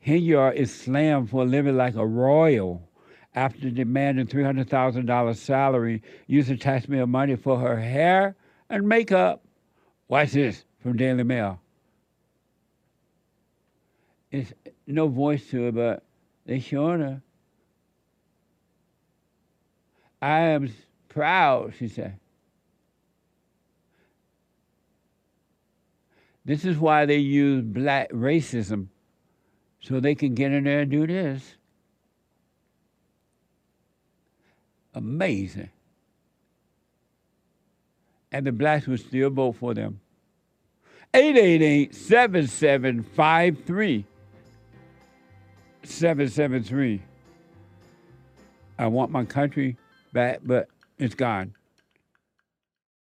Henyard 0.05 0.57
is 0.57 0.75
slammed 0.75 1.31
for 1.31 1.45
living 1.45 1.77
like 1.77 1.95
a 1.95 2.05
royal 2.05 2.89
after 3.37 3.71
demanding 3.71 4.27
$300,000 4.27 5.37
salary 5.37 6.03
using 6.27 6.59
taxpayer 6.59 7.07
money 7.07 7.37
for 7.37 7.57
her 7.61 7.79
hair 7.79 8.35
and 8.69 8.89
makeup. 8.89 9.45
Watch 10.09 10.33
this 10.33 10.65
from 10.83 10.97
Daily 10.97 11.23
Mail. 11.23 11.61
It's 14.33 14.53
no 14.89 15.07
voice 15.07 15.49
to 15.51 15.69
it, 15.69 15.77
but 15.77 16.03
they 16.47 16.59
showing 16.59 16.99
her. 16.99 17.23
I 20.21 20.41
am 20.41 20.69
proud, 21.09 21.75
she 21.79 21.87
said. 21.87 22.19
This 26.45 26.65
is 26.65 26.77
why 26.77 27.07
they 27.07 27.19
use 27.19 27.63
black 27.63 28.11
racism 28.11 28.89
so 29.81 30.01
they 30.01 30.15
can 30.15 30.35
get 30.35 30.53
in 30.53 30.65
there 30.65 30.81
and 30.81 30.91
do 30.91 31.07
this. 31.07 31.57
Amazing. 34.95 35.71
And 38.31 38.47
the 38.47 38.53
blacks 38.53 38.87
would 38.87 39.01
still 39.01 39.31
vote 39.31 39.57
for 39.57 39.75
them. 39.75 40.01
888 41.15 41.95
7753 41.95 44.07
773. 45.85 47.03
I 48.79 48.87
want 48.87 49.11
my 49.11 49.25
country 49.25 49.77
back, 50.13 50.41
but 50.43 50.69
it's 50.99 51.15
gone. 51.15 51.55